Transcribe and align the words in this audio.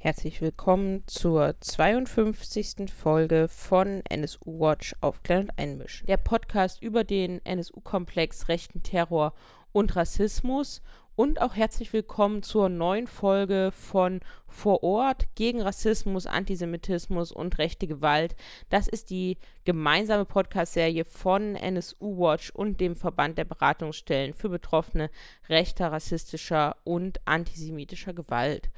Herzlich 0.00 0.40
willkommen 0.40 1.02
zur 1.08 1.56
52. 1.58 2.88
Folge 2.88 3.48
von 3.48 4.00
NSU 4.08 4.60
Watch 4.60 4.94
Aufklären 5.00 5.46
und 5.46 5.58
Einmischen. 5.58 6.06
Der 6.06 6.18
Podcast 6.18 6.80
über 6.80 7.02
den 7.02 7.44
NSU-Komplex 7.44 8.46
rechten 8.46 8.84
Terror 8.84 9.34
und 9.72 9.96
Rassismus. 9.96 10.82
Und 11.16 11.40
auch 11.40 11.56
herzlich 11.56 11.92
willkommen 11.92 12.44
zur 12.44 12.68
neuen 12.68 13.08
Folge 13.08 13.72
von 13.72 14.20
Vor 14.46 14.84
Ort 14.84 15.26
gegen 15.34 15.62
Rassismus, 15.62 16.26
Antisemitismus 16.26 17.32
und 17.32 17.58
rechte 17.58 17.88
Gewalt. 17.88 18.36
Das 18.68 18.86
ist 18.86 19.10
die 19.10 19.36
gemeinsame 19.64 20.26
Podcast-Serie 20.26 21.06
von 21.06 21.56
NSU 21.56 22.20
Watch 22.20 22.50
und 22.50 22.80
dem 22.80 22.94
Verband 22.94 23.36
der 23.36 23.46
Beratungsstellen 23.46 24.32
für 24.32 24.48
Betroffene 24.48 25.10
rechter, 25.48 25.90
rassistischer 25.90 26.76
und 26.84 27.18
antisemitischer 27.24 28.14
Gewalt. 28.14 28.70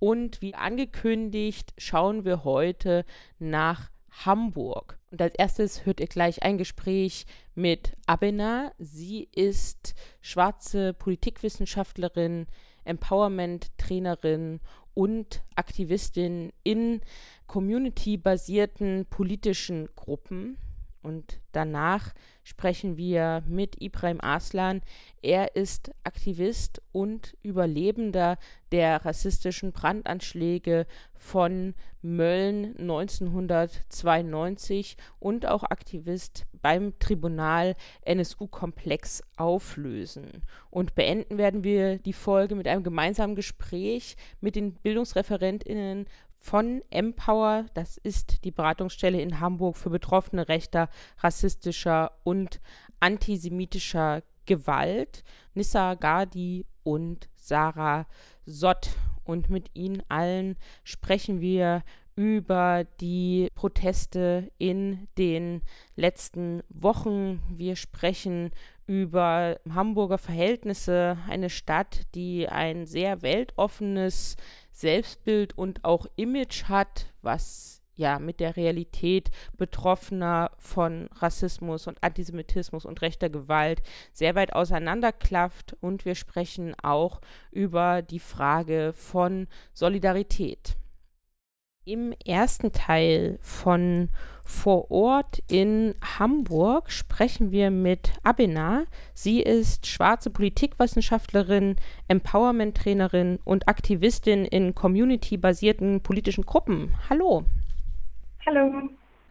Und 0.00 0.40
wie 0.40 0.54
angekündigt, 0.54 1.74
schauen 1.78 2.24
wir 2.24 2.42
heute 2.42 3.04
nach 3.38 3.90
Hamburg. 4.10 4.98
Und 5.10 5.20
als 5.22 5.34
erstes 5.34 5.86
hört 5.86 6.00
ihr 6.00 6.06
gleich 6.06 6.42
ein 6.42 6.58
Gespräch 6.58 7.26
mit 7.54 7.92
Abena. 8.06 8.72
Sie 8.78 9.28
ist 9.32 9.94
schwarze 10.20 10.94
Politikwissenschaftlerin, 10.94 12.46
Empowerment-Trainerin 12.84 14.60
und 14.94 15.42
Aktivistin 15.54 16.52
in 16.62 17.02
community-basierten 17.46 19.06
politischen 19.10 19.88
Gruppen. 19.96 20.56
Und 21.02 21.40
danach 21.52 22.12
sprechen 22.44 22.96
wir 22.96 23.42
mit 23.46 23.80
Ibrahim 23.80 24.20
Aslan. 24.20 24.82
Er 25.22 25.56
ist 25.56 25.90
Aktivist 26.04 26.82
und 26.92 27.36
Überlebender 27.42 28.36
der 28.70 29.04
rassistischen 29.04 29.72
Brandanschläge 29.72 30.86
von 31.14 31.74
Mölln 32.02 32.76
1992 32.78 34.96
und 35.18 35.46
auch 35.46 35.64
Aktivist 35.64 36.46
beim 36.62 36.96
Tribunal 36.98 37.76
NSU-Komplex 38.02 39.22
auflösen. 39.36 40.42
Und 40.70 40.94
beenden 40.94 41.36
werden 41.38 41.64
wir 41.64 41.96
die 41.98 42.12
Folge 42.12 42.54
mit 42.54 42.68
einem 42.68 42.84
gemeinsamen 42.84 43.36
Gespräch 43.36 44.16
mit 44.40 44.56
den 44.56 44.74
Bildungsreferentinnen 44.74 46.06
von 46.40 46.82
Empower. 46.90 47.66
Das 47.74 47.96
ist 47.98 48.44
die 48.44 48.50
Beratungsstelle 48.50 49.20
in 49.20 49.40
Hamburg 49.40 49.76
für 49.76 49.90
Betroffene 49.90 50.48
rechter, 50.48 50.88
rassistischer 51.18 52.12
und 52.24 52.60
antisemitischer 52.98 54.22
Gewalt. 54.46 55.22
Nissa 55.54 55.94
Gadi 55.94 56.66
und 56.82 57.28
Sarah 57.36 58.06
Sott. 58.46 58.90
Und 59.24 59.48
mit 59.48 59.70
ihnen 59.74 60.02
allen 60.08 60.56
sprechen 60.82 61.40
wir 61.40 61.84
über 62.16 62.84
die 63.00 63.48
Proteste 63.54 64.50
in 64.58 65.08
den 65.16 65.62
letzten 65.94 66.62
Wochen. 66.68 67.42
Wir 67.48 67.76
sprechen 67.76 68.50
über 68.86 69.60
Hamburger 69.72 70.18
Verhältnisse, 70.18 71.16
eine 71.28 71.48
Stadt, 71.48 72.02
die 72.14 72.48
ein 72.48 72.86
sehr 72.86 73.22
weltoffenes 73.22 74.36
Selbstbild 74.80 75.56
und 75.56 75.84
auch 75.84 76.06
Image 76.16 76.64
hat, 76.64 77.12
was 77.22 77.82
ja 77.96 78.18
mit 78.18 78.40
der 78.40 78.56
Realität 78.56 79.30
Betroffener 79.56 80.50
von 80.58 81.08
Rassismus 81.16 81.86
und 81.86 82.02
Antisemitismus 82.02 82.86
und 82.86 83.02
rechter 83.02 83.28
Gewalt 83.28 83.82
sehr 84.12 84.34
weit 84.34 84.54
auseinanderklafft 84.54 85.76
und 85.80 86.04
wir 86.04 86.14
sprechen 86.14 86.74
auch 86.82 87.20
über 87.50 88.02
die 88.02 88.18
Frage 88.18 88.92
von 88.94 89.48
Solidarität. 89.74 90.76
Im 91.86 92.12
ersten 92.26 92.72
Teil 92.72 93.38
von 93.40 94.10
Vor 94.44 94.90
Ort 94.90 95.42
in 95.48 95.94
Hamburg 96.18 96.90
sprechen 96.90 97.52
wir 97.52 97.70
mit 97.70 98.12
Abena. 98.22 98.84
Sie 99.14 99.40
ist 99.40 99.86
schwarze 99.86 100.28
Politikwissenschaftlerin, 100.28 101.76
Empowerment-Trainerin 102.08 103.38
und 103.44 103.66
Aktivistin 103.66 104.44
in 104.44 104.74
community-basierten 104.74 106.02
politischen 106.02 106.44
Gruppen. 106.44 106.94
Hallo. 107.08 107.44
Hallo. 108.44 108.90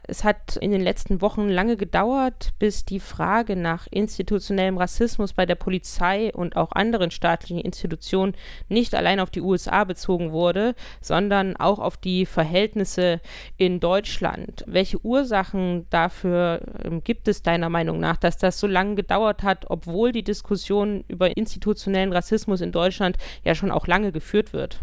Es 0.10 0.24
hat 0.24 0.58
in 0.58 0.72
den 0.72 0.82
letzten 0.82 1.22
Wochen 1.22 1.48
lange 1.50 1.78
gedauert, 1.78 2.50
bis 2.58 2.84
die 2.84 3.00
Frage 3.00 3.56
nach 3.56 3.88
institutionellem 3.92 4.78
Rassismus 4.78 5.34
bei 5.34 5.46
der 5.46 5.56
Polizei 5.56 6.34
und 6.34 6.56
auch 6.56 6.72
anderen 6.72 7.12
staatlichen 7.12 7.60
Institutionen 7.60 8.34
nicht 8.70 8.96
allein 8.96 9.20
auf 9.20 9.30
die 9.30 9.42
USA 9.42 9.84
bezogen 9.84 10.32
wurde, 10.32 10.74
sondern 11.00 11.56
auch 11.58 11.78
auf 11.78 11.96
die 11.96 12.26
Verhältnisse 12.26 13.22
in 13.58 13.80
Deutschland. 13.80 14.64
Welche 14.66 15.00
Ursachen 15.06 15.86
dafür 15.92 16.62
ähm, 16.84 17.04
gibt 17.04 17.28
es 17.28 17.44
deiner 17.44 17.70
Meinung 17.70 18.00
nach, 18.00 18.18
dass 18.18 18.38
das 18.38 18.60
so 18.60 18.66
lange 18.66 18.96
gedauert 18.96 19.44
hat, 19.44 19.70
obwohl 19.70 20.12
die 20.12 20.24
Diskussion 20.24 21.04
über 21.08 21.38
institutionellen 21.38 22.14
Rassismus 22.14 22.62
in 22.62 22.72
Deutschland 22.72 23.18
ja 23.44 23.54
schon 23.54 23.70
auch 23.70 23.86
lange 23.86 24.12
geführt 24.12 24.54
wird? 24.54 24.80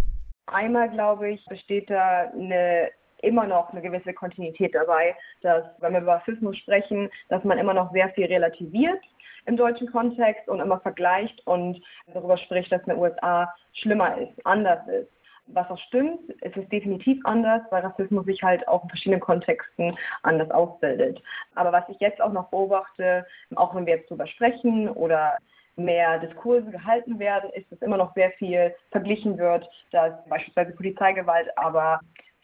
Einmal, 0.47 0.89
glaube 0.91 1.31
ich, 1.31 1.45
besteht 1.47 1.91
da 1.91 2.31
eine 2.33 2.91
immer 3.27 3.47
noch 3.47 3.71
eine 3.71 3.83
gewisse 3.83 4.13
Kontinuität 4.13 4.75
dabei, 4.75 5.15
dass, 5.43 5.65
wenn 5.81 5.93
wir 5.93 6.01
über 6.01 6.17
Rassismus 6.17 6.57
sprechen, 6.59 7.11
dass 7.29 7.45
man 7.45 7.59
immer 7.59 7.75
noch 7.75 7.93
sehr 7.93 8.09
viel 8.11 8.27
relativiert 8.27 9.01
im 9.47 9.57
deutschen 9.57 9.91
Kontext 9.91 10.49
und 10.49 10.61
immer 10.61 10.81
vergleicht 10.81 11.47
und 11.47 11.81
darüber 12.13 12.37
spricht, 12.37 12.73
dass 12.73 12.83
in 12.83 12.91
den 12.91 12.99
USA 12.99 13.53
schlimmer 13.73 14.19
ist, 14.19 14.45
anders 14.45 14.87
ist. 14.89 15.11
Was 15.49 15.71
auch 15.71 15.79
stimmt, 15.79 16.19
es 16.41 16.57
ist 16.57 16.73
definitiv 16.73 17.25
anders, 17.25 17.63
weil 17.71 17.83
Rassismus 17.83 18.27
sich 18.27 18.43
halt 18.43 18.67
auch 18.67 18.83
in 18.83 18.89
verschiedenen 18.89 19.21
Kontexten 19.21 19.97
anders 20.25 20.51
ausbildet. 20.51 21.23
Aber 21.55 21.71
was 21.71 21.89
ich 21.89 22.01
jetzt 22.01 22.21
auch 22.21 22.33
noch 22.33 22.49
beobachte, 22.49 23.25
auch 23.55 23.73
wenn 23.75 23.87
wir 23.87 23.97
jetzt 23.97 24.11
darüber 24.11 24.27
sprechen 24.27 24.89
oder 24.89 25.37
mehr 25.77 26.19
Diskurse 26.19 26.69
gehalten 26.71 27.19
werden, 27.21 27.51
ist, 27.51 27.71
dass 27.71 27.81
immer 27.83 27.97
noch 27.97 28.13
sehr 28.15 28.33
viel 28.33 28.75
verglichen 28.91 29.39
wird, 29.39 29.69
dass 29.93 30.13
beispielsweise 30.29 30.73
Polizeigewalt 30.73 31.47
aber 31.57 32.01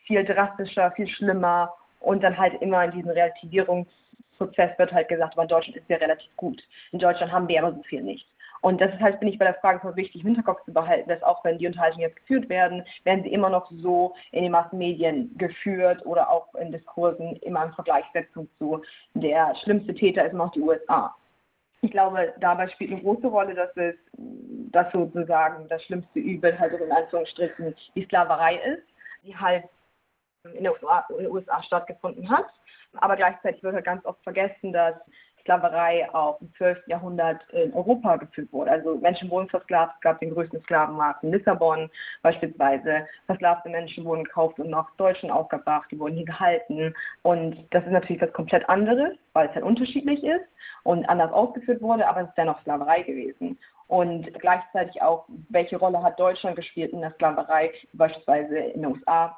viel 0.06 0.24
drastischer, 0.24 0.90
viel 0.92 1.08
schlimmer 1.08 1.74
und 2.00 2.22
dann 2.22 2.36
halt 2.36 2.60
immer 2.60 2.84
in 2.84 2.92
diesem 2.92 3.10
Relativierungsprozess 3.10 4.78
wird 4.78 4.92
halt 4.92 5.08
gesagt, 5.08 5.34
aber 5.34 5.42
in 5.42 5.48
Deutschland 5.48 5.76
ist 5.76 5.88
ja 5.88 5.96
relativ 5.96 6.30
gut. 6.36 6.62
In 6.92 6.98
Deutschland 6.98 7.32
haben 7.32 7.48
wir 7.48 7.62
aber 7.62 7.74
so 7.74 7.82
viel 7.82 8.02
nicht. 8.02 8.26
Und 8.62 8.80
das 8.80 8.94
ist 8.94 9.00
halt, 9.00 9.18
finde 9.18 9.32
ich, 9.32 9.38
bei 9.40 9.44
der 9.44 9.54
Frage 9.54 9.80
voll 9.80 9.96
wichtig, 9.96 10.20
im 10.20 10.28
Hinterkopf 10.28 10.64
zu 10.64 10.72
behalten, 10.72 11.08
dass 11.08 11.22
auch 11.24 11.44
wenn 11.44 11.58
die 11.58 11.66
Unterhaltungen 11.66 12.08
jetzt 12.08 12.16
geführt 12.16 12.48
werden, 12.48 12.84
werden 13.02 13.24
sie 13.24 13.32
immer 13.32 13.50
noch 13.50 13.68
so 13.72 14.14
in 14.30 14.44
den 14.44 14.52
Massenmedien 14.52 15.36
geführt 15.36 16.06
oder 16.06 16.30
auch 16.30 16.54
in 16.54 16.70
Diskursen 16.70 17.36
immer 17.42 17.64
in 17.64 17.72
Vergleichssetzung 17.72 18.48
zu 18.58 18.80
der 19.14 19.54
schlimmste 19.64 19.94
Täter 19.94 20.24
ist 20.24 20.32
immer 20.32 20.46
noch 20.46 20.52
die 20.52 20.60
USA. 20.60 21.12
Ich 21.80 21.90
glaube, 21.90 22.32
dabei 22.38 22.68
spielt 22.68 22.92
eine 22.92 23.00
große 23.00 23.26
Rolle, 23.26 23.54
dass 23.54 23.76
es, 23.76 23.96
dass 24.70 24.92
sozusagen 24.92 25.66
das 25.66 25.82
schlimmste 25.82 26.20
Übel 26.20 26.56
halt 26.56 26.72
in 26.74 26.92
Anführungsstrichen 26.92 27.74
die 27.96 28.04
Sklaverei 28.04 28.54
ist, 28.58 28.84
die 29.24 29.36
halt 29.36 29.64
in 30.44 30.64
den 30.64 30.72
USA 31.30 31.62
stattgefunden 31.62 32.28
hat. 32.30 32.46
Aber 32.94 33.16
gleichzeitig 33.16 33.62
wird 33.62 33.74
halt 33.74 33.84
ganz 33.84 34.04
oft 34.04 34.22
vergessen, 34.22 34.72
dass 34.72 34.94
Sklaverei 35.40 36.08
auch 36.14 36.40
im 36.40 36.52
12. 36.54 36.86
Jahrhundert 36.86 37.40
in 37.50 37.72
Europa 37.72 38.16
geführt 38.16 38.52
wurde. 38.52 38.70
Also 38.70 38.96
Menschen 38.96 39.28
wurden 39.28 39.48
versklavt, 39.48 39.94
es 39.96 40.00
gab 40.00 40.20
den 40.20 40.32
größten 40.32 40.62
Sklavenmarkt 40.62 41.24
in 41.24 41.32
Lissabon 41.32 41.90
beispielsweise. 42.22 43.08
Versklavte 43.26 43.68
Menschen 43.68 44.04
wurden 44.04 44.24
gekauft 44.24 44.58
und 44.60 44.70
nach 44.70 44.94
Deutschen 44.96 45.30
aufgebracht, 45.30 45.88
die 45.90 45.98
wurden 45.98 46.14
hier 46.14 46.26
gehalten. 46.26 46.94
Und 47.22 47.66
das 47.70 47.84
ist 47.84 47.90
natürlich 47.90 48.22
was 48.22 48.32
komplett 48.32 48.68
anderes, 48.68 49.14
weil 49.32 49.48
es 49.48 49.54
halt 49.54 49.64
unterschiedlich 49.64 50.22
ist 50.22 50.46
und 50.84 51.08
anders 51.08 51.32
ausgeführt 51.32 51.82
wurde, 51.82 52.06
aber 52.06 52.20
es 52.20 52.28
ist 52.28 52.38
dennoch 52.38 52.60
Sklaverei 52.60 53.02
gewesen. 53.02 53.58
Und 53.88 54.32
gleichzeitig 54.38 55.02
auch, 55.02 55.26
welche 55.48 55.76
Rolle 55.76 56.02
hat 56.02 56.20
Deutschland 56.20 56.56
gespielt 56.56 56.92
in 56.92 57.00
der 57.00 57.12
Sklaverei, 57.12 57.72
beispielsweise 57.92 58.56
in 58.58 58.82
den 58.82 58.92
USA 58.92 59.36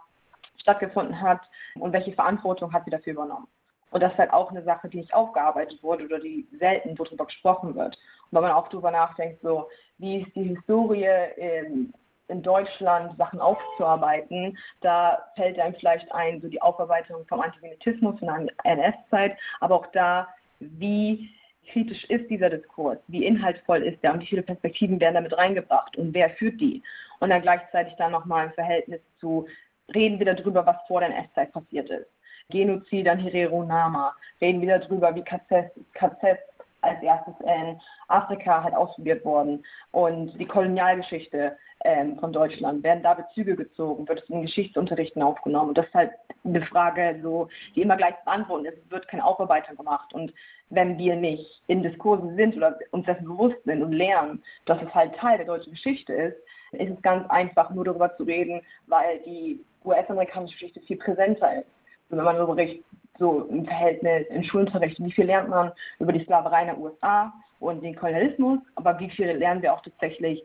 stattgefunden 0.58 1.20
hat 1.20 1.40
und 1.78 1.92
welche 1.92 2.12
Verantwortung 2.12 2.72
hat 2.72 2.84
sie 2.84 2.90
dafür 2.90 3.14
übernommen. 3.14 3.48
Und 3.90 4.02
das 4.02 4.12
ist 4.12 4.18
halt 4.18 4.32
auch 4.32 4.50
eine 4.50 4.64
Sache, 4.64 4.88
die 4.88 4.98
nicht 4.98 5.14
aufgearbeitet 5.14 5.80
wurde 5.82 6.04
oder 6.04 6.18
die 6.18 6.48
selten 6.58 6.96
darüber 6.96 7.26
gesprochen 7.26 7.76
wird. 7.76 7.94
Und 7.94 8.32
wenn 8.32 8.42
man 8.42 8.50
auch 8.50 8.68
darüber 8.68 8.90
nachdenkt, 8.90 9.40
so 9.40 9.68
wie 9.98 10.22
ist 10.22 10.34
die 10.34 10.54
Historie 10.54 11.08
in, 11.36 11.94
in 12.26 12.42
Deutschland, 12.42 13.16
Sachen 13.16 13.40
aufzuarbeiten, 13.40 14.58
da 14.80 15.24
fällt 15.36 15.60
einem 15.60 15.76
vielleicht 15.76 16.10
ein, 16.12 16.40
so 16.40 16.48
die 16.48 16.60
Aufarbeitung 16.60 17.24
vom 17.28 17.40
Antisemitismus 17.40 18.20
in 18.20 18.26
der 18.26 18.48
NS-Zeit, 18.64 19.38
aber 19.60 19.76
auch 19.76 19.86
da, 19.92 20.26
wie 20.58 21.30
kritisch 21.70 22.04
ist 22.06 22.28
dieser 22.28 22.50
Diskurs, 22.50 22.98
wie 23.08 23.24
inhaltsvoll 23.24 23.82
ist 23.84 24.02
der 24.02 24.12
und 24.12 24.20
wie 24.20 24.26
viele 24.26 24.42
Perspektiven 24.42 25.00
werden 25.00 25.14
damit 25.14 25.36
reingebracht 25.36 25.96
und 25.96 26.12
wer 26.14 26.30
führt 26.30 26.60
die. 26.60 26.82
Und 27.20 27.30
dann 27.30 27.42
gleichzeitig 27.42 27.94
dann 27.96 28.12
nochmal 28.12 28.46
im 28.46 28.52
Verhältnis 28.52 29.00
zu 29.20 29.46
reden 29.92 30.18
wir 30.18 30.34
darüber, 30.34 30.64
was 30.66 30.76
vor 30.86 31.00
der 31.00 31.10
NS-Zeit 31.10 31.52
passiert 31.52 31.90
ist. 31.90 32.06
Genozid 32.50 33.08
an 33.08 33.18
Herero 33.18 33.64
Nama, 33.64 34.14
reden 34.40 34.60
wir 34.60 34.78
darüber, 34.78 35.14
wie 35.14 35.22
KZ, 35.22 35.70
KZ 35.94 36.38
als 36.82 37.02
erstes 37.02 37.34
in 37.40 37.80
Afrika 38.08 38.62
halt 38.62 38.74
ausprobiert 38.74 39.24
worden. 39.24 39.64
Und 39.92 40.38
die 40.38 40.46
Kolonialgeschichte 40.46 41.56
ähm, 41.84 42.18
von 42.18 42.32
Deutschland, 42.32 42.82
werden 42.82 43.02
da 43.02 43.14
Bezüge 43.14 43.56
gezogen, 43.56 44.08
wird 44.08 44.22
es 44.22 44.30
in 44.30 44.42
Geschichtsunterrichten 44.42 45.22
aufgenommen. 45.22 45.70
Und 45.70 45.78
das 45.78 45.86
ist 45.86 45.94
halt 45.94 46.10
eine 46.44 46.62
Frage, 46.62 47.18
so, 47.22 47.48
die 47.74 47.82
immer 47.82 47.96
gleich 47.96 48.16
zu 48.18 48.24
beantworten 48.24 48.66
ist. 48.66 48.78
Es 48.84 48.90
wird 48.90 49.08
keine 49.08 49.24
Aufarbeitung 49.24 49.76
gemacht. 49.76 50.12
Und 50.12 50.32
wenn 50.70 50.98
wir 50.98 51.16
nicht 51.16 51.62
in 51.66 51.82
Diskursen 51.82 52.36
sind 52.36 52.56
oder 52.56 52.78
uns 52.90 53.06
dessen 53.06 53.26
bewusst 53.26 53.62
sind 53.64 53.82
und 53.82 53.92
lernen, 53.92 54.42
dass 54.66 54.80
es 54.82 54.94
halt 54.94 55.14
Teil 55.16 55.36
der 55.36 55.46
deutschen 55.46 55.72
Geschichte 55.72 56.12
ist, 56.12 56.36
ist 56.76 56.90
es 56.90 57.02
ganz 57.02 57.28
einfach, 57.30 57.70
nur 57.70 57.84
darüber 57.84 58.14
zu 58.16 58.24
reden, 58.24 58.60
weil 58.86 59.20
die 59.20 59.64
US-amerikanische 59.84 60.54
Geschichte 60.54 60.80
viel 60.80 60.96
präsenter 60.96 61.60
ist. 61.60 61.68
Und 62.08 62.18
wenn 62.18 62.24
man 62.24 62.36
so 62.36 62.46
berichtet, 62.46 62.84
so 63.18 63.42
im 63.50 63.64
Verhältnis, 63.64 64.26
im 64.28 64.42
Schulunterricht, 64.42 65.02
wie 65.02 65.12
viel 65.12 65.26
lernt 65.26 65.48
man 65.48 65.72
über 65.98 66.12
die 66.12 66.24
Sklaverei 66.24 66.62
in 66.62 66.68
den 66.68 66.78
USA 66.78 67.32
und 67.60 67.82
den 67.82 67.94
Kolonialismus, 67.94 68.58
aber 68.74 68.98
wie 68.98 69.10
viel 69.10 69.30
lernen 69.30 69.62
wir 69.62 69.72
auch 69.72 69.82
tatsächlich, 69.82 70.42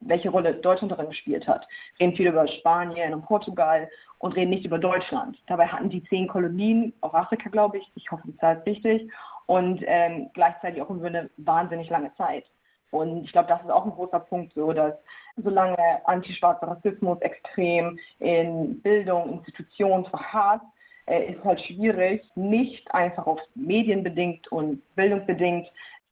welche 0.00 0.30
Rolle 0.30 0.54
Deutschland 0.54 0.92
darin 0.92 1.08
gespielt 1.08 1.46
hat. 1.46 1.66
Reden 2.00 2.16
viel 2.16 2.28
über 2.28 2.48
Spanien 2.48 3.14
und 3.14 3.22
Portugal 3.26 3.88
und 4.18 4.34
reden 4.34 4.50
nicht 4.50 4.64
über 4.64 4.78
Deutschland. 4.78 5.38
Dabei 5.46 5.66
hatten 5.66 5.90
die 5.90 6.02
zehn 6.04 6.26
Kolonien, 6.26 6.92
auf 7.00 7.14
Afrika 7.14 7.48
glaube 7.50 7.78
ich, 7.78 7.90
ich 7.94 8.10
hoffe, 8.10 8.22
die 8.26 8.36
Zahl 8.38 8.56
ist 8.56 8.66
richtig, 8.66 9.10
und 9.46 9.82
ähm, 9.86 10.30
gleichzeitig 10.32 10.80
auch 10.80 10.90
über 10.90 11.08
eine 11.08 11.28
wahnsinnig 11.36 11.90
lange 11.90 12.14
Zeit. 12.14 12.44
Und 12.90 13.24
ich 13.24 13.32
glaube, 13.32 13.48
das 13.48 13.62
ist 13.62 13.70
auch 13.70 13.84
ein 13.84 13.92
großer 13.92 14.20
Punkt, 14.20 14.52
so 14.54 14.72
dass 14.72 14.94
solange 15.36 15.76
antischwarzer 16.04 16.68
Rassismus 16.68 17.20
extrem 17.20 17.98
in 18.18 18.80
Bildung, 18.82 19.34
Institutionen 19.38 20.04
verharrt, 20.06 20.62
äh, 21.06 21.32
ist 21.32 21.44
halt 21.44 21.60
schwierig, 21.60 22.22
nicht 22.34 22.92
einfach 22.94 23.26
auf 23.26 23.40
medienbedingt 23.54 24.50
und 24.52 24.82
bildungsbedingt 24.96 25.66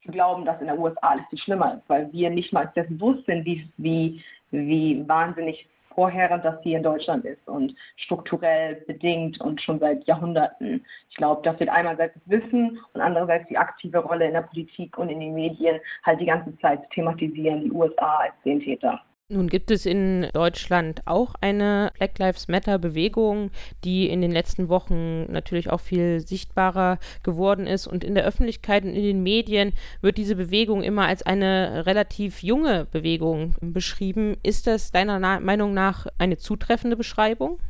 zu 0.04 0.12
glauben, 0.12 0.44
dass 0.44 0.60
in 0.60 0.66
der 0.66 0.78
USA 0.78 1.08
alles 1.08 1.24
viel 1.30 1.38
schlimmer 1.38 1.74
ist, 1.74 1.88
weil 1.88 2.12
wir 2.12 2.30
nicht 2.30 2.52
mal 2.52 2.70
dessen 2.74 2.98
bewusst 2.98 3.26
sind, 3.26 3.44
wie, 3.44 3.68
wie, 3.76 4.22
wie 4.50 5.08
wahnsinnig 5.08 5.68
vorherrend 5.98 6.44
das 6.44 6.62
hier 6.62 6.76
in 6.76 6.84
Deutschland 6.84 7.24
ist 7.24 7.48
und 7.48 7.74
strukturell 7.96 8.76
bedingt 8.86 9.40
und 9.40 9.60
schon 9.60 9.80
seit 9.80 10.06
Jahrhunderten. 10.06 10.84
Ich 11.10 11.16
glaube, 11.16 11.42
das 11.42 11.58
wird 11.58 11.70
einerseits 11.70 12.14
das 12.14 12.40
Wissen 12.40 12.78
und 12.92 13.00
andererseits 13.00 13.48
die 13.48 13.58
aktive 13.58 13.98
Rolle 13.98 14.26
in 14.26 14.34
der 14.34 14.42
Politik 14.42 14.96
und 14.96 15.08
in 15.08 15.18
den 15.18 15.34
Medien 15.34 15.80
halt 16.04 16.20
die 16.20 16.26
ganze 16.26 16.56
Zeit 16.60 16.88
thematisieren, 16.90 17.64
die 17.64 17.72
USA 17.72 18.18
als 18.18 18.34
den 18.44 18.60
Täter. 18.60 19.02
Nun 19.30 19.48
gibt 19.48 19.70
es 19.70 19.84
in 19.84 20.26
Deutschland 20.32 21.02
auch 21.04 21.34
eine 21.42 21.90
Black 21.98 22.18
Lives 22.18 22.48
Matter 22.48 22.78
Bewegung, 22.78 23.50
die 23.84 24.08
in 24.08 24.22
den 24.22 24.30
letzten 24.30 24.70
Wochen 24.70 25.30
natürlich 25.30 25.68
auch 25.68 25.80
viel 25.80 26.20
sichtbarer 26.20 26.98
geworden 27.22 27.66
ist. 27.66 27.86
Und 27.86 28.04
in 28.04 28.14
der 28.14 28.24
Öffentlichkeit 28.24 28.84
und 28.84 28.94
in 28.94 29.02
den 29.02 29.22
Medien 29.22 29.74
wird 30.00 30.16
diese 30.16 30.34
Bewegung 30.34 30.82
immer 30.82 31.06
als 31.06 31.26
eine 31.26 31.84
relativ 31.84 32.42
junge 32.42 32.86
Bewegung 32.86 33.54
beschrieben. 33.60 34.38
Ist 34.42 34.66
das 34.66 34.92
deiner 34.92 35.18
Na 35.18 35.40
Meinung 35.40 35.74
nach 35.74 36.06
eine 36.18 36.38
zutreffende 36.38 36.96
Beschreibung? 36.96 37.60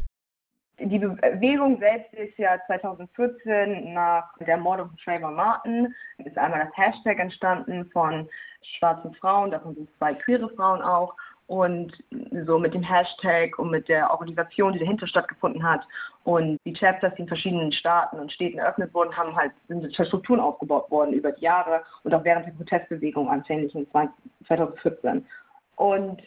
Die 0.79 1.01
Bewegung 1.01 1.81
selbst 1.81 2.15
ist 2.15 2.39
ja 2.39 2.57
2014 2.69 3.95
nach 3.95 4.33
der 4.39 4.59
Mordung 4.59 4.91
von 4.91 4.97
Trayvon 4.99 5.35
Martin, 5.35 5.93
ist 6.19 6.39
einmal 6.39 6.61
das 6.61 6.77
Hashtag 6.77 7.19
entstanden 7.19 7.91
von 7.93 8.29
schwarzen 8.63 9.13
Frauen, 9.15 9.51
davon 9.51 9.75
sind 9.75 9.89
zwei 9.99 10.15
queere 10.15 10.49
Frauen 10.51 10.81
auch 10.81 11.17
und 11.49 11.93
so 12.47 12.59
mit 12.59 12.75
dem 12.75 12.83
Hashtag 12.83 13.59
und 13.59 13.71
mit 13.71 13.89
der 13.89 14.11
Organisation, 14.11 14.75
die 14.75 14.79
dahinter 14.79 15.07
stattgefunden 15.07 15.63
hat 15.63 15.81
und 16.25 16.61
die 16.67 16.75
Chapters, 16.75 17.15
die 17.15 17.23
in 17.23 17.29
verschiedenen 17.29 17.73
Staaten 17.73 18.19
und 18.21 18.31
Städten 18.31 18.59
eröffnet 18.59 18.93
wurden, 18.93 19.17
haben 19.17 19.35
halt 19.35 19.53
sind 19.67 19.95
Strukturen 19.95 20.41
aufgebaut 20.41 20.91
worden 20.91 21.15
über 21.15 21.33
die 21.33 21.45
Jahre 21.45 21.83
und 22.05 22.15
auch 22.15 22.23
während 22.23 22.47
der 22.47 22.53
Protestbewegung 22.53 23.31
anfänglich 23.31 23.75
in 23.75 23.87
2014. 24.47 25.27
Und 25.77 26.23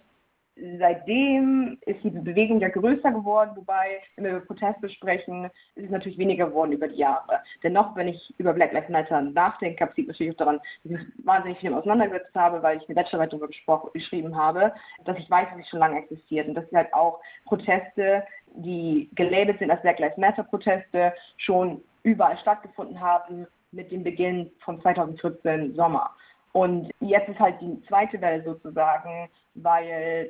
seitdem 0.77 1.77
ist 1.85 2.03
die 2.03 2.09
Bewegung 2.09 2.59
ja 2.59 2.69
größer 2.69 3.11
geworden, 3.11 3.51
wobei, 3.55 4.01
wenn 4.15 4.25
wir 4.25 4.31
über 4.31 4.45
Proteste 4.45 4.89
sprechen, 4.89 5.45
ist 5.75 5.85
es 5.85 5.89
natürlich 5.89 6.17
weniger 6.17 6.47
geworden 6.47 6.71
über 6.71 6.87
die 6.87 6.97
Jahre. 6.97 7.39
Dennoch, 7.63 7.95
wenn 7.95 8.09
ich 8.09 8.33
über 8.37 8.53
Black 8.53 8.71
Lives 8.73 8.89
Matter 8.89 9.21
nachdenke, 9.21 9.89
ich 9.95 10.07
natürlich 10.07 10.33
auch 10.33 10.37
daran, 10.37 10.61
dass 10.83 11.01
ich 11.01 11.25
wahnsinnig 11.25 11.59
viel 11.59 11.73
auseinandergesetzt 11.73 12.35
habe, 12.35 12.61
weil 12.61 12.77
ich 12.77 12.87
eine 12.87 12.95
Bachelorarbeit 12.95 13.33
darüber 13.33 13.89
geschrieben 13.93 14.35
habe, 14.35 14.73
dass 15.05 15.17
ich 15.17 15.29
weiß, 15.29 15.47
dass 15.49 15.59
es 15.59 15.69
schon 15.69 15.79
lange 15.79 15.99
existiert 15.99 16.47
und 16.47 16.55
dass 16.55 16.69
sie 16.69 16.75
halt 16.75 16.93
auch 16.93 17.19
Proteste, 17.45 18.23
die 18.55 19.09
gelabelt 19.15 19.59
sind 19.59 19.71
als 19.71 19.81
Black 19.81 19.99
Lives 19.99 20.17
Matter 20.17 20.43
Proteste, 20.43 21.13
schon 21.37 21.81
überall 22.03 22.37
stattgefunden 22.37 22.99
haben 22.99 23.47
mit 23.71 23.91
dem 23.91 24.03
Beginn 24.03 24.51
von 24.59 24.81
2014 24.81 25.75
Sommer. 25.75 26.11
Und 26.53 26.91
jetzt 26.99 27.29
ist 27.29 27.39
halt 27.39 27.61
die 27.61 27.81
zweite 27.87 28.19
Welle 28.19 28.43
sozusagen, 28.43 29.29
weil 29.55 30.29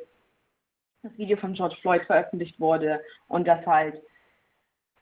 das 1.03 1.17
Video 1.17 1.37
von 1.37 1.53
George 1.53 1.75
Floyd 1.81 2.03
veröffentlicht 2.05 2.59
wurde 2.59 3.01
und 3.27 3.47
das 3.47 3.65
halt 3.65 4.01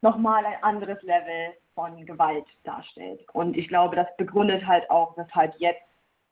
nochmal 0.01 0.45
ein 0.45 0.63
anderes 0.63 1.01
Level 1.03 1.53
von 1.75 2.05
Gewalt 2.05 2.45
darstellt. 2.63 3.21
Und 3.33 3.57
ich 3.57 3.67
glaube, 3.67 3.95
das 3.95 4.07
begründet 4.17 4.65
halt 4.65 4.89
auch, 4.89 5.15
dass 5.15 5.29
halt 5.33 5.53
jetzt, 5.57 5.81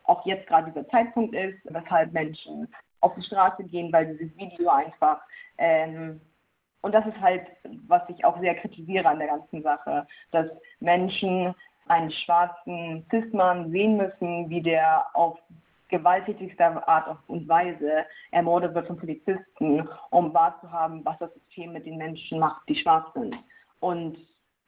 auch 0.03 0.25
jetzt 0.25 0.47
gerade 0.47 0.71
dieser 0.71 0.87
Zeitpunkt 0.89 1.35
ist, 1.35 1.59
weshalb 1.65 2.13
Menschen 2.13 2.67
auf 3.01 3.13
die 3.15 3.23
Straße 3.23 3.63
gehen, 3.65 3.91
weil 3.91 4.15
dieses 4.15 4.35
Video 4.37 4.69
einfach, 4.69 5.21
ähm, 5.57 6.21
und 6.81 6.93
das 6.93 7.05
ist 7.05 7.19
halt, 7.19 7.45
was 7.87 8.01
ich 8.07 8.23
auch 8.23 8.39
sehr 8.39 8.55
kritisiere 8.55 9.07
an 9.07 9.19
der 9.19 9.27
ganzen 9.27 9.61
Sache, 9.63 10.07
dass 10.31 10.47
Menschen 10.79 11.53
einen 11.87 12.11
schwarzen 12.11 13.05
Cis-Mann 13.09 13.71
sehen 13.71 13.97
müssen, 13.97 14.49
wie 14.49 14.61
der 14.61 15.05
auf 15.13 15.37
gewalttätigster 15.89 16.87
Art 16.87 17.17
und 17.27 17.47
Weise 17.47 18.05
ermordet 18.31 18.73
wird 18.73 18.87
von 18.87 18.97
Polizisten, 18.97 19.87
um 20.09 20.33
wahrzuhaben, 20.33 21.03
was 21.05 21.17
das 21.19 21.33
System 21.33 21.73
mit 21.73 21.85
den 21.85 21.97
Menschen 21.97 22.39
macht, 22.39 22.67
die 22.67 22.75
schwarz 22.75 23.11
sind. 23.13 23.35
Und 23.79 24.17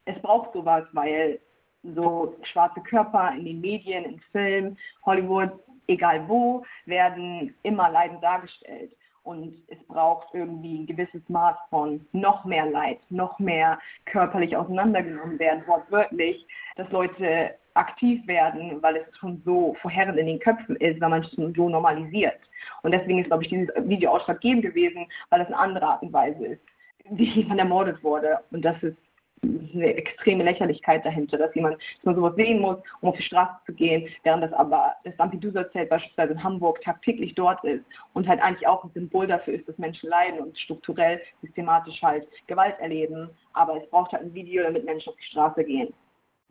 es 0.04 0.20
braucht 0.22 0.52
sowas, 0.52 0.84
weil 0.92 1.40
so 1.82 2.36
schwarze 2.42 2.80
Körper 2.80 3.32
in 3.32 3.44
den 3.44 3.60
Medien, 3.60 4.04
in 4.04 4.20
Filmen, 4.32 4.78
Hollywood, 5.04 5.50
egal 5.86 6.28
wo, 6.28 6.64
werden 6.86 7.54
immer 7.62 7.90
leidend 7.90 8.22
dargestellt. 8.22 8.92
Und 9.22 9.54
es 9.68 9.78
braucht 9.86 10.34
irgendwie 10.34 10.80
ein 10.80 10.86
gewisses 10.86 11.22
Maß 11.28 11.56
von 11.68 12.06
noch 12.12 12.44
mehr 12.44 12.66
Leid, 12.66 12.98
noch 13.10 13.38
mehr 13.38 13.78
körperlich 14.06 14.56
auseinandergenommen 14.56 15.38
werden, 15.38 15.62
wortwörtlich, 15.66 16.46
dass 16.76 16.90
Leute 16.90 17.54
aktiv 17.74 18.26
werden, 18.26 18.82
weil 18.82 18.96
es 18.96 19.16
schon 19.18 19.40
so 19.44 19.76
vorherrend 19.80 20.18
in 20.18 20.26
den 20.26 20.40
Köpfen 20.40 20.76
ist, 20.76 21.00
weil 21.00 21.08
man 21.08 21.22
es 21.22 21.34
schon 21.34 21.54
so 21.54 21.68
normalisiert. 21.68 22.38
Und 22.82 22.92
deswegen 22.92 23.20
ist, 23.20 23.28
glaube 23.28 23.44
ich, 23.44 23.50
dieses 23.50 23.68
Video 23.88 24.10
ausschlaggebend 24.10 24.62
gewesen, 24.62 25.06
weil 25.30 25.40
es 25.40 25.46
eine 25.48 25.58
andere 25.58 25.86
Art 25.86 26.02
und 26.02 26.12
Weise 26.12 26.46
ist, 26.46 26.62
wie 27.10 27.24
jemand 27.24 27.60
ermordet 27.60 28.02
wurde. 28.02 28.38
Und 28.50 28.64
das 28.64 28.82
ist 28.82 28.96
eine 29.42 29.94
extreme 29.94 30.44
Lächerlichkeit 30.44 31.04
dahinter, 31.04 31.38
dass 31.38 31.54
jemand 31.54 31.76
dass 31.76 32.04
man 32.04 32.14
sowas 32.14 32.34
sehen 32.36 32.60
muss, 32.60 32.76
um 33.00 33.08
auf 33.08 33.16
die 33.16 33.22
Straße 33.22 33.54
zu 33.64 33.72
gehen, 33.72 34.06
während 34.22 34.42
das 34.42 34.52
aber 34.52 34.94
das 35.04 35.16
Lampedusa-Zelt 35.16 35.88
beispielsweise 35.88 36.32
in 36.32 36.42
Hamburg 36.42 36.80
tagtäglich 36.82 37.34
dort 37.34 37.64
ist 37.64 37.84
und 38.12 38.28
halt 38.28 38.40
eigentlich 38.42 38.66
auch 38.66 38.84
ein 38.84 38.90
Symbol 38.92 39.26
dafür 39.26 39.54
ist, 39.54 39.66
dass 39.66 39.78
Menschen 39.78 40.10
leiden 40.10 40.40
und 40.40 40.58
strukturell, 40.58 41.22
systematisch 41.42 42.02
halt 42.02 42.26
Gewalt 42.48 42.78
erleben. 42.80 43.30
Aber 43.54 43.82
es 43.82 43.88
braucht 43.88 44.12
halt 44.12 44.24
ein 44.24 44.34
Video, 44.34 44.62
damit 44.62 44.84
Menschen 44.84 45.10
auf 45.10 45.16
die 45.16 45.30
Straße 45.30 45.64
gehen 45.64 45.94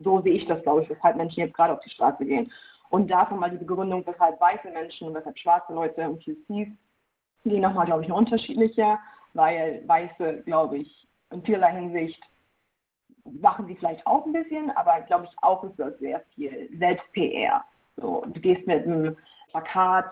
so 0.00 0.20
sehe 0.22 0.34
ich 0.34 0.46
das, 0.46 0.62
glaube 0.62 0.82
ich, 0.82 0.90
weshalb 0.90 1.16
Menschen 1.16 1.40
jetzt 1.40 1.54
gerade 1.54 1.72
auf 1.72 1.80
die 1.80 1.90
Straße 1.90 2.24
gehen. 2.24 2.52
Und 2.90 3.08
davon 3.10 3.38
mal 3.38 3.50
die 3.50 3.56
Begründung, 3.56 4.04
weshalb 4.06 4.40
weiße 4.40 4.70
Menschen 4.70 5.08
und 5.08 5.14
weshalb 5.14 5.38
schwarze 5.38 5.72
Leute 5.72 6.08
und 6.08 6.22
QCs, 6.24 6.70
die 7.44 7.60
nochmal, 7.60 7.86
glaube 7.86 8.02
ich, 8.02 8.08
eine 8.08 8.16
unterschiedliche, 8.16 8.98
weil 9.34 9.82
Weiße, 9.86 10.42
glaube 10.44 10.78
ich, 10.78 11.08
in 11.30 11.42
vielerlei 11.42 11.72
Hinsicht 11.72 12.20
machen 13.24 13.66
sie 13.66 13.76
vielleicht 13.76 14.04
auch 14.06 14.26
ein 14.26 14.32
bisschen, 14.32 14.70
aber 14.72 15.00
glaube 15.02 15.26
ich 15.30 15.36
auch 15.42 15.62
ist 15.64 15.78
das 15.78 15.96
sehr 15.98 16.20
viel 16.34 16.68
Selbst-PR. 16.78 17.64
So, 17.96 18.24
du 18.26 18.40
gehst 18.40 18.66
mit 18.66 18.84
einem 18.84 19.16
Plakat, 19.50 20.06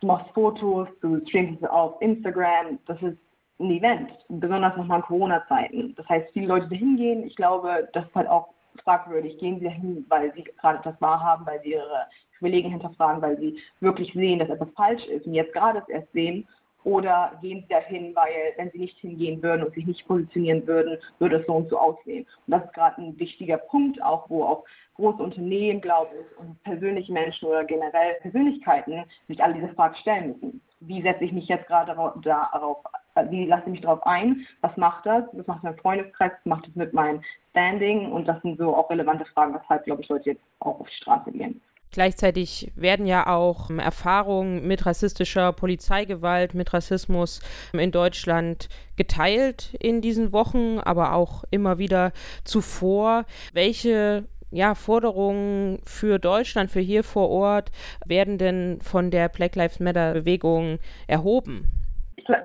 du 0.00 0.06
machst 0.08 0.32
Fotos, 0.32 0.88
du 1.00 1.24
streamst 1.26 1.62
es 1.62 1.68
auf 1.68 2.00
Instagram, 2.00 2.78
das 2.86 3.00
ist 3.02 3.18
ein 3.60 3.70
Event, 3.70 4.10
besonders 4.28 4.76
nochmal 4.76 5.00
in 5.00 5.04
Corona-Zeiten. 5.04 5.94
Das 5.94 6.08
heißt, 6.08 6.32
viele 6.32 6.48
Leute, 6.48 6.68
die 6.68 6.76
hingehen, 6.76 7.24
ich 7.24 7.36
glaube, 7.36 7.88
das 7.92 8.06
ist 8.06 8.14
halt 8.14 8.28
auch 8.28 8.48
fragwürdig. 8.82 9.38
Gehen 9.38 9.60
sie 9.60 9.68
hin, 9.68 10.04
weil 10.08 10.32
sie 10.34 10.44
gerade 10.44 10.80
das 10.84 11.00
wahrhaben, 11.00 11.46
weil 11.46 11.60
sie 11.62 11.72
ihre 11.72 12.06
Kollegen 12.38 12.70
hinterfragen, 12.70 13.22
weil 13.22 13.38
sie 13.38 13.58
wirklich 13.80 14.12
sehen, 14.12 14.38
dass 14.38 14.50
etwas 14.50 14.70
falsch 14.74 15.04
ist 15.06 15.26
und 15.26 15.34
jetzt 15.34 15.52
gerade 15.52 15.78
es 15.78 15.88
erst 15.88 16.12
sehen? 16.12 16.46
Oder 16.84 17.38
gehen 17.40 17.60
sie 17.62 17.68
dahin, 17.68 18.14
weil 18.16 18.54
wenn 18.56 18.70
sie 18.72 18.78
nicht 18.78 18.98
hingehen 18.98 19.40
würden 19.40 19.64
und 19.64 19.74
sich 19.74 19.86
nicht 19.86 20.06
positionieren 20.06 20.66
würden, 20.66 20.98
würde 21.20 21.36
es 21.36 21.46
so 21.46 21.54
und 21.54 21.70
so 21.70 21.78
aussehen? 21.78 22.26
Und 22.46 22.50
das 22.50 22.64
ist 22.64 22.74
gerade 22.74 23.00
ein 23.00 23.18
wichtiger 23.20 23.58
Punkt, 23.58 24.02
auch 24.02 24.28
wo 24.28 24.44
auch 24.44 24.64
große 24.96 25.22
Unternehmen, 25.22 25.80
glaube 25.80 26.10
ich, 26.20 26.38
und 26.38 26.60
persönliche 26.64 27.12
Menschen 27.12 27.48
oder 27.48 27.64
generell 27.64 28.14
Persönlichkeiten 28.20 29.04
sich 29.28 29.42
alle 29.42 29.54
diese 29.54 29.72
Frage 29.74 29.96
stellen 29.96 30.28
müssen. 30.32 30.60
Wie 30.80 31.02
setze 31.02 31.24
ich 31.24 31.32
mich 31.32 31.46
jetzt 31.46 31.68
gerade 31.68 31.94
darauf 32.22 32.82
wie 33.28 33.46
lasse 33.46 33.64
ich 33.66 33.72
mich 33.72 33.80
darauf 33.80 34.04
ein, 34.06 34.46
was 34.60 34.76
macht 34.76 35.06
das, 35.06 35.24
was 35.32 35.46
macht 35.46 35.62
mein 35.62 35.76
Freundeskreis, 35.76 36.32
was 36.32 36.46
macht 36.46 36.66
das 36.66 36.74
mit 36.74 36.92
meinem 36.92 37.22
Standing 37.50 38.10
und 38.10 38.26
das 38.26 38.40
sind 38.42 38.58
so 38.58 38.74
auch 38.74 38.90
relevante 38.90 39.24
Fragen, 39.26 39.54
weshalb, 39.54 39.84
glaube 39.84 40.02
ich, 40.02 40.08
Leute 40.08 40.30
jetzt 40.30 40.42
auch 40.60 40.80
auf 40.80 40.88
die 40.88 40.96
Straße 40.96 41.32
gehen. 41.32 41.60
Gleichzeitig 41.92 42.72
werden 42.74 43.04
ja 43.04 43.26
auch 43.26 43.68
Erfahrungen 43.68 44.66
mit 44.66 44.86
rassistischer 44.86 45.52
Polizeigewalt, 45.52 46.54
mit 46.54 46.72
Rassismus 46.72 47.42
in 47.74 47.92
Deutschland 47.92 48.70
geteilt 48.96 49.74
in 49.78 50.00
diesen 50.00 50.32
Wochen, 50.32 50.78
aber 50.78 51.12
auch 51.12 51.44
immer 51.50 51.76
wieder 51.76 52.12
zuvor. 52.44 53.26
Welche 53.52 54.24
ja, 54.50 54.74
Forderungen 54.74 55.80
für 55.84 56.18
Deutschland, 56.18 56.70
für 56.70 56.80
hier 56.80 57.04
vor 57.04 57.28
Ort, 57.28 57.70
werden 58.06 58.38
denn 58.38 58.80
von 58.80 59.10
der 59.10 59.28
Black 59.28 59.54
Lives 59.54 59.78
Matter 59.78 60.14
Bewegung 60.14 60.78
erhoben? 61.08 61.81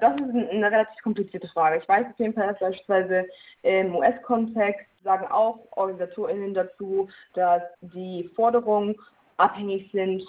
Das 0.02 0.16
ist 0.16 0.52
eine 0.52 0.72
relativ 0.72 1.02
komplizierte 1.04 1.48
Frage. 1.48 1.80
Ich 1.82 1.88
weiß 1.88 2.08
auf 2.08 2.20
jeden 2.20 2.34
Fall, 2.34 2.48
dass 2.48 2.60
beispielsweise 2.60 3.26
im 3.64 3.96
US-Kontext 3.96 4.86
sagen 5.04 5.26
auch 5.28 5.60
OrganisatorInnen 5.72 6.54
dazu, 6.54 7.10
dass 7.34 7.62
die 7.82 8.30
Forderungen 8.36 8.96
abhängig 9.38 9.92
sind 9.92 10.24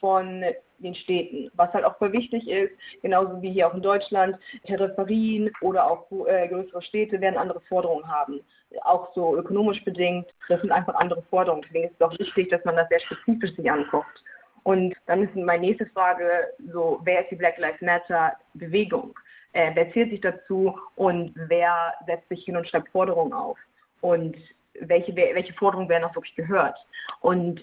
von 0.00 0.44
den 0.78 0.94
Städten, 0.94 1.50
was 1.54 1.72
halt 1.72 1.84
auch 1.84 1.96
voll 1.98 2.12
wichtig 2.12 2.48
ist, 2.48 2.72
genauso 3.02 3.40
wie 3.42 3.52
hier 3.52 3.68
auch 3.68 3.74
in 3.74 3.82
Deutschland, 3.82 4.36
Peripherien 4.64 5.50
oder 5.60 5.90
auch 5.90 6.06
äh, 6.26 6.48
größere 6.48 6.82
Städte 6.82 7.20
werden 7.20 7.36
andere 7.36 7.60
Forderungen 7.62 8.08
haben, 8.08 8.40
auch 8.82 9.14
so 9.14 9.36
ökonomisch 9.36 9.84
bedingt, 9.84 10.26
das 10.48 10.60
sind 10.62 10.72
einfach 10.72 10.94
andere 10.94 11.22
Forderungen, 11.24 11.62
deswegen 11.66 11.88
ist 11.88 11.94
es 11.98 12.00
auch 12.00 12.18
wichtig, 12.18 12.48
dass 12.48 12.64
man 12.64 12.76
das 12.76 12.88
sehr 12.88 13.00
spezifisch 13.00 13.54
sich 13.56 13.70
anguckt. 13.70 14.22
Und 14.62 14.94
dann 15.06 15.22
ist 15.22 15.34
meine 15.34 15.66
nächste 15.66 15.86
Frage 15.86 16.24
so, 16.72 17.00
wer 17.04 17.22
ist 17.22 17.30
die 17.30 17.36
Black 17.36 17.58
Lives 17.58 17.80
Matter 17.80 18.36
Bewegung? 18.54 19.18
Äh, 19.52 19.72
wer 19.74 19.92
zählt 19.92 20.10
sich 20.10 20.20
dazu 20.20 20.78
und 20.96 21.32
wer 21.34 21.94
setzt 22.06 22.28
sich 22.28 22.44
hin 22.44 22.56
und 22.56 22.68
schreibt 22.68 22.88
Forderungen 22.90 23.32
auf? 23.32 23.58
Und 24.00 24.36
welche, 24.80 25.14
welche 25.14 25.52
Forderungen 25.54 25.88
werden 25.88 26.04
auch 26.04 26.14
wirklich 26.14 26.36
gehört? 26.36 26.76
Und 27.20 27.60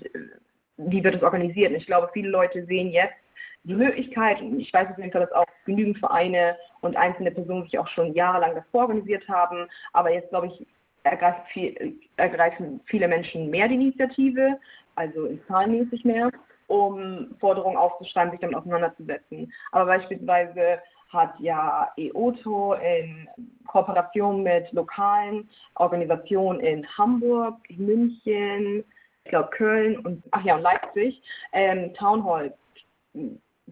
wie 0.78 1.04
wird 1.04 1.16
es 1.16 1.24
organisiert? 1.24 1.72
Und 1.72 1.78
ich 1.78 1.86
glaube, 1.86 2.10
viele 2.14 2.30
Leute 2.30 2.66
sehen 2.66 2.92
jetzt 2.92 3.16
die 3.64 3.76
Möglichkeit, 3.76 4.42
und 4.42 4.60
ich 4.60 4.72
weiß 4.72 4.90
auf 4.92 4.98
jeden 4.98 5.12
Fall, 5.12 5.22
dass 5.22 5.32
auch 5.34 5.46
genügend 5.66 5.98
Vereine 5.98 6.56
und 6.82 6.96
einzelne 6.96 7.32
Personen 7.32 7.64
sich 7.64 7.78
auch 7.78 7.88
schon 7.90 8.14
jahrelang 8.14 8.56
davor 8.56 8.82
organisiert 8.82 9.28
haben, 9.28 9.68
aber 9.94 10.14
jetzt, 10.14 10.30
glaube 10.30 10.48
ich, 10.48 10.66
ergreifen, 11.04 11.42
viel, 11.52 12.00
ergreifen 12.18 12.80
viele 12.86 13.08
Menschen 13.08 13.50
mehr 13.50 13.68
die 13.68 13.76
Initiative, 13.76 14.60
also 14.96 15.26
in 15.26 15.42
zahlenmäßig 15.48 16.06
mehr, 16.06 16.32
um 16.68 17.36
Forderungen 17.40 17.78
aufzuschreiben, 17.78 18.32
sich 18.32 18.42
damit 18.42 18.56
auseinanderzusetzen. 18.56 19.52
Aber 19.72 19.86
beispielsweise 19.86 20.80
hat 21.10 21.34
ja 21.40 21.90
EOTO 21.98 22.74
in 22.74 23.28
Kooperation 23.66 24.44
mit 24.44 24.72
lokalen 24.74 25.50
Organisationen 25.76 26.60
in 26.60 26.86
Hamburg, 26.98 27.56
München, 27.70 28.84
ich 29.24 29.30
glaube 29.30 29.50
Köln 29.50 29.98
und 30.00 30.24
ach 30.32 30.44
ja 30.44 30.58
Leipzig 30.58 31.22
ähm, 31.54 31.94
Townhall 31.94 32.54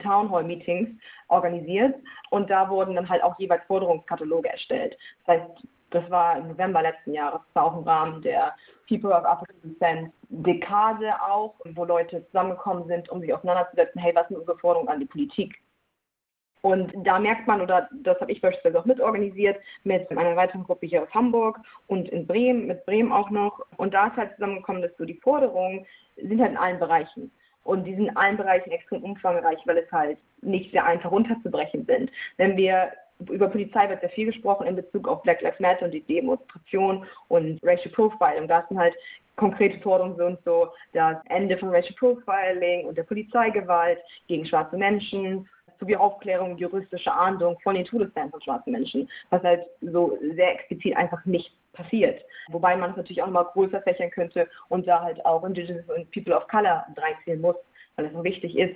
Townhall 0.01 0.43
Meetings 0.43 0.89
organisiert 1.29 1.95
und 2.29 2.49
da 2.49 2.69
wurden 2.69 2.95
dann 2.95 3.07
halt 3.07 3.23
auch 3.23 3.37
jeweils 3.39 3.63
Forderungskataloge 3.65 4.49
erstellt. 4.49 4.97
Das 5.25 5.37
heißt, 5.37 5.67
das 5.95 6.09
war 6.11 6.37
im 6.37 6.49
November 6.49 6.81
letzten 6.81 7.13
Jahres, 7.13 7.41
das 7.45 7.55
war 7.55 7.65
auch 7.65 7.77
im 7.77 7.83
Rahmen 7.83 8.21
der 8.21 8.53
People 8.87 9.11
of 9.11 9.25
African 9.25 9.55
Descent 9.63 10.11
Dekade 10.29 11.13
auch, 11.21 11.55
wo 11.73 11.85
Leute 11.85 12.25
zusammengekommen 12.27 12.85
sind, 12.87 13.09
um 13.09 13.21
sich 13.21 13.33
auseinanderzusetzen, 13.33 14.01
hey, 14.01 14.13
was 14.13 14.27
sind 14.27 14.37
unsere 14.37 14.57
Forderungen 14.57 14.89
an 14.89 14.99
die 14.99 15.05
Politik? 15.05 15.55
Und 16.61 16.91
da 17.05 17.19
merkt 17.19 17.47
man, 17.47 17.61
oder 17.61 17.87
das 18.03 18.19
habe 18.19 18.31
ich 18.31 18.41
beispielsweise 18.41 18.79
auch 18.79 18.85
mitorganisiert, 18.85 19.57
mit 19.83 20.09
einer 20.09 20.35
weiteren 20.35 20.63
Gruppe 20.63 20.87
hier 20.87 21.03
aus 21.03 21.13
Hamburg 21.13 21.59
und 21.87 22.09
in 22.09 22.25
Bremen, 22.25 22.65
mit 22.65 22.85
Bremen 22.85 23.11
auch 23.11 23.29
noch. 23.29 23.61
Und 23.77 23.93
da 23.93 24.07
ist 24.07 24.17
halt 24.17 24.33
zusammengekommen, 24.33 24.81
dass 24.81 24.97
so 24.97 25.05
die 25.05 25.19
Forderungen 25.21 25.85
sind 26.17 26.41
halt 26.41 26.51
in 26.51 26.57
allen 26.57 26.79
Bereichen. 26.79 27.31
Und 27.63 27.85
die 27.85 27.95
sind 27.95 28.07
in 28.07 28.17
allen 28.17 28.37
Bereichen 28.37 28.71
extrem 28.71 29.03
umfangreich, 29.03 29.59
weil 29.65 29.77
es 29.77 29.91
halt 29.91 30.17
nicht 30.41 30.71
sehr 30.71 30.85
einfach 30.85 31.11
runterzubrechen 31.11 31.85
sind. 31.85 32.11
Wenn 32.37 32.57
wir 32.57 32.91
über 33.29 33.48
Polizei 33.48 33.89
wird 33.89 34.01
sehr 34.01 34.10
viel 34.10 34.27
gesprochen 34.27 34.67
in 34.67 34.75
Bezug 34.75 35.07
auf 35.07 35.24
Black 35.24 35.41
Lives 35.41 35.60
Matter 35.60 35.86
und 35.86 35.91
die 35.91 36.01
Demonstration 36.01 37.05
und 37.29 37.60
Racial 37.63 37.91
Profiling. 37.91 38.48
Da 38.48 38.65
sind 38.67 38.77
halt 38.77 38.93
konkrete 39.36 39.79
Forderungen 39.79 40.15
sind 40.15 40.39
so 40.45 40.69
das 40.93 41.17
Ende 41.29 41.57
von 41.57 41.69
Racial 41.69 41.95
Profiling 41.95 42.86
und 42.86 42.98
der 42.98 43.03
Polizeigewalt 43.03 44.00
gegen 44.27 44.45
schwarze 44.45 44.77
Menschen 44.77 45.48
sowie 45.79 45.95
Aufklärung, 45.95 46.57
juristische 46.57 47.12
Ahndung 47.12 47.57
von 47.62 47.75
den 47.75 47.86
Todesfällen 47.86 48.31
von 48.31 48.41
schwarzen 48.41 48.72
Menschen, 48.72 49.10
was 49.29 49.43
halt 49.43 49.65
so 49.81 50.17
sehr 50.36 50.53
explizit 50.53 50.95
einfach 50.95 51.24
nicht 51.25 51.51
passiert. 51.74 52.22
Wobei 52.50 52.75
man 52.75 52.91
es 52.91 52.98
natürlich 52.98 53.22
auch 53.22 53.27
nochmal 53.27 53.50
größer 53.53 53.81
fächern 53.81 54.10
könnte 54.12 54.48
und 54.69 54.88
da 54.88 55.01
halt 55.01 55.24
auch 55.25 55.43
Indigenous 55.43 55.84
und 55.89 56.10
People 56.12 56.36
of 56.36 56.48
Color 56.48 56.86
reinziehen 56.95 57.41
muss, 57.41 57.55
weil 57.95 58.05
es 58.05 58.13
so 58.13 58.24
wichtig 58.24 58.57
ist. 58.57 58.75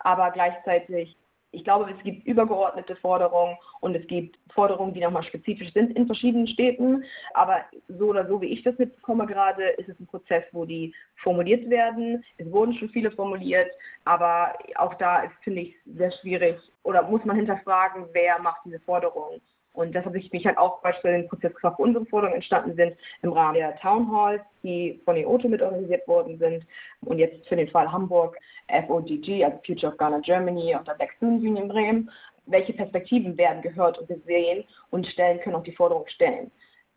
Aber 0.00 0.30
gleichzeitig 0.30 1.16
ich 1.56 1.64
glaube, 1.64 1.90
es 1.90 2.04
gibt 2.04 2.26
übergeordnete 2.26 2.96
Forderungen 2.96 3.56
und 3.80 3.94
es 3.96 4.06
gibt 4.08 4.38
Forderungen, 4.52 4.92
die 4.92 5.00
nochmal 5.00 5.22
spezifisch 5.22 5.72
sind 5.72 5.96
in 5.96 6.06
verschiedenen 6.06 6.46
Städten. 6.46 7.02
Aber 7.32 7.62
so 7.88 8.08
oder 8.08 8.26
so, 8.28 8.42
wie 8.42 8.52
ich 8.52 8.62
das 8.62 8.76
mitbekomme 8.76 9.26
gerade, 9.26 9.64
ist 9.70 9.88
es 9.88 9.98
ein 9.98 10.06
Prozess, 10.06 10.44
wo 10.52 10.66
die 10.66 10.94
formuliert 11.22 11.68
werden. 11.70 12.22
Es 12.36 12.50
wurden 12.52 12.74
schon 12.74 12.90
viele 12.90 13.10
formuliert, 13.10 13.70
aber 14.04 14.52
auch 14.74 14.94
da 14.94 15.22
ist, 15.22 15.34
finde 15.44 15.62
ich, 15.62 15.76
sehr 15.86 16.12
schwierig 16.12 16.58
oder 16.82 17.02
muss 17.02 17.24
man 17.24 17.36
hinterfragen, 17.36 18.04
wer 18.12 18.38
macht 18.38 18.60
diese 18.66 18.80
Forderungen. 18.80 19.40
Und 19.76 19.94
das 19.94 20.06
habe 20.06 20.18
ich 20.18 20.32
mich 20.32 20.46
halt 20.46 20.56
auch 20.56 20.80
beispielsweise 20.80 21.24
im 21.24 21.28
Prozess 21.28 21.52
gefragt, 21.52 21.78
wo 21.78 21.82
unsere 21.82 22.06
Forderungen 22.06 22.36
entstanden 22.36 22.74
sind 22.76 22.96
im 23.22 23.32
Rahmen 23.32 23.56
der 23.56 23.76
Town 23.76 24.10
Halls, 24.10 24.40
die 24.62 24.98
von 25.04 25.16
EOTO 25.16 25.48
mit 25.48 25.60
organisiert 25.60 26.08
worden 26.08 26.38
sind. 26.38 26.64
Und 27.02 27.18
jetzt 27.18 27.46
für 27.46 27.56
den 27.56 27.68
Fall 27.68 27.92
Hamburg, 27.92 28.38
FOGG, 28.68 29.44
also 29.44 29.58
Future 29.66 29.92
of 29.92 29.98
Ghana 29.98 30.20
Germany 30.20 30.74
und 30.74 30.88
der 30.88 30.94
Black 30.94 31.14
Union 31.20 31.68
Bremen. 31.68 32.10
Welche 32.46 32.72
Perspektiven 32.72 33.36
werden 33.36 33.60
gehört 33.60 33.98
und 33.98 34.08
gesehen 34.08 34.64
und 34.90 35.06
Stellen 35.08 35.40
können 35.40 35.56
auch 35.56 35.62
die 35.62 35.76
Forderung 35.76 36.06
stellen. 36.08 36.50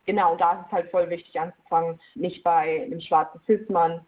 Genau, 0.06 0.32
und 0.32 0.40
da 0.40 0.52
ist 0.54 0.66
es 0.66 0.72
halt 0.72 0.90
voll 0.90 1.10
wichtig 1.10 1.38
anzufangen, 1.38 2.00
nicht 2.14 2.42
bei 2.42 2.82
einem 2.84 3.00
schwarzen 3.02 3.40
Cis-Mann 3.46 4.00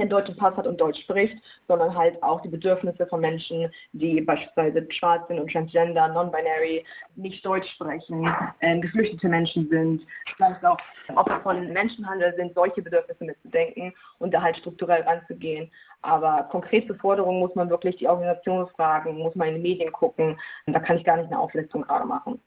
einen 0.00 0.10
deutschen 0.10 0.36
Pass 0.36 0.56
hat 0.56 0.66
und 0.66 0.80
Deutsch 0.80 1.00
spricht, 1.02 1.36
sondern 1.68 1.94
halt 1.96 2.22
auch 2.22 2.40
die 2.42 2.48
Bedürfnisse 2.48 3.06
von 3.06 3.20
Menschen, 3.20 3.70
die 3.92 4.20
beispielsweise 4.20 4.86
schwarz 4.90 5.26
sind 5.28 5.40
und 5.40 5.50
transgender, 5.50 6.08
non-binary, 6.08 6.84
nicht 7.16 7.44
Deutsch 7.44 7.68
sprechen, 7.74 8.28
äh, 8.60 8.78
geflüchtete 8.80 9.28
Menschen 9.28 9.68
sind, 9.68 10.02
vielleicht 10.36 10.64
auch 10.64 10.78
Opfer 11.14 11.40
von 11.40 11.72
Menschenhandel 11.72 12.34
sind, 12.36 12.54
solche 12.54 12.82
Bedürfnisse 12.82 13.24
mitzudenken 13.24 13.92
und 14.18 14.32
da 14.32 14.42
halt 14.42 14.56
strukturell 14.56 15.02
ranzugehen. 15.02 15.70
Aber 16.02 16.48
konkrete 16.50 16.94
Forderungen 16.94 17.40
muss 17.40 17.54
man 17.54 17.70
wirklich 17.70 17.96
die 17.96 18.08
Organisation 18.08 18.68
fragen, 18.68 19.18
muss 19.18 19.34
man 19.34 19.48
in 19.48 19.54
die 19.56 19.70
Medien 19.70 19.92
gucken. 19.92 20.38
Und 20.66 20.72
da 20.72 20.80
kann 20.80 20.98
ich 20.98 21.04
gar 21.04 21.16
nicht 21.16 21.26
eine 21.26 21.38
Auflistung 21.38 21.82
gerade 21.82 22.06
machen. 22.06 22.40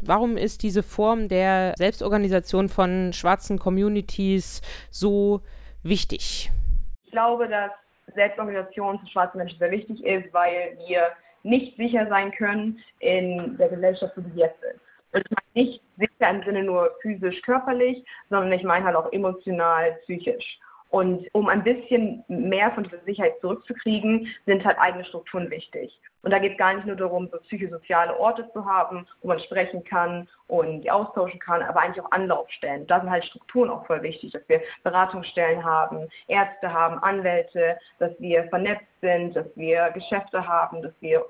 Warum 0.00 0.36
ist 0.36 0.62
diese 0.62 0.82
Form 0.82 1.28
der 1.28 1.74
Selbstorganisation 1.78 2.68
von 2.68 3.12
schwarzen 3.12 3.58
Communities 3.58 4.60
so 4.90 5.40
wichtig? 5.82 6.50
Glaube, 7.14 7.48
dass 7.48 7.70
Selbstorganisation 8.14 8.98
für 8.98 9.06
schwarze 9.06 9.38
Menschen 9.38 9.58
sehr 9.58 9.70
wichtig 9.70 10.04
ist, 10.04 10.32
weil 10.34 10.76
wir 10.86 11.12
nicht 11.44 11.76
sicher 11.76 12.06
sein 12.08 12.32
können 12.32 12.82
in 12.98 13.56
der 13.56 13.68
Gesellschaft, 13.68 14.12
wie 14.16 14.30
sie 14.30 14.40
jetzt 14.40 14.62
ist. 14.62 14.80
Und 15.12 15.22
ich 15.24 15.30
meine 15.30 15.66
nicht 15.66 15.82
sicher 15.96 16.30
im 16.30 16.42
Sinne 16.42 16.64
nur 16.64 16.90
physisch, 17.00 17.40
körperlich, 17.42 18.04
sondern 18.30 18.52
ich 18.52 18.64
meine 18.64 18.84
halt 18.84 18.96
auch 18.96 19.12
emotional, 19.12 19.92
psychisch. 20.02 20.58
Und 20.94 21.26
um 21.32 21.48
ein 21.48 21.64
bisschen 21.64 22.22
mehr 22.28 22.70
von 22.70 22.84
dieser 22.84 23.02
Sicherheit 23.02 23.40
zurückzukriegen, 23.40 24.28
sind 24.46 24.64
halt 24.64 24.78
eigene 24.78 25.04
Strukturen 25.04 25.50
wichtig. 25.50 26.00
Und 26.22 26.30
da 26.30 26.38
geht 26.38 26.52
es 26.52 26.58
gar 26.58 26.72
nicht 26.72 26.86
nur 26.86 26.94
darum, 26.94 27.28
so 27.32 27.38
psychosoziale 27.38 28.16
Orte 28.16 28.48
zu 28.52 28.64
haben, 28.64 29.04
wo 29.20 29.26
man 29.26 29.40
sprechen 29.40 29.82
kann 29.82 30.28
und 30.46 30.82
die 30.82 30.90
austauschen 30.92 31.40
kann, 31.40 31.62
aber 31.62 31.80
eigentlich 31.80 32.00
auch 32.00 32.12
Anlaufstellen. 32.12 32.86
Da 32.86 33.00
sind 33.00 33.10
halt 33.10 33.24
Strukturen 33.24 33.70
auch 33.70 33.84
voll 33.88 34.04
wichtig, 34.04 34.30
dass 34.30 34.48
wir 34.48 34.60
Beratungsstellen 34.84 35.64
haben, 35.64 36.06
Ärzte 36.28 36.72
haben, 36.72 37.02
Anwälte, 37.02 37.76
dass 37.98 38.12
wir 38.20 38.44
vernetzt 38.44 38.86
sind, 39.00 39.34
dass 39.34 39.48
wir 39.56 39.90
Geschäfte 39.94 40.46
haben, 40.46 40.80
dass 40.80 40.92
wir 41.00 41.24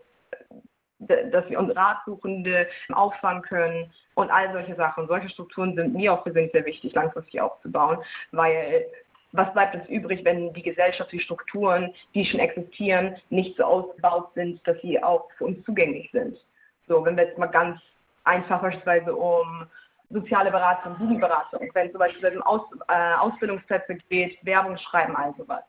dass 0.98 1.48
wir 1.50 1.58
uns 1.58 1.74
Ratsuchende 1.76 2.66
auffangen 2.92 3.42
können 3.42 3.92
und 4.14 4.30
all 4.30 4.52
solche 4.52 4.74
Sachen. 4.74 5.06
Solche 5.06 5.28
Strukturen 5.28 5.74
sind 5.74 5.92
mir 5.92 6.12
auch 6.12 6.22
persönlich 6.22 6.52
sehr 6.52 6.64
wichtig, 6.64 6.94
langfristig 6.94 7.40
aufzubauen, 7.40 7.98
weil 8.32 8.86
was 9.34 9.52
bleibt 9.52 9.74
uns 9.74 9.88
übrig, 9.88 10.24
wenn 10.24 10.52
die 10.52 10.62
Gesellschaft, 10.62 11.10
die 11.10 11.20
Strukturen, 11.20 11.92
die 12.14 12.24
schon 12.24 12.38
existieren, 12.38 13.16
nicht 13.30 13.56
so 13.56 13.64
ausgebaut 13.64 14.30
sind, 14.34 14.66
dass 14.66 14.80
sie 14.80 15.02
auch 15.02 15.28
für 15.36 15.46
uns 15.46 15.64
zugänglich 15.64 16.08
sind. 16.12 16.38
So, 16.86 17.04
wenn 17.04 17.16
wir 17.16 17.24
jetzt 17.24 17.38
mal 17.38 17.46
ganz 17.46 17.80
einfach 18.22 18.62
beispielsweise 18.62 19.14
um 19.14 19.66
soziale 20.10 20.52
Beratung, 20.52 20.96
Jugendberatung, 21.00 21.68
wenn 21.74 21.86
es 21.86 21.92
zum 21.92 21.98
Beispiel 21.98 22.36
um 22.36 22.42
Aus, 22.42 22.60
äh, 22.88 23.14
Ausbildungsplätze 23.14 23.96
geht, 24.08 24.38
Werbung 24.44 24.78
schreiben, 24.78 25.16
all 25.16 25.34
sowas. 25.36 25.64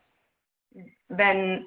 Wenn 1.08 1.66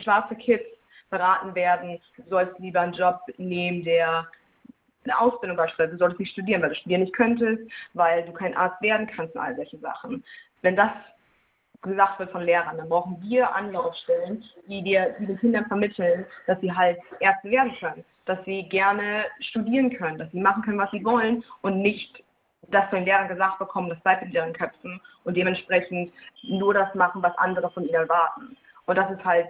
schwarze 0.00 0.36
Kids 0.36 0.64
beraten 1.10 1.52
werden, 1.56 2.00
du 2.16 2.22
sollst 2.28 2.56
lieber 2.60 2.80
einen 2.80 2.92
Job 2.92 3.20
nehmen, 3.38 3.82
der 3.84 4.28
eine 5.04 5.18
Ausbildung 5.18 5.56
beispielsweise, 5.56 5.92
du 5.92 5.98
solltest 5.98 6.20
nicht 6.20 6.32
studieren, 6.32 6.62
weil 6.62 6.68
du 6.68 6.74
studieren 6.76 7.00
nicht 7.00 7.14
könntest, 7.14 7.62
weil 7.94 8.24
du 8.24 8.32
kein 8.32 8.56
Arzt 8.56 8.80
werden 8.82 9.08
kannst 9.08 9.34
und 9.34 9.40
all 9.40 9.56
solche 9.56 9.78
Sachen 9.78 10.22
wenn 10.62 10.76
das 10.76 10.90
gesagt 11.82 12.18
wird 12.18 12.30
von 12.30 12.42
Lehrern. 12.42 12.76
Dann 12.76 12.88
brauchen 12.88 13.20
wir 13.22 13.54
Anlaufstellen, 13.54 14.44
die 14.66 14.82
dir 14.82 15.14
die 15.18 15.26
den 15.26 15.38
Kindern 15.38 15.66
vermitteln, 15.66 16.26
dass 16.46 16.60
sie 16.60 16.72
halt 16.72 16.98
Ärzte 17.20 17.50
werden 17.50 17.72
können, 17.78 18.04
dass 18.26 18.44
sie 18.44 18.64
gerne 18.64 19.24
studieren 19.40 19.94
können, 19.96 20.18
dass 20.18 20.30
sie 20.32 20.40
machen 20.40 20.62
können, 20.62 20.78
was 20.78 20.90
sie 20.90 21.04
wollen 21.04 21.44
und 21.62 21.80
nicht 21.80 22.22
das 22.70 22.88
von 22.90 22.98
den 22.98 23.06
Lehrern 23.06 23.28
gesagt 23.28 23.58
bekommen, 23.58 23.88
das 23.88 24.00
bleibt 24.00 24.22
in 24.22 24.32
ihren 24.32 24.52
Köpfen 24.52 25.00
und 25.24 25.36
dementsprechend 25.36 26.12
nur 26.42 26.74
das 26.74 26.94
machen, 26.94 27.22
was 27.22 27.36
andere 27.38 27.70
von 27.70 27.84
ihnen 27.84 27.94
erwarten. 27.94 28.56
Und 28.86 28.96
das 28.96 29.10
ist 29.10 29.24
halt, 29.24 29.46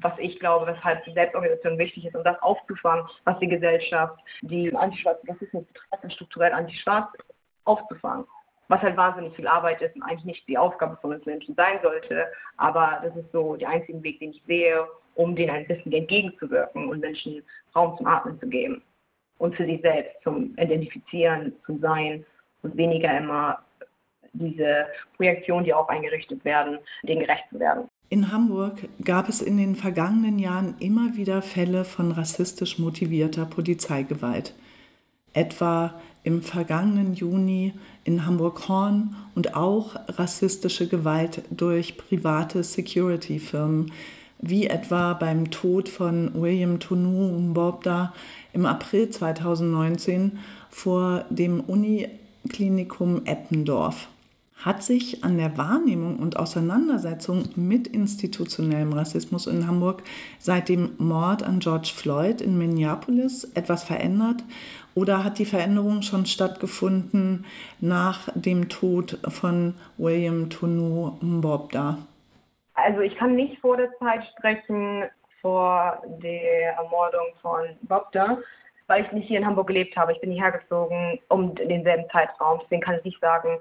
was 0.00 0.12
ich 0.18 0.38
glaube, 0.38 0.66
weshalb 0.66 1.04
die 1.04 1.12
Selbstorganisation 1.12 1.78
wichtig 1.78 2.06
ist, 2.06 2.14
um 2.14 2.24
das 2.24 2.40
aufzufangen, 2.42 3.06
was 3.24 3.38
die 3.40 3.48
Gesellschaft, 3.48 4.18
die 4.42 4.74
antischwarzen 4.74 5.28
Rassismus 5.28 5.64
betreibt, 5.66 6.12
strukturell 6.12 6.52
antischwarz 6.52 7.08
aufzufangen 7.64 8.24
was 8.70 8.80
halt 8.82 8.96
wahnsinnig 8.96 9.34
viel 9.34 9.48
Arbeit 9.48 9.82
ist 9.82 9.96
und 9.96 10.02
eigentlich 10.02 10.24
nicht 10.24 10.48
die 10.48 10.56
Aufgabe 10.56 10.96
von 11.00 11.12
uns 11.12 11.26
Menschen 11.26 11.56
sein 11.56 11.80
sollte. 11.82 12.26
Aber 12.56 13.00
das 13.02 13.14
ist 13.16 13.32
so 13.32 13.56
der 13.56 13.68
einzige 13.68 14.00
Weg, 14.04 14.20
den 14.20 14.30
ich 14.30 14.42
sehe, 14.46 14.86
um 15.16 15.34
denen 15.34 15.50
ein 15.50 15.66
bisschen 15.66 15.92
entgegenzuwirken 15.92 16.88
und 16.88 17.00
Menschen 17.00 17.42
Raum 17.74 17.96
zum 17.98 18.06
Atmen 18.06 18.38
zu 18.38 18.48
geben 18.48 18.80
und 19.38 19.56
für 19.56 19.66
sich 19.66 19.80
selbst 19.80 20.12
zum 20.22 20.56
Identifizieren, 20.56 21.52
zum 21.66 21.80
Sein 21.80 22.24
und 22.62 22.76
weniger 22.76 23.18
immer 23.18 23.58
diese 24.34 24.86
Projektionen, 25.16 25.64
die 25.64 25.74
auch 25.74 25.88
eingerichtet 25.88 26.44
werden, 26.44 26.78
denen 27.02 27.20
gerecht 27.20 27.44
zu 27.50 27.58
werden. 27.58 27.88
In 28.08 28.30
Hamburg 28.30 28.88
gab 29.04 29.28
es 29.28 29.42
in 29.42 29.56
den 29.56 29.74
vergangenen 29.74 30.38
Jahren 30.38 30.76
immer 30.78 31.16
wieder 31.16 31.42
Fälle 31.42 31.84
von 31.84 32.12
rassistisch 32.12 32.78
motivierter 32.78 33.46
Polizeigewalt. 33.46 34.54
Etwa 35.32 36.00
im 36.22 36.42
vergangenen 36.42 37.14
Juni 37.14 37.72
in 38.04 38.26
Hamburg-Horn 38.26 39.14
und 39.34 39.54
auch 39.54 39.96
rassistische 40.08 40.86
Gewalt 40.86 41.42
durch 41.50 41.96
private 41.96 42.62
Security-Firmen, 42.62 43.92
wie 44.40 44.66
etwa 44.66 45.14
beim 45.14 45.50
Tod 45.50 45.88
von 45.88 46.30
William 46.34 46.78
Tunu 46.80 47.38
Mbobda 47.38 48.12
im 48.52 48.66
April 48.66 49.10
2019 49.10 50.38
vor 50.70 51.24
dem 51.30 51.60
Uniklinikum 51.60 53.22
Eppendorf. 53.26 54.08
Hat 54.56 54.82
sich 54.82 55.24
an 55.24 55.38
der 55.38 55.56
Wahrnehmung 55.56 56.18
und 56.18 56.36
Auseinandersetzung 56.36 57.48
mit 57.56 57.86
institutionellem 57.86 58.92
Rassismus 58.92 59.46
in 59.46 59.66
Hamburg 59.66 60.02
seit 60.38 60.68
dem 60.68 60.90
Mord 60.98 61.42
an 61.42 61.60
George 61.60 61.92
Floyd 61.94 62.42
in 62.42 62.58
Minneapolis 62.58 63.44
etwas 63.54 63.84
verändert 63.84 64.44
oder 64.94 65.24
hat 65.24 65.38
die 65.38 65.44
Veränderung 65.44 66.02
schon 66.02 66.26
stattgefunden 66.26 67.46
nach 67.80 68.28
dem 68.34 68.68
Tod 68.68 69.18
von 69.28 69.74
William 69.98 70.50
Tunu 70.50 71.16
Mbobda? 71.20 71.98
Also 72.74 73.00
ich 73.00 73.14
kann 73.16 73.36
nicht 73.36 73.60
vor 73.60 73.76
der 73.76 73.90
Zeit 73.98 74.24
sprechen, 74.36 75.04
vor 75.40 76.02
der 76.22 76.74
Ermordung 76.76 77.26
von 77.40 77.62
Mbobda, 77.82 78.38
weil 78.86 79.04
ich 79.04 79.12
nicht 79.12 79.28
hier 79.28 79.38
in 79.38 79.46
Hamburg 79.46 79.68
gelebt 79.68 79.96
habe. 79.96 80.12
Ich 80.12 80.20
bin 80.20 80.32
hierher 80.32 80.52
gezogen 80.52 81.18
um 81.28 81.54
denselben 81.54 82.08
Zeitraum. 82.10 82.60
Deswegen 82.62 82.82
kann 82.82 82.96
ich 82.96 83.04
nicht 83.04 83.20
sagen, 83.20 83.58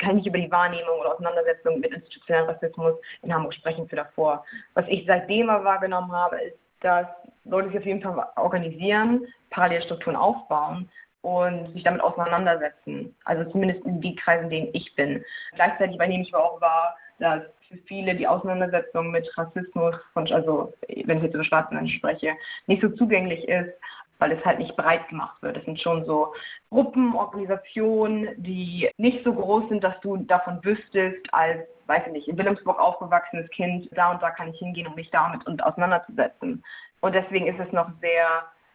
kann 0.00 0.18
ich 0.18 0.26
über 0.26 0.38
die 0.38 0.50
Wahrnehmung 0.50 0.98
oder 1.00 1.14
Auseinandersetzung 1.14 1.80
mit 1.80 1.92
institutionellem 1.92 2.48
Rassismus 2.48 2.94
in 3.22 3.32
Hamburg 3.32 3.54
sprechen 3.54 3.88
für 3.88 3.96
davor. 3.96 4.44
Was 4.74 4.84
ich 4.88 5.04
seitdem 5.06 5.46
mal 5.46 5.64
wahrgenommen 5.64 6.12
habe, 6.12 6.36
ist, 6.42 6.58
dass 6.80 7.06
Leute 7.44 7.68
sich 7.68 7.78
auf 7.78 7.86
jeden 7.86 8.02
Fall 8.02 8.26
organisieren, 8.36 9.26
Parallelstrukturen 9.50 10.16
aufbauen 10.16 10.88
und 11.22 11.72
sich 11.72 11.82
damit 11.82 12.00
auseinandersetzen. 12.00 13.14
Also 13.24 13.50
zumindest 13.50 13.84
in 13.84 14.00
die 14.00 14.16
Kreise, 14.16 14.44
in 14.44 14.50
denen 14.50 14.68
ich 14.72 14.94
bin. 14.94 15.24
Gleichzeitig 15.54 15.96
übernehme 15.96 16.22
ich 16.22 16.34
aber 16.34 16.44
auch 16.44 16.60
wahr, 16.60 16.96
dass 17.18 17.42
für 17.68 17.76
viele 17.86 18.14
die 18.14 18.26
Auseinandersetzung 18.26 19.10
mit 19.10 19.26
Rassismus, 19.38 19.94
also 20.14 20.72
wenn 21.04 21.18
ich 21.18 21.24
jetzt 21.24 21.34
über 21.34 21.68
Menschen 21.70 21.98
spreche, 21.98 22.32
nicht 22.66 22.82
so 22.82 22.88
zugänglich 22.90 23.46
ist, 23.48 23.72
weil 24.18 24.32
es 24.32 24.44
halt 24.44 24.60
nicht 24.60 24.76
breit 24.76 25.08
gemacht 25.08 25.42
wird. 25.42 25.56
Es 25.56 25.64
sind 25.64 25.80
schon 25.80 26.04
so 26.04 26.32
Gruppen, 26.70 27.14
Organisationen, 27.14 28.28
die 28.36 28.88
nicht 28.96 29.24
so 29.24 29.34
groß 29.34 29.68
sind, 29.68 29.82
dass 29.82 29.98
du 30.00 30.16
davon 30.16 30.64
wüsstest, 30.64 31.22
als, 31.32 31.60
weiß 31.86 32.02
ich 32.06 32.12
nicht, 32.12 32.28
in 32.28 32.38
Wilhelmsburg 32.38 32.78
aufgewachsenes 32.78 33.50
Kind, 33.50 33.88
da 33.92 34.12
und 34.12 34.22
da 34.22 34.30
kann 34.30 34.48
ich 34.48 34.58
hingehen, 34.58 34.86
um 34.86 34.94
mich 34.94 35.10
damit 35.10 35.44
und 35.46 35.62
auseinanderzusetzen. 35.64 36.62
Und 37.02 37.14
deswegen 37.14 37.46
ist 37.46 37.60
es 37.60 37.70
noch 37.72 37.88
sehr, 38.00 38.26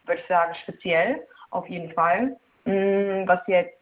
würde 0.05 0.21
ich 0.21 0.27
sagen, 0.27 0.53
speziell, 0.63 1.25
auf 1.49 1.67
jeden 1.67 1.91
Fall. 1.93 2.37
Mm, 2.65 3.25
was 3.25 3.39
jetzt, 3.47 3.77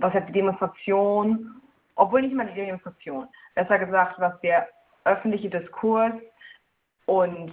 was 0.00 0.14
jetzt 0.14 0.28
die 0.28 0.32
Demonstration, 0.32 1.60
obwohl 1.94 2.22
nicht 2.22 2.34
mal 2.34 2.46
die 2.46 2.54
Demonstration, 2.54 3.28
besser 3.54 3.78
gesagt, 3.78 4.18
was 4.18 4.40
der 4.40 4.66
öffentliche 5.04 5.50
Diskurs 5.50 6.14
und 7.06 7.52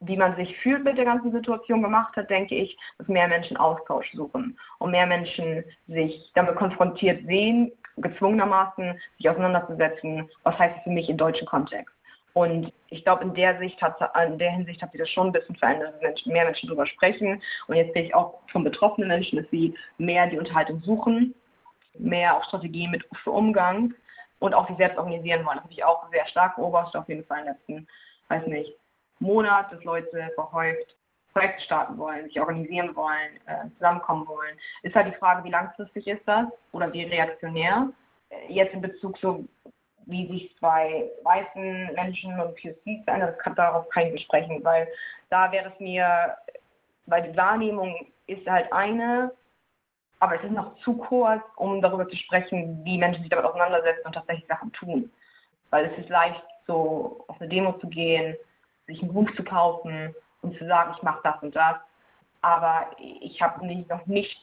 wie 0.00 0.16
man 0.16 0.36
sich 0.36 0.54
fühlt 0.58 0.84
mit 0.84 0.98
der 0.98 1.06
ganzen 1.06 1.32
Situation 1.32 1.82
gemacht 1.82 2.14
hat, 2.16 2.28
denke 2.28 2.54
ich, 2.54 2.76
dass 2.98 3.08
mehr 3.08 3.28
Menschen 3.28 3.56
Austausch 3.56 4.12
suchen 4.12 4.58
und 4.78 4.90
mehr 4.90 5.06
Menschen 5.06 5.64
sich 5.86 6.30
damit 6.34 6.56
konfrontiert 6.56 7.24
sehen, 7.26 7.72
gezwungenermaßen 7.96 9.00
sich 9.16 9.30
auseinanderzusetzen, 9.30 10.28
was 10.42 10.58
heißt 10.58 10.76
es 10.76 10.82
für 10.84 10.90
mich 10.90 11.08
im 11.08 11.16
deutschen 11.16 11.46
Kontext. 11.46 11.95
Und 12.36 12.70
ich 12.90 13.02
glaube, 13.02 13.24
in 13.24 13.32
der 13.32 13.58
Sicht 13.60 13.80
hat, 13.80 13.98
in 14.26 14.36
der 14.36 14.50
Hinsicht 14.50 14.82
hat 14.82 14.92
sich 14.92 15.00
das 15.00 15.08
schon 15.08 15.28
ein 15.28 15.32
bisschen 15.32 15.56
verändert, 15.56 15.94
dass 15.94 16.02
Menschen, 16.02 16.32
mehr 16.34 16.44
Menschen 16.44 16.66
darüber 16.68 16.86
sprechen. 16.86 17.40
Und 17.66 17.76
jetzt 17.76 17.94
sehe 17.94 18.02
ich 18.02 18.14
auch 18.14 18.40
von 18.52 18.62
betroffenen 18.62 19.08
Menschen, 19.08 19.38
dass 19.38 19.50
sie 19.50 19.74
mehr 19.96 20.26
die 20.26 20.38
Unterhaltung 20.38 20.82
suchen, 20.82 21.34
mehr 21.98 22.36
auch 22.36 22.44
Strategien 22.44 22.90
mit 22.90 23.08
für 23.24 23.30
Umgang 23.30 23.94
und 24.38 24.52
auch 24.52 24.68
sich 24.68 24.76
selbst 24.76 24.98
organisieren 24.98 25.46
wollen. 25.46 25.56
Das 25.56 25.64
habe 25.64 25.72
ich 25.72 25.82
auch 25.82 26.10
sehr 26.10 26.26
stark 26.28 26.56
beobachtet, 26.56 26.96
auf 26.96 27.08
jeden 27.08 27.24
Fall 27.24 27.38
in 27.38 27.44
den 27.46 27.54
letzten, 27.54 27.88
weiß 28.28 28.46
nicht, 28.48 28.76
Monat, 29.18 29.72
dass 29.72 29.82
Leute 29.84 30.30
verhäuft 30.34 30.94
Projekte 31.32 31.64
starten 31.64 31.96
wollen, 31.96 32.26
sich 32.26 32.38
organisieren 32.38 32.94
wollen, 32.94 33.40
äh, 33.46 33.70
zusammenkommen 33.78 34.28
wollen. 34.28 34.58
Ist 34.82 34.94
halt 34.94 35.06
die 35.06 35.18
Frage, 35.18 35.42
wie 35.42 35.50
langfristig 35.50 36.06
ist 36.06 36.22
das 36.26 36.44
oder 36.72 36.92
wie 36.92 37.04
reaktionär. 37.04 37.88
Äh, 38.28 38.52
jetzt 38.52 38.74
in 38.74 38.82
Bezug 38.82 39.16
so, 39.16 39.46
wie 40.06 40.26
sich 40.28 40.56
zwei 40.58 41.10
weißen 41.22 41.94
Menschen 41.94 42.38
und 42.40 42.56
POCs 42.56 43.04
verändern, 43.04 43.32
das 43.32 43.38
kann 43.38 43.54
darauf 43.54 43.88
kein 43.90 44.12
besprechen, 44.12 44.64
weil 44.64 44.88
da 45.30 45.50
wäre 45.50 45.72
es 45.72 45.80
mir, 45.80 46.36
weil 47.06 47.30
die 47.30 47.36
Wahrnehmung 47.36 48.06
ist 48.26 48.46
halt 48.48 48.72
eine, 48.72 49.32
aber 50.20 50.36
es 50.36 50.44
ist 50.44 50.52
noch 50.52 50.76
zu 50.78 50.96
kurz, 50.96 51.42
um 51.56 51.82
darüber 51.82 52.08
zu 52.08 52.16
sprechen, 52.16 52.80
wie 52.84 52.98
Menschen 52.98 53.22
sich 53.22 53.30
damit 53.30 53.44
auseinandersetzen 53.44 54.06
und 54.06 54.14
tatsächlich 54.14 54.46
Sachen 54.46 54.72
tun. 54.72 55.10
Weil 55.70 55.86
es 55.86 55.98
ist 55.98 56.08
leicht, 56.08 56.42
so 56.66 57.24
auf 57.28 57.40
eine 57.40 57.48
Demo 57.48 57.72
zu 57.74 57.88
gehen, 57.88 58.36
sich 58.86 59.02
ein 59.02 59.12
Buch 59.12 59.30
zu 59.36 59.44
kaufen 59.44 60.14
und 60.42 60.56
zu 60.56 60.66
sagen, 60.66 60.94
ich 60.96 61.02
mache 61.02 61.20
das 61.22 61.42
und 61.42 61.54
das. 61.54 61.76
Aber 62.40 62.90
ich 62.98 63.40
habe 63.42 63.66
nicht, 63.66 63.88
noch 63.90 64.06
nicht 64.06 64.38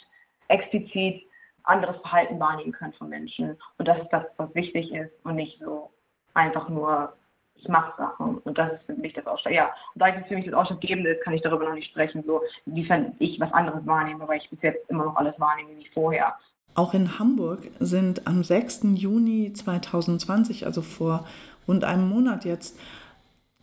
explizit 0.50 1.26
anderes 1.64 1.98
Verhalten 2.02 2.40
wahrnehmen 2.40 2.72
können 2.72 2.94
von 2.94 3.10
Menschen. 3.10 3.58
Und 3.78 3.88
das 3.88 4.00
ist 4.00 4.10
das, 4.12 4.24
was 4.38 4.54
wichtig 4.56 4.92
ist 4.94 5.12
und 5.24 5.36
nicht 5.36 5.60
so 5.60 5.90
einfach 6.34 6.70
nur, 6.70 7.14
ich 7.56 7.68
mache 7.68 7.94
Sachen. 7.98 8.38
Und 8.40 8.58
das 8.58 8.74
ist 8.74 8.86
für 8.86 8.94
mich 8.94 9.14
das 9.14 9.26
Ausschlag. 9.26 9.54
Ja, 9.54 9.66
und 9.94 10.02
da 10.02 10.10
es 10.10 10.28
für 10.28 10.36
mich 10.36 10.46
das 10.46 10.54
Ausschlaggebende 10.54 11.12
ist, 11.12 11.24
kann 11.24 11.34
ich 11.34 11.42
darüber 11.42 11.66
noch 11.66 11.76
nicht 11.76 11.90
sprechen, 11.90 12.24
so 12.26 12.42
inwiefern 12.66 13.16
ich 13.20 13.40
was 13.40 13.52
anderes 13.54 13.86
wahrnehme, 13.86 14.28
weil 14.28 14.38
ich 14.38 14.50
bis 14.50 14.62
jetzt 14.62 14.90
immer 14.90 15.06
noch 15.06 15.16
alles 15.16 15.40
wahrnehme 15.40 15.78
wie 15.78 15.88
vorher. 15.94 16.36
Auch 16.76 16.94
in 16.94 17.20
Hamburg 17.20 17.68
sind 17.80 18.28
am 18.28 18.44
6. 18.44 18.82
Juni 18.96 19.54
2020, 19.54 20.66
also 20.66 20.82
vor 20.82 21.26
rund 21.68 21.84
einem 21.84 22.10
Monat 22.10 22.46
jetzt, 22.46 22.80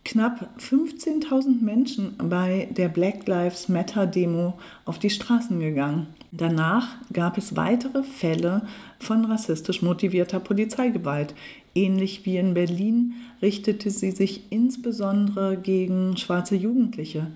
knapp 0.05 0.49
15.000 0.59 1.63
Menschen 1.63 2.17
bei 2.31 2.69
der 2.71 2.89
Black 2.89 3.27
Lives 3.27 3.69
Matter 3.69 4.07
Demo 4.07 4.59
auf 4.87 4.99
die 4.99 5.11
Straßen 5.11 5.59
gegangen. 5.61 6.15
Danach 6.33 6.87
gab 7.13 7.39
es 7.39 7.57
weitere 7.57 8.03
Fälle 8.03 8.63
von 9.01 9.25
rassistisch 9.25 9.83
motivierter 9.83 10.41
Polizeigewalt. 10.41 11.35
Ähnlich 11.75 12.25
wie 12.25 12.39
in 12.39 12.55
Berlin 12.55 13.15
richtete 13.43 13.91
sie 13.91 14.13
sich 14.13 14.53
insbesondere 14.53 15.57
gegen 15.57 16.17
schwarze 16.17 16.57
Jugendliche. 16.57 17.27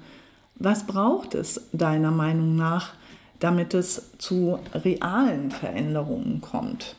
Was 0.57 0.87
braucht 0.87 1.35
es 1.35 1.69
deiner 1.73 2.13
Meinung 2.13 2.55
nach, 2.55 2.95
damit 3.41 3.75
es 3.75 4.17
zu 4.19 4.61
realen 4.73 5.51
Veränderungen 5.51 6.41
kommt? 6.41 6.97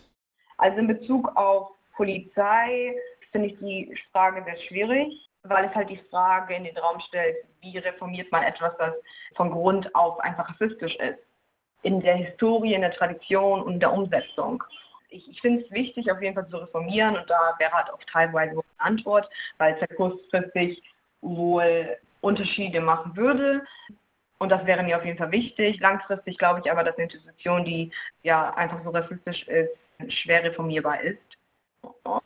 Also 0.57 0.79
in 0.79 0.87
Bezug 0.87 1.35
auf 1.35 1.69
Polizei 1.95 2.93
finde 3.31 3.49
ich 3.49 3.57
die 3.59 3.95
Frage 4.11 4.43
sehr 4.43 4.59
schwierig 4.67 5.25
weil 5.49 5.65
es 5.65 5.75
halt 5.75 5.89
die 5.89 6.01
Frage 6.09 6.55
in 6.55 6.63
den 6.63 6.77
Raum 6.77 6.99
stellt, 7.01 7.37
wie 7.61 7.77
reformiert 7.77 8.31
man 8.31 8.43
etwas, 8.43 8.75
das 8.77 8.93
von 9.35 9.51
Grund 9.51 9.93
auf 9.95 10.19
einfach 10.19 10.49
rassistisch 10.49 10.95
ist. 10.95 11.19
In 11.85 12.01
der 12.01 12.15
Historie, 12.15 12.73
in 12.73 12.81
der 12.81 12.93
Tradition 12.93 13.61
und 13.61 13.79
der 13.79 13.93
Umsetzung. 13.93 14.63
Ich, 15.09 15.29
ich 15.29 15.39
finde 15.39 15.63
es 15.63 15.71
wichtig, 15.71 16.11
auf 16.11 16.21
jeden 16.21 16.33
Fall 16.33 16.49
zu 16.49 16.57
reformieren 16.57 17.15
und 17.15 17.29
da 17.29 17.53
wäre 17.59 17.71
halt 17.71 17.91
auch 17.91 18.03
teilweise 18.11 18.53
eine 18.53 18.61
Antwort, 18.77 19.29
weil 19.59 19.75
es 19.75 19.81
ja 19.81 19.87
kurzfristig 19.95 20.81
wohl 21.21 21.97
Unterschiede 22.21 22.81
machen 22.81 23.15
würde. 23.15 23.61
Und 24.39 24.49
das 24.49 24.65
wäre 24.65 24.83
mir 24.83 24.97
auf 24.97 25.05
jeden 25.05 25.17
Fall 25.17 25.31
wichtig. 25.31 25.79
Langfristig 25.79 26.37
glaube 26.37 26.61
ich 26.63 26.71
aber, 26.71 26.83
dass 26.83 26.95
eine 26.95 27.05
Institution, 27.05 27.63
die 27.63 27.91
ja 28.23 28.53
einfach 28.55 28.83
so 28.83 28.89
rassistisch 28.89 29.47
ist, 29.47 29.71
schwer 30.09 30.43
reformierbar 30.43 31.01
ist. 31.01 31.21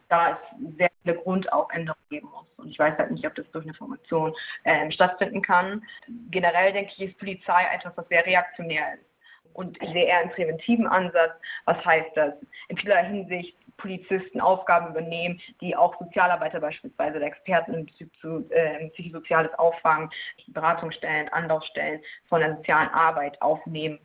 da 0.08 0.32
es 0.32 0.78
sehr 0.78 0.90
viele 1.04 1.16
Grundaufänderungen 1.18 2.10
geben 2.10 2.30
muss. 2.32 2.48
Und 2.58 2.70
ich 2.70 2.80
weiß 2.80 2.98
halt 2.98 3.12
nicht, 3.12 3.28
ob 3.28 3.36
das 3.36 3.50
durch 3.52 3.66
eine 3.66 3.74
Formation 3.74 4.34
äh, 4.64 4.90
stattfinden 4.92 5.42
kann. 5.42 5.84
Generell 6.32 6.72
denke 6.74 6.92
ich, 6.96 7.10
ist 7.10 7.20
Polizei 7.20 7.68
etwas, 7.76 7.96
was 7.96 8.08
sehr 8.08 8.26
reaktionär 8.26 8.96
ist. 8.96 9.09
Und 9.54 9.82
ich 9.82 9.90
sehe 9.90 10.06
eher 10.06 10.20
einen 10.20 10.32
präventiven 10.32 10.88
Ansatz. 10.88 11.32
Was 11.66 11.84
heißt 11.84 12.16
das? 12.16 12.34
In 12.68 12.78
vieler 12.78 13.04
Hinsicht 13.04 13.56
Polizisten 13.80 14.42
Aufgaben 14.42 14.90
übernehmen, 14.90 15.40
die 15.62 15.76
auch 15.76 15.98
Sozialarbeiter 16.00 16.60
beispielsweise 16.60 17.18
oder 17.18 17.28
Experten 17.28 17.74
im 17.74 17.88
zu 18.22 18.50
äh, 18.52 18.90
psychosoziales 18.90 19.54
Auffangen, 19.58 20.10
Beratungsstellen, 20.48 21.30
Anlaufstellen 21.30 22.02
von 22.28 22.42
der 22.42 22.58
sozialen 22.58 22.90
Arbeit 22.90 23.42
aufnehmen 23.42 24.00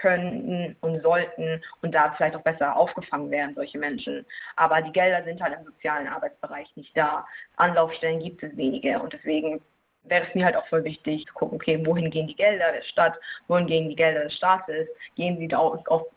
könnten 0.00 0.76
und 0.80 1.02
sollten 1.02 1.62
und 1.80 1.92
da 1.94 2.12
vielleicht 2.12 2.36
auch 2.36 2.42
besser 2.42 2.76
aufgefangen 2.76 3.30
werden, 3.30 3.54
solche 3.54 3.78
Menschen. 3.78 4.26
Aber 4.56 4.82
die 4.82 4.92
Gelder 4.92 5.24
sind 5.24 5.40
halt 5.40 5.58
im 5.58 5.64
sozialen 5.64 6.06
Arbeitsbereich 6.06 6.68
nicht 6.76 6.94
da. 6.96 7.26
Anlaufstellen 7.56 8.20
gibt 8.20 8.42
es 8.42 8.54
wenige 8.56 9.00
und 9.00 9.12
deswegen 9.12 9.60
wäre 10.08 10.26
es 10.26 10.34
mir 10.34 10.44
halt 10.44 10.56
auch 10.56 10.66
voll 10.68 10.84
wichtig 10.84 11.26
zu 11.26 11.34
gucken, 11.34 11.56
okay, 11.56 11.80
wohin 11.84 12.10
gehen 12.10 12.26
die 12.26 12.34
Gelder 12.34 12.72
der 12.72 12.82
Stadt, 12.82 13.14
wohin 13.48 13.66
gehen 13.66 13.88
die 13.88 13.96
Gelder 13.96 14.24
des 14.24 14.34
Staates, 14.34 14.88
gehen 15.16 15.36
sie 15.38 15.48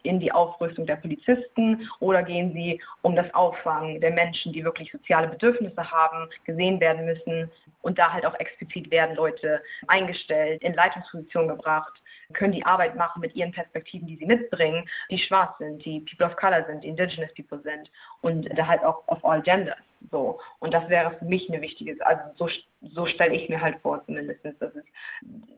in 0.03 0.19
die 0.19 0.31
Aufrüstung 0.31 0.85
der 0.85 0.97
Polizisten 0.97 1.89
oder 1.99 2.23
gehen 2.23 2.53
sie 2.53 2.81
um 3.01 3.15
das 3.15 3.33
Auffangen 3.33 4.01
der 4.01 4.11
Menschen, 4.11 4.53
die 4.53 4.63
wirklich 4.63 4.91
soziale 4.91 5.27
Bedürfnisse 5.27 5.91
haben, 5.91 6.29
gesehen 6.45 6.79
werden 6.79 7.05
müssen 7.05 7.51
und 7.81 7.97
da 7.97 8.11
halt 8.11 8.25
auch 8.25 8.35
explizit 8.39 8.91
werden 8.91 9.15
Leute 9.15 9.61
eingestellt, 9.87 10.61
in 10.61 10.73
Leitungspositionen 10.73 11.49
gebracht, 11.49 11.93
können 12.33 12.53
die 12.53 12.65
Arbeit 12.65 12.95
machen 12.95 13.21
mit 13.21 13.35
ihren 13.35 13.51
Perspektiven, 13.51 14.07
die 14.07 14.17
sie 14.17 14.25
mitbringen, 14.25 14.87
die 15.09 15.17
schwarz 15.17 15.57
sind, 15.57 15.83
die 15.83 16.01
People 16.01 16.27
of 16.27 16.35
Color 16.35 16.65
sind, 16.65 16.83
die 16.83 16.89
Indigenous 16.89 17.33
People 17.33 17.59
sind 17.61 17.89
und 18.21 18.47
da 18.57 18.67
halt 18.67 18.83
auch 18.83 19.07
of 19.07 19.23
all 19.25 19.41
genders. 19.41 19.77
So. 20.11 20.39
Und 20.59 20.73
das 20.73 20.87
wäre 20.89 21.11
für 21.17 21.25
mich 21.25 21.49
eine 21.49 21.61
wichtige, 21.61 21.95
also 22.05 22.21
so, 22.35 22.49
so 22.81 23.05
stelle 23.05 23.35
ich 23.35 23.49
mir 23.49 23.59
halt 23.59 23.79
vor 23.81 24.03
zumindest, 24.05 24.43
dass 24.45 24.75
es, 24.75 24.83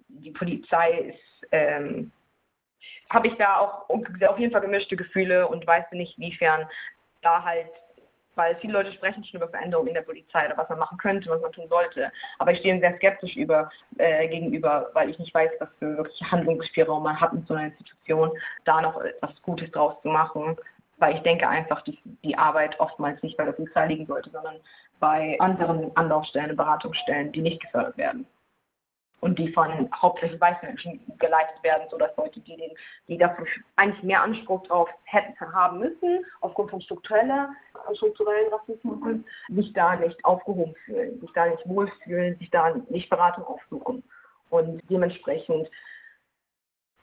die 0.08 0.32
Polizei 0.32 0.92
ist, 0.92 1.48
ähm, 1.52 2.12
habe 3.10 3.28
ich 3.28 3.36
da 3.36 3.58
auch 3.60 3.90
auf 3.90 4.40
jeden 4.40 4.52
Fall 4.52 4.62
gemischte 4.62 4.96
Gefühle 4.96 5.48
und 5.48 5.68
weiß 5.68 5.92
nicht, 5.92 6.18
inwiefern 6.18 6.68
da 7.22 7.44
halt 7.44 7.68
weil 8.36 8.56
viele 8.58 8.74
Leute 8.74 8.92
sprechen 8.92 9.24
schon 9.24 9.40
über 9.40 9.50
Veränderungen 9.50 9.90
in 9.90 9.94
der 9.94 10.02
Polizei 10.02 10.46
oder 10.46 10.58
was 10.58 10.70
man 10.70 10.80
machen 10.80 10.98
könnte, 10.98 11.30
was 11.30 11.42
man 11.42 11.52
tun 11.52 11.68
sollte. 11.70 12.12
Aber 12.40 12.52
ich 12.52 12.60
stehe 12.60 12.80
sehr 12.80 12.96
skeptisch 12.96 13.36
über, 13.36 13.70
äh, 13.98 14.28
gegenüber, 14.28 14.90
weil 14.94 15.10
ich 15.10 15.20
nicht 15.20 15.34
weiß, 15.34 15.52
was 15.60 15.70
für 15.80 15.98
wirkliche 15.98 16.32
Handlungsspielraum 16.32 17.04
man 17.04 17.20
hat 17.20 17.34
mit 17.34 17.48
so 17.48 17.54
einer 17.54 17.68
Institution, 17.68 18.32
da 18.66 18.82
noch 18.82 19.02
etwas 19.02 19.42
Gutes 19.42 19.72
draus 19.72 20.02
zu 20.02 20.10
machen. 20.10 20.58
Weil 20.98 21.16
ich 21.16 21.22
denke 21.22 21.48
einfach, 21.48 21.82
dass 21.82 21.96
die 22.24 22.38
Arbeit 22.38 22.80
oftmals 22.80 23.22
nicht 23.24 23.36
bei 23.36 23.46
der 23.46 23.54
Polizei 23.54 23.88
liegen 23.88 24.06
sollte, 24.06 24.30
sondern 24.30 24.56
bei 25.00 25.36
anderen 25.40 25.96
Anlaufstellen, 25.98 26.56
Beratungsstellen, 26.56 27.32
die 27.32 27.42
nicht 27.42 27.62
gefördert 27.62 27.98
werden 27.98 28.28
und 29.22 29.38
die 29.40 29.52
von 29.54 29.90
hauptsächlich 29.96 30.42
weißen 30.42 30.68
Menschen 30.68 31.00
geleitet 31.20 31.64
werden, 31.64 31.88
sodass 31.90 32.16
Leute, 32.18 32.40
die, 32.42 32.58
den, 32.58 32.72
die 33.08 33.18
dafür 33.18 33.46
eigentlich 33.76 34.04
mehr 34.04 34.22
Anspruch 34.22 34.64
drauf 34.64 34.90
hätten 35.06 35.54
haben 35.54 35.80
müssen, 35.80 36.26
aufgrund 36.42 36.72
von 36.72 36.82
struktureller, 36.82 37.50
strukturellen 37.94 38.52
Rassismus, 38.52 39.00
sich 39.50 39.74
da 39.74 39.96
nicht 39.96 40.24
aufgehoben 40.26 40.76
fühlen, 40.86 41.20
sich 41.22 41.32
da 41.34 41.46
nicht 41.46 41.68
wohlfühlen, 41.68 42.38
sich 42.40 42.50
da 42.50 42.74
nicht 42.90 43.10
Beratung 43.10 43.46
aufsuchen. 43.46 44.04
Und 44.50 44.82
dementsprechend 44.90 45.70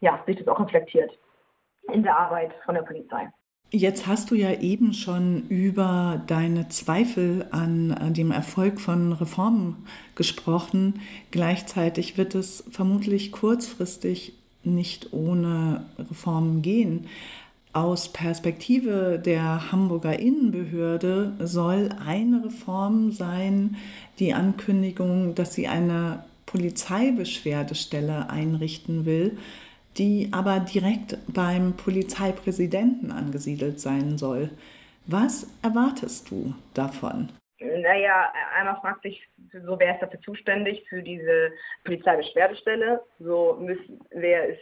ja, 0.01 0.23
sich 0.27 0.37
das 0.37 0.49
auch 0.49 0.61
reflektiert 0.61 1.11
in 1.93 2.03
der 2.03 2.17
Arbeit 2.19 2.53
von 2.65 2.75
der 2.75 2.83
Polizei. 2.83 3.29
Jetzt 3.71 4.07
hast 4.07 4.31
du 4.31 4.35
ja 4.35 4.61
eben 4.61 4.95
schon 4.95 5.47
über 5.49 6.23
deine 6.27 6.71
Zweifel 6.71 7.47
an 7.51 8.15
dem 8.15 8.31
Erfolg 8.31 8.81
von 8.81 9.13
Reformen 9.13 9.77
gesprochen. 10.15 11.01
Gleichzeitig 11.33 12.17
wird 12.17 12.35
es 12.35 12.65
vermutlich 12.71 13.31
kurzfristig 13.31 14.33
nicht 14.65 15.13
ohne 15.13 15.85
Reformen 15.99 16.63
gehen. 16.63 17.09
Aus 17.75 18.11
Perspektive 18.11 19.21
der 19.23 19.71
Hamburger 19.71 20.19
Innenbehörde 20.19 21.35
soll 21.39 21.91
eine 22.07 22.47
Reform 22.47 23.13
sein 23.13 23.77
die 24.19 24.33
Ankündigung, 24.33 25.35
dass 25.35 25.53
sie 25.53 25.69
eine 25.69 26.25
Polizeibeschwerdestelle 26.47 28.31
einrichten 28.31 29.05
will 29.05 29.37
die 29.97 30.29
aber 30.33 30.61
direkt 30.61 31.17
beim 31.33 31.77
Polizeipräsidenten 31.77 33.11
angesiedelt 33.11 33.81
sein 33.81 34.19
soll. 34.19 34.51
Was 35.07 35.47
erwartest 35.63 36.31
du 36.31 36.55
davon? 36.75 37.31
Naja, 37.61 38.33
einmal 38.57 38.77
fragt 38.81 39.03
sich, 39.03 39.27
so 39.65 39.79
wer 39.81 39.95
ist 39.95 40.03
dafür 40.03 40.21
zuständig 40.21 40.85
für 40.89 41.03
diese 41.03 41.51
Polizeibeschwerdestelle? 41.85 43.03
So 43.19 43.57
müssen, 43.61 44.01
wer 44.11 44.51
ist 44.51 44.61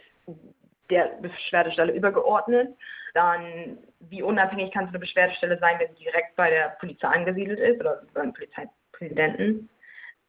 der 0.89 1.17
Beschwerdestelle 1.21 1.93
übergeordnet? 1.93 2.75
Dann, 3.13 3.77
wie 3.99 4.23
unabhängig 4.23 4.73
kann 4.73 4.85
so 4.85 4.89
eine 4.89 4.99
Beschwerdestelle 4.99 5.59
sein, 5.59 5.77
wenn 5.79 5.93
sie 5.95 6.05
direkt 6.05 6.35
bei 6.35 6.49
der 6.49 6.77
Polizei 6.79 7.07
angesiedelt 7.07 7.59
ist 7.59 7.79
oder 7.79 8.01
beim 8.13 8.33
Polizeipräsidenten? 8.33 9.69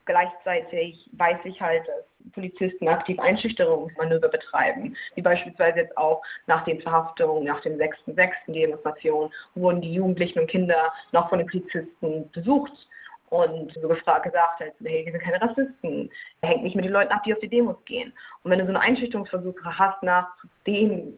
Gleichzeitig 0.08 1.06
weiß 1.12 1.40
ich 1.44 1.60
halt, 1.60 1.86
dass 1.86 2.32
Polizisten 2.32 2.88
aktiv 2.88 3.20
Einschüchterungsmanöver 3.20 4.28
betreiben, 4.28 4.96
wie 5.14 5.20
beispielsweise 5.20 5.80
jetzt 5.80 5.98
auch 5.98 6.22
nach 6.46 6.64
den 6.64 6.80
Verhaftungen, 6.80 7.44
nach 7.44 7.60
den 7.60 7.78
6.6. 7.78 8.30
Demonstrationen, 8.48 9.30
wurden 9.54 9.82
die 9.82 9.92
Jugendlichen 9.92 10.38
und 10.38 10.46
Kinder 10.46 10.94
noch 11.12 11.28
von 11.28 11.40
den 11.40 11.46
Polizisten 11.46 12.30
besucht 12.30 12.72
und 13.30 13.72
so 13.74 13.88
gefragt 13.88 14.24
gesagt 14.24 14.60
hat, 14.60 14.72
hey, 14.84 15.04
wir 15.04 15.12
sind 15.12 15.22
keine 15.22 15.40
Rassisten, 15.40 16.10
hängt 16.42 16.62
nicht 16.62 16.76
mit 16.76 16.84
den 16.84 16.92
Leuten 16.92 17.12
ab, 17.12 17.22
die 17.24 17.32
auf 17.32 17.40
die 17.40 17.48
Demos 17.48 17.76
gehen. 17.84 18.12
Und 18.42 18.50
wenn 18.50 18.58
du 18.58 18.64
so 18.64 18.70
eine 18.70 18.80
Einschüchterungsversuche 18.80 19.78
hast, 19.78 20.02
nachdem 20.02 21.14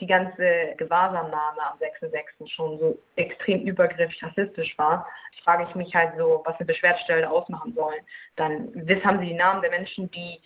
die 0.00 0.06
ganze 0.06 0.74
Gewahrsamnahme 0.76 1.60
am 1.60 1.78
6.6. 1.78 2.48
schon 2.48 2.78
so 2.78 2.98
extrem 3.16 3.62
übergriffig 3.62 4.22
rassistisch 4.22 4.76
war, 4.78 5.06
frage 5.44 5.66
ich 5.68 5.74
mich 5.74 5.94
halt 5.94 6.12
so, 6.16 6.42
was 6.44 6.56
eine 6.56 6.66
Beschwerdestelle 6.66 7.28
ausmachen 7.30 7.74
sollen. 7.74 8.00
Dann 8.36 8.72
haben 9.04 9.20
sie 9.20 9.26
die 9.26 9.34
Namen 9.34 9.62
der 9.62 9.70
Menschen, 9.70 10.10
die 10.10 10.40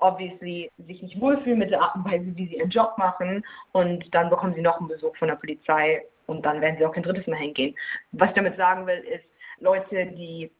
obviously 0.00 0.70
sich 0.86 1.02
nicht 1.02 1.20
wohlfühlen 1.20 1.58
mit 1.58 1.70
der 1.70 1.80
Art 1.80 1.94
und 1.96 2.04
Weise, 2.04 2.24
wie 2.36 2.46
sie 2.48 2.56
ihren 2.56 2.70
Job 2.70 2.96
machen 2.98 3.44
und 3.72 4.14
dann 4.14 4.30
bekommen 4.30 4.54
sie 4.54 4.60
noch 4.60 4.78
einen 4.78 4.88
Besuch 4.88 5.16
von 5.16 5.28
der 5.28 5.36
Polizei 5.36 6.04
und 6.26 6.44
dann 6.44 6.60
werden 6.60 6.76
sie 6.78 6.84
auch 6.84 6.92
kein 6.92 7.02
drittes 7.02 7.26
Mal 7.26 7.36
hingehen. 7.36 7.74
Was 8.12 8.30
ich 8.30 8.34
damit 8.34 8.56
sagen 8.56 8.86
will, 8.86 8.98
ist, 8.98 9.24
Leute, 9.58 10.06
die 10.06 10.50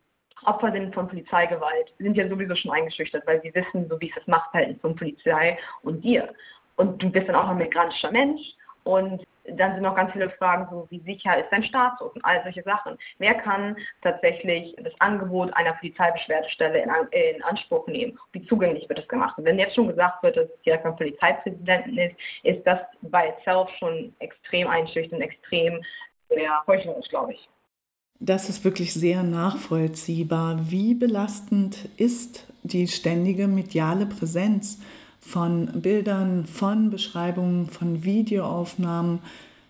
Opfer 0.44 0.72
sind 0.72 0.94
von 0.94 1.08
Polizeigewalt, 1.08 1.92
sind 1.98 2.16
ja 2.16 2.28
sowieso 2.28 2.54
schon 2.54 2.72
eingeschüchtert, 2.72 3.26
weil 3.26 3.40
sie 3.42 3.54
wissen, 3.54 3.88
so 3.88 4.00
wie 4.00 4.08
ist 4.08 4.16
das 4.16 4.26
Machtverhältnis 4.26 4.80
von 4.80 4.96
Polizei 4.96 5.58
und 5.82 6.02
dir. 6.02 6.34
Und 6.76 7.02
du 7.02 7.10
bist 7.10 7.28
dann 7.28 7.36
auch 7.36 7.48
ein 7.48 7.56
migrantischer 7.56 8.10
Mensch 8.10 8.40
und 8.84 9.26
dann 9.48 9.74
sind 9.74 9.82
noch 9.82 9.94
ganz 9.94 10.12
viele 10.12 10.30
Fragen, 10.30 10.66
so 10.70 10.86
wie 10.90 11.00
sicher 11.00 11.38
ist 11.38 11.50
dein 11.50 11.64
Status 11.64 12.12
und 12.12 12.24
all 12.24 12.42
solche 12.42 12.62
Sachen. 12.62 12.98
Wer 13.18 13.34
kann 13.34 13.76
tatsächlich 14.02 14.74
das 14.78 14.92
Angebot 14.98 15.54
einer 15.54 15.72
Polizeibeschwerdestelle 15.74 16.82
in, 16.82 16.90
in 17.12 17.42
Anspruch 17.44 17.86
nehmen? 17.86 18.18
Wie 18.32 18.44
zugänglich 18.46 18.88
wird 18.88 18.98
das 18.98 19.08
gemacht? 19.08 19.38
Und 19.38 19.44
wenn 19.44 19.58
jetzt 19.58 19.74
schon 19.74 19.88
gesagt 19.88 20.22
wird, 20.22 20.36
dass 20.36 20.48
es 20.48 20.62
direkt 20.62 20.84
beim 20.84 20.96
Polizeipräsidenten 20.96 21.98
ist, 21.98 22.16
ist 22.42 22.66
das 22.66 22.80
bei 23.02 23.28
itself 23.28 23.70
schon 23.78 24.14
extrem 24.18 24.68
einschüchternd, 24.68 25.22
extrem 25.22 25.82
sehr 26.28 26.62
heuchlerisch, 26.66 27.08
glaube 27.08 27.34
ich. 27.34 27.48
Das 28.18 28.48
ist 28.48 28.64
wirklich 28.64 28.94
sehr 28.94 29.22
nachvollziehbar. 29.22 30.70
Wie 30.70 30.94
belastend 30.94 31.88
ist 31.98 32.46
die 32.62 32.88
ständige 32.88 33.46
mediale 33.46 34.06
Präsenz 34.06 34.80
von 35.20 35.82
Bildern, 35.82 36.46
von 36.46 36.90
Beschreibungen, 36.90 37.68
von 37.68 38.04
Videoaufnahmen, 38.04 39.20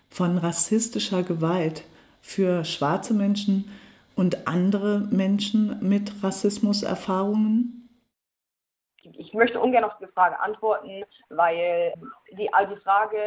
von 0.09 0.37
rassistischer 0.37 1.23
Gewalt 1.23 1.83
für 2.21 2.63
schwarze 2.63 3.13
Menschen 3.13 3.69
und 4.15 4.47
andere 4.47 5.07
Menschen 5.11 5.77
mit 5.81 6.23
Rassismuserfahrungen? 6.23 7.89
Ich 9.01 9.33
möchte 9.33 9.59
ungern 9.59 9.83
auf 9.83 9.93
diese 9.99 10.11
Frage 10.11 10.39
antworten, 10.39 11.03
weil 11.29 11.93
die, 12.31 12.49
die 12.49 12.81
Frage 12.81 13.17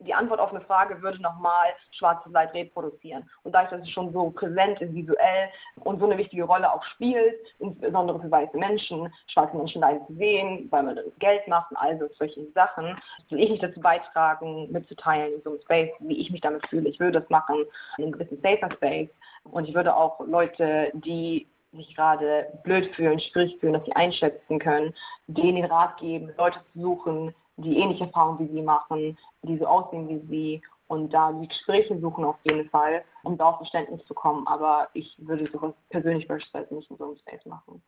die 0.00 0.14
Antwort 0.14 0.40
auf 0.40 0.50
eine 0.50 0.62
Frage 0.62 1.00
würde 1.02 1.20
nochmal 1.20 1.68
schwarzes 1.92 2.32
Leid 2.32 2.54
reproduzieren. 2.54 3.28
Und 3.42 3.52
dadurch, 3.52 3.70
dass 3.70 3.82
es 3.82 3.90
schon 3.90 4.12
so 4.12 4.30
präsent 4.30 4.80
ist, 4.80 4.94
visuell 4.94 5.48
und 5.80 5.98
so 5.98 6.06
eine 6.06 6.18
wichtige 6.18 6.44
Rolle 6.44 6.72
auch 6.72 6.82
spielt, 6.84 7.38
insbesondere 7.58 8.20
für 8.20 8.30
weiße 8.30 8.56
Menschen, 8.56 9.12
schwarze 9.26 9.56
Menschen 9.56 9.82
leiden 9.82 10.06
zu 10.06 10.14
sehen, 10.14 10.68
weil 10.70 10.82
man 10.82 10.98
Geld 11.18 11.46
macht 11.48 11.70
und 11.70 11.76
all 11.76 12.10
solche 12.18 12.50
Sachen, 12.52 12.96
will 13.28 13.40
ich 13.40 13.50
nicht 13.50 13.62
dazu 13.62 13.80
beitragen, 13.80 14.70
mitzuteilen 14.70 15.34
in 15.34 15.42
so 15.42 15.50
einem 15.50 15.60
Space, 15.62 15.90
wie 16.00 16.18
ich 16.18 16.30
mich 16.30 16.40
damit 16.40 16.66
fühle. 16.68 16.88
Ich 16.88 16.98
würde 16.98 17.20
das 17.20 17.30
machen 17.30 17.64
in 17.98 18.04
einem 18.04 18.12
gewissen 18.12 18.40
safer 18.42 18.72
Space. 18.74 19.10
Und 19.44 19.68
ich 19.68 19.74
würde 19.74 19.94
auch 19.94 20.20
Leute, 20.20 20.90
die 20.94 21.46
sich 21.72 21.94
gerade 21.94 22.46
blöd 22.64 22.94
fühlen, 22.94 23.20
schwierig 23.20 23.56
fühlen, 23.60 23.74
dass 23.74 23.84
sie 23.84 23.94
einschätzen 23.94 24.58
können, 24.58 24.94
denen 25.28 25.56
den 25.56 25.64
Rat 25.66 25.98
geben, 25.98 26.32
Leute 26.36 26.58
zu 26.72 26.80
suchen, 26.80 27.34
die 27.62 27.78
ähnliche 27.78 28.04
Erfahrungen 28.04 28.38
wie 28.40 28.52
sie 28.52 28.62
machen, 28.62 29.18
die 29.42 29.58
so 29.58 29.66
aussehen 29.66 30.08
wie 30.08 30.26
sie 30.28 30.62
und 30.88 31.12
da 31.12 31.32
die 31.32 31.46
Gespräche 31.46 31.98
suchen 32.00 32.24
auf 32.24 32.36
jeden 32.44 32.68
Fall, 32.70 33.04
um 33.22 33.38
da 33.38 33.50
auf 33.50 33.58
Verständnis 33.58 34.04
zu 34.06 34.14
kommen. 34.14 34.46
Aber 34.48 34.88
ich 34.92 35.14
würde 35.18 35.48
sowas 35.52 35.72
persönlich 35.88 36.26
beispielsweise 36.26 36.74
nicht 36.74 36.90
in 36.90 36.96
so 36.96 37.04
einem 37.04 37.16
Space 37.16 37.46
machen. 37.46 37.80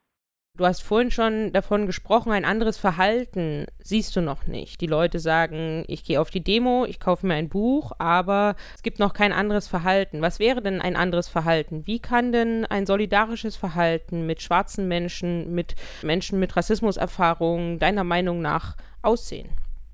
Du 0.55 0.67
hast 0.67 0.83
vorhin 0.83 1.11
schon 1.11 1.51
davon 1.53 1.87
gesprochen, 1.87 2.31
ein 2.31 2.45
anderes 2.45 2.77
Verhalten 2.77 3.65
siehst 3.79 4.15
du 4.15 4.21
noch 4.21 4.47
nicht. 4.47 4.83
Die 4.83 4.87
Leute 4.87 5.19
sagen, 5.19 5.83
ich 5.89 6.05
gehe 6.05 6.21
auf 6.21 6.29
die 6.29 6.45
Demo, 6.45 6.85
ich 6.85 7.01
kaufe 7.01 7.27
mir 7.27 7.35
ein 7.35 7.49
Buch, 7.49 7.93
aber 7.99 8.55
es 8.75 8.83
gibt 8.83 8.99
noch 8.99 9.15
kein 9.15 9.33
anderes 9.33 9.67
Verhalten. 9.67 10.21
Was 10.21 10.41
wäre 10.41 10.61
denn 10.61 10.83
ein 10.83 10.95
anderes 10.95 11.29
Verhalten? 11.29 11.87
Wie 11.87 12.01
kann 12.01 12.33
denn 12.33 12.67
ein 12.67 12.85
solidarisches 12.85 13.57
Verhalten 13.57 14.27
mit 14.27 14.43
schwarzen 14.43 14.89
Menschen, 14.89 15.55
mit 15.55 15.75
Menschen 16.03 16.39
mit 16.39 16.55
Rassismuserfahrungen 16.55 17.79
deiner 17.79 18.05
Meinung 18.05 18.43
nach 18.43 18.77
aussehen? 19.01 19.49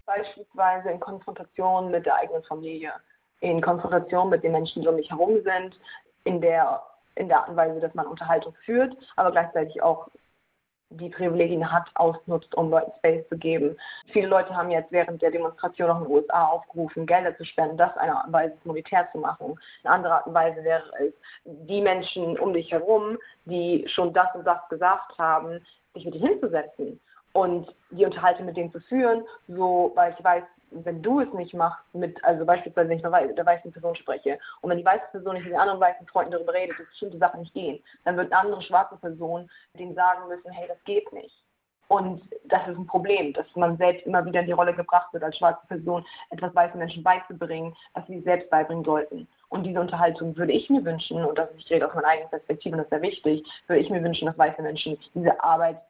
Beispielsweise 0.09 0.91
in 0.91 1.01
Konfrontation 1.01 1.91
mit 1.91 2.07
der 2.07 2.17
eigenen 2.17 2.43
Familie, 2.45 2.95
in 3.41 3.61
Konfrontation 3.61 4.31
mit 4.31 4.43
den 4.43 4.53
Menschen, 4.53 4.81
die 4.81 4.89
um 4.89 4.97
mich 4.97 5.11
herum 5.11 5.43
sind, 5.45 5.79
in 6.25 6.41
der 6.41 6.83
in 7.17 7.29
der 7.29 7.41
Art 7.41 7.49
und 7.49 7.57
Weise, 7.57 7.81
dass 7.81 7.95
man 7.95 8.07
Unterhaltung 8.07 8.55
führt, 8.65 8.97
aber 9.17 9.33
gleichzeitig 9.33 9.83
auch 9.83 10.09
die 10.91 11.11
Privilegien 11.11 11.71
hat, 11.71 11.91
ausnutzt, 11.97 12.55
um 12.55 12.71
Leuten 12.71 12.93
Space 12.99 13.29
zu 13.29 13.37
geben. 13.37 13.77
Viele 14.13 14.29
Leute 14.29 14.57
haben 14.57 14.71
jetzt 14.71 14.91
während 14.93 15.21
der 15.21 15.31
Demonstration 15.31 15.91
auch 15.91 15.99
in 15.99 16.05
den 16.05 16.13
USA 16.13 16.47
aufgerufen, 16.47 17.05
Gelder 17.05 17.37
zu 17.37 17.45
spenden, 17.45 17.77
das 17.77 17.95
eine 17.99 18.17
Art 18.17 18.29
und 18.29 18.33
Weise 18.33 18.57
monetär 18.65 19.07
zu 19.13 19.19
machen. 19.19 19.59
Eine 19.83 19.95
andere 19.95 20.15
Art 20.15 20.27
und 20.27 20.33
Weise 20.35 20.65
wäre 20.65 20.85
es, 21.01 21.13
die 21.45 21.83
Menschen 21.83 22.39
um 22.39 22.55
dich 22.55 22.71
herum, 22.71 23.19
die 23.45 23.85
schon 23.89 24.15
das 24.15 24.35
und 24.35 24.47
das 24.47 24.67
gesagt 24.71 25.19
haben, 25.19 25.61
sich 25.93 26.07
mit 26.07 26.15
dir 26.15 26.27
hinzusetzen 26.27 26.99
und 27.33 27.75
die 27.91 28.05
Unterhaltung 28.05 28.47
mit 28.47 28.57
denen 28.57 28.73
zu 28.73 28.81
führen, 28.81 29.25
so, 29.49 29.93
weil 29.95 30.15
ich 30.17 30.25
weiß, 30.25 30.45
wenn 30.71 31.03
du 31.03 31.21
es 31.21 31.33
nicht 31.33 31.55
machst, 31.55 31.83
mit, 31.95 32.23
also 32.25 32.45
beispielsweise, 32.45 32.89
wenn 32.91 32.99
ich 32.99 33.05
mit 33.05 33.39
der 33.39 33.47
weißen 33.47 33.73
Person 33.73 33.97
spreche 33.97 34.39
und 34.61 34.71
wenn 34.71 34.79
die 34.79 34.85
weiße 34.85 35.07
Person 35.13 35.35
nicht 35.35 35.45
mit 35.45 35.53
den 35.53 35.61
anderen 35.61 35.81
weißen 35.81 36.07
Freunden 36.07 36.33
darüber 36.33 36.53
redet, 36.53 36.79
dass 36.79 36.87
bestimmte 36.89 37.19
Sachen 37.19 37.41
nicht 37.41 37.55
gehen, 37.55 37.83
dann 38.05 38.17
wird 38.17 38.33
eine 38.33 38.43
andere 38.43 38.63
schwarze 38.63 38.97
Person 38.97 39.49
denen 39.79 39.95
sagen 39.95 40.29
müssen, 40.29 40.51
hey, 40.51 40.69
das 40.69 40.83
geht 40.85 41.11
nicht. 41.13 41.35
Und 41.89 42.23
das 42.45 42.69
ist 42.69 42.77
ein 42.77 42.87
Problem, 42.87 43.33
dass 43.33 43.47
man 43.57 43.79
selbst 43.79 44.07
immer 44.07 44.25
wieder 44.27 44.41
in 44.41 44.47
die 44.47 44.53
Rolle 44.53 44.75
gebracht 44.75 45.11
wird, 45.13 45.25
als 45.25 45.39
schwarze 45.39 45.67
Person 45.69 46.05
etwas 46.29 46.55
weißen 46.55 46.79
Menschen 46.79 47.03
beizubringen, 47.03 47.75
was 47.95 48.07
sie 48.07 48.21
selbst 48.21 48.51
beibringen 48.51 48.85
sollten. 48.85 49.27
Und 49.49 49.65
diese 49.65 49.81
Unterhaltung 49.81 50.37
würde 50.37 50.53
ich 50.53 50.69
mir 50.69 50.85
wünschen, 50.85 51.25
und 51.25 51.39
das 51.39 51.51
ist, 51.53 51.61
ich 51.61 51.71
rede 51.71 51.89
aus 51.89 51.95
meiner 51.95 52.09
eigenen 52.09 52.29
Perspektive, 52.29 52.75
und 52.75 52.79
das 52.81 52.87
ist 52.87 52.91
sehr 52.91 53.03
wichtig, 53.03 53.47
würde 53.69 53.81
ich 53.81 53.89
mir 53.89 54.05
wünschen, 54.05 54.27
dass 54.27 54.37
weiße 54.37 54.61
Menschen 54.61 54.99
diese 55.15 55.43
Arbeit 55.43 55.81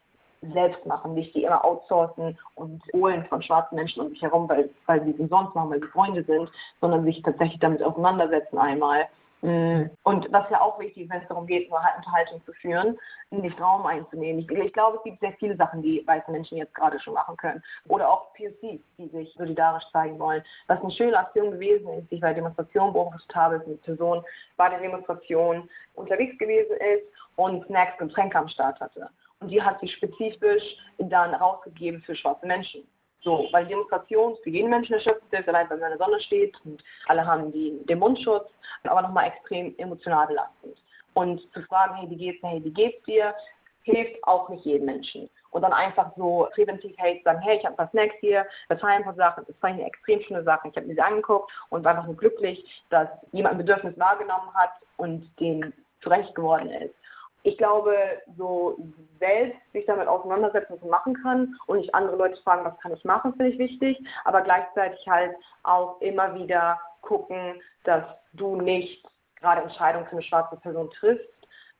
selbst 0.43 0.85
machen, 0.87 1.15
nicht 1.15 1.35
die 1.35 1.45
immer 1.45 1.65
outsourcen 1.65 2.39
und 2.55 2.83
holen 2.93 3.25
von 3.27 3.43
schwarzen 3.43 3.77
Menschen 3.77 4.03
um 4.03 4.11
sich 4.11 4.23
herum, 4.23 4.49
weil, 4.49 4.71
weil 4.87 5.05
sie 5.05 5.11
es 5.11 5.19
umsonst 5.19 5.55
machen, 5.55 5.71
weil 5.71 5.81
sie 5.81 5.89
Freunde 5.89 6.25
sind, 6.25 6.51
sondern 6.81 7.05
sich 7.05 7.23
tatsächlich 7.23 7.61
damit 7.61 7.83
auseinandersetzen 7.83 8.59
einmal. 8.59 9.07
Mm. 9.41 9.85
Und 10.03 10.33
was 10.33 10.51
ja 10.51 10.61
auch 10.61 10.81
wichtig 10.81 11.05
ist, 11.05 11.11
wenn 11.11 11.23
es 11.23 11.29
darum 11.29 11.47
geht, 11.47 11.71
nur 11.71 11.81
halt 11.83 11.97
Unterhaltung 11.99 12.45
zu 12.45 12.53
führen, 12.55 12.99
nicht 13.31 13.61
Raum 13.61 13.87
einzunehmen. 13.87 14.41
Ich, 14.41 14.51
ich, 14.51 14.73
glaube, 14.73 14.97
es 14.97 15.05
gibt 15.05 15.21
sehr 15.21 15.33
viele 15.35 15.57
Sachen, 15.57 15.83
die 15.83 16.05
weiße 16.07 16.31
Menschen 16.31 16.59
jetzt 16.59 16.75
gerade 16.75 16.99
schon 16.99 17.15
machen 17.15 17.37
können. 17.37 17.63
Oder 17.87 18.11
auch 18.11 18.33
POCs, 18.35 18.83
die 18.99 19.09
sich 19.09 19.33
solidarisch 19.37 19.85
zeigen 19.93 20.19
wollen. 20.19 20.43
Was 20.67 20.81
eine 20.81 20.91
schöne 20.91 21.17
Aktion 21.17 21.53
gewesen 21.53 21.89
ist, 21.93 22.11
die 22.11 22.17
ich 22.17 22.21
bei 22.21 22.35
Demonstrationen 22.35 22.93
beobachtet 22.93 23.35
habe, 23.35 23.57
ist 23.57 23.67
eine 23.67 23.77
Person 23.77 24.25
bei 24.57 24.69
der 24.71 24.81
Demonstration 24.81 25.69
unterwegs 25.95 26.37
gewesen 26.39 26.77
ist 26.77 27.05
und 27.37 27.65
Snacks 27.67 28.01
und 28.01 28.09
Getränke 28.09 28.39
am 28.39 28.49
Start 28.49 28.81
hatte. 28.81 29.09
Und 29.41 29.51
die 29.51 29.63
hat 29.63 29.81
sich 29.81 29.95
spezifisch 29.95 30.77
dann 30.99 31.35
rausgegeben 31.35 32.03
für 32.03 32.17
schwarze 32.17 32.47
Menschen. 32.47 32.87
So, 33.21 33.49
weil 33.51 33.67
Demonstration 33.67 34.37
für 34.43 34.51
jeden 34.51 34.71
Menschen 34.71 34.95
erschöpft 34.95 35.33
ist, 35.33 35.49
allein 35.49 35.69
wenn 35.71 35.81
man 35.81 35.93
in 35.93 35.99
der 35.99 36.07
Sonne 36.07 36.21
steht 36.21 36.57
und 36.65 36.83
alle 37.07 37.27
haben 37.27 37.51
die, 37.53 37.85
den 37.87 37.99
Mundschutz, 37.99 38.49
aber 38.85 39.03
nochmal 39.03 39.29
extrem 39.29 39.75
emotional 39.79 40.27
belastend. 40.29 40.77
Und 41.15 41.41
zu 41.53 41.63
fragen, 41.63 41.97
hey, 41.97 42.09
wie 42.11 42.17
geht's 42.17 42.41
dir, 42.41 42.49
hey, 42.49 42.65
wie 42.65 42.73
geht's 42.73 43.05
dir, 43.05 43.35
hilft 43.83 44.23
auch 44.25 44.49
nicht 44.49 44.65
jedem 44.65 44.87
Menschen. 44.87 45.29
Und 45.51 45.63
dann 45.63 45.73
einfach 45.73 46.13
so 46.17 46.47
präventiv 46.55 46.95
hey, 46.99 47.21
sagen, 47.25 47.41
hey, 47.41 47.59
ich 47.59 47.65
habe 47.65 47.77
was 47.79 47.91
Snacks 47.91 48.15
hier, 48.21 48.47
das 48.69 48.81
war 48.83 48.91
ein 48.91 49.03
paar 49.03 49.15
Sachen, 49.15 49.45
das 49.47 49.57
war 49.63 49.71
eine 49.71 49.87
extrem 49.87 50.21
schöne 50.23 50.45
Sache. 50.45 50.69
Ich 50.69 50.77
habe 50.77 50.87
mir 50.87 50.95
sie 50.95 51.01
angeguckt 51.01 51.51
und 51.71 51.85
war 51.85 51.93
einfach 51.93 52.07
nur 52.07 52.17
glücklich, 52.17 52.65
dass 52.91 53.09
jemand 53.33 53.55
ein 53.55 53.59
Bedürfnis 53.59 53.99
wahrgenommen 53.99 54.53
hat 54.55 54.73
und 54.99 55.29
dem 55.41 55.73
zurecht 56.03 56.35
geworden 56.35 56.71
ist 56.71 56.95
ich 57.43 57.57
glaube, 57.57 57.95
so 58.37 58.77
selbst 59.19 59.59
sich 59.73 59.87
damit 59.87 60.09
auseinandersetzen, 60.09 60.75
was 60.75 60.81
man 60.81 60.91
machen 60.91 61.15
kann 61.23 61.57
und 61.67 61.79
nicht 61.79 61.95
andere 61.95 62.17
Leute 62.17 62.41
fragen, 62.43 62.65
was 62.65 62.79
kann 62.81 62.93
ich 62.93 63.05
machen, 63.05 63.33
finde 63.35 63.53
ich 63.53 63.59
wichtig, 63.59 63.99
aber 64.25 64.43
gleichzeitig 64.43 65.07
halt 65.09 65.35
auch 65.63 66.01
immer 66.01 66.35
wieder 66.35 66.79
gucken, 67.03 67.61
dass 67.85 68.05
du 68.33 68.57
nicht 68.57 69.05
gerade 69.37 69.63
Entscheidungen 69.63 70.07
für 70.07 70.13
eine 70.13 70.23
schwarze 70.23 70.57
Person 70.57 70.91
triffst. 70.91 71.29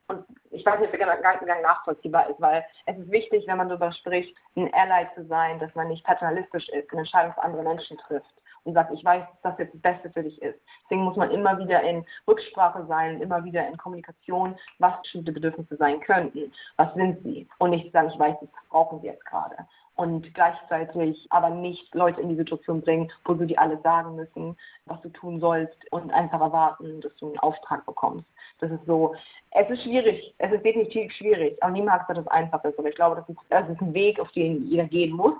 Und 0.07 0.25
ich 0.49 0.65
weiß 0.65 0.79
nicht, 0.79 0.91
ob 0.91 0.97
der 0.97 1.15
Gedankengang 1.15 1.61
nachvollziehbar 1.61 2.29
ist, 2.29 2.41
weil 2.41 2.65
es 2.87 2.97
ist 2.97 3.11
wichtig, 3.11 3.45
wenn 3.45 3.57
man 3.57 3.69
darüber 3.69 3.91
spricht, 3.91 4.35
ein 4.55 4.73
Ally 4.73 5.07
zu 5.13 5.25
sein, 5.27 5.59
dass 5.59 5.75
man 5.75 5.89
nicht 5.89 6.03
paternalistisch 6.03 6.67
ist 6.69 6.91
und 6.91 6.99
Entscheidungen 6.99 7.35
für 7.35 7.43
andere 7.43 7.63
Menschen 7.63 7.97
trifft 7.97 8.38
und 8.63 8.73
sagt, 8.73 8.93
ich 8.93 9.03
weiß, 9.03 9.23
dass 9.43 9.55
das 9.55 9.59
jetzt 9.59 9.73
das 9.73 9.81
Beste 9.81 10.09
für 10.11 10.23
dich 10.23 10.41
ist. 10.41 10.59
Deswegen 10.83 11.03
muss 11.03 11.15
man 11.15 11.31
immer 11.31 11.57
wieder 11.59 11.81
in 11.83 12.05
Rücksprache 12.27 12.85
sein, 12.87 13.21
immer 13.21 13.43
wieder 13.43 13.67
in 13.67 13.77
Kommunikation, 13.77 14.55
was 14.79 15.01
bestimmte 15.01 15.31
Bedürfnisse 15.31 15.75
sein 15.77 15.99
könnten, 16.01 16.51
was 16.77 16.93
sind 16.93 17.21
sie 17.23 17.47
und 17.59 17.71
nicht 17.71 17.91
sagen, 17.91 18.09
ich 18.13 18.19
weiß, 18.19 18.35
das 18.39 18.49
brauchen 18.69 19.01
sie 19.01 19.07
jetzt 19.07 19.25
gerade. 19.25 19.55
Und 19.95 20.33
gleichzeitig 20.33 21.27
aber 21.29 21.49
nicht 21.49 21.93
Leute 21.93 22.21
in 22.21 22.29
die 22.29 22.37
Situation 22.37 22.81
bringen, 22.81 23.11
wo 23.25 23.33
du 23.33 23.45
dir 23.45 23.59
alle 23.59 23.81
sagen 23.81 24.15
müssen, 24.15 24.55
was 24.85 25.01
du 25.01 25.09
tun 25.09 25.41
sollst 25.41 25.75
und 25.91 26.09
einfach 26.11 26.39
erwarten, 26.39 27.01
dass 27.01 27.13
du 27.17 27.27
einen 27.27 27.39
Auftrag 27.39 27.85
bekommst. 27.85 28.25
Das 28.59 28.71
ist 28.71 28.85
so, 28.85 29.13
es 29.51 29.69
ist 29.69 29.83
schwierig, 29.83 30.33
es 30.37 30.51
ist 30.51 30.63
definitiv 30.63 31.11
schwierig, 31.13 31.57
niemand 31.71 31.99
sagt, 31.99 32.11
dass 32.11 32.17
es 32.19 32.27
einfach 32.27 32.63
ist. 32.63 32.79
Aber 32.79 32.87
ich 32.87 32.95
glaube, 32.95 33.17
das 33.17 33.27
ist, 33.27 33.39
das 33.49 33.67
ist 33.69 33.81
ein 33.81 33.93
Weg, 33.93 34.19
auf 34.19 34.31
den 34.31 34.69
jeder 34.69 34.85
gehen 34.85 35.15
muss 35.15 35.33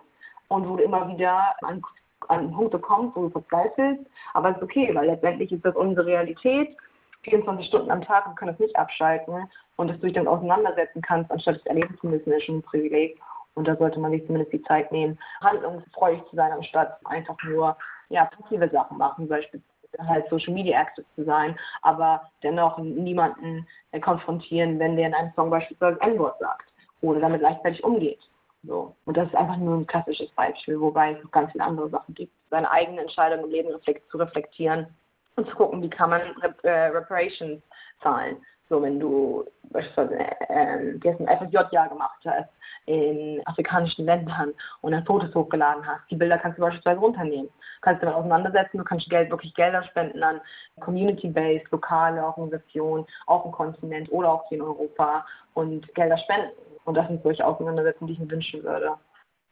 und 0.49 0.67
wo 0.67 0.75
du 0.75 0.83
immer 0.83 1.07
wieder 1.07 1.55
an 1.61 1.81
an 2.27 2.51
Punkte 2.51 2.79
kommst, 2.79 3.15
wo 3.15 3.23
du 3.23 3.29
verzweifelst, 3.29 4.05
aber 4.33 4.49
es 4.49 4.57
ist 4.57 4.63
okay, 4.63 4.93
weil 4.93 5.07
letztendlich 5.07 5.51
ist 5.51 5.65
das 5.65 5.75
unsere 5.75 6.05
Realität, 6.05 6.75
24 7.23 7.67
Stunden 7.67 7.91
am 7.91 8.01
Tag 8.01 8.27
und 8.27 8.35
können 8.35 8.51
das 8.51 8.59
nicht 8.59 8.75
abschalten 8.75 9.49
und 9.75 9.87
dass 9.87 9.97
du 9.99 10.07
dich 10.07 10.15
dann 10.15 10.27
auseinandersetzen 10.27 11.01
kannst, 11.01 11.31
anstatt 11.31 11.57
es 11.57 11.65
erleben 11.65 11.97
zu 11.99 12.07
müssen, 12.07 12.31
ist 12.31 12.43
schon 12.43 12.57
ein 12.57 12.63
Privileg. 12.63 13.19
Und 13.55 13.67
da 13.67 13.75
sollte 13.75 13.99
man 13.99 14.11
sich 14.11 14.25
zumindest 14.25 14.53
die 14.53 14.61
Zeit 14.63 14.91
nehmen, 14.91 15.19
handlungsfreudig 15.41 16.21
zu 16.29 16.35
sein, 16.35 16.51
anstatt 16.51 16.97
einfach 17.05 17.35
nur 17.43 17.75
ja, 18.09 18.25
passive 18.25 18.69
Sachen 18.69 18.97
machen, 18.97 19.27
beispielsweise 19.27 19.63
halt 20.07 20.29
Social 20.29 20.53
Media 20.53 20.81
Active 20.81 21.05
zu 21.15 21.23
sein, 21.23 21.57
aber 21.81 22.29
dennoch 22.43 22.77
niemanden 22.77 23.67
äh, 23.91 23.99
konfrontieren, 23.99 24.79
wenn 24.79 24.95
der 24.95 25.07
in 25.07 25.13
einem 25.13 25.31
Song 25.35 25.49
beispielsweise 25.49 25.99
N-Wort 26.01 26.39
sagt 26.39 26.69
oder 27.01 27.19
damit 27.19 27.39
gleichzeitig 27.39 27.83
umgeht. 27.83 28.19
So. 28.63 28.95
Und 29.05 29.15
das 29.15 29.27
ist 29.27 29.35
einfach 29.35 29.57
nur 29.57 29.77
ein 29.77 29.87
klassisches 29.87 30.29
Beispiel, 30.31 30.79
wobei 30.79 31.13
es 31.13 31.23
noch 31.23 31.31
ganz 31.31 31.51
viele 31.51 31.63
andere 31.63 31.89
Sachen 31.89 32.13
gibt. 32.13 32.33
Seine 32.49 32.69
eigene 32.69 33.01
Entscheidung 33.01 33.45
im 33.45 33.51
Leben 33.51 33.69
reflekt 33.69 34.09
zu 34.11 34.17
reflektieren 34.17 34.87
und 35.35 35.47
zu 35.47 35.55
gucken, 35.55 35.81
wie 35.81 35.89
kann 35.89 36.09
man 36.09 36.21
Rep 36.41 36.63
äh, 36.63 36.87
Reparations 36.87 37.61
zahlen. 38.01 38.37
So, 38.69 38.81
wenn 38.81 38.99
du 38.99 39.45
beispielsweise 39.71 40.15
äh, 40.19 40.29
ein 40.49 40.99
FSJ-Jahr 41.01 41.89
gemacht 41.89 42.19
hast 42.25 42.49
in 42.85 43.41
afrikanischen 43.45 44.05
Ländern 44.05 44.53
und 44.81 44.91
dann 44.91 45.05
Fotos 45.05 45.33
hochgeladen 45.33 45.85
hast, 45.85 46.09
die 46.09 46.15
Bilder 46.15 46.37
kannst 46.37 46.57
du 46.57 46.61
beispielsweise 46.61 46.99
runternehmen. 46.99 47.49
Kannst 47.81 48.01
du 48.01 48.05
damit 48.05 48.19
auseinandersetzen, 48.19 48.77
du 48.77 48.83
kannst 48.83 49.09
Geld, 49.09 49.29
wirklich 49.29 49.53
Gelder 49.53 49.83
spenden 49.83 50.21
an 50.23 50.41
Community-based, 50.79 51.71
lokale 51.71 52.23
Organisationen 52.23 53.05
auf 53.25 53.43
dem 53.43 53.51
Kontinent 53.51 54.11
oder 54.11 54.33
auch 54.33 54.47
hier 54.49 54.59
in 54.59 54.63
Europa 54.63 55.25
und 55.53 55.93
Gelder 55.95 56.17
spenden. 56.17 56.51
Und 56.85 56.95
das 56.95 57.07
sind 57.07 57.23
solche 57.23 57.45
Auseinandersetzungen, 57.45 58.07
die 58.07 58.13
ich 58.13 58.19
mir 58.19 58.31
wünschen 58.31 58.63
würde. 58.63 58.93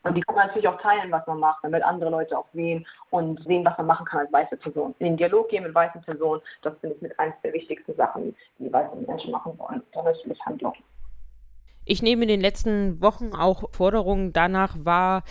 Und 0.04 0.16
die 0.16 0.22
kann 0.22 0.36
man 0.36 0.48
natürlich 0.48 0.68
auch 0.68 0.80
teilen, 0.82 1.12
was 1.12 1.26
man 1.28 1.40
macht, 1.40 1.64
damit 1.64 1.84
andere 1.84 2.10
Leute 2.10 2.38
auch 2.38 2.48
sehen 2.54 2.86
und 3.10 3.44
sehen, 3.44 3.66
was 3.66 3.78
man 3.78 3.88
machen 3.88 4.06
kann 4.06 4.22
als 4.22 4.32
weiße 4.32 4.58
Person. 4.58 4.96
In 5.00 5.08
den 5.08 5.18
Dialog 5.18 5.50
gehen 5.50 5.64
mit 5.64 5.76
weißen 5.76 6.02
Personen, 6.02 6.42
das 6.62 6.78
finde 6.80 6.96
ich 6.96 7.02
mit 7.02 7.20
eines 7.20 7.36
der 7.44 7.54
wichtigsten 7.54 7.96
Sachen, 7.96 8.36
die 8.60 8.72
weiße 8.72 8.96
Menschen 8.96 9.32
machen 9.32 9.58
wollen. 9.58 9.82
Da 9.94 10.04
natürlich 10.04 10.40
Handlung. 10.46 10.74
Ich 11.84 12.02
nehme 12.02 12.24
in 12.24 12.28
den 12.28 12.42
letzten 12.42 13.02
Wochen 13.02 13.34
auch 13.34 13.64
Forderungen 13.72 14.34
danach 14.34 14.76
wahr, 14.80 15.24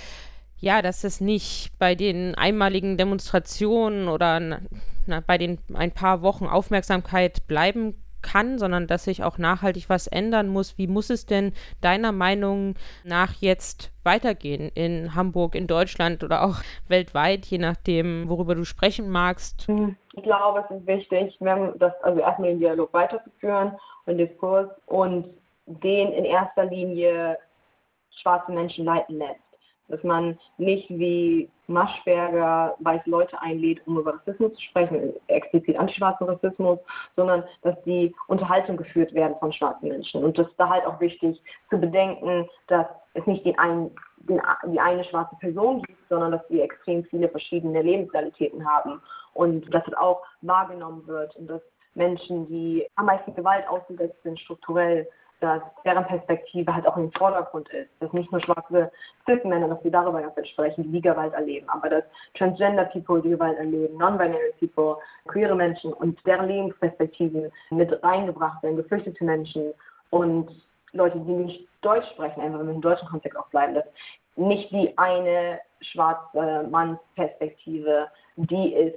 ja, 0.59 0.81
dass 0.81 1.05
es 1.05 1.21
nicht 1.21 1.71
bei 1.79 1.95
den 1.95 2.35
einmaligen 2.35 2.97
Demonstrationen 2.97 4.09
oder 4.09 4.61
na, 5.07 5.21
bei 5.27 5.39
den 5.39 5.59
ein 5.75 5.93
paar 5.93 6.23
Wochen 6.23 6.47
Aufmerksamkeit 6.47 7.47
bleiben 7.47 7.95
kann, 8.27 8.59
sondern 8.59 8.87
dass 8.87 9.05
sich 9.05 9.23
auch 9.23 9.39
nachhaltig 9.39 9.89
was 9.89 10.07
ändern 10.09 10.49
muss. 10.49 10.77
Wie 10.79 10.89
muss 10.89 11.11
es 11.11 11.27
denn 11.27 11.53
deiner 11.81 12.13
Meinung 12.13 12.75
nach 13.05 13.33
jetzt 13.41 13.93
weitergehen 14.03 14.71
in 14.75 15.15
Hamburg, 15.15 15.55
in 15.55 15.67
Deutschland 15.67 16.25
oder 16.25 16.43
auch 16.43 16.57
weltweit, 16.89 17.47
je 17.47 17.59
nachdem, 17.59 18.29
worüber 18.29 18.55
du 18.55 18.65
sprechen 18.65 19.09
magst? 19.09 19.69
Hm, 19.69 19.97
ich 20.15 20.23
glaube, 20.23 20.65
es 20.69 20.77
ist 20.77 20.87
wichtig, 20.87 21.39
das, 21.79 21.93
also 22.03 22.21
erstmal 22.21 22.51
den 22.51 22.61
Dialog 22.61 22.93
weiterzuführen 22.93 23.73
und 24.07 24.19
Diskurs 24.19 24.69
und 24.87 25.27
den 25.67 26.13
in 26.13 26.25
erster 26.25 26.65
Linie 26.65 27.39
schwarze 28.23 28.53
Menschen 28.53 28.85
leiten 28.85 29.19
lässt. 29.19 29.41
Dass 29.89 30.03
man 30.03 30.39
nicht 30.59 30.89
wie 30.91 31.49
Maschberger 31.69 32.75
weiße 32.81 33.09
Leute 33.11 33.41
einlädt, 33.41 33.87
um 33.87 33.99
über 33.99 34.15
Rassismus 34.15 34.55
zu 34.55 34.63
sprechen, 34.63 35.13
explizit 35.27 35.77
antischwarzen 35.77 36.29
Rassismus, 36.29 36.79
sondern 37.17 37.45
dass 37.63 37.81
die 37.85 38.15
Unterhaltung 38.29 38.77
geführt 38.77 39.13
werden 39.15 39.37
von 39.39 39.53
schwarzen 39.53 39.89
Menschen. 39.89 40.25
Und 40.25 40.39
das 40.39 40.47
ist 40.49 40.59
da 40.59 40.69
halt 40.69 40.87
auch 40.87 41.01
wichtig 41.01 41.41
zu 41.71 41.79
bedenken, 41.79 42.49
dass 42.69 42.87
es 43.15 43.27
nicht 43.27 43.45
den 43.45 43.59
einen, 43.59 43.91
den, 44.19 44.41
die 44.67 44.81
eine 44.81 45.05
schwarze 45.05 45.37
Person 45.37 45.83
gibt, 45.83 46.09
sondern 46.09 46.33
dass 46.33 46.49
wir 46.49 46.65
extrem 46.65 47.05
viele 47.05 47.29
verschiedene 47.29 47.83
Lebensrealitäten 47.83 48.69
haben 48.69 49.01
und 49.35 49.73
dass 49.75 49.87
es 49.87 49.95
auch 49.95 50.23
wahrgenommen 50.43 51.07
wird 51.07 51.35
und 51.37 51.49
dass 51.49 51.63
Menschen, 51.95 52.47
die 52.47 52.87
am 52.97 53.07
meisten 53.07 53.35
Gewalt 53.35 53.67
ausgesetzt 53.69 54.23
sind, 54.23 54.39
strukturell 54.41 55.09
dass 55.41 55.63
deren 55.85 56.05
Perspektive 56.07 56.75
halt 56.75 56.87
auch 56.87 56.97
im 56.97 57.13
Vordergrund 57.13 57.69
ist. 57.71 57.91
Dass 58.01 58.13
nicht 58.13 58.31
nur 58.33 58.41
schwarze 58.41 58.91
Cis-Männer, 59.27 59.69
dass 59.69 59.83
wir 59.85 59.91
darüber 59.91 60.23
ganz 60.23 60.49
sprechen, 60.49 60.91
die 60.91 61.01
Gewalt 61.01 61.35
erleben, 61.35 61.69
aber 61.69 61.89
dass 61.91 62.05
Transgender-People 62.35 63.23
die 63.23 63.31
Gewalt 63.31 63.59
erleben, 63.59 63.97
Non-Binary 63.99 64.55
People, 64.61 64.97
queere 65.27 65.55
Menschen 65.55 65.93
und 65.93 66.19
deren 66.27 66.49
Lebensperspektiven 66.49 67.51
mit 67.71 68.03
reingebracht 68.03 68.63
werden, 68.63 68.77
geflüchtete 68.77 69.25
Menschen 69.25 69.73
und 70.11 70.51
Leute, 70.93 71.19
die 71.21 71.33
nicht 71.33 71.69
Deutsch 71.83 72.09
sprechen, 72.11 72.41
einfach 72.41 72.61
im 72.61 72.81
deutschen 72.81 73.09
Kontext 73.09 73.39
auch 73.39 73.49
bleiben, 73.49 73.75
dass 73.75 73.85
nicht 74.37 74.71
die 74.71 74.97
eine 74.97 75.61
schwarze 75.81 76.67
Mann-Perspektive 76.71 78.09
die 78.37 78.75
ist, 78.75 78.97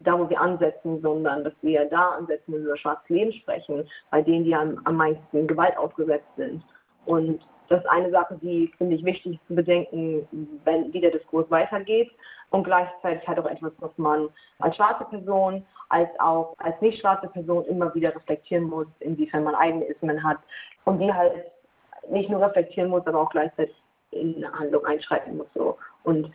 da, 0.00 0.18
wo 0.18 0.28
wir 0.28 0.40
ansetzen, 0.40 1.00
sondern 1.00 1.44
dass 1.44 1.54
wir 1.62 1.86
da 1.86 2.10
ansetzen, 2.10 2.52
wenn 2.52 2.60
wir 2.60 2.68
über 2.68 2.76
schwarzes 2.76 3.08
Leben 3.08 3.32
sprechen, 3.32 3.88
bei 4.10 4.22
denen, 4.22 4.44
die 4.44 4.54
am, 4.54 4.80
am 4.84 4.96
meisten 4.96 5.46
Gewalt 5.46 5.76
ausgesetzt 5.76 6.28
sind. 6.36 6.62
Und 7.06 7.40
das 7.68 7.80
ist 7.80 7.90
eine 7.90 8.10
Sache, 8.10 8.38
die 8.40 8.72
finde 8.78 8.96
ich 8.96 9.04
wichtig 9.04 9.40
zu 9.48 9.54
bedenken, 9.54 10.28
wenn, 10.64 10.92
wie 10.92 11.00
der 11.00 11.10
Diskurs 11.10 11.50
weitergeht. 11.50 12.10
Und 12.50 12.62
gleichzeitig 12.62 13.26
halt 13.26 13.40
auch 13.40 13.50
etwas, 13.50 13.72
was 13.78 13.90
man 13.96 14.28
als 14.60 14.76
schwarze 14.76 15.04
Person, 15.06 15.66
als 15.88 16.08
auch 16.20 16.54
als 16.58 16.80
nicht 16.80 17.00
schwarze 17.00 17.28
Person 17.28 17.64
immer 17.64 17.92
wieder 17.94 18.14
reflektieren 18.14 18.64
muss, 18.64 18.86
inwiefern 19.00 19.42
man 19.44 19.56
eigene 19.56 19.84
Ismen 19.86 20.22
hat. 20.22 20.38
Und 20.84 21.00
die 21.00 21.12
halt 21.12 21.32
nicht 22.08 22.30
nur 22.30 22.40
reflektieren 22.40 22.90
muss, 22.90 23.06
aber 23.06 23.20
auch 23.20 23.30
gleichzeitig 23.30 23.74
in 24.12 24.36
eine 24.36 24.52
Handlung 24.58 24.84
einschreiten 24.84 25.36
muss. 25.36 25.48
So. 25.54 25.76
Und 26.04 26.30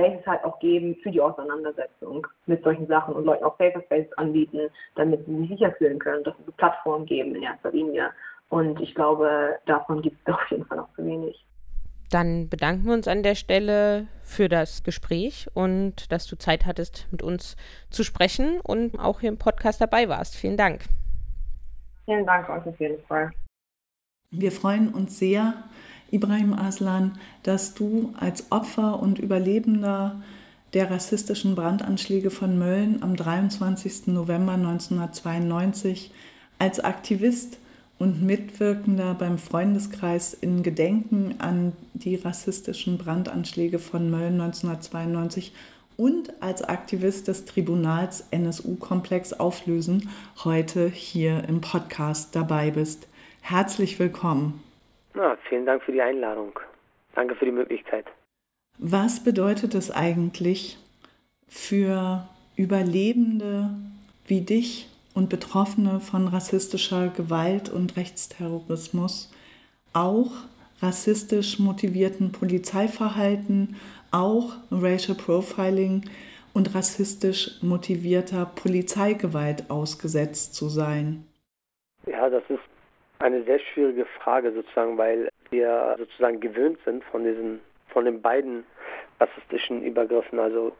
Spaces 0.00 0.26
halt 0.26 0.44
auch 0.44 0.58
geben 0.58 0.96
für 1.02 1.10
die 1.10 1.20
Auseinandersetzung 1.20 2.26
mit 2.46 2.62
solchen 2.62 2.86
Sachen 2.86 3.14
und 3.14 3.24
Leuten 3.24 3.44
auch 3.44 3.58
Safer 3.58 3.82
Spaces 3.82 4.12
anbieten, 4.16 4.68
damit 4.96 5.24
sie 5.26 5.36
sich 5.38 5.50
sicher 5.50 5.72
fühlen 5.72 5.98
können, 5.98 6.24
dass 6.24 6.34
es 6.34 6.44
eine 6.44 6.52
Plattform 6.52 7.06
geben 7.06 7.34
in 7.34 7.42
erster 7.42 7.70
Linie. 7.70 8.10
Und 8.48 8.80
ich 8.80 8.94
glaube, 8.94 9.58
davon 9.66 10.02
gibt 10.02 10.16
es 10.24 10.34
auf 10.34 10.50
jeden 10.50 10.64
Fall 10.64 10.78
noch 10.78 10.92
zu 10.94 11.04
wenig. 11.04 11.44
Dann 12.10 12.48
bedanken 12.48 12.86
wir 12.86 12.94
uns 12.94 13.06
an 13.06 13.22
der 13.22 13.36
Stelle 13.36 14.08
für 14.22 14.48
das 14.48 14.82
Gespräch 14.82 15.46
und 15.54 16.10
dass 16.10 16.26
du 16.26 16.36
Zeit 16.36 16.66
hattest, 16.66 17.06
mit 17.12 17.22
uns 17.22 17.56
zu 17.88 18.02
sprechen 18.02 18.60
und 18.60 18.98
auch 18.98 19.20
hier 19.20 19.28
im 19.28 19.38
Podcast 19.38 19.80
dabei 19.80 20.08
warst. 20.08 20.34
Vielen 20.34 20.56
Dank. 20.56 20.82
Vielen 22.06 22.26
Dank 22.26 22.48
euch 22.48 22.66
auf 22.66 22.80
jeden 22.80 23.00
Fall. 23.04 23.30
Wir 24.32 24.50
freuen 24.50 24.92
uns 24.92 25.18
sehr, 25.20 25.54
Ibrahim 26.10 26.52
Aslan, 26.52 27.18
dass 27.42 27.74
du 27.74 28.12
als 28.18 28.50
Opfer 28.50 29.00
und 29.00 29.18
Überlebender 29.18 30.20
der 30.72 30.90
rassistischen 30.90 31.54
Brandanschläge 31.54 32.30
von 32.30 32.58
Mölln 32.58 33.02
am 33.02 33.16
23. 33.16 34.08
November 34.08 34.52
1992 34.52 36.10
als 36.58 36.80
Aktivist 36.80 37.58
und 37.98 38.22
Mitwirkender 38.22 39.14
beim 39.14 39.38
Freundeskreis 39.38 40.32
in 40.32 40.62
Gedenken 40.62 41.34
an 41.38 41.72
die 41.92 42.16
rassistischen 42.16 42.98
Brandanschläge 42.98 43.78
von 43.78 44.10
Mölln 44.10 44.40
1992 44.40 45.52
und 45.96 46.42
als 46.42 46.62
Aktivist 46.62 47.28
des 47.28 47.44
Tribunals 47.44 48.24
NSU-Komplex 48.30 49.34
auflösen 49.34 50.08
heute 50.44 50.88
hier 50.88 51.44
im 51.46 51.60
Podcast 51.60 52.34
dabei 52.34 52.70
bist. 52.70 53.06
Herzlich 53.42 53.98
willkommen. 53.98 54.69
Na, 55.14 55.36
vielen 55.48 55.66
Dank 55.66 55.82
für 55.82 55.92
die 55.92 56.02
Einladung. 56.02 56.58
Danke 57.14 57.34
für 57.34 57.44
die 57.44 57.52
Möglichkeit. 57.52 58.06
Was 58.78 59.22
bedeutet 59.22 59.74
es 59.74 59.90
eigentlich 59.90 60.78
für 61.48 62.26
Überlebende 62.56 63.70
wie 64.26 64.40
dich 64.40 64.88
und 65.14 65.28
Betroffene 65.28 66.00
von 66.00 66.28
rassistischer 66.28 67.08
Gewalt 67.08 67.68
und 67.68 67.96
Rechtsterrorismus, 67.96 69.34
auch 69.92 70.30
rassistisch 70.80 71.58
motivierten 71.58 72.32
Polizeiverhalten, 72.32 73.76
auch 74.12 74.54
Racial 74.70 75.16
Profiling 75.16 76.08
und 76.54 76.74
rassistisch 76.74 77.58
motivierter 77.62 78.46
Polizeigewalt 78.46 79.70
ausgesetzt 79.70 80.54
zu 80.54 80.68
sein? 80.68 81.26
Ja, 82.06 82.30
das 82.30 82.42
ist 82.48 82.60
eine 83.20 83.42
sehr 83.44 83.58
schwierige 83.58 84.06
Frage 84.06 84.52
sozusagen, 84.52 84.98
weil 84.98 85.28
wir 85.50 85.96
sozusagen 85.98 86.40
gewöhnt 86.40 86.78
sind 86.84 87.04
von 87.04 87.24
diesen, 87.24 87.60
von 87.88 88.04
den 88.04 88.20
beiden 88.20 88.64
rassistischen 89.20 89.82
Übergriffen, 89.82 90.38
also 90.38 90.72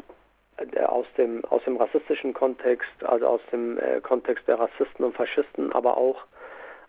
aus 0.86 1.06
dem, 1.16 1.44
aus 1.46 1.62
dem 1.64 1.76
rassistischen 1.76 2.34
Kontext, 2.34 2.90
also 3.04 3.26
aus 3.26 3.40
dem 3.50 3.78
äh, 3.78 4.00
Kontext 4.00 4.46
der 4.46 4.58
Rassisten 4.58 5.04
und 5.04 5.16
Faschisten, 5.16 5.72
aber 5.72 5.96
auch 5.96 6.24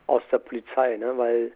aus 0.07 0.21
der 0.31 0.39
Polizei, 0.39 0.97
ne? 0.97 1.13
weil 1.17 1.51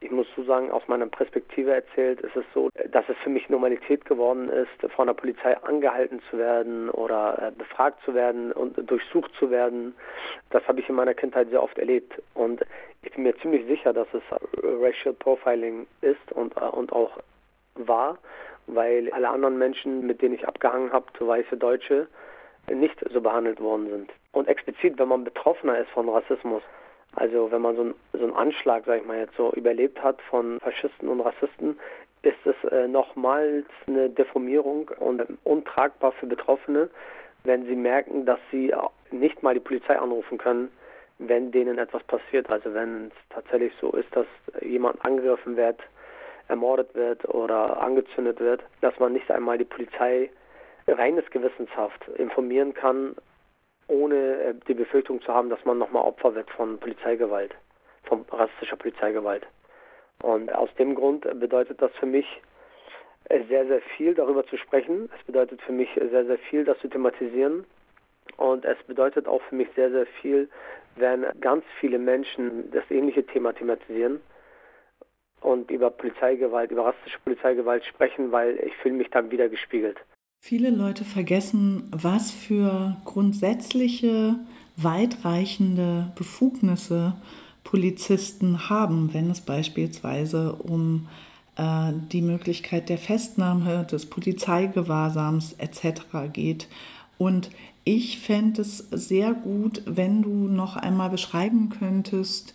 ich 0.00 0.10
muss 0.10 0.26
so 0.36 0.44
sagen, 0.44 0.70
aus 0.70 0.82
meiner 0.88 1.06
Perspektive 1.06 1.72
erzählt, 1.72 2.20
ist 2.20 2.36
es 2.36 2.44
so, 2.54 2.70
dass 2.90 3.08
es 3.08 3.16
für 3.18 3.30
mich 3.30 3.48
Normalität 3.48 4.04
geworden 4.04 4.48
ist, 4.48 4.92
von 4.92 5.06
der 5.06 5.14
Polizei 5.14 5.56
angehalten 5.62 6.20
zu 6.30 6.38
werden 6.38 6.90
oder 6.90 7.48
äh, 7.48 7.50
befragt 7.52 8.02
zu 8.04 8.14
werden 8.14 8.52
und 8.52 8.78
durchsucht 8.90 9.32
zu 9.38 9.50
werden. 9.50 9.94
Das 10.50 10.66
habe 10.68 10.80
ich 10.80 10.88
in 10.88 10.94
meiner 10.94 11.14
Kindheit 11.14 11.50
sehr 11.50 11.62
oft 11.62 11.78
erlebt. 11.78 12.20
Und 12.34 12.64
ich 13.02 13.12
bin 13.12 13.24
mir 13.24 13.36
ziemlich 13.38 13.66
sicher, 13.66 13.92
dass 13.92 14.08
es 14.12 14.22
Racial 14.62 15.14
Profiling 15.14 15.86
ist 16.00 16.32
und, 16.32 16.56
äh, 16.56 16.60
und 16.60 16.92
auch 16.92 17.18
war, 17.74 18.18
weil 18.66 19.10
alle 19.12 19.28
anderen 19.28 19.58
Menschen, 19.58 20.06
mit 20.06 20.22
denen 20.22 20.34
ich 20.34 20.46
abgehangen 20.46 20.92
habe, 20.92 21.06
weiße 21.18 21.56
Deutsche, 21.56 22.08
nicht 22.72 22.98
so 23.12 23.20
behandelt 23.20 23.60
worden 23.60 23.88
sind. 23.90 24.12
Und 24.32 24.48
explizit, 24.48 24.98
wenn 24.98 25.08
man 25.08 25.24
Betroffener 25.24 25.78
ist 25.78 25.90
von 25.90 26.08
Rassismus, 26.08 26.62
also 27.16 27.50
wenn 27.50 27.62
man 27.62 27.76
so, 27.76 27.82
ein, 27.82 27.94
so 28.12 28.24
einen 28.24 28.34
Anschlag, 28.34 28.84
sag 28.86 29.00
ich 29.00 29.06
mal 29.06 29.18
jetzt 29.18 29.36
so, 29.36 29.52
überlebt 29.52 30.02
hat 30.02 30.20
von 30.22 30.60
Faschisten 30.60 31.08
und 31.08 31.20
Rassisten, 31.20 31.78
ist 32.22 32.44
es 32.44 32.70
äh, 32.70 32.86
nochmals 32.86 33.66
eine 33.86 34.10
Deformierung 34.10 34.90
und 34.98 35.22
untragbar 35.44 36.12
für 36.12 36.26
Betroffene, 36.26 36.90
wenn 37.44 37.64
sie 37.66 37.76
merken, 37.76 38.26
dass 38.26 38.40
sie 38.50 38.72
nicht 39.10 39.42
mal 39.42 39.54
die 39.54 39.60
Polizei 39.60 39.98
anrufen 39.98 40.36
können, 40.36 40.70
wenn 41.18 41.52
denen 41.52 41.78
etwas 41.78 42.02
passiert. 42.04 42.50
Also 42.50 42.74
wenn 42.74 43.06
es 43.06 43.12
tatsächlich 43.30 43.72
so 43.80 43.92
ist, 43.92 44.14
dass 44.14 44.26
jemand 44.60 45.02
angegriffen 45.04 45.56
wird, 45.56 45.80
ermordet 46.48 46.94
wird 46.94 47.26
oder 47.28 47.80
angezündet 47.80 48.40
wird, 48.40 48.62
dass 48.80 48.98
man 48.98 49.12
nicht 49.12 49.30
einmal 49.30 49.58
die 49.58 49.64
Polizei 49.64 50.30
reines 50.86 51.28
gewissenshaft 51.30 52.06
informieren 52.16 52.74
kann, 52.74 53.16
ohne 53.88 54.16
äh, 54.16 54.54
die 54.68 54.74
Befürchtung 54.74 55.20
zu 55.22 55.32
haben, 55.32 55.50
dass 55.50 55.64
man 55.64 55.78
nochmal 55.78 56.04
Opfer 56.04 56.34
wird 56.34 56.50
von 56.50 56.78
Polizeigewalt, 56.78 57.54
von 58.04 58.24
rassistischer 58.30 58.76
Polizeigewalt. 58.76 59.46
Und 60.22 60.52
aus 60.54 60.72
dem 60.78 60.94
Grund 60.94 61.22
bedeutet 61.38 61.80
das 61.82 61.92
für 61.98 62.06
mich 62.06 62.26
äh, 63.28 63.42
sehr, 63.48 63.66
sehr 63.66 63.80
viel 63.96 64.14
darüber 64.14 64.46
zu 64.46 64.56
sprechen. 64.56 65.10
Es 65.18 65.24
bedeutet 65.24 65.60
für 65.62 65.72
mich 65.72 65.88
sehr, 65.94 66.24
sehr 66.24 66.38
viel, 66.38 66.64
das 66.64 66.78
zu 66.78 66.88
thematisieren. 66.88 67.64
Und 68.36 68.64
es 68.64 68.78
bedeutet 68.86 69.28
auch 69.28 69.42
für 69.42 69.54
mich 69.54 69.68
sehr, 69.76 69.90
sehr 69.90 70.06
viel, 70.06 70.48
wenn 70.96 71.24
ganz 71.40 71.64
viele 71.80 71.98
Menschen 71.98 72.70
das 72.70 72.84
ähnliche 72.90 73.24
Thema 73.24 73.52
thematisieren 73.52 74.20
und 75.40 75.70
über 75.70 75.90
Polizeigewalt, 75.90 76.70
über 76.70 76.86
rassische 76.86 77.18
Polizeigewalt 77.20 77.84
sprechen, 77.84 78.32
weil 78.32 78.58
ich 78.64 78.74
fühle 78.78 78.96
mich 78.96 79.10
dann 79.10 79.30
wieder 79.30 79.48
gespiegelt. 79.48 79.98
Viele 80.40 80.70
Leute 80.70 81.04
vergessen, 81.04 81.84
was 81.90 82.30
für 82.30 82.96
grundsätzliche, 83.04 84.36
weitreichende 84.76 86.12
Befugnisse 86.14 87.14
Polizisten 87.64 88.68
haben, 88.68 89.12
wenn 89.12 89.30
es 89.30 89.40
beispielsweise 89.40 90.54
um 90.54 91.08
äh, 91.56 91.92
die 92.12 92.22
Möglichkeit 92.22 92.88
der 92.88 92.98
Festnahme, 92.98 93.84
des 93.90 94.06
Polizeigewahrsams 94.06 95.54
etc. 95.54 96.02
geht. 96.32 96.68
Und 97.18 97.50
ich 97.84 98.18
fände 98.18 98.62
es 98.62 98.78
sehr 98.90 99.32
gut, 99.32 99.82
wenn 99.86 100.22
du 100.22 100.48
noch 100.48 100.76
einmal 100.76 101.10
beschreiben 101.10 101.70
könntest, 101.70 102.54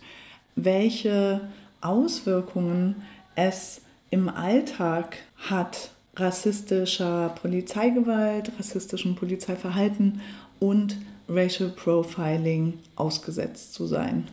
welche 0.54 1.48
Auswirkungen 1.80 2.96
es 3.34 3.82
im 4.10 4.28
Alltag 4.28 5.18
hat, 5.36 5.90
rassistischer 6.16 7.34
Polizeigewalt, 7.40 8.52
rassistischem 8.58 9.16
Polizeiverhalten 9.16 10.20
und 10.60 10.96
Racial 11.28 11.70
Profiling 11.70 12.78
ausgesetzt 12.96 13.74
zu 13.74 13.86
sein. 13.86 14.28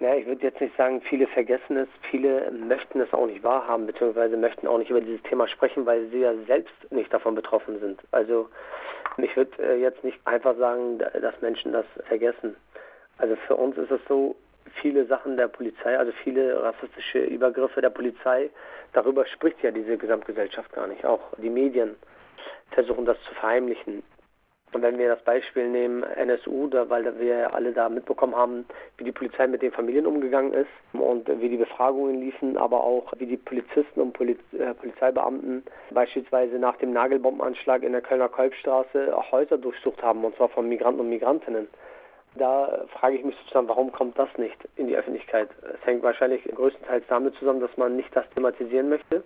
Ja, 0.00 0.14
ich 0.14 0.26
würde 0.26 0.46
jetzt 0.46 0.60
nicht 0.60 0.74
sagen, 0.76 1.02
viele 1.02 1.26
vergessen 1.26 1.76
es, 1.76 1.88
viele 2.10 2.50
möchten 2.50 3.00
es 3.00 3.12
auch 3.12 3.26
nicht 3.26 3.42
wahrhaben, 3.42 3.86
beziehungsweise 3.86 4.36
möchten 4.36 4.66
auch 4.66 4.78
nicht 4.78 4.90
über 4.90 5.00
dieses 5.00 5.22
Thema 5.22 5.46
sprechen, 5.46 5.84
weil 5.84 6.08
sie 6.10 6.20
ja 6.20 6.32
selbst 6.46 6.74
nicht 6.90 7.12
davon 7.12 7.34
betroffen 7.34 7.78
sind. 7.80 8.00
Also 8.10 8.48
ich 9.18 9.36
würde 9.36 9.62
äh, 9.62 9.80
jetzt 9.80 10.02
nicht 10.02 10.18
einfach 10.24 10.56
sagen, 10.56 10.98
dass 10.98 11.40
Menschen 11.42 11.72
das 11.72 11.84
vergessen. 12.08 12.56
Also 13.18 13.36
für 13.46 13.56
uns 13.56 13.76
ist 13.76 13.90
es 13.90 14.00
so, 14.08 14.36
viele 14.80 15.06
Sachen 15.06 15.36
der 15.36 15.48
Polizei, 15.48 15.98
also 15.98 16.12
viele 16.22 16.62
rassistische 16.62 17.18
Übergriffe 17.18 17.80
der 17.80 17.90
Polizei, 17.90 18.50
darüber 18.92 19.26
spricht 19.26 19.62
ja 19.62 19.70
diese 19.70 19.96
Gesamtgesellschaft 19.96 20.72
gar 20.72 20.86
nicht. 20.86 21.04
Auch 21.04 21.20
die 21.38 21.50
Medien 21.50 21.96
versuchen 22.70 23.04
das 23.04 23.20
zu 23.22 23.34
verheimlichen. 23.34 24.02
Und 24.72 24.82
wenn 24.82 24.98
wir 24.98 25.08
das 25.08 25.22
Beispiel 25.24 25.68
nehmen, 25.68 26.04
NSU, 26.04 26.68
da, 26.68 26.88
weil 26.88 27.18
wir 27.18 27.52
alle 27.52 27.72
da 27.72 27.88
mitbekommen 27.88 28.36
haben, 28.36 28.64
wie 28.98 29.04
die 29.04 29.10
Polizei 29.10 29.48
mit 29.48 29.62
den 29.62 29.72
Familien 29.72 30.06
umgegangen 30.06 30.52
ist 30.52 30.70
und 30.92 31.28
wie 31.40 31.48
die 31.48 31.56
Befragungen 31.56 32.20
liefen, 32.20 32.56
aber 32.56 32.84
auch 32.84 33.12
wie 33.18 33.26
die 33.26 33.36
Polizisten 33.36 34.00
und 34.00 34.12
Poliz 34.12 34.38
äh, 34.52 34.72
Polizeibeamten 34.74 35.64
beispielsweise 35.90 36.56
nach 36.60 36.76
dem 36.76 36.92
Nagelbombenanschlag 36.92 37.82
in 37.82 37.92
der 37.92 38.00
Kölner 38.00 38.28
Kolbstraße 38.28 39.12
Häuser 39.32 39.58
durchsucht 39.58 40.00
haben, 40.04 40.24
und 40.24 40.36
zwar 40.36 40.48
von 40.48 40.68
Migranten 40.68 41.00
und 41.00 41.08
Migrantinnen. 41.08 41.66
Da 42.36 42.84
frage 42.98 43.16
ich 43.16 43.24
mich 43.24 43.36
sozusagen, 43.38 43.68
warum 43.68 43.90
kommt 43.92 44.18
das 44.18 44.28
nicht 44.38 44.56
in 44.76 44.86
die 44.86 44.96
Öffentlichkeit? 44.96 45.50
Es 45.62 45.84
hängt 45.84 46.02
wahrscheinlich 46.02 46.44
größtenteils 46.44 47.04
damit 47.08 47.34
zusammen, 47.36 47.60
dass 47.60 47.76
man 47.76 47.96
nicht 47.96 48.14
das 48.14 48.28
thematisieren 48.30 48.88
möchte 48.88 49.24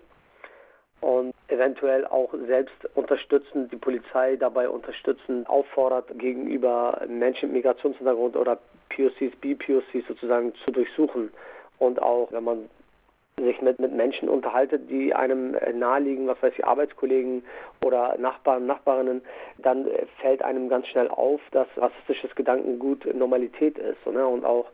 und 1.00 1.34
eventuell 1.48 2.06
auch 2.06 2.32
selbst 2.46 2.88
unterstützend 2.94 3.70
die 3.70 3.76
Polizei 3.76 4.36
dabei 4.36 4.70
unterstützen, 4.70 5.46
auffordert, 5.46 6.06
gegenüber 6.18 7.02
Menschen 7.06 7.52
mit 7.52 7.56
Migrationshintergrund 7.56 8.36
oder 8.36 8.58
POCs, 8.88 9.36
BPOCs 9.40 10.06
sozusagen 10.08 10.54
zu 10.64 10.70
durchsuchen. 10.70 11.30
Und 11.78 12.00
auch, 12.00 12.32
wenn 12.32 12.44
man 12.44 12.70
sich 13.36 13.60
mit, 13.60 13.78
mit 13.78 13.92
Menschen 13.92 14.28
unterhaltet, 14.28 14.88
die 14.88 15.14
einem 15.14 15.56
naheliegen, 15.74 16.26
was 16.26 16.40
weiß 16.42 16.52
ich, 16.56 16.64
Arbeitskollegen 16.64 17.44
oder 17.84 18.16
Nachbarn, 18.18 18.66
Nachbarinnen, 18.66 19.22
dann 19.58 19.88
fällt 20.20 20.42
einem 20.42 20.68
ganz 20.68 20.86
schnell 20.88 21.08
auf, 21.08 21.40
dass 21.50 21.66
rassistisches 21.76 22.34
Gedankengut 22.34 23.12
Normalität 23.14 23.78
ist. 23.78 24.06
Ne? 24.06 24.26
Und 24.26 24.44
auch, 24.44 24.66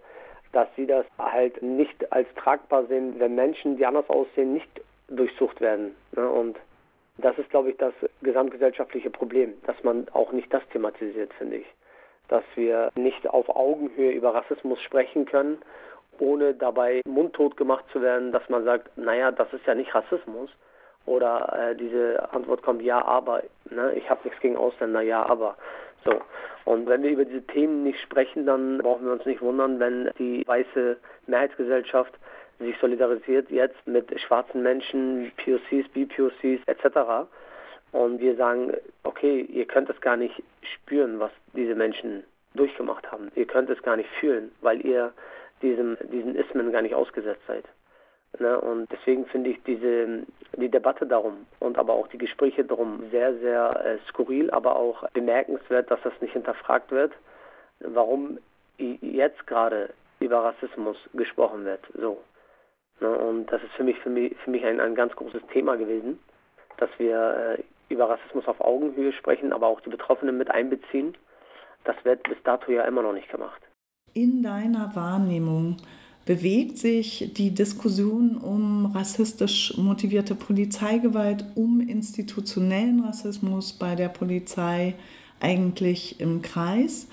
dass 0.52 0.68
sie 0.76 0.86
das 0.86 1.06
halt 1.18 1.62
nicht 1.62 2.12
als 2.12 2.28
tragbar 2.34 2.84
sehen, 2.86 3.14
wenn 3.18 3.34
Menschen, 3.34 3.76
die 3.76 3.86
anders 3.86 4.08
aussehen, 4.10 4.52
nicht 4.52 4.80
durchsucht 5.08 5.60
werden. 5.60 5.94
Ne? 6.14 6.28
Und 6.28 6.58
das 7.18 7.38
ist, 7.38 7.50
glaube 7.50 7.70
ich, 7.70 7.76
das 7.76 7.94
gesamtgesellschaftliche 8.22 9.10
Problem, 9.10 9.54
dass 9.66 9.82
man 9.82 10.06
auch 10.12 10.32
nicht 10.32 10.52
das 10.52 10.62
thematisiert, 10.72 11.32
finde 11.34 11.56
ich. 11.56 11.66
Dass 12.28 12.44
wir 12.54 12.90
nicht 12.94 13.28
auf 13.28 13.48
Augenhöhe 13.48 14.12
über 14.12 14.34
Rassismus 14.34 14.80
sprechen 14.82 15.24
können, 15.24 15.58
ohne 16.20 16.54
dabei 16.54 17.00
mundtot 17.06 17.56
gemacht 17.56 17.84
zu 17.92 18.02
werden, 18.02 18.32
dass 18.32 18.48
man 18.48 18.64
sagt, 18.64 18.96
naja, 18.96 19.30
das 19.30 19.52
ist 19.52 19.66
ja 19.66 19.74
nicht 19.74 19.94
Rassismus. 19.94 20.50
Oder 21.06 21.70
äh, 21.70 21.76
diese 21.76 22.32
Antwort 22.32 22.62
kommt, 22.62 22.82
ja, 22.82 23.04
aber. 23.04 23.42
Ne? 23.70 23.94
Ich 23.94 24.08
habe 24.10 24.20
nichts 24.24 24.40
gegen 24.40 24.56
Ausländer, 24.56 25.00
ja, 25.00 25.24
aber. 25.24 25.56
So. 26.04 26.20
Und 26.64 26.86
wenn 26.86 27.02
wir 27.02 27.10
über 27.10 27.24
diese 27.24 27.46
Themen 27.46 27.82
nicht 27.82 27.98
sprechen, 28.00 28.46
dann 28.46 28.78
brauchen 28.78 29.06
wir 29.06 29.12
uns 29.12 29.24
nicht 29.24 29.40
wundern, 29.40 29.80
wenn 29.80 30.10
die 30.18 30.46
weiße 30.46 30.98
Mehrheitsgesellschaft 31.26 32.12
sich 32.58 32.76
solidarisiert 32.78 33.50
jetzt 33.50 33.86
mit 33.86 34.08
schwarzen 34.20 34.62
Menschen, 34.62 35.32
POCs, 35.38 35.88
BPOCs 35.88 36.62
etc. 36.66 37.26
Und 37.92 38.20
wir 38.20 38.36
sagen, 38.36 38.74
okay, 39.02 39.40
ihr 39.40 39.64
könnt 39.64 39.88
es 39.88 40.00
gar 40.00 40.16
nicht 40.16 40.42
spüren, 40.74 41.18
was 41.18 41.30
diese 41.54 41.74
Menschen 41.74 42.22
durchgemacht 42.54 43.10
haben. 43.10 43.32
Ihr 43.34 43.46
könnt 43.46 43.70
es 43.70 43.82
gar 43.82 43.96
nicht 43.96 44.10
fühlen, 44.20 44.52
weil 44.60 44.84
ihr 44.84 45.12
diesem, 45.62 45.96
diesen 46.12 46.34
Ismen 46.34 46.72
gar 46.72 46.82
nicht 46.82 46.94
ausgesetzt 46.94 47.42
seid. 47.46 47.64
Ne? 48.38 48.60
Und 48.60 48.90
deswegen 48.92 49.26
finde 49.26 49.50
ich 49.50 49.62
diese, 49.64 50.24
die 50.56 50.68
Debatte 50.68 51.06
darum 51.06 51.46
und 51.58 51.78
aber 51.78 51.94
auch 51.94 52.06
die 52.08 52.18
Gespräche 52.18 52.64
darum 52.64 53.10
sehr, 53.10 53.34
sehr 53.38 53.84
äh, 53.84 53.98
skurril, 54.08 54.50
aber 54.50 54.76
auch 54.76 55.08
bemerkenswert, 55.10 55.90
dass 55.90 56.00
das 56.02 56.12
nicht 56.20 56.32
hinterfragt 56.32 56.90
wird, 56.90 57.12
warum 57.80 58.38
jetzt 58.78 59.46
gerade 59.46 59.90
über 60.20 60.44
Rassismus 60.44 60.96
gesprochen 61.14 61.64
wird. 61.64 61.80
So. 61.94 62.22
Ne, 63.00 63.10
und 63.10 63.46
das 63.46 63.62
ist 63.62 63.72
für 63.72 63.84
mich, 63.84 63.98
für 64.00 64.10
mich, 64.10 64.36
für 64.44 64.50
mich 64.50 64.64
ein, 64.64 64.80
ein 64.80 64.94
ganz 64.94 65.14
großes 65.16 65.42
Thema 65.52 65.76
gewesen, 65.76 66.18
dass 66.76 66.90
wir 66.98 67.56
äh, 67.58 67.62
über 67.92 68.08
Rassismus 68.08 68.46
auf 68.46 68.60
Augenhöhe 68.60 69.12
sprechen, 69.12 69.52
aber 69.52 69.66
auch 69.66 69.80
die 69.80 69.90
Betroffenen 69.90 70.38
mit 70.38 70.50
einbeziehen. 70.50 71.16
Das 71.84 71.96
wird 72.04 72.22
bis 72.22 72.40
dato 72.44 72.70
ja 72.70 72.84
immer 72.84 73.02
noch 73.02 73.12
nicht 73.12 73.30
gemacht. 73.30 73.60
In 74.12 74.42
deiner 74.42 74.96
Wahrnehmung 74.96 75.76
bewegt 76.24 76.78
sich 76.78 77.30
die 77.36 77.50
Diskussion 77.50 78.36
um 78.36 78.86
rassistisch 78.86 79.76
motivierte 79.76 80.34
Polizeigewalt, 80.34 81.44
um 81.54 81.80
institutionellen 81.80 83.04
Rassismus 83.04 83.72
bei 83.72 83.94
der 83.94 84.08
Polizei 84.08 84.94
eigentlich 85.38 86.20
im 86.20 86.42
Kreis? 86.42 87.06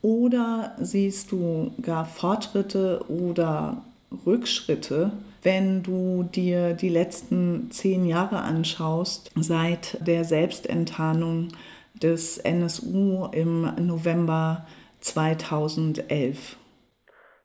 Oder 0.00 0.74
siehst 0.80 1.32
du 1.32 1.72
gar 1.82 2.06
Fortschritte 2.06 3.04
oder 3.08 3.82
Rückschritte, 4.24 5.12
wenn 5.42 5.82
du 5.82 6.22
dir 6.34 6.72
die 6.72 6.88
letzten 6.88 7.70
zehn 7.70 8.06
Jahre 8.06 8.40
anschaust, 8.40 9.30
seit 9.36 9.98
der 10.06 10.24
Selbstenttarnung 10.24 11.48
des 12.02 12.38
NSU 12.38 13.26
im 13.32 13.68
November 13.86 14.66
2011? 15.08 16.56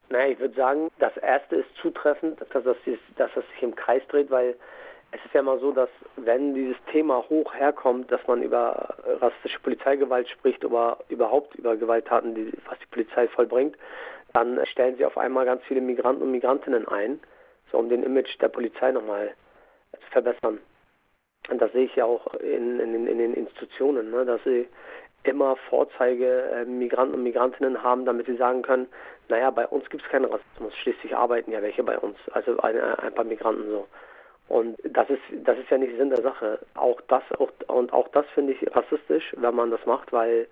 Naja, 0.09 0.31
ich 0.31 0.39
würde 0.39 0.55
sagen, 0.55 0.89
das 0.99 1.15
erste 1.17 1.57
ist 1.57 1.75
zutreffend, 1.81 2.39
dass 2.39 2.63
das, 2.63 2.77
dass 3.17 3.31
das 3.33 3.43
sich 3.53 3.63
im 3.63 3.75
Kreis 3.75 4.03
dreht, 4.09 4.29
weil 4.29 4.55
es 5.11 5.23
ist 5.25 5.33
ja 5.33 5.41
immer 5.41 5.59
so, 5.59 5.71
dass 5.71 5.89
wenn 6.17 6.53
dieses 6.53 6.77
Thema 6.91 7.23
hoch 7.29 7.53
herkommt, 7.53 8.11
dass 8.11 8.25
man 8.27 8.41
über 8.41 8.95
rassistische 9.21 9.59
Polizeigewalt 9.59 10.27
spricht 10.27 10.65
oder 10.65 10.97
überhaupt 11.09 11.55
über 11.55 11.77
Gewalttaten, 11.77 12.35
die, 12.35 12.51
was 12.67 12.79
die 12.79 12.87
Polizei 12.87 13.27
vollbringt, 13.27 13.77
dann 14.33 14.59
stellen 14.65 14.97
sie 14.97 15.05
auf 15.05 15.17
einmal 15.17 15.45
ganz 15.45 15.63
viele 15.65 15.81
Migranten 15.81 16.23
und 16.23 16.31
Migrantinnen 16.31 16.87
ein, 16.87 17.19
so 17.71 17.77
um 17.77 17.89
den 17.89 18.03
Image 18.03 18.39
der 18.41 18.49
Polizei 18.49 18.91
nochmal 18.91 19.33
zu 19.93 20.11
verbessern. 20.11 20.59
Und 21.49 21.61
das 21.61 21.71
sehe 21.73 21.85
ich 21.85 21.95
ja 21.95 22.05
auch 22.05 22.33
in, 22.35 22.79
in, 22.79 23.07
in 23.07 23.17
den 23.17 23.33
Institutionen, 23.33 24.11
ne, 24.11 24.25
dass 24.25 24.43
sie 24.43 24.67
immer 25.23 25.55
Vorzeige 25.69 26.43
äh, 26.51 26.65
Migranten 26.65 27.15
und 27.15 27.23
Migrantinnen 27.23 27.81
haben, 27.81 28.05
damit 28.05 28.25
sie 28.25 28.35
sagen 28.35 28.61
können, 28.61 28.87
naja, 29.29 29.49
bei 29.51 29.65
uns 29.67 29.89
gibt 29.89 30.03
es 30.03 30.09
keinen 30.09 30.25
Rassismus, 30.25 30.75
schließlich 30.77 31.15
arbeiten 31.15 31.51
ja 31.51 31.61
welche 31.61 31.83
bei 31.83 31.97
uns, 31.97 32.17
also 32.31 32.57
ein, 32.59 32.77
ein 32.77 33.13
paar 33.13 33.25
Migranten 33.25 33.69
so. 33.69 33.87
Und 34.49 34.77
das 34.83 35.09
ist, 35.09 35.21
das 35.45 35.57
ist 35.57 35.69
ja 35.69 35.77
nicht 35.77 35.97
Sinn 35.97 36.09
der 36.09 36.21
Sache. 36.21 36.59
Auch 36.75 36.99
das, 37.07 37.23
auch, 37.39 37.49
und 37.67 37.93
auch 37.93 38.07
das 38.09 38.25
finde 38.35 38.53
ich 38.53 38.75
rassistisch, 38.75 39.33
wenn 39.37 39.55
man 39.55 39.71
das 39.71 39.85
macht, 39.85 40.11
weil 40.11 40.47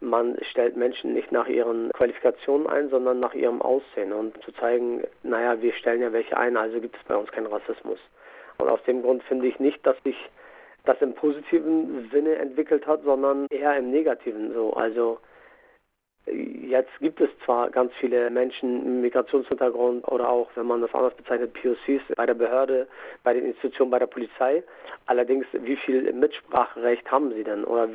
man 0.00 0.36
stellt 0.50 0.76
Menschen 0.76 1.12
nicht 1.14 1.32
nach 1.32 1.48
ihren 1.48 1.90
Qualifikationen 1.92 2.66
ein, 2.66 2.88
sondern 2.88 3.20
nach 3.20 3.34
ihrem 3.34 3.62
Aussehen 3.62 4.12
und 4.12 4.40
zu 4.42 4.52
zeigen, 4.52 5.04
naja, 5.22 5.60
wir 5.60 5.72
stellen 5.72 6.02
ja 6.02 6.12
welche 6.12 6.36
ein, 6.36 6.56
also 6.56 6.80
gibt 6.80 6.96
es 6.96 7.02
bei 7.04 7.16
uns 7.16 7.30
keinen 7.30 7.46
Rassismus. 7.46 7.98
Und 8.58 8.68
aus 8.68 8.82
dem 8.84 9.02
Grund 9.02 9.22
finde 9.24 9.46
ich 9.46 9.58
nicht, 9.60 9.84
dass 9.86 9.96
sich 10.02 10.16
das 10.88 11.00
im 11.02 11.12
positiven 11.12 12.08
Sinne 12.10 12.36
entwickelt 12.36 12.86
hat, 12.86 13.02
sondern 13.04 13.46
eher 13.50 13.76
im 13.76 13.90
negativen 13.90 14.54
so. 14.54 14.72
Also 14.72 15.18
jetzt 16.26 16.90
gibt 17.00 17.20
es 17.20 17.28
zwar 17.44 17.70
ganz 17.70 17.92
viele 18.00 18.30
Menschen 18.30 19.00
mit 19.00 19.12
Migrationshintergrund 19.12 20.06
oder 20.08 20.28
auch, 20.28 20.48
wenn 20.54 20.66
man 20.66 20.80
das 20.80 20.94
anders 20.94 21.14
bezeichnet, 21.14 21.52
POCs 21.54 22.02
bei 22.16 22.26
der 22.26 22.34
Behörde, 22.34 22.86
bei 23.22 23.34
den 23.34 23.44
Institutionen, 23.44 23.90
bei 23.90 23.98
der 23.98 24.06
Polizei. 24.06 24.62
Allerdings, 25.06 25.46
wie 25.52 25.76
viel 25.76 26.10
Mitspracherecht 26.12 27.10
haben 27.10 27.32
sie 27.34 27.44
denn? 27.44 27.64
Oder 27.64 27.90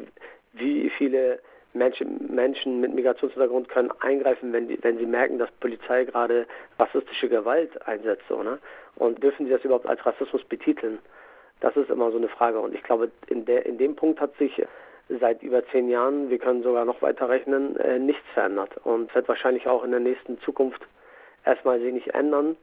wie 0.54 0.90
viele 0.92 1.40
Menschen, 1.74 2.34
Menschen 2.34 2.80
mit 2.80 2.94
Migrationshintergrund 2.94 3.70
können 3.70 3.92
eingreifen, 4.02 4.54
wenn, 4.54 4.68
die, 4.68 4.78
wenn 4.84 5.00
sie 5.00 5.08
merken, 5.08 5.40
dass 5.40 5.50
Polizei 5.60 6.04
gerade 6.06 6.46
rassistische 6.78 7.30
Gewalt 7.30 7.82
einsetzt. 7.88 8.24
So, 8.30 8.44
ne? 8.44 8.60
Und 8.96 9.24
dürfen 9.24 9.48
sie 9.48 9.52
das 9.52 9.64
überhaupt 9.64 9.88
als 9.88 10.06
Rassismus 10.06 10.44
betiteln? 10.44 11.00
Das 11.64 11.78
ist 11.78 11.90
immer 11.90 12.12
so 12.12 12.18
eine 12.18 12.28
Frage. 12.28 12.60
Und 12.60 12.76
ich 12.76 12.84
glaube, 12.84 13.10
in, 13.28 13.46
der, 13.46 13.66
in 13.66 13.78
dem 13.78 13.96
Punkt 13.96 14.20
hat 14.20 14.36
sich 14.38 14.62
seit 15.22 15.42
über 15.42 15.66
zehn 15.68 15.88
Jahren, 15.90 16.30
wir 16.30 16.38
können 16.38 16.62
sogar 16.62 16.84
noch 16.84 17.02
weiter 17.02 17.30
rechnen, 17.30 17.78
äh, 17.78 18.00
nichts 18.00 18.26
verändert. 18.34 18.72
Und 18.84 19.16
wird 19.16 19.30
wahrscheinlich 19.30 19.66
auch 19.66 19.82
in 19.86 19.92
der 19.92 20.02
nächsten 20.02 20.38
Zukunft 20.42 20.82
erstmal 21.46 21.80
sich 21.80 21.94
nicht 21.94 22.10
ändern, 22.10 22.58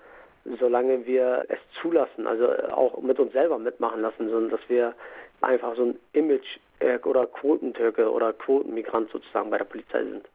solange 0.59 1.07
wir 1.07 1.47
es 1.49 1.59
zulassen, 1.81 2.27
also 2.27 2.47
auch 2.73 3.01
mit 3.01 3.19
uns 3.19 3.33
selber 3.33 3.59
mitmachen 3.59 4.03
lassen, 4.03 4.29
sondern 4.29 4.51
dass 4.51 4.69
wir 4.69 4.95
einfach 5.41 5.75
so 5.77 5.85
ein 5.87 5.99
Image 6.13 6.59
äh, 6.81 6.99
oder 6.99 7.27
Quotentürke 7.27 8.11
oder 8.13 8.35
Quotenmigrant 8.35 9.11
sozusagen 9.11 9.49
bei 9.49 9.57
der 9.57 9.65
Polizei 9.65 10.05
sind. 10.05 10.29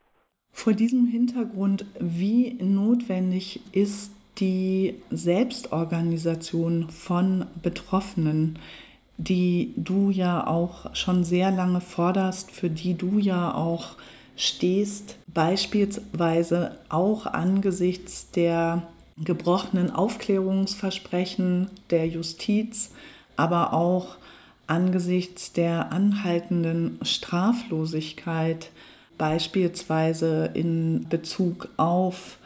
Vor 0.51 0.74
diesem 0.74 1.05
Hintergrund, 1.05 1.86
wie 1.99 2.57
notwendig 2.59 3.61
ist 3.76 4.11
die 4.38 4.96
Selbstorganisation 5.12 6.90
von 6.90 7.46
Betroffenen, 7.62 8.60
die 9.18 9.74
du 9.78 10.10
ja 10.10 10.46
auch 10.46 10.94
schon 10.96 11.24
sehr 11.24 11.52
lange 11.52 11.82
forderst, 11.82 12.52
für 12.52 12.70
die 12.70 12.96
du 12.96 13.18
ja 13.20 13.54
auch 13.54 13.96
stehst, 14.36 15.18
beispielsweise 15.28 16.78
auch 16.90 17.26
angesichts 17.26 18.32
der 18.32 18.84
gebrochenen 19.18 19.92
Aufklärungsversprechen 19.92 21.70
der 21.90 22.08
Justiz, 22.08 22.92
aber 23.38 23.74
auch 23.74 24.18
angesichts 24.68 25.54
der 25.54 25.92
anhaltenden 25.92 27.00
Straflosigkeit, 27.02 28.72
beispielsweise 29.18 30.52
in 30.54 31.08
Bezug 31.08 31.70
auf 31.78 32.38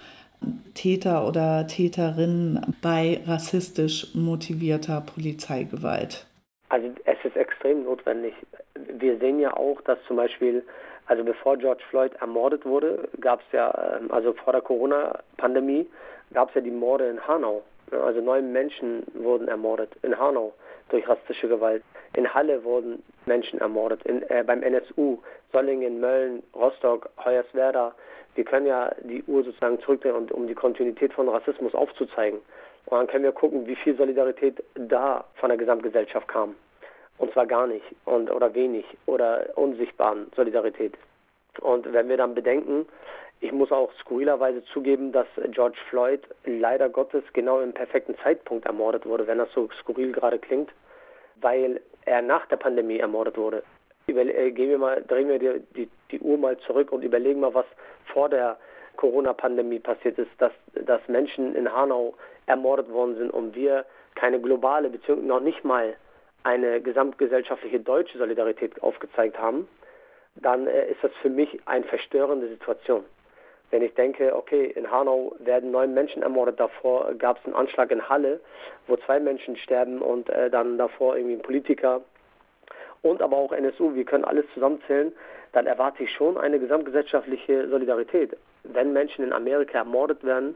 Täter 0.74 1.28
oder 1.28 1.68
Täterinnen 1.68 2.76
bei 2.82 3.22
rassistisch 3.26 4.14
motivierter 4.14 5.02
Polizeigewalt? 5.02 6.26
Also 6.70 6.88
es 7.06 7.18
ist 7.24 7.36
extrem 7.36 7.84
notwendig. 7.84 8.34
Wir 8.76 9.18
sehen 9.18 9.40
ja 9.40 9.56
auch, 9.56 9.82
dass 9.82 9.98
zum 10.08 10.18
Beispiel, 10.18 10.64
also 11.08 11.24
bevor 11.24 11.58
George 11.58 11.84
Floyd 11.90 12.14
ermordet 12.22 12.66
wurde, 12.66 13.10
gab 13.20 13.42
es 13.42 13.46
ja, 13.52 13.98
ähm, 13.98 14.12
also 14.12 14.34
vor 14.34 14.54
der 14.54 14.62
Corona-Pandemie, 14.62 15.88
gab 16.34 16.50
es 16.50 16.56
ja 16.56 16.62
die 16.62 16.72
Morde 16.72 17.10
in 17.10 17.28
Hanau. 17.28 17.64
Also 17.92 18.22
neun 18.22 18.52
Menschen 18.52 19.04
wurden 19.16 19.48
ermordet 19.48 19.92
in 20.04 20.18
Hanau 20.18 20.54
durch 20.90 21.08
rassistische 21.08 21.48
Gewalt. 21.48 21.84
In 22.14 22.32
Halle 22.34 22.64
wurden 22.64 23.04
Menschen 23.26 23.60
ermordet, 23.60 24.04
in, 24.04 24.22
äh, 24.30 24.44
beim 24.46 24.64
NSU, 24.64 25.18
Sollingen, 25.52 26.00
Mölln, 26.00 26.44
Rostock, 26.56 27.10
Hoyerswerda. 27.24 27.94
Wir 28.40 28.46
können 28.46 28.68
ja 28.68 28.96
die 29.02 29.22
Uhr 29.24 29.44
sozusagen 29.44 29.82
zurückdrehen, 29.82 30.16
und, 30.16 30.32
um 30.32 30.48
die 30.48 30.56
Kontinuität 30.56 31.12
von 31.12 31.28
Rassismus 31.28 31.76
aufzuzeigen. 31.76 32.40
Und 32.86 32.98
dann 32.98 33.08
können 33.08 33.26
wir 33.26 33.34
gucken, 33.34 33.68
wie 33.68 33.76
viel 33.76 33.98
Solidarität 33.98 34.64
da 34.76 35.26
von 35.36 35.50
der 35.50 35.58
Gesamtgesellschaft 35.58 36.26
kam. 36.30 36.56
Und 37.18 37.34
zwar 37.34 37.46
gar 37.46 37.68
nicht 37.68 37.84
und, 38.06 38.32
oder 38.32 38.54
wenig 38.54 38.86
oder 39.08 39.46
unsichtbaren 39.56 40.32
Solidarität. 40.38 40.94
Und 41.60 41.92
wenn 41.92 42.08
wir 42.08 42.16
dann 42.16 42.34
bedenken, 42.34 42.86
ich 43.42 43.52
muss 43.52 43.74
auch 43.74 43.92
skurrilerweise 44.00 44.64
zugeben, 44.72 45.12
dass 45.12 45.28
George 45.52 45.78
Floyd 45.90 46.22
leider 46.46 46.88
Gottes 46.88 47.26
genau 47.34 47.60
im 47.60 47.74
perfekten 47.74 48.16
Zeitpunkt 48.24 48.66
ermordet 48.66 49.06
wurde, 49.06 49.28
wenn 49.28 49.40
das 49.40 49.52
so 49.52 49.68
skurril 49.82 50.14
gerade 50.14 50.40
klingt, 50.40 50.72
weil 51.42 51.82
er 52.06 52.22
nach 52.22 52.46
der 52.46 52.56
Pandemie 52.56 53.00
ermordet 53.00 53.38
wurde. 53.38 53.64
Äh, 54.16 54.52
gehen 54.52 54.70
wir 54.70 54.78
mal, 54.78 55.04
drehen 55.08 55.28
wir 55.28 55.40
die, 55.40 55.62
die, 55.76 55.90
die 56.12 56.20
Uhr 56.20 56.38
mal 56.38 56.58
zurück 56.60 56.92
und 56.92 57.04
überlegen 57.04 57.40
mal, 57.40 57.54
was 57.54 57.66
vor 58.14 58.30
der 58.30 58.58
Corona-Pandemie 58.98 59.80
passiert 59.80 60.20
ist, 60.20 60.32
dass, 60.40 60.52
dass 60.74 61.02
Menschen 61.08 61.56
in 61.56 61.72
Hanau 61.72 62.16
ermordet 62.48 62.92
worden 62.92 63.16
sind 63.18 63.32
und 63.32 63.56
wir 63.56 63.86
keine 64.16 64.40
globale, 64.40 64.90
beziehungsweise 64.90 65.28
noch 65.28 65.40
nicht 65.40 65.64
mal 65.64 65.96
eine 66.44 66.82
gesamtgesellschaftliche 66.82 67.80
deutsche 67.80 68.18
Solidarität 68.18 68.82
aufgezeigt 68.82 69.38
haben, 69.40 69.68
dann 70.36 70.68
äh, 70.68 70.90
ist 70.90 71.04
das 71.04 71.12
für 71.22 71.30
mich 71.30 71.60
eine 71.66 71.86
verstörende 71.86 72.48
Situation. 72.50 73.04
Wenn 73.72 73.84
ich 73.84 73.94
denke, 73.94 74.36
okay, 74.36 74.66
in 74.66 74.90
Hanau 74.90 75.36
werden 75.40 75.72
neun 75.72 75.94
Menschen 75.94 76.24
ermordet, 76.24 76.60
davor 76.60 77.14
gab 77.14 77.38
es 77.38 77.46
einen 77.46 77.56
Anschlag 77.56 77.92
in 77.92 78.10
Halle, 78.10 78.40
wo 78.88 78.98
zwei 78.98 79.20
Menschen 79.20 79.56
sterben 79.58 80.02
und 80.02 80.30
äh, 80.30 80.50
dann 80.50 80.78
davor 80.78 81.16
irgendwie 81.16 81.36
ein 81.36 81.42
Politiker 81.42 82.02
und 83.02 83.22
aber 83.22 83.38
auch 83.38 83.52
NSU, 83.52 83.96
wir 83.96 84.06
können 84.06 84.26
alles 84.26 84.46
zusammenzählen, 84.54 85.14
dann 85.54 85.66
erwarte 85.66 86.04
ich 86.04 86.12
schon 86.12 86.38
eine 86.38 86.60
gesamtgesellschaftliche 86.60 87.68
Solidarität. 87.70 88.38
Wenn 88.64 88.94
Menschen 88.94 89.24
in 89.24 89.34
Amerika 89.34 89.80
ermordet 89.80 90.24
werden, 90.24 90.56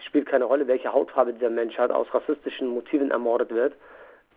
spielt 0.00 0.26
keine 0.26 0.44
Rolle, 0.44 0.66
welche 0.66 0.92
Hautfarbe 0.92 1.32
dieser 1.32 1.50
Mensch 1.50 1.76
hat, 1.78 1.90
aus 1.90 2.12
rassistischen 2.12 2.68
Motiven 2.68 3.10
ermordet 3.10 3.50
wird, 3.50 3.74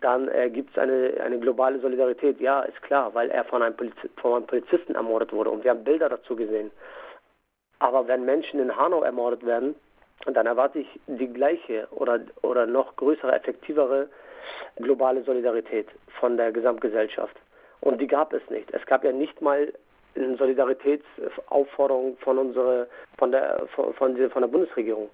dann 0.00 0.28
äh, 0.28 0.50
gibt 0.50 0.70
es 0.70 0.78
eine, 0.78 1.14
eine 1.24 1.38
globale 1.38 1.78
Solidarität. 1.80 2.40
Ja, 2.40 2.62
ist 2.62 2.82
klar, 2.82 3.14
weil 3.14 3.30
er 3.30 3.44
von 3.44 3.62
einem, 3.62 3.76
Poliz 3.76 3.94
von 4.16 4.34
einem 4.34 4.46
Polizisten 4.46 4.94
ermordet 4.94 5.32
wurde 5.32 5.50
und 5.50 5.62
wir 5.64 5.70
haben 5.70 5.84
Bilder 5.84 6.08
dazu 6.08 6.34
gesehen. 6.34 6.70
Aber 7.78 8.06
wenn 8.08 8.24
Menschen 8.24 8.60
in 8.60 8.76
Hanau 8.76 9.02
ermordet 9.02 9.44
werden, 9.44 9.74
dann 10.26 10.46
erwarte 10.46 10.80
ich 10.80 11.00
die 11.06 11.32
gleiche 11.32 11.88
oder, 11.90 12.20
oder 12.42 12.66
noch 12.66 12.94
größere, 12.96 13.32
effektivere 13.32 14.08
globale 14.76 15.22
Solidarität 15.22 15.88
von 16.20 16.36
der 16.36 16.52
Gesamtgesellschaft. 16.52 17.36
Und 17.80 18.00
die 18.00 18.06
gab 18.06 18.32
es 18.32 18.48
nicht. 18.50 18.70
Es 18.72 18.84
gab 18.86 19.04
ja 19.04 19.12
nicht 19.12 19.40
mal 19.42 19.72
eine 20.14 20.36
Solidaritätsaufforderung 20.36 22.16
von, 22.18 22.38
unsere, 22.38 22.88
von, 23.18 23.32
der, 23.32 23.66
von, 23.74 23.92
von, 23.94 24.14
der 24.14 24.28
Bundesregierung. 24.28 25.10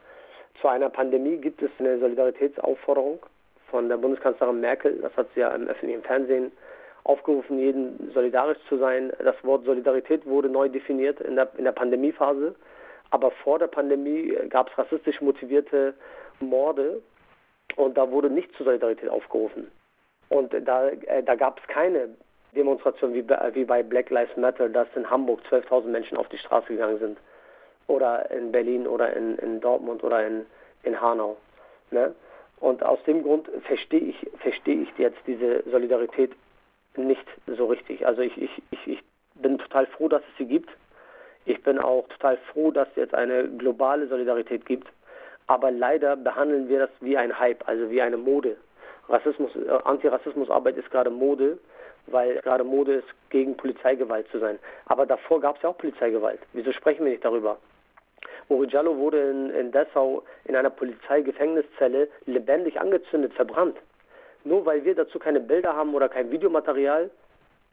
Zu 0.61 0.68
einer 0.68 0.91
Pandemie 0.91 1.37
gibt 1.37 1.62
es 1.62 1.70
eine 1.79 1.99
Solidaritätsaufforderung 1.99 3.20
von 3.70 3.89
der 3.89 3.97
Bundeskanzlerin 3.97 4.61
Merkel. 4.61 4.99
Das 5.01 5.16
hat 5.16 5.29
sie 5.35 5.41
ja 5.41 5.51
im 5.55 5.68
öffentlichen 5.68 6.03
Fernsehen 6.03 6.53
aufgerufen, 7.05 7.59
jeden 7.59 8.11
solidarisch 8.12 8.59
zu 8.68 8.76
sein. 8.76 9.12
Das 9.22 9.37
Wort 9.45 9.64
Solidarität 9.64 10.26
wurde 10.26 10.49
neu 10.49 10.68
definiert 10.68 11.20
in 11.20 11.37
der, 11.37 11.49
in 11.57 11.64
der 11.64 11.72
Pandemiephase. 11.72 12.55
Aber 13.11 13.31
vor 13.31 13.59
der 13.59 13.68
Pandemie 13.68 14.37
gab 14.51 14.70
es 14.70 14.79
rassistisch 14.79 15.20
motivierte 15.20 15.95
Morde 16.41 17.01
und 17.77 17.97
da 17.97 18.11
wurde 18.11 18.31
nicht 18.31 18.53
zur 18.57 18.66
Solidarität 18.66 19.09
aufgerufen. 19.09 19.71
Und 20.29 20.55
da, 20.64 20.89
äh, 20.89 21.23
da 21.23 21.35
gab 21.35 21.61
es 21.61 21.66
keine 21.69 22.09
Demonstration 22.55 23.14
wie, 23.14 23.29
wie 23.29 23.64
bei 23.64 23.83
Black 23.83 24.11
Lives 24.11 24.37
Matter, 24.37 24.69
dass 24.69 24.89
in 24.95 25.09
Hamburg 25.09 25.41
12.000 25.51 25.87
Menschen 25.87 26.16
auf 26.16 26.29
die 26.29 26.39
Straße 26.39 26.69
gegangen 26.69 26.99
sind. 26.99 27.19
Oder 27.87 28.31
in 28.31 28.53
Berlin 28.53 28.87
oder 28.87 29.14
in, 29.14 29.37
in 29.39 29.61
Dortmund 29.61 30.05
oder 30.05 30.27
in, 30.27 30.45
in 30.83 31.01
Hanau. 31.01 31.37
Ne? 31.91 32.14
Und 32.61 32.83
aus 32.83 33.03
dem 33.05 33.23
Grund 33.23 33.49
verstehe 33.66 34.01
ich, 34.01 34.31
verstehe 34.41 34.83
ich 34.83 34.99
jetzt 34.99 35.19
diese 35.27 35.62
Solidarität 35.71 36.33
nicht 36.97 37.25
so 37.47 37.66
richtig. 37.66 38.07
Also 38.07 38.23
ich, 38.23 38.37
ich, 38.37 38.51
ich, 38.71 38.87
ich 38.87 39.03
bin 39.35 39.59
total 39.59 39.87
froh, 39.87 40.09
dass 40.09 40.23
es 40.23 40.39
sie 40.39 40.47
gibt. 40.47 40.71
Ich 41.45 41.62
bin 41.62 41.79
auch 41.79 42.07
total 42.09 42.37
froh, 42.53 42.71
dass 42.71 42.89
es 42.91 42.97
jetzt 42.97 43.14
eine 43.14 43.49
globale 43.49 44.09
Solidarität 44.09 44.66
gibt. 44.66 44.89
Aber 45.49 45.70
leider 45.70 46.16
behandeln 46.16 46.68
wir 46.68 46.78
das 46.80 46.90
wie 47.01 47.16
ein 47.16 47.38
Hype, 47.38 47.66
also 47.66 47.90
wie 47.90 48.01
eine 48.01 48.16
Mode. 48.16 48.57
Rassismus, 49.09 49.51
äh, 49.57 49.70
Antirassismusarbeit 49.84 50.76
ist 50.76 50.90
gerade 50.90 51.11
Mode, 51.11 51.59
weil 52.07 52.36
gerade 52.42 52.64
Mode 52.64 52.94
ist, 52.96 53.09
gegen 53.30 53.57
Polizeigewalt 53.57 54.28
zu 54.30 54.38
sein. 54.38 54.59
Aber 54.86 55.07
davor 55.07 55.40
gab 55.40 55.57
es 55.57 55.62
ja 55.62 55.70
auch 55.70 55.78
Polizeigewalt. 55.78 56.40
Wieso 56.53 56.72
sprechen 56.72 57.05
wir 57.05 57.12
nicht 57.12 57.24
darüber? 57.24 57.59
Uri 58.49 58.72
wurde 58.72 59.30
in, 59.30 59.51
in 59.51 59.72
Dessau 59.72 60.22
in 60.44 60.57
einer 60.57 60.70
Polizeigefängniszelle 60.70 62.09
lebendig 62.26 62.80
angezündet, 62.80 63.34
verbrannt. 63.34 63.76
Nur 64.44 64.64
weil 64.64 64.84
wir 64.84 64.94
dazu 64.94 65.18
keine 65.18 65.40
Bilder 65.40 65.74
haben 65.74 65.94
oder 65.94 66.09
kein 66.09 66.30
Videomaterial, 66.30 67.11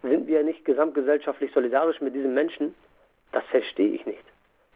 sind 0.01 0.27
wir 0.27 0.43
nicht 0.43 0.65
gesamtgesellschaftlich 0.65 1.51
solidarisch 1.53 2.01
mit 2.01 2.13
diesen 2.13 2.33
Menschen. 2.33 2.75
Das 3.31 3.43
verstehe 3.45 3.89
ich 3.89 4.05
nicht. 4.05 4.23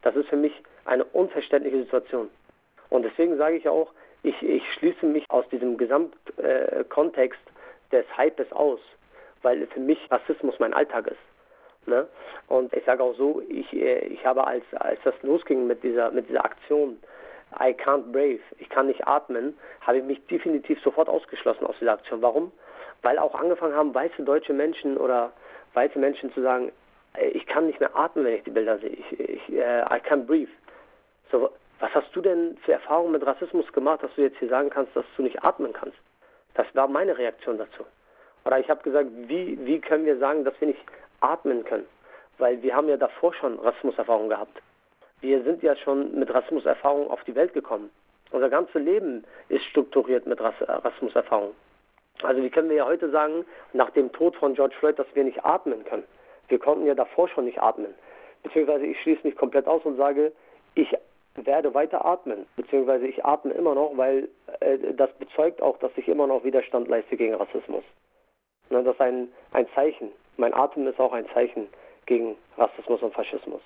Das 0.02 0.16
ist 0.16 0.30
für 0.30 0.38
mich 0.38 0.54
eine 0.86 1.04
unverständliche 1.04 1.80
Situation. 1.80 2.30
Und 2.90 3.04
deswegen 3.04 3.38
sage 3.38 3.56
ich 3.58 3.68
auch, 3.70 3.92
ich, 4.24 4.42
ich 4.42 4.64
schließe 4.74 5.06
mich 5.06 5.26
aus 5.30 5.48
diesem 5.50 5.78
Gesamtkontext 5.78 7.40
äh, 7.40 7.96
des 7.96 8.06
Hypes 8.18 8.52
aus, 8.52 8.80
weil 9.42 9.66
für 9.68 9.80
mich 9.80 10.00
Rassismus 10.12 10.60
mein 10.60 10.74
Alltag 10.74 11.08
ist. 11.08 11.88
Ne? 11.88 12.08
Und 12.48 12.74
ich 12.74 12.84
sage 12.86 13.04
auch 13.04 13.16
so, 13.16 13.42
ich, 13.48 13.72
äh, 13.74 14.00
ich 14.08 14.26
habe 14.26 14.46
als, 14.46 14.64
als 14.76 15.00
das 15.04 15.16
losging 15.24 15.68
mit 15.68 15.84
dieser, 15.84 16.12
mit 16.12 16.28
dieser 16.28 16.44
Aktion, 16.44 17.00
I 17.60 17.74
can't 17.74 18.12
brave, 18.12 18.40
ich 18.60 18.70
kann 18.70 18.88
nicht 18.88 19.08
atmen, 19.08 19.58
habe 19.82 19.98
ich 20.00 20.04
mich 20.04 20.26
definitiv 20.28 20.80
sofort 20.82 21.10
ausgeschlossen 21.10 21.66
aus 21.66 21.76
dieser 21.80 21.94
Aktion. 21.94 22.22
Warum? 22.22 22.52
Weil 23.02 23.18
auch 23.18 23.34
angefangen 23.34 23.74
haben, 23.74 23.96
weiße 23.96 24.24
deutsche 24.24 24.54
Menschen 24.54 24.98
oder 24.98 25.32
weiße 25.74 25.98
Menschen 25.98 26.32
zu 26.34 26.42
sagen, 26.42 26.72
äh, 27.16 27.30
ich 27.30 27.46
kann 27.46 27.68
nicht 27.68 27.80
mehr 27.80 27.96
atmen, 27.96 28.26
wenn 28.26 28.36
ich 28.36 28.44
die 28.44 28.52
Bilder 28.52 28.78
sehe. 28.80 28.90
Ich, 28.90 29.20
ich, 29.20 29.50
I 29.50 30.02
can't 30.08 30.26
breathe. 30.26 30.52
So, 31.32 31.50
was 31.80 31.94
hast 31.96 32.14
du 32.14 32.22
denn 32.22 32.58
für 32.66 32.74
Erfahrungen 32.74 33.14
mit 33.14 33.26
Rassismus 33.26 33.72
gemacht, 33.72 34.04
dass 34.04 34.14
du 34.16 34.22
jetzt 34.22 34.38
hier 34.38 34.50
sagen 34.50 34.70
kannst, 34.70 34.96
dass 34.96 35.06
du 35.16 35.24
nicht 35.24 35.44
atmen 35.44 35.74
kannst? 35.74 35.98
Das 36.56 36.68
war 36.74 36.88
meine 36.88 37.18
Reaktion 37.18 37.58
dazu. 37.58 37.86
Oder 38.46 38.60
ich 38.60 38.70
habe 38.70 38.84
gesagt, 38.84 39.10
wie, 39.28 39.58
wie 39.66 39.80
können 39.80 40.06
wir 40.06 40.18
sagen, 40.18 40.44
dass 40.44 40.60
wir 40.60 40.68
nicht 40.68 40.80
atmen 41.22 41.64
können? 41.64 41.86
Weil 42.38 42.62
wir 42.62 42.76
haben 42.76 42.90
ja 42.90 42.98
davor 42.98 43.34
schon 43.34 43.60
Rassismuserfahrungen 43.60 44.30
gehabt. 44.30 44.62
Wir 45.22 45.44
sind 45.44 45.62
ja 45.64 45.76
schon 45.76 46.18
mit 46.18 46.34
Rassismuserfahrungen 46.34 47.10
auf 47.10 47.24
die 47.26 47.36
Welt 47.36 47.54
gekommen. 47.54 47.90
Unser 48.32 48.50
ganzes 48.50 48.76
Leben 48.76 49.24
ist 49.50 49.64
strukturiert 49.66 50.26
mit 50.26 50.40
Rass 50.40 50.56
Rassismuserfahrungen. 50.62 51.56
Also 52.22 52.42
wie 52.44 52.50
können 52.50 52.70
wir 52.70 52.78
ja 52.78 52.86
heute 52.86 53.10
sagen, 53.10 53.46
nach 53.74 53.90
dem 53.92 54.12
Tod 54.12 54.36
von 54.36 54.54
George 54.54 54.76
Floyd, 54.80 55.00
dass 55.00 55.08
wir 55.14 55.24
nicht 55.24 55.44
atmen 55.46 55.84
können? 55.86 56.04
Wir 56.48 56.60
konnten 56.60 56.86
ja 56.86 56.96
davor 56.96 57.28
schon 57.30 57.46
nicht 57.46 57.62
atmen. 57.62 57.94
Beziehungsweise 58.44 58.86
ich 58.86 59.00
schließe 59.02 59.26
mich 59.26 59.36
komplett 59.36 59.68
aus 59.68 59.84
und 59.84 59.98
sage, 59.98 60.32
ich 60.76 60.96
werde 61.36 61.74
weiter 61.74 62.06
atmen, 62.06 62.46
beziehungsweise 62.56 63.08
ich 63.08 63.26
atme 63.26 63.54
immer 63.54 63.76
noch, 63.76 63.92
weil 63.96 64.30
äh, 64.60 64.78
das 64.94 65.12
bezeugt 65.14 65.62
auch, 65.62 65.78
dass 65.80 65.92
ich 65.96 66.08
immer 66.08 66.28
noch 66.28 66.44
Widerstand 66.44 66.88
leiste 66.88 67.18
gegen 67.18 67.36
Rassismus. 67.36 67.84
Ne, 68.70 68.84
das 68.84 68.96
ist 68.96 69.02
ein, 69.02 69.30
ein 69.52 69.68
Zeichen. 69.74 70.12
Mein 70.38 70.54
Atem 70.54 70.88
ist 70.88 71.00
auch 71.00 71.14
ein 71.14 71.28
Zeichen 71.34 71.68
gegen 72.06 72.36
Rassismus 72.58 73.02
und 73.02 73.14
Faschismus. 73.14 73.62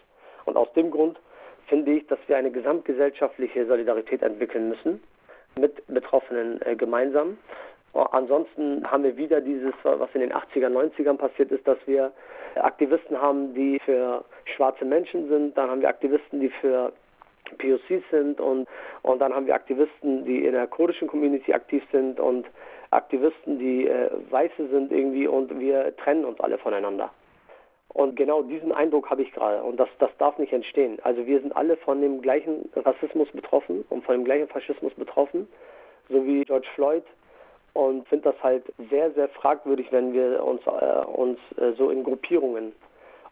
Und 0.46 0.58
aus 0.58 0.72
dem 0.74 0.92
Grund 0.92 1.20
finde 1.68 1.92
ich, 1.94 2.08
dass 2.08 2.20
wir 2.28 2.38
eine 2.38 2.52
gesamtgesellschaftliche 2.52 3.66
Solidarität 3.66 4.22
entwickeln 4.22 4.70
müssen, 4.70 5.02
mit 5.56 5.86
Betroffenen 5.88 6.62
äh, 6.64 6.76
gemeinsam. 6.76 7.38
Ansonsten 7.94 8.90
haben 8.90 9.04
wir 9.04 9.18
wieder 9.18 9.40
dieses, 9.40 9.74
was 9.84 10.10
in 10.16 10.22
den 10.22 10.34
80er, 10.34 10.68
90ern 10.68 11.16
passiert 11.16 11.52
ist, 11.52 11.68
dass 11.68 11.78
wir 11.86 12.12
Aktivisten 12.56 13.22
haben, 13.22 13.54
die 13.54 13.80
für 13.86 14.26
schwarze 14.46 14.84
Menschen 14.84 15.30
sind, 15.30 15.56
dann 15.56 15.70
haben 15.70 15.82
wir 15.82 15.90
Aktivisten, 15.90 16.40
die 16.40 16.50
für 16.50 16.92
POCs 17.58 18.04
sind 18.12 18.40
und, 18.40 18.68
und 19.02 19.20
dann 19.20 19.34
haben 19.34 19.46
wir 19.46 19.56
Aktivisten, 19.56 20.26
die 20.26 20.46
in 20.46 20.54
der 20.54 20.68
kurdischen 20.68 21.08
Community 21.08 21.54
aktiv 21.54 21.84
sind 21.92 22.20
und 22.20 22.46
Aktivisten, 22.92 23.60
die 23.60 23.88
äh, 23.88 24.10
Weiße 24.30 24.68
sind 24.70 24.92
irgendwie 24.92 25.28
und 25.28 25.60
wir 25.60 25.96
trennen 25.98 26.26
uns 26.26 26.40
alle 26.40 26.58
voneinander. 26.58 27.12
Und 27.90 28.16
genau 28.16 28.42
diesen 28.42 28.72
Eindruck 28.72 29.10
habe 29.10 29.22
ich 29.22 29.32
gerade 29.34 29.64
und 29.64 29.80
das, 29.80 29.90
das 30.00 30.10
darf 30.18 30.38
nicht 30.40 30.52
entstehen. 30.52 30.98
Also 31.04 31.26
wir 31.28 31.40
sind 31.40 31.56
alle 31.56 31.78
von 31.78 32.02
dem 32.02 32.22
gleichen 32.22 32.70
Rassismus 32.76 33.30
betroffen 33.32 33.86
und 33.90 34.04
von 34.04 34.16
dem 34.16 34.26
gleichen 34.26 34.48
Faschismus 34.48 34.94
betroffen, 34.96 35.48
so 36.10 36.26
wie 36.26 36.44
George 36.44 36.68
Floyd 36.76 37.04
und 37.74 38.08
finde 38.08 38.32
das 38.32 38.44
halt 38.44 38.64
sehr, 38.90 39.12
sehr 39.12 39.30
fragwürdig, 39.30 39.92
wenn 39.92 40.14
wir 40.14 40.44
uns, 40.44 40.62
äh, 40.66 41.06
uns 41.06 41.40
äh, 41.58 41.74
so 41.78 41.90
in 41.90 42.04
Gruppierungen 42.04 42.74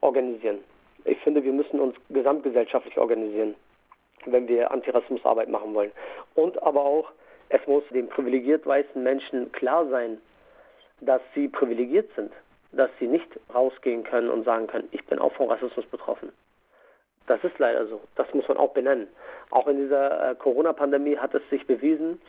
organisieren. 0.01 0.59
Ich 1.05 1.17
finde, 1.19 1.43
wir 1.43 1.53
müssen 1.53 1.79
uns 1.79 1.95
gesamtgesellschaftlich 2.09 2.97
organisieren, 2.97 3.55
wenn 4.25 4.47
wir 4.47 4.71
Antirassismusarbeit 4.71 5.49
machen 5.49 5.73
wollen. 5.73 5.91
Und 6.35 6.61
aber 6.63 6.83
auch, 6.83 7.11
es 7.49 7.65
muss 7.67 7.83
den 7.89 8.07
privilegiert 8.07 8.65
weißen 8.65 9.01
Menschen 9.01 9.51
klar 9.51 9.87
sein, 9.87 10.19
dass 11.01 11.21
sie 11.35 11.47
privilegiert 11.47 12.09
sind, 12.15 12.31
dass 12.71 12.89
sie 12.99 13.07
nicht 13.07 13.27
rausgehen 13.53 14.03
können 14.03 14.29
und 14.29 14.45
sagen 14.45 14.67
können, 14.67 14.87
ich 14.91 15.05
bin 15.05 15.19
auch 15.19 15.33
von 15.33 15.49
Rassismus 15.49 15.85
betroffen. 15.87 16.31
Das 17.27 17.43
ist 17.43 17.57
leider 17.59 17.87
so. 17.87 18.01
Das 18.15 18.31
muss 18.33 18.47
man 18.47 18.57
auch 18.57 18.73
benennen. 18.73 19.07
Auch 19.51 19.67
in 19.67 19.77
dieser 19.77 20.31
äh, 20.31 20.35
Corona-Pandemie 20.35 21.17
hat 21.17 21.33
es 21.33 21.47
sich 21.49 21.65
bewiesen, 21.67 22.21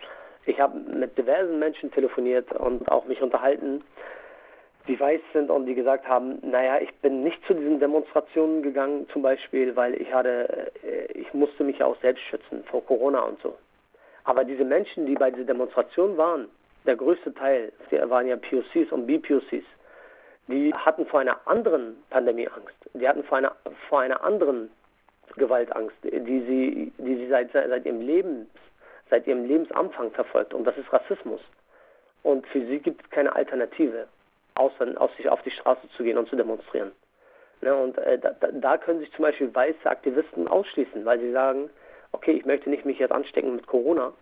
ich 0.45 0.61
habe 0.61 0.77
mit 0.79 1.17
diversen 1.17 1.59
Menschen 1.59 1.93
telefoniert 1.93 2.51
und 2.53 2.91
auch 2.91 3.05
mich 3.05 3.23
unterhalten, 3.23 3.85
die 4.89 4.99
weiß 4.99 5.21
sind 5.33 5.51
und 5.51 5.67
die 5.67 5.75
gesagt 5.75 6.07
haben, 6.09 6.39
naja, 6.43 6.79
ich 6.81 6.93
bin 6.97 7.23
nicht 7.23 7.45
zu 7.47 7.55
diesen 7.55 7.81
Demonstrationen 7.81 8.63
gegangen 8.63 9.09
zum 9.13 9.23
Beispiel, 9.23 9.75
weil 9.77 10.01
ich 10.01 10.13
hatte, 10.13 10.73
äh, 10.83 11.13
ich 11.13 11.33
musste 11.35 11.65
mich 11.65 11.79
ja 11.79 11.87
auch 11.87 12.01
selbst 12.01 12.23
schützen 12.25 12.65
vor 12.65 12.85
Corona 12.85 13.21
und 13.21 13.41
so. 13.43 13.57
Aber 14.25 14.45
diese 14.45 14.65
Menschen, 14.65 15.07
die 15.07 15.15
bei 15.15 15.31
dieser 15.31 15.47
Demonstration 15.47 16.17
waren, 16.17 16.49
der 16.87 16.97
größte 16.97 17.33
Teil, 17.35 17.73
die 17.91 17.99
waren 18.11 18.27
ja 18.27 18.37
POCs 18.37 18.91
und 18.91 19.07
BPOCs, 19.07 19.65
die 20.49 20.75
hatten 20.75 21.07
vor 21.07 21.21
einer 21.21 21.39
anderen 21.47 21.97
Pandemie 22.11 22.49
Angst. 22.49 22.75
Die 22.95 23.09
hatten 23.09 23.23
vor 23.25 23.39
einer, 23.39 23.55
vor 23.89 24.01
einer 24.01 24.23
anderen 24.25 24.71
Gewaltangst, 25.37 25.97
die 26.03 26.41
sie, 26.41 26.93
die 26.99 27.17
sie 27.17 27.29
seit, 27.29 27.53
seit 27.53 27.87
ihrem 27.87 28.01
Leben 28.01 28.49
seit 29.13 29.27
ihrem 29.27 29.45
Lebensanfang 29.45 30.11
verfolgt. 30.13 30.55
Und 30.55 30.65
das 30.65 30.77
ist 30.79 30.91
Rassismus. 30.91 31.41
Und 32.23 32.47
für 32.47 32.65
sie 32.67 32.79
gibt 32.79 33.05
es 33.05 33.11
keine 33.11 33.37
Alternative, 33.37 34.09
außer 34.55 35.01
aus 35.01 35.11
sich 35.17 35.29
auf 35.29 35.43
die 35.43 35.51
Straße 35.51 35.89
zu 35.97 36.03
gehen 36.03 36.19
und 36.19 36.29
zu 36.29 36.37
demonstrieren. 36.37 36.93
Ne, 37.61 37.75
und 37.75 37.97
äh, 37.99 38.19
da, 38.19 38.33
da, 38.33 38.77
können 38.77 38.99
sich 39.01 39.13
zum 39.13 39.23
Beispiel 39.23 39.55
weiße 39.55 39.89
Aktivisten 39.89 40.49
ausschließen, 40.49 41.05
weil 41.05 41.21
sie 41.21 41.31
sagen, 41.31 41.71
okay, 42.11 42.33
ich 42.33 42.45
möchte 42.45 42.69
nicht 42.69 42.85
mich 42.85 42.99
jetzt 42.99 43.13
anstecken 43.13 43.55
mit 43.55 43.67
Corona. 43.69 44.13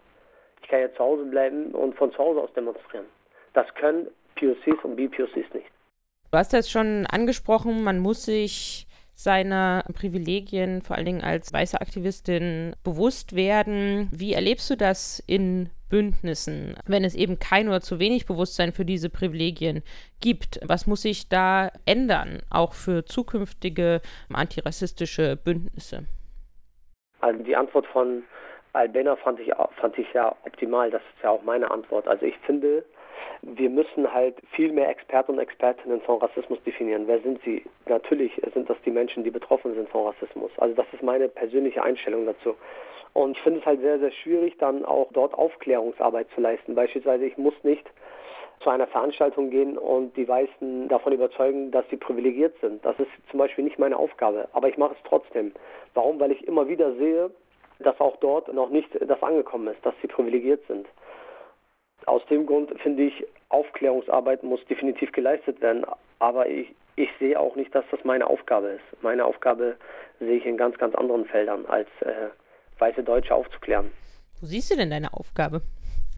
Ich 0.62 0.68
kann 0.68 0.80
jetzt 0.80 0.96
zu 0.96 1.02
Hause 1.02 1.24
bleiben 1.24 1.72
und 1.72 1.96
von 1.96 2.12
zu 2.12 2.18
Hause 2.18 2.40
aus 2.42 2.52
demonstrieren. 2.52 3.06
Das 3.54 3.66
können 3.74 4.08
POCs 4.36 4.84
und 4.84 4.96
BPOCs 4.96 5.54
nicht. 5.54 5.66
Du 6.30 6.38
hast 6.38 6.52
das 6.52 6.70
schon 6.70 7.06
angesprochen, 7.06 7.82
man 7.82 7.98
muss 7.98 8.26
sich 8.26 8.86
seiner 9.14 9.84
Privilegien, 9.94 10.82
vor 10.82 10.96
allen 10.96 11.06
Dingen 11.06 11.22
als 11.22 11.52
weiße 11.52 11.80
Aktivistin, 11.80 12.76
bewusst 12.84 13.34
werden. 13.34 14.08
Wie 14.12 14.34
erlebst 14.34 14.70
du 14.70 14.76
das 14.76 15.22
in 15.26 15.70
Bündnissen, 15.90 16.76
wenn 16.86 17.04
es 17.04 17.14
eben 17.14 17.38
kein 17.38 17.68
oder 17.68 17.80
zu 17.80 17.98
wenig 17.98 18.26
Bewusstsein 18.26 18.72
für 18.72 18.84
diese 18.86 19.10
Privilegien 19.10 19.82
gibt? 20.20 20.60
Was 20.66 20.86
muss 20.86 21.02
sich 21.02 21.28
da 21.28 21.70
ändern, 21.84 22.38
auch 22.48 22.72
für 22.72 23.04
zukünftige 23.04 24.00
antirassistische 24.32 25.36
Bündnisse? 25.36 26.06
Also 27.20 27.42
die 27.42 27.56
Antwort 27.56 27.86
von 27.88 28.22
Albena 28.72 29.16
fand 29.16 29.40
ich, 29.40 29.52
fand 29.80 29.98
ich 29.98 30.10
ja 30.14 30.34
optimal. 30.44 30.90
Das 30.90 31.02
ist 31.02 31.22
ja 31.22 31.30
auch 31.30 31.42
meine 31.42 31.70
Antwort. 31.70 32.06
Also 32.06 32.24
ich 32.24 32.36
finde, 32.46 32.84
wir 33.42 33.70
müssen 33.70 34.12
halt 34.12 34.36
viel 34.52 34.72
mehr 34.72 34.88
Experten 34.88 35.32
und 35.32 35.38
Expertinnen 35.38 36.00
von 36.02 36.18
Rassismus 36.18 36.62
definieren. 36.64 37.04
Wer 37.06 37.20
sind 37.20 37.40
sie? 37.44 37.64
Natürlich 37.86 38.40
sind 38.54 38.68
das 38.68 38.76
die 38.84 38.90
Menschen, 38.90 39.24
die 39.24 39.30
betroffen 39.30 39.74
sind 39.74 39.88
von 39.88 40.06
Rassismus. 40.06 40.50
Also 40.58 40.74
das 40.74 40.86
ist 40.92 41.02
meine 41.02 41.28
persönliche 41.28 41.82
Einstellung 41.82 42.26
dazu. 42.26 42.54
Und 43.12 43.36
ich 43.36 43.42
finde 43.42 43.60
es 43.60 43.66
halt 43.66 43.80
sehr, 43.80 43.98
sehr 43.98 44.12
schwierig, 44.12 44.56
dann 44.58 44.84
auch 44.84 45.08
dort 45.12 45.34
Aufklärungsarbeit 45.34 46.28
zu 46.34 46.40
leisten. 46.40 46.74
Beispielsweise, 46.74 47.24
ich 47.24 47.36
muss 47.36 47.54
nicht 47.62 47.84
zu 48.60 48.70
einer 48.70 48.86
Veranstaltung 48.86 49.50
gehen 49.50 49.78
und 49.78 50.16
die 50.16 50.28
Weißen 50.28 50.88
davon 50.88 51.14
überzeugen, 51.14 51.70
dass 51.70 51.88
sie 51.88 51.96
privilegiert 51.96 52.54
sind. 52.60 52.84
Das 52.84 52.98
ist 52.98 53.10
zum 53.30 53.38
Beispiel 53.38 53.64
nicht 53.64 53.78
meine 53.78 53.96
Aufgabe, 53.96 54.48
aber 54.52 54.68
ich 54.68 54.76
mache 54.76 54.94
es 54.94 55.08
trotzdem. 55.08 55.52
Warum? 55.94 56.20
Weil 56.20 56.30
ich 56.30 56.46
immer 56.46 56.68
wieder 56.68 56.94
sehe, 56.96 57.30
dass 57.78 57.98
auch 58.00 58.16
dort 58.16 58.52
noch 58.52 58.68
nicht 58.68 58.88
das 59.00 59.22
angekommen 59.22 59.68
ist, 59.68 59.84
dass 59.84 59.94
sie 60.02 60.08
privilegiert 60.08 60.62
sind. 60.68 60.86
Aus 62.06 62.24
dem 62.26 62.46
Grund 62.46 62.70
finde 62.80 63.04
ich, 63.04 63.24
Aufklärungsarbeit 63.50 64.42
muss 64.42 64.64
definitiv 64.66 65.12
geleistet 65.12 65.60
werden, 65.60 65.84
aber 66.18 66.48
ich, 66.48 66.74
ich 66.96 67.08
sehe 67.18 67.38
auch 67.38 67.56
nicht, 67.56 67.74
dass 67.74 67.84
das 67.90 68.04
meine 68.04 68.26
Aufgabe 68.26 68.68
ist. 68.68 69.02
Meine 69.02 69.24
Aufgabe 69.24 69.76
sehe 70.18 70.36
ich 70.36 70.46
in 70.46 70.56
ganz, 70.56 70.78
ganz 70.78 70.94
anderen 70.94 71.24
Feldern, 71.26 71.66
als 71.66 71.88
äh, 72.00 72.28
weiße 72.78 73.02
Deutsche 73.02 73.34
aufzuklären. 73.34 73.90
Wo 74.40 74.46
siehst 74.46 74.70
du 74.70 74.76
denn 74.76 74.90
deine 74.90 75.12
Aufgabe? 75.12 75.62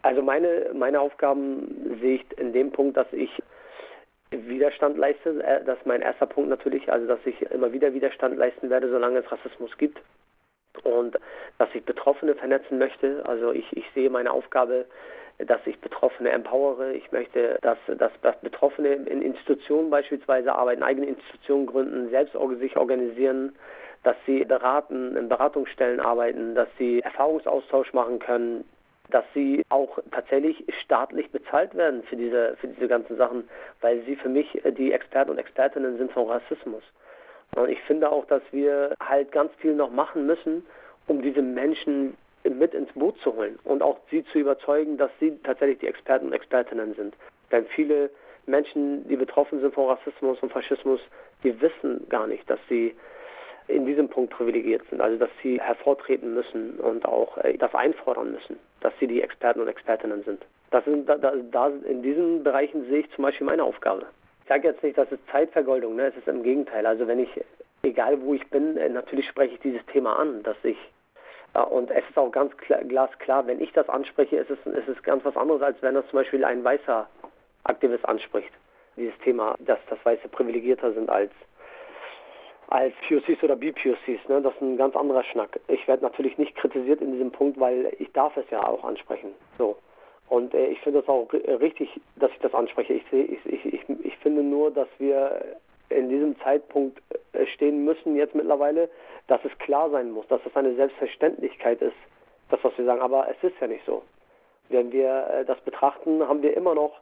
Also 0.03 0.21
meine, 0.23 0.71
meine 0.75 1.01
Aufgaben 1.01 1.99
sehe 2.01 2.17
ich 2.17 2.39
in 2.39 2.53
dem 2.53 2.73
Punkt, 2.73 2.97
dass 2.97 3.07
ich 3.13 3.31
Widerstand 4.31 4.97
leiste. 4.97 5.43
Äh, 5.43 5.65
das 5.65 5.79
ist 5.79 5.87
mein 5.87 6.03
erster 6.03 6.27
Punkt 6.27 6.51
natürlich, 6.51 6.91
also 6.91 7.07
dass 7.07 7.21
ich 7.25 7.41
immer 7.51 7.73
wieder 7.73 7.95
Widerstand 7.95 8.37
leisten 8.37 8.71
werde, 8.71 8.91
solange 8.91 9.21
es 9.21 9.31
Rassismus 9.31 9.77
gibt. 9.79 10.01
Und 10.85 11.19
dass 11.59 11.69
ich 11.75 11.85
Betroffene 11.85 12.35
vernetzen 12.35 12.79
möchte. 12.79 13.25
Also 13.27 13.53
ich, 13.53 13.67
ich 13.77 13.85
sehe 13.95 14.11
meine 14.11 14.33
Aufgabe 14.33 14.87
dass 15.39 15.61
ich 15.67 15.79
Betroffene 15.81 16.31
empowere. 16.31 16.93
Ich 16.93 17.11
möchte, 17.13 17.59
dass, 17.63 17.79
dass, 17.87 18.13
dass 18.23 18.37
Betroffene 18.41 18.95
in 18.95 19.23
Institutionen 19.23 19.91
beispielsweise 19.91 20.55
arbeiten, 20.55 20.83
eigene 20.83 21.07
Institutionen 21.07 21.67
gründen, 21.67 22.11
selbst 22.11 22.37
sich 22.61 22.77
organisieren, 22.77 23.55
dass 24.03 24.17
sie 24.27 24.45
beraten, 24.45 25.17
in 25.17 25.29
Beratungsstellen 25.29 26.01
arbeiten, 26.01 26.55
dass 26.55 26.69
sie 26.79 27.01
Erfahrungsaustausch 27.01 27.93
machen 27.93 28.19
können, 28.19 28.65
dass 29.11 29.25
sie 29.35 29.63
auch 29.69 29.99
tatsächlich 30.11 30.65
staatlich 30.83 31.31
bezahlt 31.31 31.75
werden 31.75 32.03
für 32.05 32.17
diese, 32.17 32.57
für 32.61 32.69
diese 32.69 32.89
ganzen 32.89 33.17
Sachen, 33.17 33.49
weil 33.81 34.03
sie 34.03 34.17
für 34.17 34.29
mich 34.29 34.61
die 34.77 34.93
Experten 34.93 35.31
und 35.31 35.39
Expertinnen 35.39 35.99
sind 35.99 36.13
von 36.13 36.29
Rassismus. 36.29 36.83
Und 37.55 37.69
ich 37.69 37.81
finde 37.83 38.11
auch, 38.11 38.25
dass 38.27 38.43
wir 38.51 38.95
halt 39.01 39.31
ganz 39.31 39.53
viel 39.59 39.75
noch 39.75 39.91
machen 39.91 40.27
müssen, 40.27 40.65
um 41.07 41.21
diese 41.21 41.43
Menschen 41.43 42.17
mit 42.45 42.75
ins 42.75 42.93
Boot 42.93 43.19
zu 43.21 43.35
holen 43.35 43.59
und 43.65 43.83
auch 43.83 43.99
sie 44.11 44.25
zu 44.27 44.39
überzeugen, 44.39 44.97
dass 44.97 45.11
sie 45.21 45.39
tatsächlich 45.45 45.79
die 45.79 45.87
Experten 45.87 46.27
und 46.27 46.33
Expertinnen 46.33 46.95
sind. 46.95 47.15
Denn 47.51 47.67
viele 47.67 48.11
Menschen, 48.47 49.07
die 49.09 49.17
betroffen 49.17 49.61
sind 49.61 49.75
von 49.75 49.87
Rassismus 49.87 50.39
und 50.43 50.53
Faschismus, 50.53 51.01
die 51.45 51.61
wissen 51.61 52.09
gar 52.09 52.27
nicht, 52.27 52.49
dass 52.51 52.59
sie 52.69 52.95
in 53.69 53.87
diesem 53.87 54.09
Punkt 54.09 54.33
privilegiert 54.33 54.83
sind, 54.91 55.01
also 55.01 55.19
dass 55.19 55.31
sie 55.43 55.61
hervortreten 55.61 56.35
müssen 56.35 56.79
und 56.81 57.05
auch 57.05 57.39
äh, 57.39 57.57
das 57.57 57.75
einfordern 57.75 58.33
müssen, 58.33 58.59
dass 58.81 58.93
sie 58.99 59.07
die 59.07 59.23
Experten 59.23 59.61
und 59.61 59.69
Expertinnen 59.69 60.23
sind. 60.25 60.45
Das 60.71 60.85
sind 60.85 61.09
da, 61.09 61.17
da, 61.17 61.69
in 61.89 62.03
diesen 62.03 62.43
Bereichen 62.43 62.87
sehe 62.87 63.01
ich 63.01 63.11
zum 63.13 63.25
Beispiel 63.25 63.47
meine 63.47 63.63
Aufgabe. 63.63 64.07
Ich 64.43 64.49
sage 64.49 64.69
jetzt 64.69 64.83
nicht, 64.83 64.99
das 64.99 65.11
ist 65.13 65.21
Zeitvergeudung, 65.31 65.97
ne? 65.97 66.07
es 66.07 66.17
ist 66.17 66.27
im 66.27 66.43
Gegenteil. 66.43 66.87
Also 66.87 67.07
wenn 67.07 67.21
ich, 67.21 67.31
egal 67.83 68.21
wo 68.23 68.35
ich 68.35 68.47
bin, 68.51 68.77
äh, 68.77 68.89
natürlich 68.89 69.27
spreche 69.29 69.55
ich 69.55 69.61
dieses 69.61 69.85
Thema 69.87 70.19
an, 70.19 70.43
dass 70.43 70.57
ich 70.65 70.77
und 71.61 71.91
es 71.91 72.05
ist 72.09 72.17
auch 72.17 72.31
ganz 72.31 72.57
klar, 72.57 72.83
glasklar, 72.85 73.47
wenn 73.47 73.61
ich 73.61 73.73
das 73.73 73.89
anspreche, 73.89 74.37
ist 74.37 74.51
es, 74.51 74.59
ist 74.67 74.89
es 74.89 75.03
ganz 75.03 75.25
was 75.25 75.37
anderes, 75.37 75.63
als 75.63 75.81
wenn 75.83 75.95
das 75.95 76.07
zum 76.09 76.19
Beispiel 76.19 76.45
ein 76.45 76.65
weißer 76.65 77.07
Aktivist 77.65 78.05
anspricht. 78.07 78.53
Dieses 78.97 79.17
Thema, 79.19 79.57
dass 79.61 79.79
das 79.89 79.99
Weiße 80.05 80.29
privilegierter 80.29 80.93
sind 80.93 81.09
als 81.11 81.31
als 82.69 82.95
POCs 83.07 83.43
oder 83.43 83.55
BPOCs, 83.55 84.29
ne? 84.29 84.41
das 84.41 84.55
ist 84.55 84.63
ein 84.63 84.79
ganz 84.79 84.97
anderer 84.97 85.23
Schnack. 85.25 85.61
Ich 85.69 85.87
werde 85.87 86.03
natürlich 86.03 86.39
nicht 86.39 86.57
kritisiert 86.57 87.03
in 87.03 87.13
diesem 87.13 87.31
Punkt, 87.31 87.61
weil 87.61 87.93
ich 87.99 88.11
darf 88.13 88.35
es 88.39 88.49
ja 88.51 88.67
auch 88.67 88.83
ansprechen. 88.83 89.35
So. 89.59 89.77
Und 90.31 90.55
äh, 90.55 90.69
ich 90.69 90.81
finde 90.81 91.01
es 91.01 91.09
auch 91.09 91.31
richtig, 91.35 92.01
dass 92.17 92.31
ich 92.31 92.39
das 92.39 92.55
anspreche. 92.55 92.95
Ich, 92.95 93.13
ich, 93.13 93.45
ich, 93.45 93.89
ich 94.03 94.17
finde 94.19 94.43
nur, 94.43 94.71
dass 94.71 94.89
wir 94.99 95.59
in 95.89 96.09
diesem 96.09 96.39
Zeitpunkt 96.41 97.01
äh, 97.33 97.47
stehen 97.47 97.85
müssen 97.85 98.17
jetzt 98.17 98.35
mittlerweile, 98.35 98.89
dass 99.27 99.45
es 99.45 99.57
klar 99.59 99.91
sein 99.91 100.11
muss, 100.11 100.27
dass 100.29 100.41
es 100.45 100.57
eine 100.57 100.75
Selbstverständlichkeit 100.75 101.81
ist, 101.83 101.97
das, 102.51 102.61
was 102.63 102.77
wir 102.77 102.85
sagen. 102.85 103.01
Aber 103.01 103.29
es 103.29 103.43
ist 103.43 103.59
ja 103.61 103.67
nicht 103.67 103.85
so. 103.87 104.03
Wenn 104.69 104.93
wir 104.93 105.27
äh, 105.29 105.45
das 105.45 105.61
betrachten, 105.61 106.27
haben 106.27 106.43
wir 106.43 106.57
immer 106.57 106.75
noch, 106.75 107.01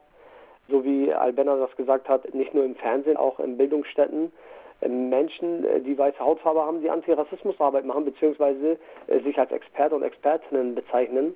so 0.69 0.83
wie 0.83 1.13
Albenna 1.13 1.55
das 1.57 1.75
gesagt 1.75 2.07
hat, 2.07 2.33
nicht 2.33 2.53
nur 2.53 2.63
im 2.63 2.75
Fernsehen, 2.75 3.17
auch 3.17 3.39
in 3.39 3.57
Bildungsstätten, 3.57 4.31
äh, 4.81 4.87
Menschen, 4.87 5.65
die 5.83 5.97
weiße 5.97 6.19
Hautfarbe 6.19 6.61
haben, 6.61 6.81
die 6.81 6.89
Antirassismusarbeit 6.89 7.85
machen, 7.85 8.05
beziehungsweise 8.05 8.77
sich 9.23 9.37
als 9.37 9.51
Experte 9.51 9.95
und 9.95 10.03
Expertinnen 10.03 10.75
bezeichnen. 10.75 11.35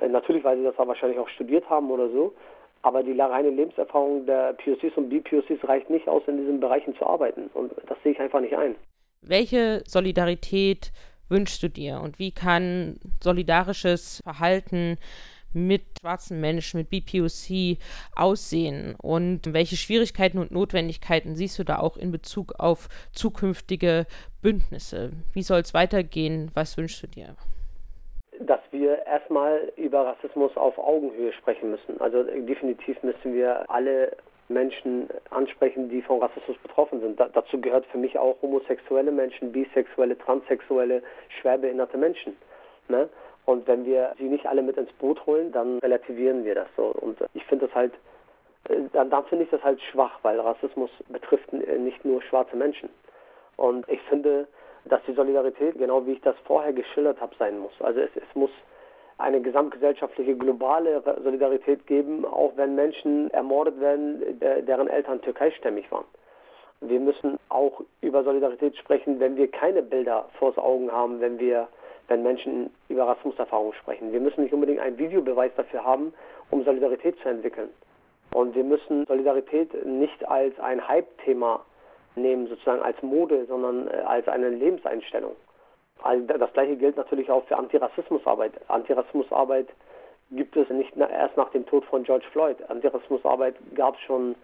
Natürlich, 0.00 0.44
weil 0.44 0.56
sie 0.56 0.62
das 0.62 0.78
wahrscheinlich 0.78 1.18
auch 1.18 1.28
studiert 1.28 1.68
haben 1.68 1.90
oder 1.90 2.08
so. 2.08 2.32
Aber 2.82 3.02
die 3.02 3.18
reine 3.18 3.50
Lebenserfahrung 3.50 4.24
der 4.26 4.54
POCs 4.54 4.96
und 4.96 5.10
BPOCs 5.10 5.68
reicht 5.68 5.90
nicht 5.90 6.08
aus, 6.08 6.22
in 6.26 6.38
diesen 6.38 6.60
Bereichen 6.60 6.96
zu 6.96 7.06
arbeiten. 7.06 7.50
Und 7.52 7.72
das 7.86 7.98
sehe 8.02 8.12
ich 8.12 8.20
einfach 8.20 8.40
nicht 8.40 8.56
ein. 8.56 8.74
Welche 9.22 9.82
Solidarität 9.86 10.92
wünschst 11.28 11.62
du 11.62 11.68
dir 11.68 12.00
und 12.00 12.18
wie 12.18 12.32
kann 12.32 12.98
solidarisches 13.22 14.20
Verhalten 14.24 14.96
mit 15.52 15.82
schwarzen 16.00 16.40
Menschen, 16.40 16.78
mit 16.78 16.90
BPOC 16.90 17.78
aussehen 18.14 18.94
und 18.96 19.52
welche 19.52 19.76
Schwierigkeiten 19.76 20.38
und 20.38 20.52
Notwendigkeiten 20.52 21.34
siehst 21.34 21.58
du 21.58 21.64
da 21.64 21.78
auch 21.78 21.96
in 21.96 22.12
Bezug 22.12 22.54
auf 22.58 22.88
zukünftige 23.12 24.06
Bündnisse? 24.42 25.12
Wie 25.32 25.42
soll 25.42 25.60
es 25.60 25.74
weitergehen? 25.74 26.50
Was 26.54 26.76
wünschst 26.76 27.02
du 27.02 27.08
dir? 27.08 27.36
Wir 28.80 29.04
erstmal 29.04 29.70
über 29.76 30.06
Rassismus 30.06 30.56
auf 30.56 30.78
Augenhöhe 30.78 31.34
sprechen 31.34 31.70
müssen. 31.70 32.00
Also 32.00 32.22
definitiv 32.22 33.02
müssen 33.02 33.34
wir 33.34 33.70
alle 33.70 34.16
Menschen 34.48 35.06
ansprechen, 35.28 35.90
die 35.90 36.00
von 36.00 36.18
Rassismus 36.18 36.56
betroffen 36.62 36.98
sind. 37.02 37.20
Da, 37.20 37.28
dazu 37.28 37.60
gehört 37.60 37.84
für 37.86 37.98
mich 37.98 38.18
auch 38.18 38.40
homosexuelle 38.40 39.12
Menschen, 39.12 39.52
bisexuelle, 39.52 40.16
transsexuelle, 40.16 41.02
schwerbehinderte 41.40 41.98
Menschen. 41.98 42.38
Ne? 42.88 43.10
Und 43.44 43.68
wenn 43.68 43.84
wir 43.84 44.14
sie 44.16 44.30
nicht 44.30 44.46
alle 44.46 44.62
mit 44.62 44.78
ins 44.78 44.92
Boot 44.94 45.26
holen, 45.26 45.52
dann 45.52 45.78
relativieren 45.80 46.46
wir 46.46 46.54
das 46.54 46.68
so. 46.74 46.86
Und 46.86 47.18
ich 47.34 47.44
finde 47.44 47.66
das 47.66 47.74
halt, 47.74 47.92
äh, 48.70 48.76
dann, 48.94 49.10
dann 49.10 49.26
finde 49.26 49.44
ich 49.44 49.50
das 49.50 49.62
halt 49.62 49.78
schwach, 49.92 50.20
weil 50.22 50.40
Rassismus 50.40 50.90
betrifft 51.10 51.52
nicht 51.52 52.02
nur 52.06 52.22
schwarze 52.22 52.56
Menschen. 52.56 52.88
Und 53.58 53.86
ich 53.90 54.00
finde, 54.08 54.48
dass 54.86 55.02
die 55.06 55.12
Solidarität, 55.12 55.76
genau 55.76 56.06
wie 56.06 56.12
ich 56.12 56.20
das 56.22 56.36
vorher 56.46 56.72
geschildert 56.72 57.20
habe, 57.20 57.34
sein 57.38 57.58
muss. 57.58 57.72
Also 57.80 58.00
es, 58.00 58.10
es 58.16 58.34
muss 58.34 58.50
eine 59.20 59.40
gesamtgesellschaftliche 59.40 60.34
globale 60.34 61.02
Solidarität 61.22 61.86
geben, 61.86 62.24
auch 62.24 62.52
wenn 62.56 62.74
Menschen 62.74 63.30
ermordet 63.30 63.80
werden, 63.80 64.40
deren 64.40 64.88
Eltern 64.88 65.20
türkeistämmig 65.22 65.90
waren. 65.90 66.04
Wir 66.80 67.00
müssen 67.00 67.38
auch 67.50 67.82
über 68.00 68.24
Solidarität 68.24 68.76
sprechen, 68.76 69.20
wenn 69.20 69.36
wir 69.36 69.50
keine 69.50 69.82
Bilder 69.82 70.28
vors 70.38 70.56
Augen 70.56 70.90
haben, 70.90 71.20
wenn 71.20 71.38
wir, 71.38 71.68
wenn 72.08 72.22
Menschen 72.22 72.70
über 72.88 73.06
Rassismuserfahrungen 73.06 73.74
sprechen. 73.74 74.12
Wir 74.12 74.20
müssen 74.20 74.42
nicht 74.42 74.54
unbedingt 74.54 74.80
einen 74.80 74.96
Videobeweis 74.96 75.52
dafür 75.56 75.84
haben, 75.84 76.14
um 76.50 76.64
Solidarität 76.64 77.18
zu 77.20 77.28
entwickeln. 77.28 77.68
Und 78.32 78.54
wir 78.54 78.64
müssen 78.64 79.04
Solidarität 79.06 79.84
nicht 79.84 80.26
als 80.26 80.58
ein 80.60 80.86
Hype-Thema 80.86 81.64
nehmen, 82.14 82.46
sozusagen 82.46 82.82
als 82.82 83.00
Mode, 83.02 83.44
sondern 83.46 83.88
äh, 83.88 84.02
als 84.06 84.26
eine 84.28 84.48
Lebenseinstellung. 84.48 85.32
Also 86.02 86.26
das 86.26 86.52
gleiche 86.52 86.76
gilt 86.76 86.96
natürlich 86.96 87.30
auch 87.30 87.44
für 87.44 87.56
Antirassismusarbeit. 87.56 88.52
Antirassismusarbeit 88.68 89.68
gibt 90.30 90.56
es 90.56 90.68
nicht 90.70 90.96
erst 90.96 91.36
nach 91.36 91.50
dem 91.50 91.66
Tod 91.66 91.84
von 91.86 92.04
George 92.04 92.26
Floyd. 92.32 92.56
Antirassismusarbeit 92.68 93.56
gab 93.74 93.96
es 93.96 94.00
schon 94.02 94.34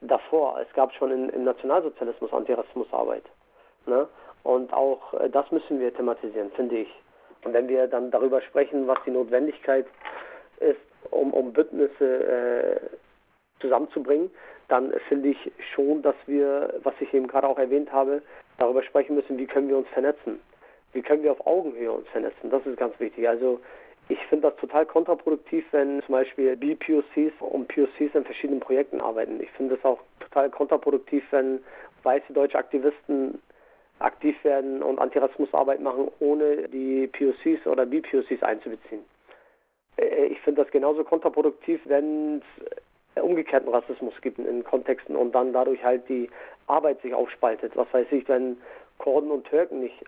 davor. 0.00 0.58
Es 0.60 0.72
gab 0.74 0.92
schon 0.94 1.10
in, 1.10 1.28
im 1.30 1.44
Nationalsozialismus 1.44 2.32
Antirassismusarbeit. 2.32 3.24
Ne? 3.86 4.08
Und 4.42 4.72
auch 4.72 5.14
äh, 5.14 5.30
das 5.30 5.50
müssen 5.50 5.80
wir 5.80 5.94
thematisieren, 5.94 6.50
finde 6.52 6.78
ich. 6.78 6.88
Und 7.44 7.52
wenn 7.52 7.68
wir 7.68 7.86
dann 7.86 8.10
darüber 8.10 8.40
sprechen, 8.40 8.86
was 8.86 8.98
die 9.04 9.10
Notwendigkeit 9.10 9.86
ist, 10.60 10.80
um, 11.10 11.32
um 11.32 11.52
Bündnisse 11.52 12.24
äh, 12.24 12.80
zusammenzubringen, 13.60 14.30
dann 14.68 14.92
finde 15.08 15.28
ich 15.28 15.52
schon, 15.74 16.00
dass 16.00 16.14
wir, 16.26 16.74
was 16.82 16.94
ich 17.00 17.12
eben 17.12 17.28
gerade 17.28 17.46
auch 17.46 17.58
erwähnt 17.58 17.92
habe, 17.92 18.22
darüber 18.58 18.82
sprechen 18.82 19.14
müssen, 19.14 19.36
wie 19.36 19.46
können 19.46 19.68
wir 19.68 19.76
uns 19.76 19.88
vernetzen 19.88 20.40
wie 20.94 21.02
können 21.02 21.22
wir 21.22 21.32
auf 21.32 21.46
Augenhöhe 21.46 21.92
uns 21.92 22.08
vernetzen. 22.08 22.50
Das 22.50 22.64
ist 22.64 22.78
ganz 22.78 22.98
wichtig. 22.98 23.28
Also 23.28 23.60
ich 24.08 24.18
finde 24.26 24.50
das 24.50 24.56
total 24.60 24.86
kontraproduktiv, 24.86 25.64
wenn 25.72 26.02
zum 26.02 26.12
Beispiel 26.12 26.56
BPOCs 26.56 27.32
und 27.40 27.68
POCs 27.68 28.14
in 28.14 28.24
verschiedenen 28.24 28.60
Projekten 28.60 29.00
arbeiten. 29.00 29.40
Ich 29.40 29.50
finde 29.52 29.74
es 29.76 29.84
auch 29.84 30.00
total 30.20 30.50
kontraproduktiv, 30.50 31.24
wenn 31.30 31.60
weiße 32.02 32.32
deutsche 32.32 32.58
Aktivisten 32.58 33.40
aktiv 33.98 34.36
werden 34.44 34.82
und 34.82 34.98
Antirassismusarbeit 34.98 35.80
machen, 35.80 36.10
ohne 36.20 36.68
die 36.68 37.06
POCs 37.06 37.66
oder 37.66 37.86
BPOCs 37.86 38.42
einzubeziehen. 38.42 39.04
Äh, 39.96 40.26
ich 40.26 40.40
finde 40.40 40.62
das 40.62 40.70
genauso 40.70 41.04
kontraproduktiv, 41.04 41.80
wenn 41.84 42.42
es 43.16 43.22
umgekehrten 43.22 43.68
Rassismus 43.68 44.14
gibt 44.20 44.38
in 44.38 44.64
Kontexten 44.64 45.16
und 45.16 45.32
dann 45.34 45.52
dadurch 45.52 45.82
halt 45.84 46.08
die 46.08 46.28
Arbeit 46.66 47.00
sich 47.02 47.14
aufspaltet. 47.14 47.76
Was 47.76 47.86
weiß 47.92 48.08
ich, 48.10 48.28
wenn 48.28 48.56
Kurden 48.98 49.30
und 49.30 49.46
Türken 49.46 49.80
nicht 49.80 50.04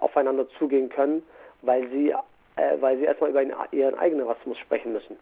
aufeinander 0.00 0.48
zugehen 0.58 0.88
können, 0.88 1.22
weil 1.62 1.88
sie, 1.90 2.10
äh, 2.56 2.80
weil 2.80 2.98
sie 2.98 3.04
erstmal 3.04 3.30
über 3.30 3.42
ihren 3.72 3.94
eigenen 3.94 4.26
Rassismus 4.26 4.58
sprechen 4.58 4.92
müssen. 4.92 5.16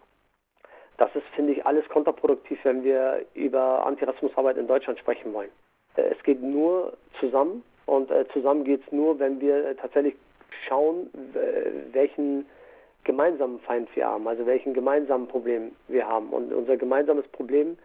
Das 0.97 1.13
ist, 1.15 1.25
finde 1.35 1.53
ich, 1.53 1.65
alles 1.65 1.87
kontraproduktiv, 1.89 2.59
wenn 2.63 2.83
wir 2.83 3.25
über 3.33 3.85
Antirassismusarbeit 3.85 4.57
in 4.57 4.67
Deutschland 4.67 4.99
sprechen 4.99 5.33
wollen. 5.33 5.49
Äh, 5.95 6.13
es 6.17 6.23
geht 6.23 6.41
nur 6.41 6.93
zusammen 7.19 7.63
und 7.85 8.09
äh, 8.11 8.25
zusammen 8.29 8.63
geht 8.63 8.81
es 8.85 8.91
nur, 8.91 9.19
wenn 9.19 9.41
wir 9.41 9.75
tatsächlich 9.77 10.15
schauen, 10.67 11.09
welchen 11.91 12.45
gemeinsamen 13.03 13.59
Feind 13.59 13.93
wir 13.93 14.07
haben, 14.07 14.25
also 14.27 14.45
welchen 14.45 14.73
gemeinsamen 14.73 15.27
Problem 15.27 15.75
wir 15.89 16.07
haben. 16.07 16.29
Und 16.29 16.53
unser 16.53 16.77
gemeinsames 16.77 17.27
Problem 17.27 17.77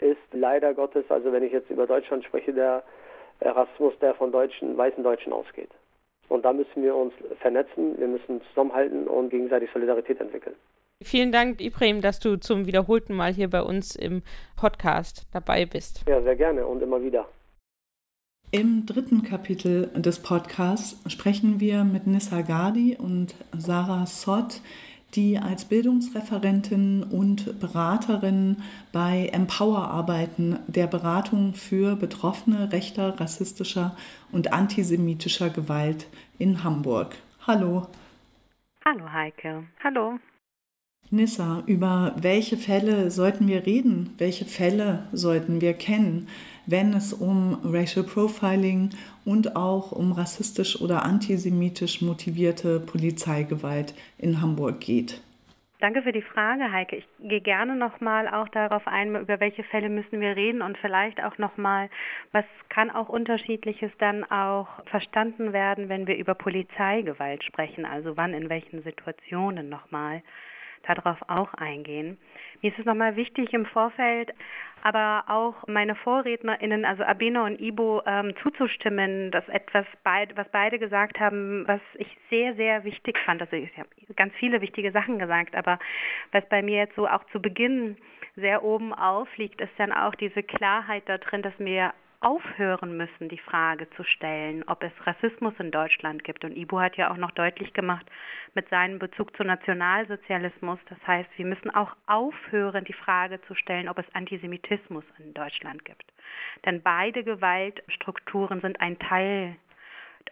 ist 0.00 0.18
leider 0.32 0.72
Gottes, 0.72 1.04
also 1.10 1.30
wenn 1.32 1.42
ich 1.42 1.52
jetzt 1.52 1.70
über 1.70 1.86
Deutschland 1.86 2.24
spreche, 2.24 2.52
der 2.52 2.82
Rassismus, 3.42 3.92
der 4.00 4.14
von 4.14 4.32
Deutschen, 4.32 4.76
weißen 4.76 5.04
Deutschen 5.04 5.32
ausgeht. 5.32 5.70
Und 6.34 6.44
da 6.44 6.52
müssen 6.52 6.82
wir 6.82 6.96
uns 6.96 7.12
vernetzen, 7.40 7.96
wir 7.96 8.08
müssen 8.08 8.40
zusammenhalten 8.48 9.06
und 9.06 9.30
gegenseitig 9.30 9.70
Solidarität 9.72 10.20
entwickeln. 10.20 10.56
Vielen 11.00 11.30
Dank, 11.30 11.60
Ibrahim, 11.60 12.00
dass 12.00 12.18
du 12.18 12.40
zum 12.40 12.66
wiederholten 12.66 13.14
Mal 13.14 13.32
hier 13.32 13.48
bei 13.48 13.62
uns 13.62 13.94
im 13.94 14.22
Podcast 14.56 15.28
dabei 15.32 15.64
bist. 15.64 16.04
Ja, 16.08 16.20
sehr 16.22 16.34
gerne 16.34 16.66
und 16.66 16.82
immer 16.82 17.00
wieder. 17.00 17.28
Im 18.50 18.84
dritten 18.84 19.22
Kapitel 19.22 19.92
des 19.94 20.20
Podcasts 20.20 21.00
sprechen 21.12 21.60
wir 21.60 21.84
mit 21.84 22.08
Nissa 22.08 22.42
Gadi 22.42 22.96
und 22.98 23.36
Sarah 23.56 24.06
Sott 24.06 24.60
die 25.14 25.38
als 25.38 25.64
Bildungsreferentin 25.66 27.02
und 27.02 27.60
Beraterin 27.60 28.56
bei 28.92 29.30
Empower 29.32 29.88
arbeiten, 29.88 30.58
der 30.66 30.86
Beratung 30.86 31.54
für 31.54 31.96
Betroffene 31.96 32.72
rechter, 32.72 33.20
rassistischer 33.20 33.96
und 34.32 34.52
antisemitischer 34.52 35.50
Gewalt 35.50 36.06
in 36.38 36.64
Hamburg. 36.64 37.14
Hallo. 37.46 37.86
Hallo 38.84 39.12
Heike. 39.12 39.64
Hallo. 39.82 40.18
Nissa, 41.10 41.62
über 41.66 42.14
welche 42.16 42.56
Fälle 42.56 43.10
sollten 43.10 43.46
wir 43.46 43.66
reden? 43.66 44.14
Welche 44.18 44.44
Fälle 44.44 45.06
sollten 45.12 45.60
wir 45.60 45.74
kennen? 45.74 46.28
Wenn 46.66 46.92
es 46.94 47.12
um 47.12 47.58
Racial 47.64 48.04
Profiling 48.04 48.90
und 49.24 49.56
auch 49.56 49.92
um 49.92 50.12
rassistisch 50.12 50.80
oder 50.80 51.04
antisemitisch 51.04 52.02
motivierte 52.02 52.80
Polizeigewalt 52.80 53.94
in 54.18 54.40
Hamburg 54.40 54.80
geht. 54.80 55.20
Danke 55.84 56.00
für 56.00 56.12
die 56.12 56.22
Frage, 56.22 56.72
Heike. 56.72 56.96
Ich 56.96 57.06
gehe 57.20 57.42
gerne 57.42 57.76
nochmal 57.76 58.26
auch 58.26 58.48
darauf 58.48 58.86
ein, 58.86 59.14
über 59.16 59.38
welche 59.38 59.64
Fälle 59.64 59.90
müssen 59.90 60.18
wir 60.18 60.34
reden 60.34 60.62
und 60.62 60.78
vielleicht 60.78 61.22
auch 61.22 61.36
nochmal, 61.36 61.90
was 62.32 62.46
kann 62.70 62.90
auch 62.90 63.10
unterschiedliches 63.10 63.90
dann 63.98 64.24
auch 64.24 64.66
verstanden 64.86 65.52
werden, 65.52 65.90
wenn 65.90 66.06
wir 66.06 66.16
über 66.16 66.34
Polizeigewalt 66.34 67.44
sprechen, 67.44 67.84
also 67.84 68.16
wann 68.16 68.32
in 68.32 68.48
welchen 68.48 68.82
Situationen 68.82 69.68
nochmal 69.68 70.22
darauf 70.86 71.18
auch 71.28 71.52
eingehen. 71.54 72.18
Mir 72.62 72.72
ist 72.72 72.78
es 72.78 72.84
nochmal 72.86 73.16
wichtig 73.16 73.52
im 73.52 73.66
Vorfeld, 73.66 74.32
aber 74.82 75.24
auch 75.28 75.66
meine 75.66 75.94
VorrednerInnen, 75.94 76.84
also 76.84 77.04
Abena 77.04 77.44
und 77.44 77.60
Ibo, 77.60 78.02
ähm, 78.06 78.34
zuzustimmen, 78.42 79.30
dass 79.30 79.46
etwas, 79.48 79.86
beid, 80.02 80.36
was 80.36 80.48
beide 80.50 80.78
gesagt 80.78 81.18
haben, 81.20 81.64
was 81.66 81.80
ich 81.94 82.08
sehr, 82.30 82.54
sehr 82.54 82.84
wichtig 82.84 83.18
fand. 83.24 83.40
Also 83.40 83.56
ich 83.56 83.76
habe 83.78 83.88
ganz 84.16 84.34
viele 84.34 84.60
wichtige 84.60 84.92
Sachen 84.92 85.18
gesagt, 85.18 85.54
aber 85.56 85.78
was 86.32 86.46
bei 86.48 86.62
mir 86.62 86.78
jetzt 86.78 86.96
so 86.96 87.08
auch 87.08 87.24
zu 87.32 87.40
Beginn 87.40 87.96
sehr 88.36 88.62
oben 88.64 88.92
aufliegt, 88.92 89.60
ist 89.60 89.72
dann 89.78 89.92
auch 89.92 90.14
diese 90.14 90.42
Klarheit 90.42 91.04
da 91.06 91.18
drin, 91.18 91.42
dass 91.42 91.58
mir 91.58 91.92
aufhören 92.24 92.96
müssen, 92.96 93.28
die 93.28 93.38
Frage 93.38 93.88
zu 93.90 94.02
stellen, 94.02 94.64
ob 94.66 94.82
es 94.82 94.92
Rassismus 95.06 95.54
in 95.58 95.70
Deutschland 95.70 96.24
gibt. 96.24 96.44
Und 96.44 96.56
Ibu 96.56 96.80
hat 96.80 96.96
ja 96.96 97.10
auch 97.10 97.16
noch 97.16 97.32
deutlich 97.32 97.72
gemacht 97.74 98.06
mit 98.54 98.68
seinem 98.70 98.98
Bezug 98.98 99.36
zu 99.36 99.44
Nationalsozialismus. 99.44 100.78
Das 100.88 100.98
heißt, 101.06 101.28
wir 101.36 101.44
müssen 101.44 101.70
auch 101.70 101.94
aufhören, 102.06 102.84
die 102.84 102.94
Frage 102.94 103.40
zu 103.42 103.54
stellen, 103.54 103.88
ob 103.88 103.98
es 103.98 104.14
Antisemitismus 104.14 105.04
in 105.18 105.34
Deutschland 105.34 105.84
gibt. 105.84 106.04
Denn 106.64 106.82
beide 106.82 107.24
Gewaltstrukturen 107.24 108.60
sind 108.62 108.80
ein 108.80 108.98
Teil 108.98 109.56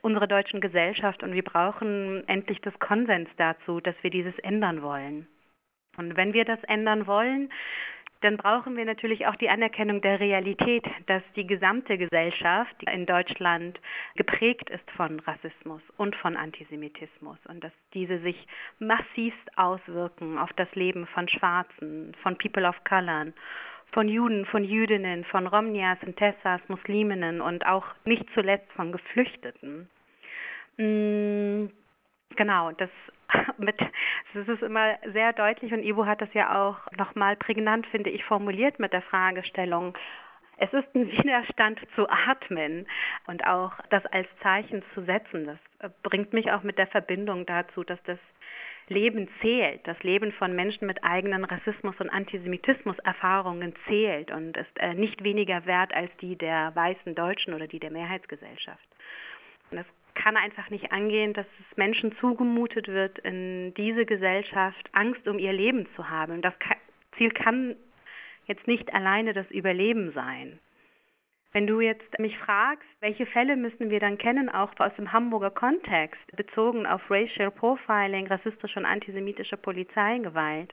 unserer 0.00 0.26
deutschen 0.26 0.60
Gesellschaft 0.60 1.22
und 1.22 1.34
wir 1.34 1.44
brauchen 1.44 2.26
endlich 2.26 2.60
das 2.62 2.76
Konsens 2.78 3.28
dazu, 3.36 3.80
dass 3.80 3.94
wir 4.02 4.10
dieses 4.10 4.36
ändern 4.38 4.82
wollen. 4.82 5.28
Und 5.98 6.16
wenn 6.16 6.32
wir 6.32 6.46
das 6.46 6.62
ändern 6.64 7.06
wollen, 7.06 7.50
dann 8.22 8.36
brauchen 8.36 8.76
wir 8.76 8.84
natürlich 8.84 9.26
auch 9.26 9.36
die 9.36 9.48
Anerkennung 9.48 10.00
der 10.00 10.20
Realität, 10.20 10.84
dass 11.06 11.22
die 11.36 11.46
gesamte 11.46 11.98
Gesellschaft 11.98 12.74
in 12.90 13.04
Deutschland 13.04 13.80
geprägt 14.14 14.70
ist 14.70 14.88
von 14.92 15.20
Rassismus 15.20 15.82
und 15.96 16.14
von 16.16 16.36
Antisemitismus 16.36 17.38
und 17.48 17.62
dass 17.62 17.72
diese 17.94 18.20
sich 18.20 18.46
massivst 18.78 19.58
auswirken 19.58 20.38
auf 20.38 20.52
das 20.54 20.72
Leben 20.74 21.06
von 21.08 21.28
Schwarzen, 21.28 22.14
von 22.22 22.38
People 22.38 22.66
of 22.66 22.76
Color, 22.84 23.26
von 23.92 24.08
Juden, 24.08 24.46
von 24.46 24.64
Jüdinnen, 24.64 25.24
von 25.24 25.46
Romnias, 25.46 25.98
Tessas, 26.16 26.60
Musliminnen 26.68 27.40
und 27.40 27.66
auch 27.66 27.84
nicht 28.04 28.24
zuletzt 28.34 28.70
von 28.72 28.92
Geflüchteten. 28.92 29.88
Mm, 30.78 31.66
genau, 32.36 32.72
das 32.72 32.90
mit, 33.58 33.78
das 34.34 34.48
ist 34.48 34.62
immer 34.62 34.98
sehr 35.12 35.32
deutlich 35.32 35.72
und 35.72 35.82
Ivo 35.82 36.06
hat 36.06 36.20
das 36.20 36.32
ja 36.34 36.62
auch 36.62 36.78
nochmal 36.96 37.36
prägnant, 37.36 37.86
finde 37.86 38.10
ich, 38.10 38.24
formuliert 38.24 38.78
mit 38.78 38.92
der 38.92 39.02
Fragestellung, 39.02 39.96
es 40.58 40.72
ist 40.72 40.94
ein 40.94 41.10
Widerstand 41.10 41.80
zu 41.96 42.08
atmen 42.08 42.86
und 43.26 43.44
auch 43.46 43.72
das 43.90 44.04
als 44.06 44.28
Zeichen 44.42 44.84
zu 44.94 45.02
setzen. 45.02 45.46
Das 45.80 45.92
bringt 46.02 46.32
mich 46.32 46.52
auch 46.52 46.62
mit 46.62 46.78
der 46.78 46.86
Verbindung 46.86 47.46
dazu, 47.46 47.82
dass 47.82 48.00
das 48.04 48.18
Leben 48.88 49.28
zählt, 49.40 49.86
das 49.86 50.00
Leben 50.02 50.32
von 50.32 50.54
Menschen 50.54 50.86
mit 50.86 51.02
eigenen 51.02 51.44
Rassismus- 51.44 51.98
und 52.00 52.10
Antisemitismus-Erfahrungen 52.10 53.74
zählt 53.88 54.30
und 54.30 54.56
ist 54.56 54.78
äh, 54.78 54.94
nicht 54.94 55.24
weniger 55.24 55.66
wert 55.66 55.94
als 55.94 56.10
die 56.20 56.36
der 56.36 56.74
weißen 56.76 57.14
Deutschen 57.14 57.54
oder 57.54 57.66
die 57.66 57.80
der 57.80 57.90
Mehrheitsgesellschaft. 57.90 58.86
Und 59.70 59.78
es 59.78 59.86
kann 60.14 60.36
einfach 60.36 60.70
nicht 60.70 60.92
angehen, 60.92 61.32
dass 61.32 61.46
es 61.60 61.76
Menschen 61.76 62.16
zugemutet 62.18 62.88
wird, 62.88 63.18
in 63.20 63.74
diese 63.74 64.06
Gesellschaft 64.06 64.88
Angst 64.92 65.26
um 65.26 65.38
ihr 65.38 65.52
Leben 65.52 65.86
zu 65.96 66.08
haben. 66.08 66.42
Das 66.42 66.54
Ziel 67.16 67.30
kann 67.30 67.76
jetzt 68.46 68.66
nicht 68.66 68.92
alleine 68.92 69.32
das 69.32 69.50
Überleben 69.50 70.12
sein. 70.12 70.58
Wenn 71.52 71.66
du 71.66 71.80
jetzt 71.80 72.18
mich 72.18 72.36
fragst, 72.38 72.88
welche 73.00 73.26
Fälle 73.26 73.56
müssen 73.56 73.90
wir 73.90 74.00
dann 74.00 74.16
kennen, 74.16 74.48
auch 74.48 74.72
aus 74.78 74.94
dem 74.96 75.12
Hamburger 75.12 75.50
Kontext, 75.50 76.20
bezogen 76.34 76.86
auf 76.86 77.02
Racial 77.10 77.50
Profiling, 77.50 78.26
rassistische 78.26 78.78
und 78.78 78.86
antisemitische 78.86 79.58
Polizeigewalt, 79.58 80.72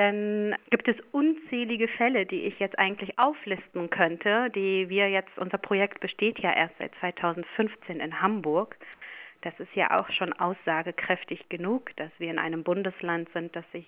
dann 0.00 0.56
gibt 0.70 0.88
es 0.88 0.96
unzählige 1.12 1.86
Fälle, 1.86 2.24
die 2.24 2.44
ich 2.44 2.58
jetzt 2.58 2.78
eigentlich 2.78 3.18
auflisten 3.18 3.90
könnte, 3.90 4.48
die 4.54 4.88
wir 4.88 5.10
jetzt, 5.10 5.36
unser 5.36 5.58
Projekt 5.58 6.00
besteht 6.00 6.38
ja 6.38 6.54
erst 6.54 6.74
seit 6.78 6.94
2015 7.00 8.00
in 8.00 8.22
Hamburg. 8.22 8.78
Das 9.42 9.52
ist 9.60 9.74
ja 9.74 10.00
auch 10.00 10.10
schon 10.10 10.32
aussagekräftig 10.32 11.50
genug, 11.50 11.94
dass 11.96 12.10
wir 12.16 12.30
in 12.30 12.38
einem 12.38 12.62
Bundesland 12.62 13.28
sind, 13.34 13.54
das 13.54 13.70
sich 13.72 13.86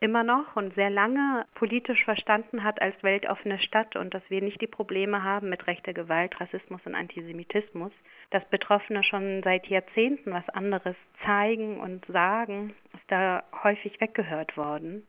immer 0.00 0.22
noch 0.22 0.56
und 0.56 0.74
sehr 0.74 0.90
lange 0.90 1.46
politisch 1.54 2.04
verstanden 2.04 2.62
hat 2.62 2.80
als 2.82 2.94
weltoffene 3.02 3.58
Stadt 3.58 3.96
und 3.96 4.12
dass 4.12 4.22
wir 4.28 4.42
nicht 4.42 4.60
die 4.60 4.66
Probleme 4.66 5.22
haben 5.22 5.48
mit 5.48 5.66
rechter 5.66 5.92
Gewalt, 5.92 6.38
Rassismus 6.40 6.80
und 6.84 6.94
Antisemitismus, 6.94 7.92
dass 8.30 8.44
Betroffene 8.50 9.02
schon 9.04 9.42
seit 9.42 9.66
Jahrzehnten 9.66 10.32
was 10.32 10.48
anderes 10.50 10.96
zeigen 11.24 11.80
und 11.80 12.04
sagen, 12.06 12.74
ist 12.92 13.04
da 13.08 13.44
häufig 13.62 14.00
weggehört 14.00 14.56
worden. 14.56 15.06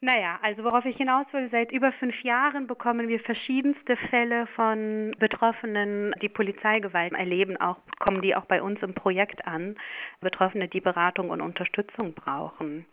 Naja, 0.00 0.38
also 0.42 0.62
worauf 0.62 0.84
ich 0.84 0.96
hinaus 0.96 1.26
will, 1.32 1.48
seit 1.50 1.72
über 1.72 1.90
fünf 1.90 2.22
Jahren 2.22 2.68
bekommen 2.68 3.08
wir 3.08 3.18
verschiedenste 3.18 3.96
Fälle 3.96 4.46
von 4.54 5.12
Betroffenen, 5.18 6.14
die 6.22 6.28
Polizeigewalt 6.28 7.14
erleben, 7.14 7.56
auch 7.56 7.78
kommen 7.98 8.22
die 8.22 8.36
auch 8.36 8.44
bei 8.44 8.62
uns 8.62 8.80
im 8.80 8.94
Projekt 8.94 9.44
an, 9.48 9.76
Betroffene, 10.20 10.68
die 10.68 10.80
Beratung 10.80 11.30
und 11.30 11.40
Unterstützung 11.40 12.14
brauchen. 12.14 12.86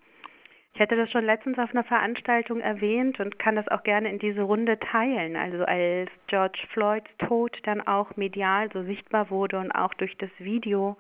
Ich 0.76 0.82
hatte 0.82 0.98
das 0.98 1.10
schon 1.10 1.24
letztens 1.24 1.58
auf 1.58 1.72
einer 1.72 1.86
Veranstaltung 1.86 2.60
erwähnt 2.60 3.22
und 3.22 3.40
kann 3.40 3.56
das 3.56 3.66
auch 3.70 3.84
gerne 3.84 4.10
in 4.10 4.20
diese 4.20 4.42
Runde 4.42 4.78
teilen. 4.78 5.38
Also 5.38 5.64
als 5.64 6.12
George 6.28 6.60
Floyds 6.74 7.10
Tod 7.18 7.58
dann 7.64 7.80
auch 7.88 8.18
medial 8.18 8.70
so 8.74 8.84
sichtbar 8.84 9.30
wurde 9.30 9.58
und 9.58 9.72
auch 9.72 9.94
durch 9.94 10.18
das 10.18 10.30
Video 10.38 10.98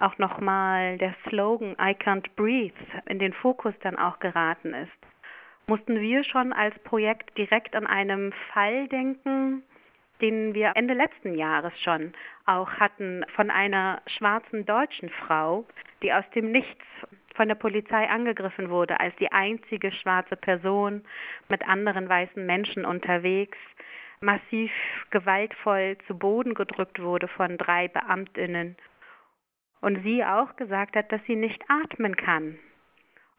auch 0.00 0.18
nochmal 0.18 0.98
der 0.98 1.14
Slogan 1.26 1.72
I 1.80 1.94
can't 1.94 2.26
breathe 2.36 2.76
in 3.06 3.18
den 3.18 3.32
Fokus 3.32 3.72
dann 3.80 3.96
auch 3.96 4.18
geraten 4.18 4.74
ist, 4.74 4.92
mussten 5.66 5.98
wir 5.98 6.22
schon 6.22 6.52
als 6.52 6.78
Projekt 6.80 7.38
direkt 7.38 7.74
an 7.74 7.86
einem 7.86 8.32
Fall 8.52 8.86
denken, 8.88 9.62
den 10.20 10.52
wir 10.52 10.72
Ende 10.74 10.92
letzten 10.92 11.34
Jahres 11.38 11.72
schon 11.80 12.12
auch 12.44 12.70
hatten 12.70 13.24
von 13.34 13.50
einer 13.50 14.02
schwarzen 14.06 14.66
deutschen 14.66 15.08
Frau, 15.08 15.64
die 16.02 16.12
aus 16.12 16.28
dem 16.34 16.52
Nichts 16.52 16.84
von 17.36 17.48
der 17.48 17.54
Polizei 17.54 18.08
angegriffen 18.08 18.70
wurde 18.70 18.98
als 18.98 19.14
die 19.16 19.30
einzige 19.30 19.92
schwarze 19.92 20.36
Person 20.36 21.04
mit 21.48 21.66
anderen 21.68 22.08
weißen 22.08 22.44
Menschen 22.44 22.84
unterwegs, 22.84 23.58
massiv 24.20 24.72
gewaltvoll 25.10 25.96
zu 26.06 26.18
Boden 26.18 26.54
gedrückt 26.54 27.00
wurde 27.00 27.28
von 27.28 27.58
drei 27.58 27.88
Beamtinnen 27.88 28.76
und 29.80 30.02
sie 30.02 30.24
auch 30.24 30.56
gesagt 30.56 30.96
hat, 30.96 31.12
dass 31.12 31.22
sie 31.26 31.36
nicht 31.36 31.62
atmen 31.68 32.16
kann 32.16 32.58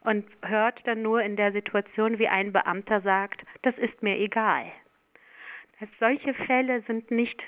und 0.02 0.26
hört 0.44 0.80
dann 0.86 1.02
nur 1.02 1.22
in 1.22 1.36
der 1.36 1.52
Situation, 1.52 2.20
wie 2.20 2.28
ein 2.28 2.54
Beamter 2.54 3.02
sagt, 3.02 3.44
das 3.64 3.78
ist 3.78 4.02
mir 4.02 4.18
egal. 4.18 4.66
Solche 6.00 6.34
Fälle 6.34 6.82
sind 6.84 7.12
nicht 7.12 7.44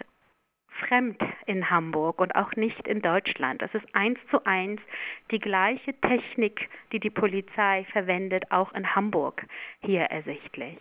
fremd 0.80 1.22
in 1.46 1.70
Hamburg 1.70 2.20
und 2.20 2.36
auch 2.36 2.56
nicht 2.56 2.88
in 2.88 3.02
Deutschland. 3.02 3.62
Es 3.62 3.74
ist 3.74 3.86
eins 3.94 4.20
zu 4.30 4.46
eins 4.46 4.82
die 5.32 5.40
gleiche 5.40 5.94
Technik, 6.02 6.70
die 6.92 7.00
die 7.00 7.10
Polizei 7.10 7.86
verwendet, 7.92 8.52
auch 8.52 8.74
in 8.74 8.96
Hamburg 8.96 9.46
hier 9.82 10.04
ersichtlich. 10.04 10.78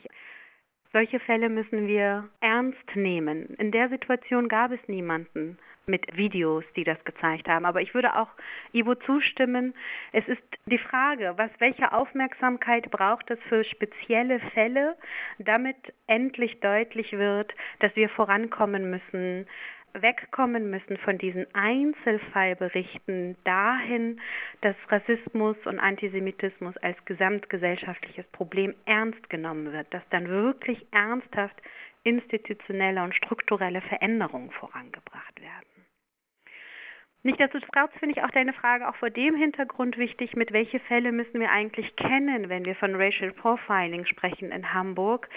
Solche 0.92 1.20
Fälle 1.20 1.50
müssen 1.50 1.86
wir 1.86 2.28
ernst 2.40 2.96
nehmen. 2.96 3.54
In 3.58 3.72
der 3.72 3.90
Situation 3.90 4.48
gab 4.48 4.72
es 4.72 4.80
niemanden 4.88 5.58
mit 5.88 6.16
Videos, 6.16 6.64
die 6.76 6.84
das 6.84 7.02
gezeigt 7.04 7.48
haben. 7.48 7.64
Aber 7.64 7.80
ich 7.80 7.94
würde 7.94 8.16
auch 8.16 8.28
Ivo 8.72 8.94
zustimmen. 8.94 9.74
Es 10.12 10.26
ist 10.28 10.42
die 10.66 10.78
Frage, 10.78 11.34
was, 11.36 11.50
welche 11.58 11.92
Aufmerksamkeit 11.92 12.90
braucht 12.90 13.30
es 13.30 13.38
für 13.48 13.64
spezielle 13.64 14.38
Fälle, 14.54 14.96
damit 15.38 15.76
endlich 16.06 16.60
deutlich 16.60 17.12
wird, 17.12 17.54
dass 17.80 17.94
wir 17.96 18.08
vorankommen 18.08 18.90
müssen, 18.90 19.46
wegkommen 19.94 20.70
müssen 20.70 20.96
von 20.98 21.18
diesen 21.18 21.46
Einzelfallberichten 21.54 23.36
dahin, 23.44 24.20
dass 24.60 24.76
Rassismus 24.88 25.56
und 25.64 25.78
Antisemitismus 25.78 26.76
als 26.78 26.96
gesamtgesellschaftliches 27.04 28.26
Problem 28.32 28.74
ernst 28.84 29.28
genommen 29.30 29.72
wird, 29.72 29.92
dass 29.92 30.02
dann 30.10 30.28
wirklich 30.28 30.86
ernsthaft 30.90 31.56
institutionelle 32.04 33.02
und 33.02 33.14
strukturelle 33.14 33.80
Veränderungen 33.82 34.50
vorangebracht 34.50 35.40
werden. 35.40 35.78
Nichtsdestotrotz 37.24 37.92
finde 37.98 38.14
ich 38.16 38.22
auch 38.22 38.30
deine 38.30 38.52
Frage 38.52 38.88
auch 38.88 38.94
vor 38.96 39.10
dem 39.10 39.34
Hintergrund 39.34 39.98
wichtig, 39.98 40.36
mit 40.36 40.52
welche 40.52 40.78
Fälle 40.80 41.10
müssen 41.10 41.40
wir 41.40 41.50
eigentlich 41.50 41.96
kennen, 41.96 42.48
wenn 42.48 42.64
wir 42.64 42.76
von 42.76 42.94
Racial 42.94 43.32
Profiling 43.32 44.06
sprechen 44.06 44.52
in 44.52 44.72
Hamburg 44.72 45.28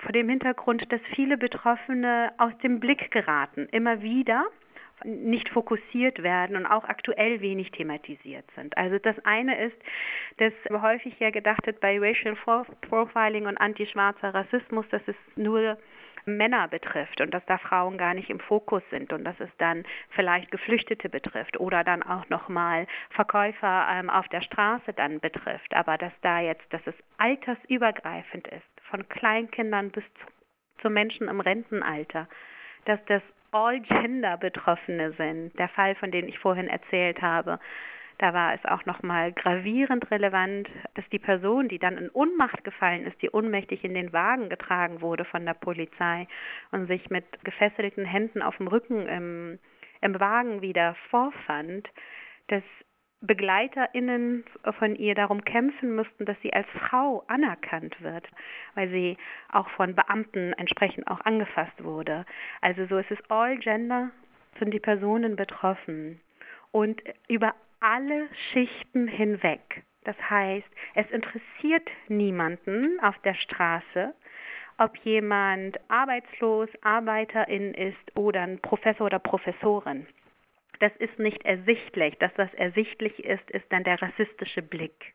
vor 0.00 0.12
dem 0.12 0.28
Hintergrund, 0.28 0.90
dass 0.92 1.00
viele 1.14 1.36
Betroffene 1.36 2.32
aus 2.38 2.56
dem 2.58 2.80
Blick 2.80 3.10
geraten, 3.10 3.68
immer 3.70 4.02
wieder 4.02 4.46
nicht 5.04 5.48
fokussiert 5.48 6.22
werden 6.22 6.56
und 6.56 6.66
auch 6.66 6.84
aktuell 6.84 7.40
wenig 7.40 7.70
thematisiert 7.70 8.44
sind. 8.54 8.76
Also 8.76 8.98
das 8.98 9.16
eine 9.24 9.58
ist, 9.66 9.76
dass 10.36 10.52
häufig 10.70 11.18
ja 11.20 11.30
gedacht 11.30 11.66
wird 11.66 11.80
bei 11.80 11.98
Racial 11.98 12.36
Profiling 12.82 13.46
und 13.46 13.56
antischwarzer 13.56 14.34
Rassismus, 14.34 14.86
dass 14.90 15.02
es 15.06 15.16
nur 15.36 15.78
Männer 16.26 16.68
betrifft 16.68 17.20
und 17.20 17.32
dass 17.32 17.44
da 17.46 17.56
Frauen 17.58 17.96
gar 17.96 18.12
nicht 18.12 18.28
im 18.28 18.40
Fokus 18.40 18.82
sind 18.90 19.12
und 19.12 19.24
dass 19.24 19.38
es 19.40 19.48
dann 19.56 19.84
vielleicht 20.10 20.50
Geflüchtete 20.50 21.08
betrifft 21.08 21.58
oder 21.58 21.82
dann 21.82 22.02
auch 22.02 22.28
nochmal 22.28 22.86
Verkäufer 23.10 23.86
ähm, 23.90 24.10
auf 24.10 24.28
der 24.28 24.42
Straße 24.42 24.92
dann 24.92 25.20
betrifft. 25.20 25.74
Aber 25.74 25.96
dass 25.96 26.12
da 26.20 26.40
jetzt, 26.40 26.70
dass 26.72 26.82
es 26.86 26.94
altersübergreifend 27.16 28.48
ist 28.48 28.79
von 28.90 29.08
Kleinkindern 29.08 29.90
bis 29.90 30.04
zu, 30.04 30.82
zu 30.82 30.90
Menschen 30.90 31.28
im 31.28 31.40
Rentenalter, 31.40 32.28
dass 32.84 32.98
das 33.06 33.22
All-Gender-Betroffene 33.52 35.12
sind. 35.12 35.58
Der 35.58 35.68
Fall, 35.68 35.94
von 35.96 36.10
dem 36.10 36.28
ich 36.28 36.38
vorhin 36.38 36.68
erzählt 36.68 37.20
habe, 37.20 37.58
da 38.18 38.34
war 38.34 38.52
es 38.52 38.62
auch 38.66 38.84
nochmal 38.84 39.32
gravierend 39.32 40.10
relevant, 40.10 40.68
dass 40.94 41.08
die 41.08 41.18
Person, 41.18 41.68
die 41.68 41.78
dann 41.78 41.96
in 41.96 42.10
Unmacht 42.10 42.64
gefallen 42.64 43.06
ist, 43.06 43.20
die 43.22 43.30
ohnmächtig 43.30 43.82
in 43.82 43.94
den 43.94 44.12
Wagen 44.12 44.50
getragen 44.50 45.00
wurde 45.00 45.24
von 45.24 45.46
der 45.46 45.54
Polizei 45.54 46.28
und 46.70 46.86
sich 46.86 47.08
mit 47.08 47.24
gefesselten 47.44 48.04
Händen 48.04 48.42
auf 48.42 48.58
dem 48.58 48.68
Rücken 48.68 49.08
im, 49.08 49.58
im 50.02 50.20
Wagen 50.20 50.60
wieder 50.60 50.96
vorfand, 51.08 51.88
dass 52.48 52.62
BegleiterInnen 53.22 54.44
von 54.78 54.96
ihr 54.96 55.14
darum 55.14 55.44
kämpfen 55.44 55.94
müssten, 55.94 56.24
dass 56.24 56.40
sie 56.40 56.52
als 56.52 56.66
Frau 56.70 57.22
anerkannt 57.28 58.00
wird, 58.00 58.26
weil 58.74 58.88
sie 58.88 59.18
auch 59.52 59.68
von 59.70 59.94
Beamten 59.94 60.54
entsprechend 60.54 61.06
auch 61.06 61.20
angefasst 61.20 61.84
wurde. 61.84 62.24
Also 62.62 62.86
so 62.86 62.98
ist 62.98 63.10
es 63.10 63.18
all 63.28 63.58
gender, 63.58 64.10
sind 64.58 64.72
die 64.72 64.80
Personen 64.80 65.36
betroffen. 65.36 66.20
Und 66.72 67.02
über 67.28 67.54
alle 67.80 68.28
Schichten 68.52 69.08
hinweg 69.08 69.82
Das 70.04 70.16
heißt, 70.30 70.68
es 70.94 71.10
interessiert 71.10 71.88
niemanden 72.08 72.98
auf 73.00 73.18
der 73.18 73.34
Straße, 73.34 74.14
ob 74.78 74.96
jemand 74.98 75.78
arbeitslos, 75.88 76.70
Arbeiterin 76.80 77.74
ist 77.74 78.16
oder 78.16 78.42
ein 78.42 78.58
Professor 78.60 79.06
oder 79.06 79.18
Professorin. 79.18 80.06
Das 80.80 80.94
ist 80.96 81.18
nicht 81.18 81.44
ersichtlich. 81.44 82.16
Das, 82.18 82.32
was 82.36 82.52
ersichtlich 82.54 83.24
ist, 83.24 83.48
ist 83.50 83.66
dann 83.70 83.84
der 83.84 84.00
rassistische 84.00 84.62
Blick. 84.62 85.14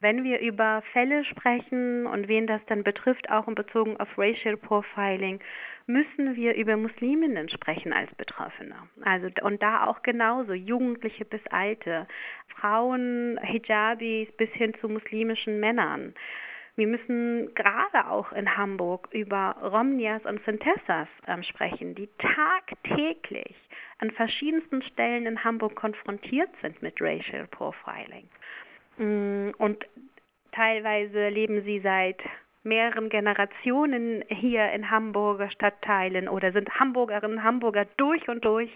Wenn 0.00 0.24
wir 0.24 0.40
über 0.40 0.82
Fälle 0.92 1.24
sprechen 1.24 2.06
und 2.06 2.28
wen 2.28 2.46
das 2.46 2.60
dann 2.66 2.84
betrifft, 2.84 3.30
auch 3.30 3.48
in 3.48 3.54
Bezug 3.54 3.98
auf 3.98 4.08
Racial 4.18 4.56
Profiling, 4.56 5.40
müssen 5.86 6.36
wir 6.36 6.54
über 6.54 6.76
Musliminnen 6.76 7.48
sprechen 7.48 7.92
als 7.92 8.14
Betroffene. 8.16 8.76
Also 9.02 9.28
und 9.42 9.62
da 9.62 9.86
auch 9.86 10.02
genauso 10.02 10.52
Jugendliche 10.52 11.24
bis 11.24 11.40
Alte, 11.50 12.06
Frauen, 12.48 13.38
Hijabis 13.42 14.30
bis 14.36 14.50
hin 14.50 14.74
zu 14.80 14.88
muslimischen 14.88 15.60
Männern. 15.60 16.14
Wir 16.76 16.86
müssen 16.86 17.54
gerade 17.54 18.08
auch 18.08 18.32
in 18.32 18.54
Hamburg 18.54 19.08
über 19.12 19.56
Romnias 19.62 20.22
und 20.26 20.44
Sintessas 20.44 21.08
äh, 21.26 21.42
sprechen, 21.42 21.94
die 21.94 22.10
tagtäglich 22.18 23.56
an 23.98 24.10
verschiedensten 24.10 24.82
Stellen 24.82 25.26
in 25.26 25.44
Hamburg 25.44 25.74
konfrontiert 25.74 26.50
sind 26.62 26.82
mit 26.82 27.00
Racial 27.00 27.46
Profiling. 27.48 28.28
Mm, 28.98 29.50
und 29.58 29.84
teilweise 30.52 31.28
leben 31.28 31.62
sie 31.62 31.80
seit 31.80 32.20
mehreren 32.66 33.08
Generationen 33.08 34.24
hier 34.28 34.70
in 34.72 34.90
Hamburger 34.90 35.50
Stadtteilen 35.50 36.28
oder 36.28 36.52
sind 36.52 36.68
Hamburgerinnen, 36.78 37.42
Hamburger 37.42 37.86
durch 37.96 38.28
und 38.28 38.44
durch 38.44 38.70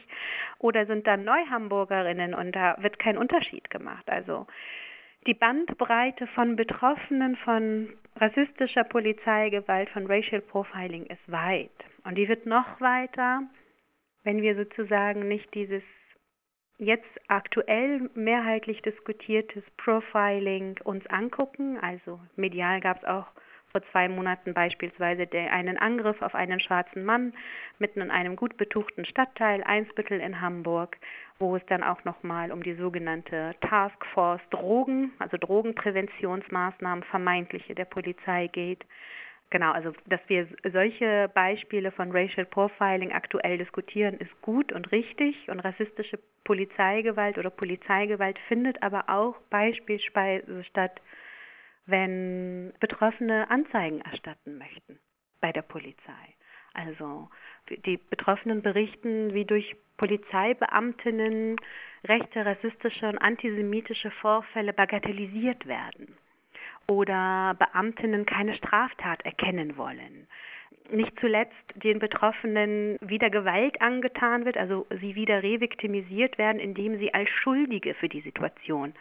oder 0.58 0.86
sind 0.86 1.06
dann 1.06 1.24
Neuhamburgerinnen 1.24 2.32
und 2.34 2.52
da 2.54 2.76
wird 2.80 2.98
kein 2.98 3.18
Unterschied 3.18 3.68
gemacht. 3.68 4.08
Also 4.08 4.46
die 5.26 5.34
Bandbreite 5.34 6.26
von 6.28 6.56
Betroffenen 6.56 7.36
von 7.36 7.90
rassistischer 8.16 8.84
Polizeigewalt, 8.84 9.90
von 9.90 10.06
Racial 10.06 10.40
Profiling 10.40 11.04
ist 11.06 11.30
weit. 11.30 11.70
Und 12.04 12.14
die 12.14 12.28
wird 12.28 12.46
noch 12.46 12.80
weiter, 12.80 13.42
wenn 14.24 14.42
wir 14.42 14.56
sozusagen 14.56 15.28
nicht 15.28 15.52
dieses 15.54 15.82
jetzt 16.78 17.20
aktuell 17.28 18.10
mehrheitlich 18.14 18.80
diskutiertes 18.82 19.62
Profiling 19.76 20.78
uns 20.82 21.06
angucken. 21.08 21.78
Also 21.78 22.20
medial 22.36 22.80
gab 22.80 22.98
es 22.98 23.04
auch 23.04 23.26
vor 23.70 23.82
zwei 23.92 24.08
Monaten 24.08 24.54
beispielsweise 24.54 25.28
einen 25.32 25.76
Angriff 25.76 26.20
auf 26.22 26.34
einen 26.34 26.58
schwarzen 26.58 27.04
Mann 27.04 27.34
mitten 27.78 28.00
in 28.00 28.10
einem 28.10 28.34
gut 28.34 28.56
betuchten 28.56 29.04
Stadtteil, 29.04 29.62
Einsbüttel 29.62 30.20
in 30.20 30.40
Hamburg, 30.40 30.96
wo 31.38 31.54
es 31.54 31.64
dann 31.66 31.82
auch 31.82 32.04
nochmal 32.04 32.50
um 32.50 32.62
die 32.62 32.74
sogenannte 32.74 33.54
Task 33.60 34.04
Force 34.06 34.42
Drogen, 34.50 35.12
also 35.18 35.36
Drogenpräventionsmaßnahmen 35.36 37.04
vermeintliche 37.04 37.74
der 37.74 37.84
Polizei 37.84 38.48
geht. 38.48 38.84
Genau, 39.50 39.72
also 39.72 39.92
dass 40.06 40.20
wir 40.28 40.46
solche 40.72 41.28
Beispiele 41.34 41.90
von 41.90 42.12
Racial 42.12 42.46
Profiling 42.46 43.10
aktuell 43.12 43.58
diskutieren, 43.58 44.14
ist 44.18 44.40
gut 44.42 44.72
und 44.72 44.92
richtig 44.92 45.48
und 45.48 45.58
rassistische 45.58 46.20
Polizeigewalt 46.44 47.36
oder 47.36 47.50
Polizeigewalt 47.50 48.38
findet 48.46 48.80
aber 48.82 49.08
auch 49.08 49.40
beispielsweise 49.50 50.62
statt, 50.64 51.00
wenn 51.86 52.72
Betroffene 52.78 53.50
Anzeigen 53.50 54.00
erstatten 54.02 54.56
möchten 54.56 55.00
bei 55.40 55.50
der 55.50 55.62
Polizei. 55.62 56.36
Also 56.72 57.28
die 57.84 57.96
Betroffenen 57.96 58.62
berichten, 58.62 59.34
wie 59.34 59.44
durch 59.44 59.74
Polizeibeamtinnen 59.96 61.56
rechte, 62.04 62.46
rassistische 62.46 63.08
und 63.08 63.18
antisemitische 63.18 64.12
Vorfälle 64.12 64.72
bagatellisiert 64.72 65.66
werden 65.66 66.16
oder 66.90 67.54
Beamtinnen 67.56 68.26
keine 68.26 68.52
Straftat 68.54 69.24
erkennen 69.24 69.76
wollen. 69.76 70.26
Nicht 70.90 71.12
zuletzt 71.20 71.54
den 71.76 72.00
Betroffenen 72.00 72.98
wieder 73.00 73.30
Gewalt 73.30 73.80
angetan 73.80 74.44
wird, 74.44 74.56
also 74.56 74.86
sie 75.00 75.14
wieder 75.14 75.44
reviktimisiert 75.44 76.36
werden, 76.36 76.58
indem 76.58 76.98
sie 76.98 77.14
als 77.14 77.30
Schuldige 77.30 77.94
für 77.94 78.08
die 78.08 78.22
Situation 78.22 78.92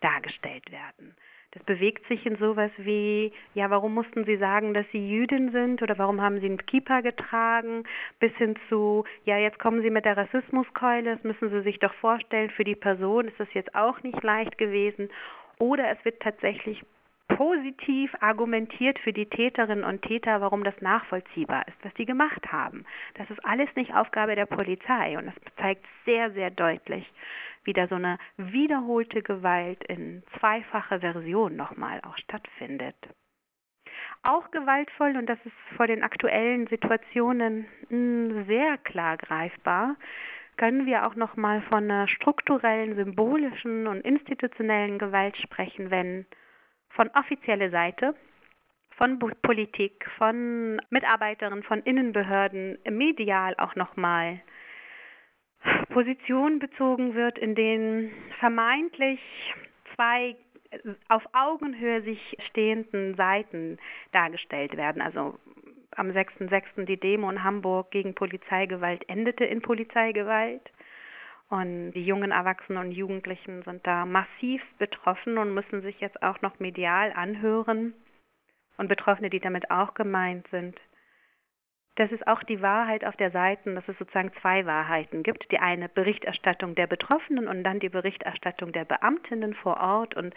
dargestellt 0.00 0.68
werden. 0.72 1.14
Das 1.52 1.62
bewegt 1.62 2.06
sich 2.08 2.26
in 2.26 2.36
sowas 2.36 2.72
wie, 2.76 3.32
ja, 3.54 3.70
warum 3.70 3.94
mussten 3.94 4.24
Sie 4.24 4.36
sagen, 4.36 4.74
dass 4.74 4.84
Sie 4.92 5.08
Jüdin 5.08 5.50
sind 5.50 5.80
oder 5.80 5.96
warum 5.96 6.20
haben 6.20 6.40
Sie 6.40 6.46
einen 6.46 6.66
Kippa 6.66 7.00
getragen, 7.00 7.84
bis 8.18 8.34
hin 8.34 8.56
zu, 8.68 9.04
ja, 9.24 9.38
jetzt 9.38 9.58
kommen 9.58 9.80
Sie 9.80 9.90
mit 9.90 10.04
der 10.04 10.16
Rassismuskeule, 10.16 11.14
das 11.14 11.24
müssen 11.24 11.50
Sie 11.50 11.62
sich 11.62 11.78
doch 11.78 11.94
vorstellen, 11.94 12.50
für 12.50 12.64
die 12.64 12.74
Person 12.74 13.28
ist 13.28 13.40
das 13.40 13.48
jetzt 13.54 13.74
auch 13.74 14.02
nicht 14.02 14.22
leicht 14.22 14.58
gewesen. 14.58 15.08
Oder 15.58 15.90
es 15.90 16.04
wird 16.04 16.20
tatsächlich 16.20 16.82
positiv 17.38 18.12
argumentiert 18.18 18.98
für 18.98 19.12
die 19.12 19.26
Täterinnen 19.26 19.84
und 19.84 20.02
Täter, 20.02 20.40
warum 20.40 20.64
das 20.64 20.74
nachvollziehbar 20.80 21.68
ist, 21.68 21.76
was 21.84 21.92
sie 21.96 22.04
gemacht 22.04 22.50
haben. 22.50 22.84
Das 23.14 23.30
ist 23.30 23.38
alles 23.44 23.68
nicht 23.76 23.94
Aufgabe 23.94 24.34
der 24.34 24.46
Polizei 24.46 25.16
und 25.16 25.26
das 25.26 25.34
zeigt 25.56 25.86
sehr, 26.04 26.32
sehr 26.32 26.50
deutlich, 26.50 27.08
wie 27.62 27.72
da 27.72 27.86
so 27.86 27.94
eine 27.94 28.18
wiederholte 28.38 29.22
Gewalt 29.22 29.84
in 29.84 30.24
zweifacher 30.36 30.98
Version 30.98 31.54
nochmal 31.54 32.00
auch 32.04 32.16
stattfindet. 32.16 32.96
Auch 34.24 34.50
gewaltvoll, 34.50 35.16
und 35.16 35.26
das 35.26 35.38
ist 35.44 35.76
vor 35.76 35.86
den 35.86 36.02
aktuellen 36.02 36.66
Situationen 36.66 37.66
hm, 37.88 38.46
sehr 38.48 38.78
klar 38.78 39.16
greifbar, 39.16 39.94
können 40.56 40.86
wir 40.86 41.06
auch 41.06 41.14
nochmal 41.14 41.62
von 41.62 41.84
einer 41.84 42.08
strukturellen, 42.08 42.96
symbolischen 42.96 43.86
und 43.86 44.00
institutionellen 44.00 44.98
Gewalt 44.98 45.36
sprechen, 45.36 45.92
wenn 45.92 46.26
von 46.90 47.10
offizieller 47.14 47.70
Seite, 47.70 48.14
von 48.96 49.18
Politik, 49.42 50.04
von 50.18 50.80
Mitarbeiterinnen, 50.90 51.62
von 51.62 51.82
Innenbehörden, 51.82 52.78
medial 52.90 53.54
auch 53.58 53.76
nochmal 53.76 54.40
Position 55.90 56.58
bezogen 56.58 57.14
wird, 57.14 57.38
in 57.38 57.54
denen 57.54 58.10
vermeintlich 58.40 59.20
zwei 59.94 60.36
auf 61.08 61.22
Augenhöhe 61.32 62.02
sich 62.02 62.20
stehenden 62.50 63.14
Seiten 63.14 63.78
dargestellt 64.12 64.76
werden. 64.76 65.00
Also 65.00 65.38
am 65.92 66.10
6.6. 66.10 66.84
die 66.84 66.98
Demo 66.98 67.30
in 67.30 67.42
Hamburg 67.42 67.90
gegen 67.90 68.14
Polizeigewalt 68.14 69.08
endete 69.08 69.44
in 69.44 69.62
Polizeigewalt. 69.62 70.62
Und 71.48 71.92
die 71.92 72.04
jungen 72.04 72.30
Erwachsenen 72.30 72.78
und 72.78 72.92
Jugendlichen 72.92 73.62
sind 73.62 73.86
da 73.86 74.04
massiv 74.04 74.62
betroffen 74.78 75.38
und 75.38 75.54
müssen 75.54 75.80
sich 75.80 75.98
jetzt 76.00 76.22
auch 76.22 76.42
noch 76.42 76.60
medial 76.60 77.12
anhören. 77.12 77.94
Und 78.76 78.88
Betroffene, 78.88 79.30
die 79.30 79.40
damit 79.40 79.70
auch 79.70 79.94
gemeint 79.94 80.46
sind. 80.50 80.78
Das 81.96 82.12
ist 82.12 82.28
auch 82.28 82.44
die 82.44 82.62
Wahrheit 82.62 83.04
auf 83.04 83.16
der 83.16 83.32
Seite, 83.32 83.74
dass 83.74 83.88
es 83.88 83.98
sozusagen 83.98 84.30
zwei 84.40 84.64
Wahrheiten 84.66 85.24
gibt. 85.24 85.50
Die 85.50 85.58
eine 85.58 85.88
Berichterstattung 85.88 86.76
der 86.76 86.86
Betroffenen 86.86 87.48
und 87.48 87.64
dann 87.64 87.80
die 87.80 87.88
Berichterstattung 87.88 88.70
der 88.70 88.84
Beamtinnen 88.84 89.54
vor 89.54 89.80
Ort. 89.80 90.14
Und 90.14 90.32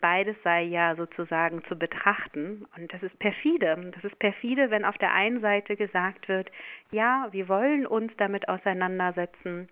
beides 0.00 0.34
sei 0.42 0.62
ja 0.62 0.96
sozusagen 0.96 1.62
zu 1.68 1.78
betrachten. 1.78 2.66
Und 2.76 2.92
das 2.92 3.00
ist 3.04 3.16
perfide. 3.20 3.92
Das 3.94 4.02
ist 4.02 4.18
perfide, 4.18 4.70
wenn 4.70 4.84
auf 4.84 4.98
der 4.98 5.12
einen 5.12 5.40
Seite 5.40 5.76
gesagt 5.76 6.26
wird, 6.26 6.50
ja, 6.90 7.28
wir 7.30 7.48
wollen 7.48 7.86
uns 7.86 8.10
damit 8.16 8.48
auseinandersetzen 8.48 9.68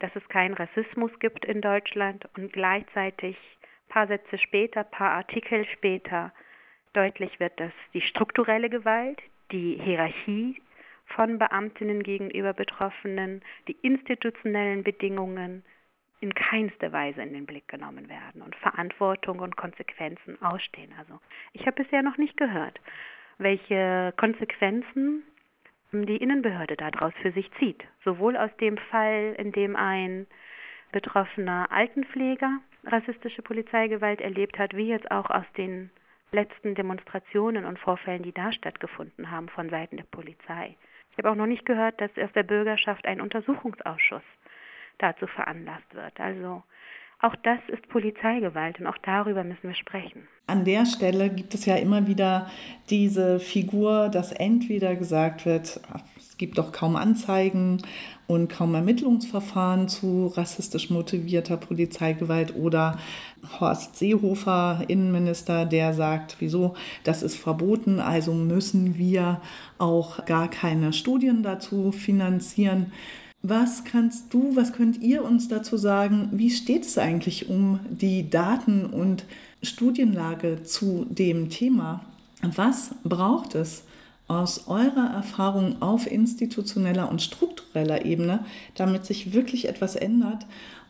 dass 0.00 0.14
es 0.14 0.28
keinen 0.28 0.54
Rassismus 0.54 1.10
gibt 1.18 1.44
in 1.44 1.60
Deutschland 1.60 2.28
und 2.36 2.52
gleichzeitig 2.52 3.36
ein 3.62 3.88
paar 3.88 4.06
Sätze 4.06 4.38
später, 4.38 4.80
ein 4.80 4.90
paar 4.90 5.12
Artikel 5.12 5.64
später 5.66 6.32
deutlich 6.92 7.38
wird, 7.40 7.58
dass 7.60 7.72
die 7.94 8.00
strukturelle 8.00 8.70
Gewalt, 8.70 9.20
die 9.52 9.78
Hierarchie 9.82 10.60
von 11.06 11.38
Beamtinnen 11.38 12.02
gegenüber 12.02 12.52
Betroffenen, 12.52 13.42
die 13.68 13.76
institutionellen 13.82 14.82
Bedingungen 14.82 15.62
in 16.20 16.34
keinster 16.34 16.92
Weise 16.92 17.22
in 17.22 17.34
den 17.34 17.46
Blick 17.46 17.68
genommen 17.68 18.08
werden 18.08 18.42
und 18.42 18.56
Verantwortung 18.56 19.38
und 19.40 19.56
Konsequenzen 19.56 20.40
ausstehen. 20.42 20.92
Also 20.98 21.20
ich 21.52 21.66
habe 21.66 21.82
bisher 21.82 22.02
noch 22.02 22.16
nicht 22.16 22.36
gehört, 22.36 22.80
welche 23.38 24.12
Konsequenzen 24.16 25.22
die 25.92 26.16
Innenbehörde 26.16 26.76
daraus 26.76 27.12
für 27.22 27.32
sich 27.32 27.50
zieht. 27.58 27.84
Sowohl 28.04 28.36
aus 28.36 28.50
dem 28.60 28.76
Fall, 28.76 29.34
in 29.38 29.52
dem 29.52 29.76
ein 29.76 30.26
betroffener 30.92 31.70
Altenpfleger 31.70 32.58
rassistische 32.84 33.42
Polizeigewalt 33.42 34.20
erlebt 34.20 34.58
hat, 34.58 34.76
wie 34.76 34.88
jetzt 34.88 35.10
auch 35.10 35.30
aus 35.30 35.44
den 35.56 35.90
letzten 36.32 36.74
Demonstrationen 36.74 37.64
und 37.64 37.78
Vorfällen, 37.78 38.22
die 38.22 38.32
da 38.32 38.52
stattgefunden 38.52 39.30
haben 39.30 39.48
von 39.48 39.70
Seiten 39.70 39.96
der 39.96 40.04
Polizei. 40.04 40.76
Ich 41.12 41.18
habe 41.18 41.30
auch 41.30 41.36
noch 41.36 41.46
nicht 41.46 41.64
gehört, 41.64 42.00
dass 42.00 42.10
aus 42.18 42.32
der 42.32 42.42
Bürgerschaft 42.42 43.06
ein 43.06 43.20
Untersuchungsausschuss 43.20 44.22
dazu 44.98 45.26
veranlasst 45.26 45.94
wird. 45.94 46.18
Also 46.20 46.62
Auch 47.20 47.34
das 47.42 47.58
ist 47.68 47.88
Polizeigewalt 47.88 48.78
und 48.78 48.86
auch 48.86 48.98
darüber 49.02 49.42
müssen 49.42 49.62
wir 49.62 49.74
sprechen. 49.74 50.28
An 50.46 50.64
der 50.64 50.84
Stelle 50.84 51.30
gibt 51.30 51.54
es 51.54 51.64
ja 51.64 51.76
immer 51.76 52.06
wieder 52.06 52.50
diese 52.90 53.40
Figur, 53.40 54.10
dass 54.10 54.32
entweder 54.32 54.94
gesagt 54.96 55.46
wird, 55.46 55.80
es 56.18 56.36
gibt 56.36 56.58
doch 56.58 56.72
kaum 56.72 56.94
Anzeigen 56.94 57.82
und 58.26 58.48
kaum 58.48 58.74
Ermittlungsverfahren 58.74 59.88
zu 59.88 60.26
rassistisch 60.26 60.90
motivierter 60.90 61.56
Polizeigewalt 61.56 62.54
oder 62.54 62.98
Horst 63.58 63.96
Seehofer, 63.96 64.84
Innenminister, 64.86 65.64
der 65.64 65.94
sagt, 65.94 66.36
wieso, 66.40 66.74
das 67.02 67.22
ist 67.22 67.36
verboten, 67.36 67.98
also 67.98 68.34
müssen 68.34 68.98
wir 68.98 69.40
auch 69.78 70.26
gar 70.26 70.48
keine 70.48 70.92
Studien 70.92 71.42
dazu 71.42 71.92
finanzieren. 71.92 72.92
Was 73.48 73.84
kannst 73.84 74.34
du, 74.34 74.56
was 74.56 74.72
könnt 74.72 75.00
ihr 75.00 75.24
uns 75.24 75.46
dazu 75.46 75.76
sagen? 75.76 76.30
Wie 76.32 76.50
steht 76.50 76.84
es 76.84 76.98
eigentlich 76.98 77.48
um 77.48 77.78
die 77.88 78.28
Daten- 78.28 78.86
und 78.86 79.24
Studienlage 79.62 80.64
zu 80.64 81.06
dem 81.08 81.48
Thema? 81.48 82.04
Was 82.42 82.96
braucht 83.04 83.54
es 83.54 83.84
aus 84.26 84.66
eurer 84.66 85.12
Erfahrung 85.14 85.80
auf 85.80 86.10
institutioneller 86.10 87.08
und 87.08 87.22
struktureller 87.22 88.04
Ebene, 88.04 88.40
damit 88.74 89.06
sich 89.06 89.32
wirklich 89.32 89.68
etwas 89.68 89.94
ändert 89.94 90.44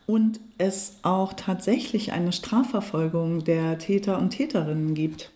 und 0.06 0.40
es 0.56 0.96
auch 1.02 1.34
tatsächlich 1.34 2.12
eine 2.12 2.32
Strafverfolgung 2.32 3.44
der 3.44 3.78
Täter 3.78 4.16
und 4.16 4.30
Täterinnen 4.30 4.94
gibt? 4.94 5.30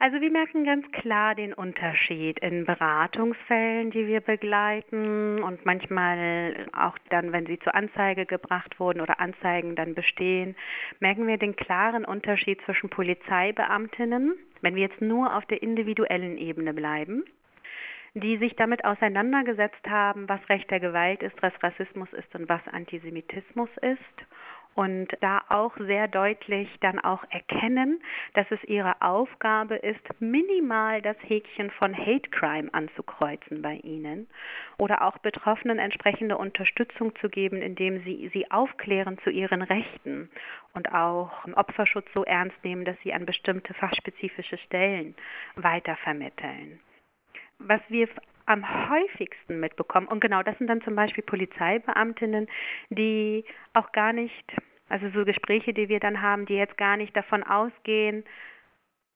Also 0.00 0.20
wir 0.20 0.30
merken 0.30 0.64
ganz 0.64 0.90
klar 0.90 1.36
den 1.36 1.54
Unterschied 1.54 2.40
in 2.40 2.64
Beratungsfällen, 2.64 3.92
die 3.92 4.08
wir 4.08 4.20
begleiten 4.20 5.40
und 5.42 5.64
manchmal 5.64 6.66
auch 6.76 6.98
dann, 7.10 7.32
wenn 7.32 7.46
sie 7.46 7.60
zur 7.60 7.74
Anzeige 7.76 8.26
gebracht 8.26 8.80
wurden 8.80 9.00
oder 9.00 9.20
Anzeigen 9.20 9.76
dann 9.76 9.94
bestehen, 9.94 10.56
merken 10.98 11.28
wir 11.28 11.38
den 11.38 11.54
klaren 11.54 12.04
Unterschied 12.04 12.60
zwischen 12.64 12.90
Polizeibeamtinnen, 12.90 14.34
wenn 14.62 14.74
wir 14.74 14.82
jetzt 14.82 15.00
nur 15.00 15.36
auf 15.36 15.46
der 15.46 15.62
individuellen 15.62 16.38
Ebene 16.38 16.74
bleiben, 16.74 17.24
die 18.14 18.36
sich 18.38 18.56
damit 18.56 18.84
auseinandergesetzt 18.84 19.88
haben, 19.88 20.28
was 20.28 20.40
rechter 20.48 20.80
Gewalt 20.80 21.22
ist, 21.22 21.40
was 21.40 21.52
Rassismus 21.62 22.12
ist 22.12 22.34
und 22.34 22.48
was 22.48 22.66
Antisemitismus 22.66 23.70
ist 23.80 24.26
und 24.74 25.08
da 25.20 25.42
auch 25.48 25.76
sehr 25.78 26.08
deutlich 26.08 26.68
dann 26.80 26.98
auch 26.98 27.24
erkennen, 27.30 28.02
dass 28.34 28.46
es 28.50 28.62
ihre 28.64 29.00
Aufgabe 29.00 29.76
ist, 29.76 30.02
minimal 30.20 31.02
das 31.02 31.16
Häkchen 31.22 31.70
von 31.72 31.96
Hate 31.96 32.30
Crime 32.30 32.72
anzukreuzen 32.72 33.62
bei 33.62 33.76
ihnen 33.76 34.28
oder 34.78 35.02
auch 35.02 35.18
Betroffenen 35.18 35.78
entsprechende 35.78 36.36
Unterstützung 36.36 37.14
zu 37.16 37.28
geben, 37.28 37.62
indem 37.62 38.02
sie 38.04 38.30
sie 38.32 38.50
aufklären 38.50 39.18
zu 39.18 39.30
ihren 39.30 39.62
Rechten 39.62 40.30
und 40.72 40.92
auch 40.92 41.30
Opferschutz 41.54 42.06
so 42.14 42.24
ernst 42.24 42.56
nehmen, 42.64 42.84
dass 42.84 42.96
sie 43.02 43.12
an 43.12 43.26
bestimmte 43.26 43.74
fachspezifische 43.74 44.58
Stellen 44.58 45.14
weitervermitteln. 45.56 46.80
Was 47.58 47.80
wir 47.88 48.08
am 48.46 48.90
häufigsten 48.90 49.60
mitbekommen. 49.60 50.06
Und 50.06 50.20
genau 50.20 50.42
das 50.42 50.56
sind 50.58 50.68
dann 50.68 50.82
zum 50.82 50.94
Beispiel 50.94 51.24
Polizeibeamtinnen, 51.24 52.48
die 52.90 53.44
auch 53.72 53.92
gar 53.92 54.12
nicht, 54.12 54.44
also 54.88 55.08
so 55.10 55.24
Gespräche, 55.24 55.72
die 55.72 55.88
wir 55.88 56.00
dann 56.00 56.20
haben, 56.20 56.46
die 56.46 56.54
jetzt 56.54 56.76
gar 56.76 56.96
nicht 56.96 57.16
davon 57.16 57.42
ausgehen, 57.42 58.24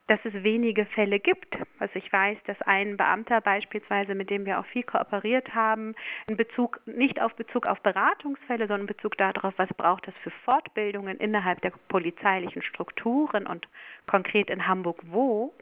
dass 0.08 0.18
es 0.24 0.32
wenige 0.42 0.86
Fälle 0.86 1.20
gibt. 1.20 1.54
Also 1.78 1.96
ich 1.96 2.10
weiß, 2.10 2.38
dass 2.46 2.60
ein 2.62 2.96
Beamter 2.96 3.40
beispielsweise, 3.42 4.14
mit 4.14 4.30
dem 4.30 4.46
wir 4.46 4.58
auch 4.58 4.66
viel 4.66 4.82
kooperiert 4.82 5.54
haben, 5.54 5.94
in 6.26 6.36
Bezug, 6.36 6.80
nicht 6.86 7.20
auf 7.20 7.34
Bezug 7.34 7.66
auf 7.66 7.80
Beratungsfälle, 7.82 8.66
sondern 8.66 8.82
in 8.82 8.86
Bezug 8.86 9.18
darauf, 9.18 9.52
was 9.58 9.68
braucht 9.74 10.08
es 10.08 10.14
für 10.22 10.30
Fortbildungen 10.44 11.18
innerhalb 11.18 11.60
der 11.60 11.72
polizeilichen 11.88 12.62
Strukturen 12.62 13.46
und 13.46 13.68
konkret 14.06 14.48
in 14.48 14.66
Hamburg 14.66 15.02
wo, 15.04 15.52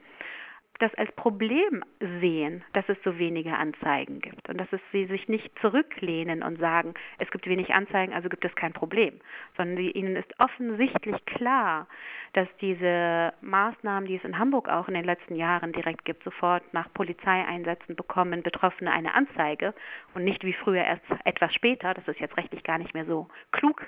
das 0.79 0.95
als 0.95 1.11
Problem 1.13 1.85
sehen, 2.21 2.65
dass 2.73 2.89
es 2.89 2.97
so 3.05 3.19
wenige 3.19 3.57
Anzeigen 3.57 4.21
gibt 4.21 4.49
und 4.49 4.59
dass 4.59 4.69
es 4.73 4.81
sie 4.93 5.07
sich 5.07 5.29
nicht 5.29 5.51
zurücklehnen 5.61 6.43
und 6.43 6.59
sagen, 6.59 6.95
es 7.19 7.31
gibt 7.31 7.47
wenig 7.47 7.73
Anzeigen, 7.73 8.13
also 8.13 8.29
gibt 8.29 8.45
es 8.45 8.55
kein 8.55 8.73
Problem, 8.73 9.21
sondern 9.57 9.77
die, 9.77 9.91
ihnen 9.93 10.17
ist 10.17 10.33
offensichtlich 10.39 11.25
klar, 11.27 11.87
dass 12.35 12.49
diese 12.61 13.33
Maßnahmen, 13.41 14.09
die 14.09 14.17
es 14.17 14.25
in 14.25 14.39
Hamburg 14.39 14.69
auch 14.69 14.89
in 14.89 14.95
den 14.95 15.05
letzten 15.05 15.37
Jahren 15.37 15.73
direkt 15.73 16.05
gibt, 16.05 16.23
sofort 16.25 16.63
nach 16.75 16.93
Polizeieinsätzen 16.93 17.97
bekommen 17.97 18.43
Betroffene 18.43 18.93
eine 18.93 19.15
Anzeige 19.15 19.75
und 20.15 20.25
nicht 20.25 20.45
wie 20.45 20.53
früher 20.53 20.85
erst 20.85 21.05
etwas 21.25 21.55
später, 21.55 21.95
das 21.95 22.07
ist 22.09 22.21
jetzt 22.21 22.37
rechtlich 22.37 22.63
gar 22.63 22.79
nicht 22.79 22.95
mehr 22.95 23.07
so 23.07 23.29
klug, 23.53 23.87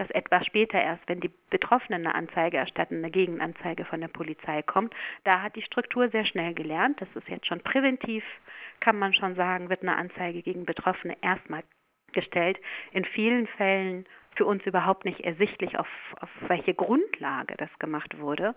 dass 0.00 0.10
etwas 0.12 0.46
später 0.46 0.80
erst, 0.80 1.06
wenn 1.10 1.20
die 1.20 1.30
Betroffenen 1.50 2.06
eine 2.06 2.14
Anzeige 2.14 2.56
erstatten, 2.56 2.96
eine 2.96 3.10
Gegenanzeige 3.10 3.84
von 3.84 4.00
der 4.00 4.08
Polizei 4.08 4.62
kommt. 4.62 4.94
Da 5.24 5.42
hat 5.42 5.56
die 5.56 5.62
Struktur 5.62 6.08
sehr 6.08 6.24
schnell 6.24 6.54
gelernt. 6.54 7.02
Das 7.02 7.08
ist 7.14 7.28
jetzt 7.28 7.46
schon 7.46 7.60
präventiv, 7.60 8.24
kann 8.80 8.98
man 8.98 9.12
schon 9.12 9.34
sagen, 9.34 9.68
wird 9.68 9.82
eine 9.82 9.96
Anzeige 9.96 10.40
gegen 10.40 10.64
Betroffene 10.64 11.18
erstmal 11.20 11.64
gestellt. 12.12 12.58
In 12.92 13.04
vielen 13.04 13.46
Fällen 13.46 14.06
für 14.36 14.46
uns 14.46 14.64
überhaupt 14.64 15.04
nicht 15.04 15.20
ersichtlich, 15.20 15.78
auf, 15.78 15.88
auf 16.18 16.30
welche 16.48 16.72
Grundlage 16.72 17.56
das 17.58 17.70
gemacht 17.78 18.18
wurde. 18.18 18.54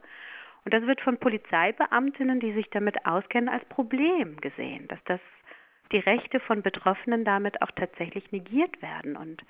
Und 0.64 0.74
das 0.74 0.84
wird 0.84 1.02
von 1.02 1.18
Polizeibeamtinnen, 1.18 2.39
die 2.39 2.54
sich 2.54 2.70
damit 2.70 3.06
auskennen, 3.06 3.50
als 3.50 3.66
Problem 3.66 4.38
gesehen, 4.39 4.88
dass 4.88 5.04
das 5.04 5.20
die 5.91 6.00
Rechte 6.00 6.39
von 6.39 6.62
Betroffenen 6.62 7.26
damit 7.26 7.62
auch 7.62 7.72
tatsächlich 7.72 8.32
negiert 8.32 8.82
werden 8.82 9.18
und 9.18 9.44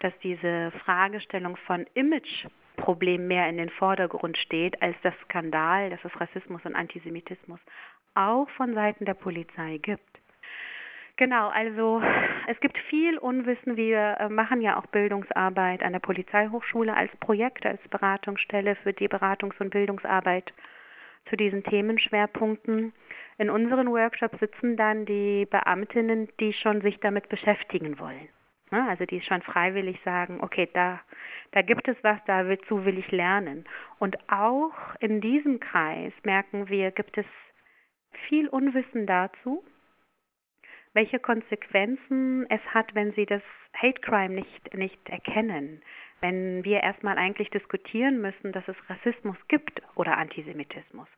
dass 0.00 0.12
diese 0.22 0.72
Fragestellung 0.84 1.56
von 1.56 1.86
Imageproblem 1.94 3.26
mehr 3.26 3.48
in 3.48 3.58
den 3.58 3.70
Vordergrund 3.70 4.36
steht 4.38 4.80
als 4.82 4.96
das 5.02 5.14
Skandal, 5.24 5.90
dass 5.90 6.04
es 6.04 6.20
Rassismus 6.20 6.64
und 6.64 6.74
Antisemitismus 6.74 7.60
auch 8.14 8.48
von 8.50 8.74
Seiten 8.74 9.04
der 9.04 9.14
Polizei 9.14 9.78
gibt. 9.78 10.12
Genau, 11.16 11.48
also 11.50 12.02
es 12.48 12.58
gibt 12.60 12.78
viel 12.88 13.18
Unwissen. 13.18 13.76
Wir 13.76 14.16
äh, 14.18 14.28
machen 14.28 14.60
ja 14.60 14.78
auch 14.78 14.86
Bildungsarbeit 14.86 15.82
an 15.82 15.92
der 15.92 16.00
Polizeihochschule 16.00 16.94
als 16.94 17.14
Projekt, 17.18 17.66
als 17.66 17.80
Beratungsstelle 17.88 18.76
für 18.76 18.92
die 18.92 19.08
Beratungs- 19.08 19.60
und 19.60 19.70
Bildungsarbeit 19.70 20.52
zu 21.28 21.36
diesen 21.36 21.62
Themenschwerpunkten. 21.64 22.92
In 23.38 23.50
unseren 23.50 23.88
Workshops 23.90 24.38
sitzen 24.40 24.76
dann 24.76 25.04
die 25.04 25.46
Beamtinnen, 25.46 26.28
die 26.40 26.52
schon 26.52 26.80
sich 26.80 26.98
damit 27.00 27.28
beschäftigen 27.28 27.98
wollen. 27.98 28.28
Ne? 28.72 28.88
Also 28.88 29.04
die 29.04 29.20
schon 29.20 29.42
freiwillig 29.42 30.00
sagen, 30.02 30.40
okay, 30.40 30.68
da, 30.72 31.00
da 31.52 31.60
gibt 31.60 31.86
es 31.86 31.96
was, 32.02 32.18
dazu 32.26 32.84
will 32.86 32.98
ich 32.98 33.10
lernen. 33.12 33.66
Und 33.98 34.16
auch 34.30 34.72
in 34.98 35.20
diesem 35.20 35.60
Kreis 35.60 36.12
merken 36.24 36.68
wir, 36.68 36.90
gibt 36.90 37.18
es 37.18 37.26
viel 38.28 38.48
Unwissen 38.48 39.06
dazu, 39.06 39.62
welche 40.94 41.18
Konsequenzen 41.18 42.46
es 42.48 42.62
hat, 42.72 42.94
wenn 42.94 43.12
sie 43.12 43.26
das 43.26 43.42
Hate 43.74 44.00
Crime 44.00 44.34
nicht, 44.34 44.74
nicht 44.74 45.08
erkennen. 45.08 45.82
Wenn 46.20 46.64
wir 46.64 46.82
erstmal 46.82 47.18
eigentlich 47.18 47.50
diskutieren 47.50 48.22
müssen, 48.22 48.52
dass 48.52 48.66
es 48.68 48.76
Rassismus 48.88 49.36
gibt 49.48 49.82
oder 49.96 50.16
Antisemitismus. 50.16 51.08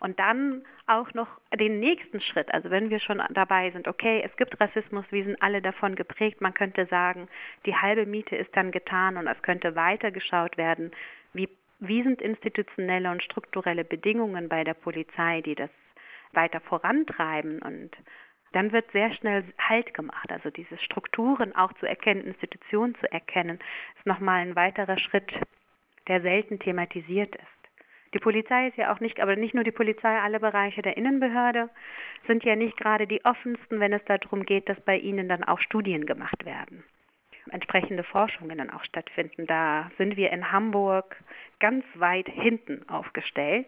Und 0.00 0.18
dann 0.18 0.64
auch 0.86 1.12
noch 1.12 1.28
den 1.54 1.78
nächsten 1.78 2.22
Schritt, 2.22 2.52
also 2.54 2.70
wenn 2.70 2.88
wir 2.88 3.00
schon 3.00 3.22
dabei 3.30 3.70
sind, 3.70 3.86
okay, 3.86 4.22
es 4.24 4.34
gibt 4.36 4.58
Rassismus, 4.58 5.04
wir 5.10 5.24
sind 5.24 5.40
alle 5.42 5.60
davon 5.60 5.94
geprägt, 5.94 6.40
man 6.40 6.54
könnte 6.54 6.86
sagen, 6.86 7.28
die 7.66 7.76
halbe 7.76 8.06
Miete 8.06 8.34
ist 8.34 8.56
dann 8.56 8.72
getan 8.72 9.18
und 9.18 9.26
es 9.26 9.40
könnte 9.42 9.76
weitergeschaut 9.76 10.56
werden, 10.56 10.90
wie, 11.34 11.50
wie 11.80 12.02
sind 12.02 12.22
institutionelle 12.22 13.10
und 13.10 13.22
strukturelle 13.22 13.84
Bedingungen 13.84 14.48
bei 14.48 14.64
der 14.64 14.74
Polizei, 14.74 15.42
die 15.42 15.54
das 15.54 15.70
weiter 16.32 16.60
vorantreiben 16.60 17.60
und 17.60 17.90
dann 18.52 18.72
wird 18.72 18.90
sehr 18.92 19.12
schnell 19.12 19.44
Halt 19.58 19.94
gemacht. 19.94 20.32
Also 20.32 20.50
diese 20.50 20.78
Strukturen 20.78 21.54
auch 21.54 21.72
zu 21.74 21.86
erkennen, 21.86 22.24
Institutionen 22.24 22.94
zu 22.96 23.10
erkennen, 23.12 23.58
ist 23.96 24.06
nochmal 24.06 24.40
ein 24.40 24.56
weiterer 24.56 24.98
Schritt, 24.98 25.32
der 26.08 26.22
selten 26.22 26.58
thematisiert 26.58 27.36
ist. 27.36 27.59
Die 28.12 28.18
Polizei 28.18 28.68
ist 28.68 28.76
ja 28.76 28.92
auch 28.92 29.00
nicht, 29.00 29.20
aber 29.20 29.36
nicht 29.36 29.54
nur 29.54 29.62
die 29.62 29.70
Polizei, 29.70 30.18
alle 30.18 30.40
Bereiche 30.40 30.82
der 30.82 30.96
Innenbehörde 30.96 31.70
sind 32.26 32.44
ja 32.44 32.56
nicht 32.56 32.76
gerade 32.76 33.06
die 33.06 33.24
offensten, 33.24 33.78
wenn 33.78 33.92
es 33.92 34.04
darum 34.04 34.44
geht, 34.44 34.68
dass 34.68 34.80
bei 34.80 34.98
ihnen 34.98 35.28
dann 35.28 35.44
auch 35.44 35.60
Studien 35.60 36.06
gemacht 36.06 36.44
werden. 36.44 36.82
Entsprechende 37.50 38.02
Forschungen 38.02 38.58
dann 38.58 38.70
auch 38.70 38.84
stattfinden. 38.84 39.46
Da 39.46 39.90
sind 39.96 40.16
wir 40.16 40.30
in 40.30 40.50
Hamburg 40.50 41.16
ganz 41.60 41.84
weit 41.94 42.28
hinten 42.28 42.88
aufgestellt. 42.88 43.66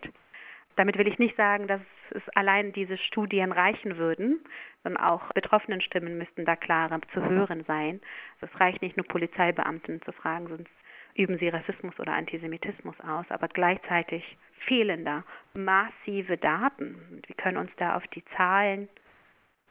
Damit 0.77 0.98
will 0.98 1.09
ich 1.09 1.19
nicht 1.19 1.36
sagen, 1.36 1.66
dass 1.66 1.81
es 2.10 2.23
allein 2.31 2.73
diese 2.73 2.98
Studien 2.98 3.52
reichen 3.52 3.97
würden, 3.97 4.40
sondern 4.82 5.02
auch 5.02 5.32
betroffenen 5.32 5.81
Stimmen 5.81 6.19
müssten 6.19 6.44
da 6.44 6.56
klarer 6.56 7.01
zu 7.12 7.24
hören 7.24 7.64
sein. 7.64 8.01
Es 8.40 8.60
reicht 8.60 8.82
nicht 8.82 8.97
nur 8.97 9.06
Polizeibeamten 9.06 10.02
zu 10.02 10.12
fragen, 10.12 10.48
sonst 10.48 10.70
üben 11.14 11.39
sie 11.39 11.48
Rassismus 11.48 11.98
oder 11.98 12.12
Antisemitismus 12.12 12.98
aus, 13.01 13.26
aber 13.28 13.48
gleichzeitig 13.48 14.24
fehlen 14.66 15.05
da 15.05 15.24
massive 15.55 16.36
Daten. 16.36 17.22
Wir 17.26 17.36
können 17.36 17.56
uns 17.56 17.70
da 17.76 17.97
auf 17.97 18.06
die 18.09 18.24
Zahlen 18.36 18.89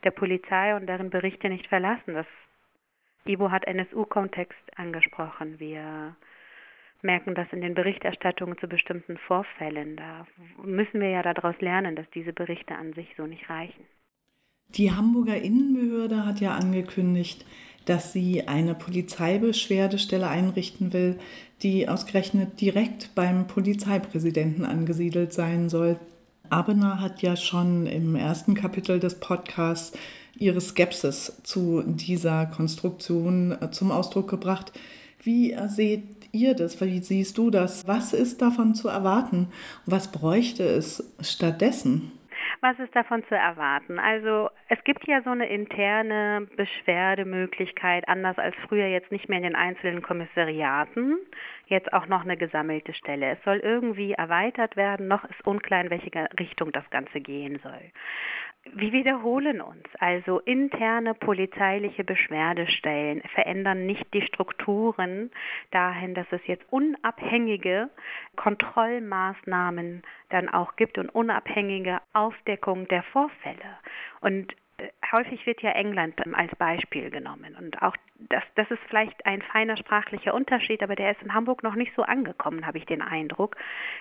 der 0.04 0.12
Polizei 0.12 0.76
und 0.76 0.88
deren 0.88 1.10
Berichte 1.10 1.50
nicht 1.50 1.68
verlassen. 1.68 2.14
Das 2.14 2.28
Ibo 3.26 3.52
hat 3.52 3.66
NSU-Kontext 3.66 4.78
angesprochen. 4.78 5.60
Wir 5.60 6.16
merken 7.02 7.36
das 7.36 7.48
in 7.52 7.62
den 7.62 7.74
Berichterstattungen 7.74 8.58
zu 8.58 8.68
bestimmten 8.68 9.18
Vorfällen. 9.18 9.96
Da 9.96 10.26
müssen 10.64 11.00
wir 11.00 11.10
ja 11.10 11.24
daraus 11.24 11.60
lernen, 11.60 11.96
dass 11.96 12.10
diese 12.12 12.34
Berichte 12.34 12.76
an 12.76 12.94
sich 12.94 13.08
so 13.18 13.26
nicht 13.26 13.50
reichen. 13.50 13.86
Die 14.70 14.92
Hamburger 14.92 15.36
Innenbehörde 15.36 16.26
hat 16.26 16.40
ja 16.40 16.54
angekündigt, 16.54 17.46
dass 17.86 18.14
sie 18.14 18.48
eine 18.48 18.76
Polizeibeschwerdestelle 18.76 20.28
einrichten 20.28 20.94
will, 20.94 21.18
die 21.64 21.88
ausgerechnet 21.88 22.60
direkt 22.62 23.14
beim 23.16 23.48
Polizeipräsidenten 23.48 24.66
angesiedelt 24.66 25.34
sein 25.34 25.70
soll. 25.70 26.00
Abena 26.50 27.00
hat 27.00 27.22
ja 27.22 27.36
schon 27.36 27.88
im 27.88 28.16
ersten 28.16 28.56
Kapitel 28.56 29.00
des 29.00 29.16
Podcasts 29.16 29.94
ihre 30.36 30.60
Skepsis 30.62 31.34
zu 31.44 31.84
dieser 31.86 32.46
Konstruktion 32.48 33.58
äh, 33.62 33.72
zum 33.72 33.92
Ausdruck 33.92 34.30
gebracht. 34.30 34.72
Wie 35.24 35.56
seht 35.68 36.04
ihr 36.32 36.56
das? 36.56 36.82
Wie 36.82 37.00
siehst 37.00 37.38
du 37.38 37.52
das? 37.52 37.86
Was 37.88 38.14
ist 38.14 38.42
davon 38.42 38.74
zu 38.74 38.88
erwarten? 38.88 39.48
Was 39.86 40.12
bräuchte 40.12 40.64
es 40.64 41.04
stattdessen? 41.22 42.12
Was 42.64 42.78
ist 42.78 42.96
davon 42.96 43.24
zu 43.28 43.36
erwarten? 43.36 43.98
Also 43.98 44.52
es 44.70 44.84
gibt 44.84 45.08
ja 45.08 45.24
so 45.24 45.32
eine 45.32 45.50
interne 45.50 46.48
Beschwerdemöglichkeit, 46.56 48.08
anders 48.08 48.38
als 48.38 48.56
früher 48.68 48.86
jetzt 48.86 49.12
nicht 49.12 49.28
mehr 49.30 49.40
in 49.40 49.46
den 49.46 49.56
einzelnen 49.56 50.04
Kommissariaten, 50.04 51.18
jetzt 51.72 51.92
auch 51.94 52.08
noch 52.08 52.22
eine 52.22 52.38
gesammelte 52.38 52.94
Stelle. 52.94 53.32
Es 53.32 53.44
soll 53.44 53.58
irgendwie 53.58 54.14
erweitert 54.14 54.76
werden, 54.76 55.08
noch 55.08 55.24
ist 55.24 55.46
unklar, 55.46 55.82
in 55.82 55.90
welche 55.90 56.12
Richtung 56.40 56.72
das 56.72 56.88
Ganze 56.92 57.20
gehen 57.20 57.60
soll. 57.64 57.92
Wir 58.74 58.92
wiederholen 58.92 59.60
uns. 59.60 59.84
Also 59.98 60.40
interne 60.40 61.16
polizeiliche 61.16 62.04
Beschwerdestellen 62.04 63.22
verändern 63.34 63.88
nicht 63.88 64.14
die 64.14 64.22
Strukturen 64.22 65.32
dahin, 65.72 66.14
dass 66.14 66.28
es 66.30 66.46
jetzt 66.46 66.66
unabhängige 66.70 67.90
Kontrollmaßnahmen 68.36 70.04
dann 70.30 70.48
auch 70.48 70.76
gibt 70.76 71.00
und 71.00 71.10
unabhängige 71.10 72.02
Aufdeckung 72.14 72.88
der 72.88 73.02
Vorfälle. 73.02 73.80
Und 74.22 74.54
häufig 75.12 75.46
wird 75.46 75.62
ja 75.62 75.72
England 75.72 76.16
als 76.36 76.56
Beispiel 76.56 77.10
genommen. 77.10 77.56
Und 77.60 77.82
auch 77.82 77.96
das, 78.30 78.44
das 78.56 78.70
ist 78.70 78.82
vielleicht 78.88 79.26
ein 79.26 79.42
feiner 79.42 79.78
sprachlicher 79.78 80.34
Unterschied, 80.34 80.84
aber 80.84 80.96
der 80.96 81.12
ist 81.12 81.22
in 81.22 81.34
Hamburg 81.34 81.64
noch 81.64 81.76
nicht 81.76 81.94
so 81.96 82.04
angekommen, 82.04 82.66
habe 82.66 82.78
ich 82.78 82.86
den 82.86 83.02
Eindruck, 83.02 83.56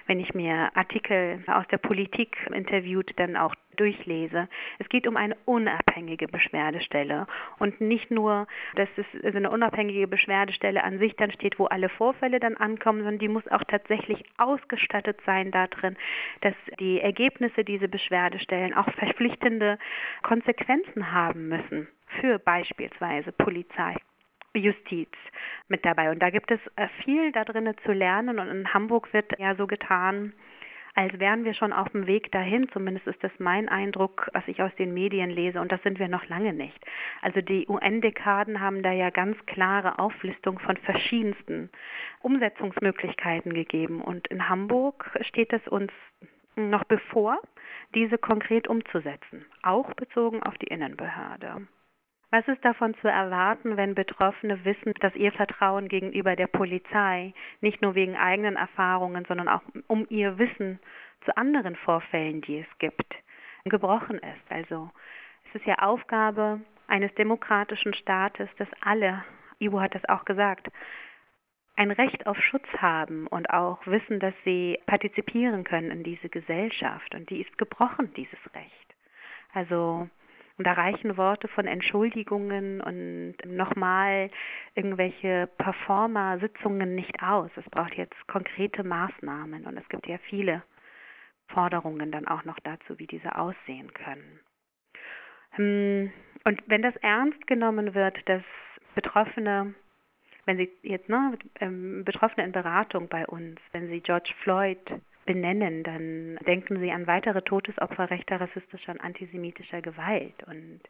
wenn 0.06 0.20
ich 0.20 0.34
mir 0.34 0.70
Artikel 0.74 1.42
aus 1.46 1.66
der 1.68 1.78
Politik 1.78 2.36
interviewt 2.52 3.12
dann 3.18 3.36
auch 3.36 3.54
durchlese. 3.76 4.48
Es 4.78 4.88
geht 4.88 5.06
um 5.06 5.16
eine 5.16 5.36
unabhängige 5.46 6.28
Beschwerdestelle 6.28 7.26
und 7.58 7.80
nicht 7.80 8.10
nur, 8.10 8.46
dass 8.74 8.88
es 8.96 9.06
also 9.24 9.38
eine 9.38 9.50
unabhängige 9.50 10.06
Beschwerdestelle 10.06 10.84
an 10.84 10.98
sich 10.98 11.16
dann 11.16 11.30
steht, 11.30 11.58
wo 11.58 11.64
alle 11.66 11.88
Vorfälle 11.88 12.40
dann 12.40 12.56
ankommen, 12.56 12.98
sondern 12.98 13.18
die 13.18 13.28
muss 13.28 13.46
auch 13.48 13.64
tatsächlich 13.64 14.24
ausgestattet 14.36 15.18
sein 15.24 15.50
darin, 15.50 15.96
dass 16.42 16.54
die 16.78 17.00
Ergebnisse 17.00 17.64
dieser 17.64 17.88
Beschwerdestellen 17.88 18.74
auch 18.74 18.90
verpflichtende 18.92 19.78
Konsequenzen 20.22 20.69
haben 21.12 21.48
müssen 21.48 21.88
für 22.20 22.38
beispielsweise 22.38 23.32
Polizei. 23.32 23.96
Justiz 24.54 25.10
mit 25.68 25.84
dabei. 25.84 26.10
Und 26.10 26.20
da 26.20 26.30
gibt 26.30 26.50
es 26.50 26.58
äh, 26.76 26.88
viel 27.04 27.30
da 27.32 27.44
drinnen 27.44 27.76
zu 27.84 27.92
lernen. 27.92 28.38
Und 28.38 28.48
in 28.48 28.74
Hamburg 28.74 29.12
wird 29.12 29.38
ja 29.38 29.54
so 29.54 29.68
getan, 29.68 30.32
als 30.96 31.16
wären 31.20 31.44
wir 31.44 31.54
schon 31.54 31.72
auf 31.72 31.88
dem 31.90 32.08
Weg 32.08 32.32
dahin. 32.32 32.68
Zumindest 32.72 33.06
ist 33.06 33.22
das 33.22 33.30
mein 33.38 33.68
Eindruck, 33.68 34.28
was 34.32 34.42
ich 34.48 34.60
aus 34.60 34.74
den 34.76 34.92
Medien 34.92 35.30
lese. 35.30 35.60
Und 35.60 35.70
das 35.70 35.82
sind 35.84 36.00
wir 36.00 36.08
noch 36.08 36.28
lange 36.28 36.52
nicht. 36.52 36.84
Also 37.22 37.40
die 37.40 37.68
UN-Dekaden 37.68 38.60
haben 38.60 38.82
da 38.82 38.90
ja 38.90 39.10
ganz 39.10 39.36
klare 39.46 40.00
Auflistung 40.00 40.58
von 40.58 40.76
verschiedensten 40.78 41.70
Umsetzungsmöglichkeiten 42.20 43.54
gegeben. 43.54 44.02
Und 44.02 44.26
in 44.28 44.48
Hamburg 44.48 45.10
steht 45.20 45.52
es 45.52 45.66
uns 45.68 45.92
noch 46.68 46.84
bevor, 46.84 47.40
diese 47.94 48.18
konkret 48.18 48.68
umzusetzen, 48.68 49.46
auch 49.62 49.94
bezogen 49.94 50.42
auf 50.42 50.58
die 50.58 50.66
Innenbehörde. 50.66 51.66
Was 52.32 52.46
ist 52.46 52.64
davon 52.64 52.94
zu 53.00 53.08
erwarten, 53.08 53.76
wenn 53.76 53.96
Betroffene 53.96 54.64
wissen, 54.64 54.94
dass 55.00 55.14
ihr 55.16 55.32
Vertrauen 55.32 55.88
gegenüber 55.88 56.36
der 56.36 56.46
Polizei 56.46 57.34
nicht 57.60 57.82
nur 57.82 57.96
wegen 57.96 58.16
eigenen 58.16 58.54
Erfahrungen, 58.54 59.24
sondern 59.24 59.48
auch 59.48 59.62
um 59.88 60.06
ihr 60.10 60.38
Wissen 60.38 60.78
zu 61.24 61.36
anderen 61.36 61.74
Vorfällen, 61.74 62.40
die 62.42 62.60
es 62.60 62.78
gibt, 62.78 63.16
gebrochen 63.64 64.18
ist? 64.18 64.50
Also 64.50 64.90
es 65.48 65.56
ist 65.56 65.66
ja 65.66 65.80
Aufgabe 65.80 66.60
eines 66.86 67.12
demokratischen 67.16 67.94
Staates, 67.94 68.48
dass 68.58 68.68
alle, 68.80 69.24
Ivo 69.58 69.80
hat 69.80 69.96
das 69.96 70.08
auch 70.08 70.24
gesagt, 70.24 70.68
ein 71.80 71.92
Recht 71.92 72.26
auf 72.26 72.36
Schutz 72.38 72.66
haben 72.76 73.26
und 73.26 73.48
auch 73.48 73.86
wissen, 73.86 74.20
dass 74.20 74.34
sie 74.44 74.78
partizipieren 74.84 75.64
können 75.64 75.90
in 75.90 76.02
diese 76.02 76.28
Gesellschaft. 76.28 77.14
Und 77.14 77.30
die 77.30 77.40
ist 77.40 77.56
gebrochen, 77.56 78.12
dieses 78.12 78.38
Recht. 78.54 78.94
Also 79.54 80.06
und 80.58 80.66
da 80.66 80.74
reichen 80.74 81.16
Worte 81.16 81.48
von 81.48 81.66
Entschuldigungen 81.66 82.82
und 82.82 83.36
nochmal 83.46 84.28
irgendwelche 84.74 85.48
Performer-Sitzungen 85.56 86.94
nicht 86.94 87.22
aus. 87.22 87.50
Es 87.56 87.64
braucht 87.70 87.94
jetzt 87.94 88.28
konkrete 88.28 88.84
Maßnahmen 88.84 89.64
und 89.64 89.78
es 89.78 89.88
gibt 89.88 90.06
ja 90.06 90.18
viele 90.28 90.62
Forderungen 91.46 92.12
dann 92.12 92.28
auch 92.28 92.44
noch 92.44 92.58
dazu, 92.60 92.98
wie 92.98 93.06
diese 93.06 93.36
aussehen 93.36 93.94
können. 93.94 94.40
Hm, 95.52 96.12
und 96.44 96.62
wenn 96.66 96.82
das 96.82 96.96
ernst 96.96 97.46
genommen 97.46 97.94
wird, 97.94 98.18
dass 98.28 98.42
Betroffene, 98.94 99.74
wenn 100.50 100.56
sie 100.56 100.70
jetzt, 100.82 101.08
ne, 101.08 101.38
ähm, 101.60 102.04
Betroffene 102.04 102.44
in 102.44 102.50
Beratung 102.50 103.08
bei 103.08 103.24
uns, 103.24 103.60
wenn 103.70 103.86
sie 103.86 104.00
George 104.00 104.32
Floyd 104.42 104.80
benennen, 105.24 105.84
dann 105.84 106.38
denken 106.44 106.80
sie 106.80 106.90
an 106.90 107.06
weitere 107.06 107.40
Todesopfer 107.42 108.10
rechter, 108.10 108.40
rassistischer 108.40 108.90
und 108.90 109.00
antisemitischer 109.00 109.80
Gewalt. 109.80 110.34
Und 110.48 110.80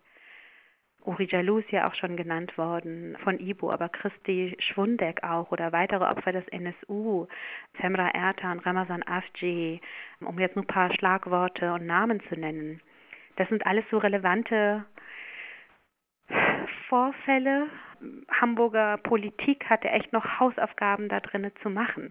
Uri 1.05 1.27
Jalou 1.31 1.59
ist 1.59 1.71
ja 1.73 1.87
auch 1.87 1.95
schon 1.95 2.17
genannt 2.17 2.57
worden 2.57 3.19
von 3.23 3.39
Ibo, 3.39 3.71
aber 3.71 3.91
Christi 3.91 4.57
Schwundeck 4.61 5.23
auch 5.25 5.51
oder 5.53 5.73
weitere 5.73 6.05
Opfer 6.05 6.33
des 6.33 6.49
NSU, 6.49 7.27
Semra 7.83 8.09
Ertan, 8.09 8.61
Ramazan 8.61 9.03
Afji, 9.03 9.83
um 10.21 10.39
jetzt 10.39 10.57
nur 10.57 10.65
ein 10.65 10.69
paar 10.69 10.95
Schlagworte 10.95 11.75
und 11.75 11.85
Namen 11.85 12.23
zu 12.31 12.35
nennen. 12.35 12.81
Das 13.37 13.47
sind 13.51 13.67
alles 13.67 13.85
so 13.91 13.99
relevante 13.99 14.87
Vorfälle. 16.91 17.69
Hamburger 18.41 18.97
Politik 18.99 19.71
hatte 19.71 19.89
echt 19.89 20.13
noch 20.13 20.41
Hausaufgaben 20.41 21.09
da 21.09 21.21
drinnen 21.21 21.53
zu 21.63 21.71
machen. 21.71 22.11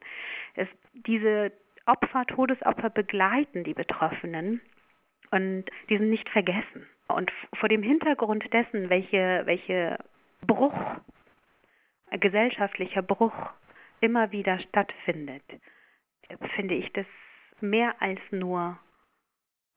Es, 0.56 0.68
diese 0.94 1.52
Opfer, 1.86 2.26
Todesopfer 2.26 2.90
begleiten 2.90 3.66
die 3.66 3.74
Betroffenen 3.74 4.62
und 5.32 5.66
die 5.90 5.98
sind 5.98 6.10
nicht 6.10 6.30
vergessen. 6.30 6.88
Und 7.08 7.32
vor 7.56 7.68
dem 7.68 7.84
Hintergrund 7.84 8.54
dessen, 8.54 8.90
welche, 8.90 9.42
welche 9.46 9.98
Bruch, 10.48 10.74
gesellschaftlicher 12.12 13.02
Bruch 13.02 13.34
immer 14.00 14.32
wieder 14.32 14.60
stattfindet, 14.60 15.44
finde 16.56 16.76
ich 16.76 16.94
das 16.94 17.06
mehr 17.60 18.02
als 18.02 18.20
nur 18.32 18.80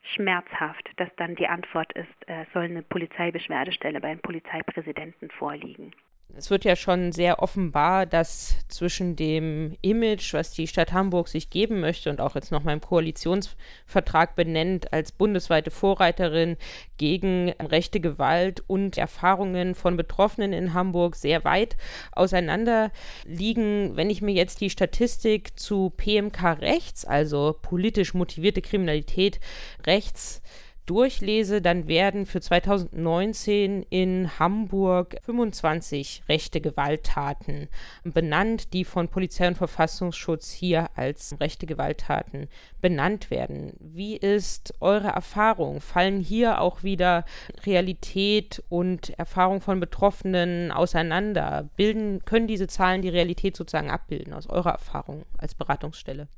schmerzhaft, 0.03 0.91
dass 0.97 1.09
dann 1.17 1.35
die 1.37 1.47
Antwort 1.47 1.93
ist, 1.93 2.09
es 2.27 2.53
soll 2.53 2.65
eine 2.65 2.83
Polizeibeschwerdestelle 2.83 4.01
beim 4.01 4.19
Polizeipräsidenten 4.21 5.31
vorliegen 5.31 5.93
es 6.37 6.51
wird 6.51 6.65
ja 6.65 6.77
schon 6.77 7.13
sehr 7.13 7.43
offenbar, 7.43 8.07
dass 8.07 8.55
zwischen 8.69 9.17
dem 9.17 9.77
Image, 9.83 10.33
was 10.33 10.53
die 10.53 10.67
Stadt 10.67 10.93
Hamburg 10.93 11.29
sich 11.29 11.51
geben 11.51 11.81
möchte 11.81 12.11
und 12.11 12.21
auch 12.21 12.35
jetzt 12.35 12.51
noch 12.51 12.63
mal 12.63 12.73
im 12.73 12.81
Koalitionsvertrag 12.81 14.35
benennt 14.35 14.93
als 14.93 15.13
bundesweite 15.13 15.71
Vorreiterin 15.71 16.57
gegen 16.97 17.51
rechte 17.61 18.01
Gewalt 18.01 18.63
und 18.67 18.97
Erfahrungen 18.97 19.75
von 19.75 19.97
Betroffenen 19.97 20.53
in 20.53 20.73
Hamburg 20.73 21.17
sehr 21.17 21.45
weit 21.45 21.77
auseinander 22.13 22.91
liegen. 23.25 23.97
Wenn 23.97 24.09
ich 24.09 24.23
mir 24.23 24.35
jetzt 24.35 24.61
die 24.61 24.71
Statistik 24.71 25.59
zu 25.59 25.91
PMK 25.91 26.61
rechts, 26.61 27.05
also 27.05 27.57
politisch 27.61 28.15
motivierte 28.15 28.63
Kriminalität 28.63 29.39
rechts, 29.87 30.43
durchlese, 30.87 31.63
dann 31.63 31.87
werden 31.89 32.27
für 32.27 32.41
2019 32.41 33.85
in 33.89 34.39
Hamburg 34.39 35.17
25 35.23 36.25
rechte 36.29 36.61
Gewalttaten 36.61 37.69
benannt, 38.05 38.73
die 38.73 38.85
von 38.85 39.09
Polizei 39.09 39.49
und 39.49 39.57
Verfassungsschutz 39.57 40.51
hier 40.51 40.91
als 40.97 41.37
rechte 41.41 41.67
Gewalttaten 41.67 42.49
benannt 42.81 43.31
werden. 43.31 43.75
Wie 43.79 44.17
ist 44.17 44.75
eure 44.81 45.09
Erfahrung? 45.09 45.81
Fallen 45.81 46.21
hier 46.21 46.61
auch 46.61 46.83
wieder 46.83 47.25
Realität 47.65 48.63
und 48.69 49.11
Erfahrung 49.19 49.61
von 49.61 49.81
Betroffenen 49.81 50.73
auseinander? 50.73 51.69
Bilden, 51.77 52.25
können 52.25 52.47
diese 52.47 52.67
Zahlen 52.67 53.03
die 53.03 53.09
Realität 53.09 53.57
sozusagen 53.57 53.91
abbilden 53.91 54.33
aus 54.33 54.49
eurer 54.49 54.73
Erfahrung 54.73 55.25
als 55.39 55.55
Beratungsstelle? 55.55 56.29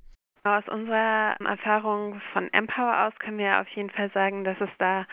Aus 0.47 0.69
unserer 0.69 1.37
Erfahrung 1.41 2.21
von 2.35 2.53
Empower 2.53 3.07
aus 3.07 3.19
können 3.19 3.39
wir 3.39 3.63
auf 3.63 3.69
jeden 3.69 3.89
Fall 3.89 4.11
sagen, 4.11 4.45
dass 4.45 4.61
es 4.61 4.69
da 4.77 5.07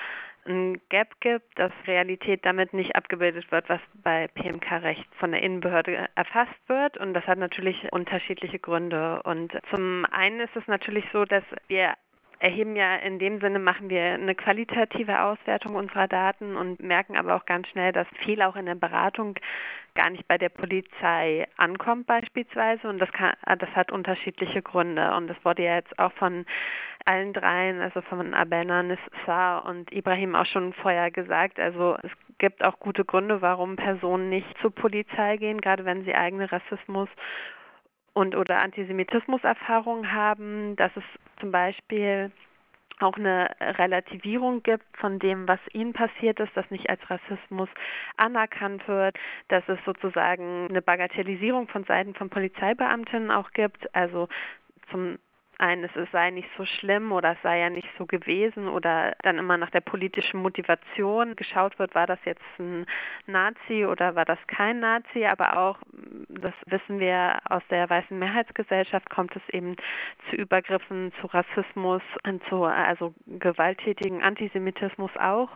ein 0.46 0.82
Gap 0.90 1.22
gibt, 1.22 1.58
dass 1.58 1.72
Realität 1.88 2.46
damit 2.46 2.74
nicht 2.74 2.98
abgebildet 2.98 3.50
wird, 3.50 3.70
was 3.70 3.80
bei 4.04 4.28
PMK-Recht 4.28 5.08
von 5.20 5.32
der 5.32 5.42
Innenbehörde 5.42 6.10
erfasst 6.16 6.60
wird. 6.68 6.98
Und 6.98 7.14
das 7.14 7.26
hat 7.28 7.38
natürlich 7.38 7.94
unterschiedliche 7.94 8.60
Gründe. 8.60 9.24
Und 9.24 9.54
zum 9.70 10.06
einen 10.12 10.42
ist 10.42 10.56
es 10.58 10.68
natürlich 10.68 11.06
so, 11.14 11.24
dass 11.24 11.46
wir 11.70 11.94
erheben 12.40 12.76
ja 12.76 12.98
in 12.98 13.18
dem 13.18 13.40
Sinne, 13.40 13.60
machen 13.60 13.90
wir 13.90 14.02
eine 14.02 14.36
qualitative 14.36 15.22
Auswertung 15.22 15.76
unserer 15.76 16.10
Daten 16.10 16.58
und 16.58 16.82
merken 16.82 17.16
aber 17.16 17.36
auch 17.36 17.46
ganz 17.46 17.68
schnell, 17.70 17.94
dass 17.94 18.08
viel 18.26 18.42
auch 18.42 18.58
in 18.58 18.66
der 18.66 18.76
Beratung 18.76 19.36
gar 19.96 20.10
nicht 20.10 20.28
bei 20.28 20.38
der 20.38 20.50
Polizei 20.50 21.48
ankommt 21.58 22.08
beispielsweise. 22.08 22.88
Und 22.88 23.00
das, 23.00 23.12
kann, 23.12 23.34
das 23.60 23.70
hat 23.76 23.92
unterschiedliche 23.92 24.62
Gründe. 24.62 25.14
Und 25.16 25.28
das 25.28 25.38
wurde 25.44 25.64
ja 25.64 25.76
jetzt 25.76 25.98
auch 26.00 26.14
von 26.14 26.46
allen 27.06 27.34
dreien, 27.34 27.82
also 27.82 28.02
von 28.02 28.34
Abena, 28.34 28.84
Nissa 28.84 29.60
und 29.60 29.92
Ibrahim 29.92 30.36
auch 30.36 30.46
schon 30.46 30.74
vorher 30.74 31.12
gesagt. 31.12 31.60
Also 31.60 31.98
es 32.04 32.12
gibt 32.38 32.64
auch 32.64 32.80
gute 32.80 33.06
Gründe, 33.06 33.42
warum 33.42 33.76
Personen 33.76 34.30
nicht 34.30 34.48
zur 34.62 34.74
Polizei 34.74 35.38
gehen, 35.38 35.62
gerade 35.62 35.86
wenn 35.86 36.04
sie 36.04 36.16
eigene 36.16 36.52
Rassismus 36.52 37.10
und 38.14 38.36
oder 38.36 38.60
Antisemitismuserfahrungen 38.60 40.12
haben, 40.12 40.76
dass 40.76 40.92
es 40.96 41.04
zum 41.40 41.52
Beispiel 41.52 42.32
auch 43.04 43.18
eine 43.18 43.50
Relativierung 43.60 44.64
gibt 44.64 44.86
von 44.98 45.20
dem, 45.20 45.48
was 45.48 45.60
ihnen 45.74 45.94
passiert 45.94 46.40
ist, 46.40 46.52
das 46.56 46.70
nicht 46.72 46.90
als 46.90 47.02
Rassismus 47.10 47.70
anerkannt 48.18 48.88
wird, 48.88 49.18
dass 49.48 49.64
es 49.68 49.80
sozusagen 49.86 50.68
eine 50.70 50.82
Bagatellisierung 50.82 51.68
von 51.68 51.84
Seiten 51.84 52.14
von 52.14 52.30
Polizeibeamtinnen 52.30 53.32
auch 53.32 53.52
gibt, 53.52 53.94
also 53.96 54.28
zum 54.90 55.18
ein, 55.62 55.84
es 55.84 55.92
sei 56.12 56.32
nicht 56.32 56.50
so 56.58 56.66
schlimm 56.66 57.12
oder 57.12 57.34
es 57.34 57.42
sei 57.44 57.60
ja 57.60 57.70
nicht 57.70 57.88
so 57.98 58.06
gewesen 58.06 58.68
oder 58.68 59.14
dann 59.22 59.38
immer 59.38 59.58
nach 59.58 59.70
der 59.70 59.82
politischen 59.82 60.42
Motivation 60.42 61.36
geschaut 61.36 61.78
wird, 61.78 61.94
war 61.94 62.08
das 62.08 62.20
jetzt 62.26 62.44
ein 62.60 62.86
Nazi 63.28 63.86
oder 63.86 64.16
war 64.16 64.26
das 64.26 64.40
kein 64.48 64.80
Nazi, 64.80 65.26
aber 65.26 65.58
auch, 65.58 65.78
das 66.30 66.54
wissen 66.66 67.00
wir 67.00 67.40
aus 67.46 67.62
der 67.70 67.90
weißen 67.90 68.18
Mehrheitsgesellschaft, 68.18 69.10
kommt 69.10 69.36
es 69.36 69.42
eben 69.54 69.76
zu 70.30 70.36
Übergriffen, 70.36 71.14
zu 71.22 71.28
Rassismus, 71.28 72.02
zu 72.50 72.64
also 72.64 73.14
gewalttätigen 73.28 74.24
Antisemitismus 74.24 75.12
auch 75.18 75.50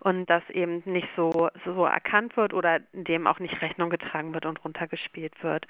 und 0.00 0.28
das 0.28 0.42
eben 0.50 0.82
nicht 0.84 1.08
so, 1.16 1.48
so 1.64 1.84
erkannt 1.84 2.36
wird 2.36 2.52
oder 2.54 2.80
dem 2.92 3.26
auch 3.28 3.38
nicht 3.38 3.62
Rechnung 3.62 3.90
getragen 3.90 4.34
wird 4.34 4.46
und 4.46 4.64
runtergespielt 4.64 5.42
wird. 5.44 5.66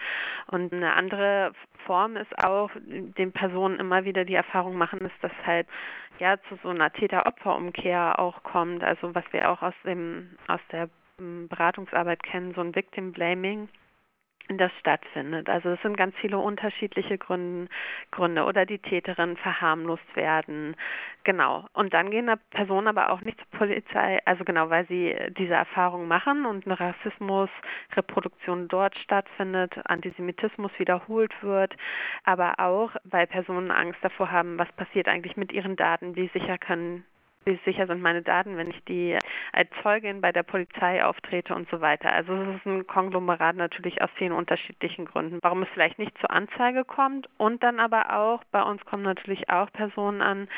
Und 0.47 0.73
eine 0.73 0.95
andere 0.95 1.53
Form 1.85 2.17
ist 2.17 2.39
auch, 2.43 2.71
den 2.77 3.33
Personen 3.33 3.74
Frauen 3.75 3.81
immer 3.81 4.05
wieder 4.05 4.25
die 4.25 4.35
Erfahrung 4.35 4.77
machen, 4.77 5.01
ist, 5.01 5.15
dass 5.23 5.33
halt 5.45 5.67
ja 6.19 6.37
zu 6.49 6.57
so 6.63 6.69
einer 6.69 6.93
Täter-Opfer-Umkehr 6.93 8.19
auch 8.19 8.43
kommt. 8.43 8.83
Also 8.83 9.15
was 9.15 9.25
wir 9.33 9.51
auch 9.51 9.63
aus 9.63 9.75
dem 9.85 10.37
aus 10.49 10.61
der 10.73 10.89
hm, 11.19 11.49
Beratungsarbeit 11.49 12.23
kennen, 12.23 12.55
so 12.55 12.61
ein 12.61 12.75
Victim 12.75 13.13
Blaming 13.13 13.69
das 14.49 14.71
stattfindet. 14.79 15.49
Also 15.49 15.71
es 15.71 15.83
sind 15.83 15.97
ganz 15.97 16.15
viele 16.17 16.39
unterschiedliche 16.39 17.19
Gründe, 17.19 17.69
Gründe 18.11 18.45
oder 18.45 18.67
die 18.67 18.79
Täterin 18.79 19.37
verharmlost 19.37 20.17
werden. 20.17 20.77
Genau. 21.25 21.67
Und 21.73 21.95
dann 21.95 22.11
gehen 22.11 22.31
Personen 22.51 22.87
aber 22.87 23.11
auch 23.11 23.23
nicht 23.23 23.39
zur 23.39 23.59
Polizei, 23.59 24.21
also 24.27 24.45
genau, 24.45 24.69
weil 24.69 24.87
sie 24.87 25.17
diese 25.39 25.55
Erfahrung 25.55 26.07
machen 26.07 26.45
und 26.45 26.67
eine 26.67 26.79
Rassismusreproduktion 26.79 28.69
dort 28.69 28.97
stattfindet, 28.99 29.75
Antisemitismus 29.87 30.73
wiederholt 30.79 31.33
wird, 31.43 31.75
aber 32.25 32.55
auch, 32.59 32.91
weil 33.05 33.27
Personen 33.27 33.71
Angst 33.71 33.99
davor 34.03 34.31
haben, 34.31 34.59
was 34.59 34.71
passiert 34.73 35.09
eigentlich 35.09 35.37
mit 35.37 35.53
ihren 35.53 35.77
Daten, 35.77 36.17
wie 36.17 36.29
sicher 36.29 36.59
können 36.59 37.05
wie 37.45 37.59
sicher 37.65 37.87
sind 37.87 38.01
meine 38.01 38.23
Daten, 38.23 38.57
wenn 38.57 38.71
ich 38.71 38.83
die 38.85 39.19
als 39.53 39.69
Zeugin 39.83 40.21
bei 40.21 40.33
der 40.33 40.43
Polizei 40.43 41.05
auftrete 41.05 41.55
und 41.55 41.69
so 41.71 41.81
weiter. 41.81 42.13
Also 42.13 42.35
es 42.35 42.57
ist 42.57 42.67
ein 42.67 42.87
Konglomerat 42.87 43.57
natürlich 43.57 44.03
aus 44.03 44.11
vielen 44.17 44.33
unterschiedlichen 44.33 45.05
Gründen, 45.05 45.39
warum 45.43 45.63
es 45.63 45.69
vielleicht 45.73 45.99
nicht 45.99 46.17
zur 46.19 46.31
Anzeige 46.31 46.85
kommt 46.85 47.29
und 47.37 47.63
dann 47.63 47.81
aber 47.81 48.17
auch, 48.19 48.43
bei 48.51 48.63
uns 48.63 48.85
kommen 48.85 49.03
natürlich 49.03 49.51
auch 49.51 49.71
Personen 49.73 50.23
an, 50.23 50.49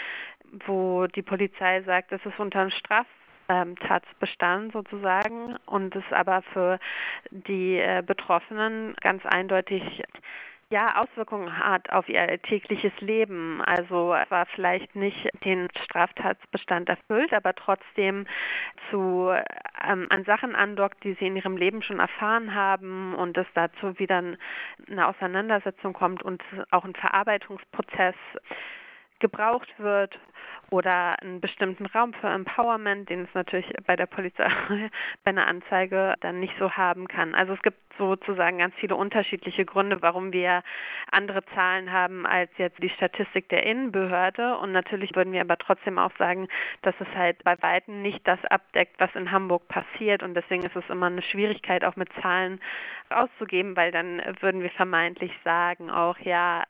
wo 0.66 1.06
die 1.06 1.22
Polizei 1.22 1.82
sagt, 1.82 2.12
es 2.12 2.24
ist 2.24 2.38
unter 2.38 2.60
einem 2.60 2.70
Straf 2.70 3.06
ähm, 3.48 3.76
Tatbestand 3.76 4.72
sozusagen 4.72 5.56
und 5.66 5.94
es 5.94 6.04
aber 6.10 6.42
für 6.52 6.78
die 7.30 7.78
äh, 7.78 8.02
Betroffenen 8.04 8.94
ganz 9.00 9.24
eindeutig 9.24 10.02
ja, 10.68 11.00
Auswirkungen 11.00 11.58
hat 11.58 11.90
auf 11.90 12.08
ihr 12.08 12.40
tägliches 12.42 12.92
Leben. 13.00 13.62
Also 13.62 14.14
war 14.28 14.46
vielleicht 14.46 14.96
nicht 14.96 15.28
den 15.44 15.68
Straftatsbestand 15.84 16.88
erfüllt, 16.88 17.32
aber 17.32 17.54
trotzdem 17.54 18.26
zu 18.90 19.32
ähm, 19.88 20.06
an 20.10 20.24
Sachen 20.24 20.56
andockt, 20.56 21.04
die 21.04 21.14
sie 21.14 21.28
in 21.28 21.36
ihrem 21.36 21.56
Leben 21.56 21.82
schon 21.82 22.00
erfahren 22.00 22.54
haben 22.54 23.14
und 23.14 23.36
es 23.36 23.46
dazu 23.54 23.98
wieder 23.98 24.22
eine 24.90 25.06
Auseinandersetzung 25.06 25.92
kommt 25.92 26.22
und 26.22 26.42
auch 26.70 26.84
ein 26.84 26.94
Verarbeitungsprozess 26.94 28.16
gebraucht 29.20 29.72
wird 29.78 30.18
oder 30.70 31.20
einen 31.22 31.40
bestimmten 31.40 31.86
Raum 31.86 32.12
für 32.14 32.28
Empowerment, 32.28 33.08
den 33.08 33.24
es 33.24 33.34
natürlich 33.34 33.72
bei 33.86 33.96
der 33.96 34.06
Polizei 34.06 34.48
bei 35.24 35.30
einer 35.30 35.46
Anzeige 35.46 36.14
dann 36.20 36.40
nicht 36.40 36.54
so 36.58 36.72
haben 36.72 37.08
kann. 37.08 37.34
Also 37.34 37.52
es 37.52 37.62
gibt 37.62 37.78
sozusagen 37.98 38.58
ganz 38.58 38.74
viele 38.76 38.96
unterschiedliche 38.96 39.64
Gründe, 39.64 40.02
warum 40.02 40.32
wir 40.32 40.62
andere 41.10 41.44
Zahlen 41.54 41.92
haben 41.92 42.26
als 42.26 42.50
jetzt 42.58 42.82
die 42.82 42.90
Statistik 42.90 43.48
der 43.48 43.64
Innenbehörde. 43.64 44.56
Und 44.58 44.72
natürlich 44.72 45.14
würden 45.14 45.32
wir 45.32 45.40
aber 45.40 45.56
trotzdem 45.56 45.98
auch 45.98 46.12
sagen, 46.18 46.48
dass 46.82 46.94
es 46.98 47.08
halt 47.14 47.42
bei 47.44 47.60
Weitem 47.62 48.02
nicht 48.02 48.26
das 48.26 48.44
abdeckt, 48.46 48.96
was 48.98 49.14
in 49.14 49.30
Hamburg 49.30 49.68
passiert. 49.68 50.22
Und 50.22 50.34
deswegen 50.34 50.64
ist 50.64 50.76
es 50.76 50.88
immer 50.88 51.06
eine 51.06 51.22
Schwierigkeit, 51.22 51.84
auch 51.84 51.96
mit 51.96 52.08
Zahlen 52.20 52.60
auszugeben, 53.08 53.76
weil 53.76 53.92
dann 53.92 54.20
würden 54.40 54.62
wir 54.62 54.70
vermeintlich 54.70 55.32
sagen, 55.44 55.90
auch 55.90 56.18
ja, 56.18 56.64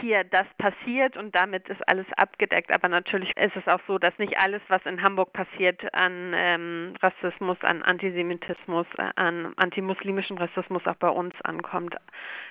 hier 0.00 0.24
das 0.24 0.46
passiert 0.58 1.16
und 1.16 1.34
damit 1.34 1.68
ist 1.68 1.86
alles 1.86 2.06
abgedeckt. 2.16 2.72
Aber 2.72 2.88
natürlich 2.88 3.11
ist 3.12 3.56
es 3.56 3.66
auch 3.68 3.80
so, 3.86 3.98
dass 3.98 4.16
nicht 4.18 4.38
alles, 4.38 4.62
was 4.68 4.84
in 4.86 5.02
Hamburg 5.02 5.32
passiert 5.32 5.92
an 5.94 6.32
ähm, 6.34 6.94
Rassismus, 7.02 7.56
an 7.62 7.82
Antisemitismus, 7.82 8.86
an 9.16 9.52
antimuslimischen 9.56 10.38
Rassismus 10.38 10.86
auch 10.86 10.96
bei 10.96 11.08
uns 11.08 11.34
ankommt. 11.42 11.94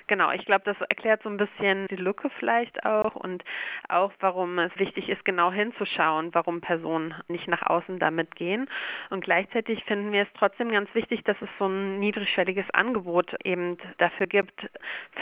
Genau, 0.08 0.32
ich 0.32 0.46
glaube, 0.46 0.64
das 0.66 0.80
erklärt 0.82 1.24
so 1.24 1.30
ein 1.30 1.38
bisschen 1.38 1.88
die 1.88 1.96
Lücke 1.96 2.30
vielleicht 2.40 2.86
auch 2.86 3.16
und 3.16 3.44
auch, 3.88 4.12
warum 4.20 4.60
es 4.60 4.78
wichtig 4.78 5.10
ist, 5.10 5.24
genau 5.26 5.52
hinzuschauen, 5.52 6.34
warum 6.34 6.62
Personen 6.62 7.14
nicht 7.28 7.48
nach 7.48 7.62
außen 7.64 8.00
damit 8.00 8.36
gehen. 8.36 8.70
Und 9.10 9.24
gleichzeitig 9.24 9.84
finden 9.86 10.12
wir 10.12 10.24
es 10.24 10.34
trotzdem 10.38 10.72
ganz 10.72 10.94
wichtig, 10.94 11.24
dass 11.24 11.38
es 11.42 11.50
so 11.60 11.68
ein 11.68 12.00
niedrigschwelliges 12.00 12.70
Angebot 12.72 13.36
eben 13.44 13.78
dafür 13.98 14.28
gibt, 14.28 14.70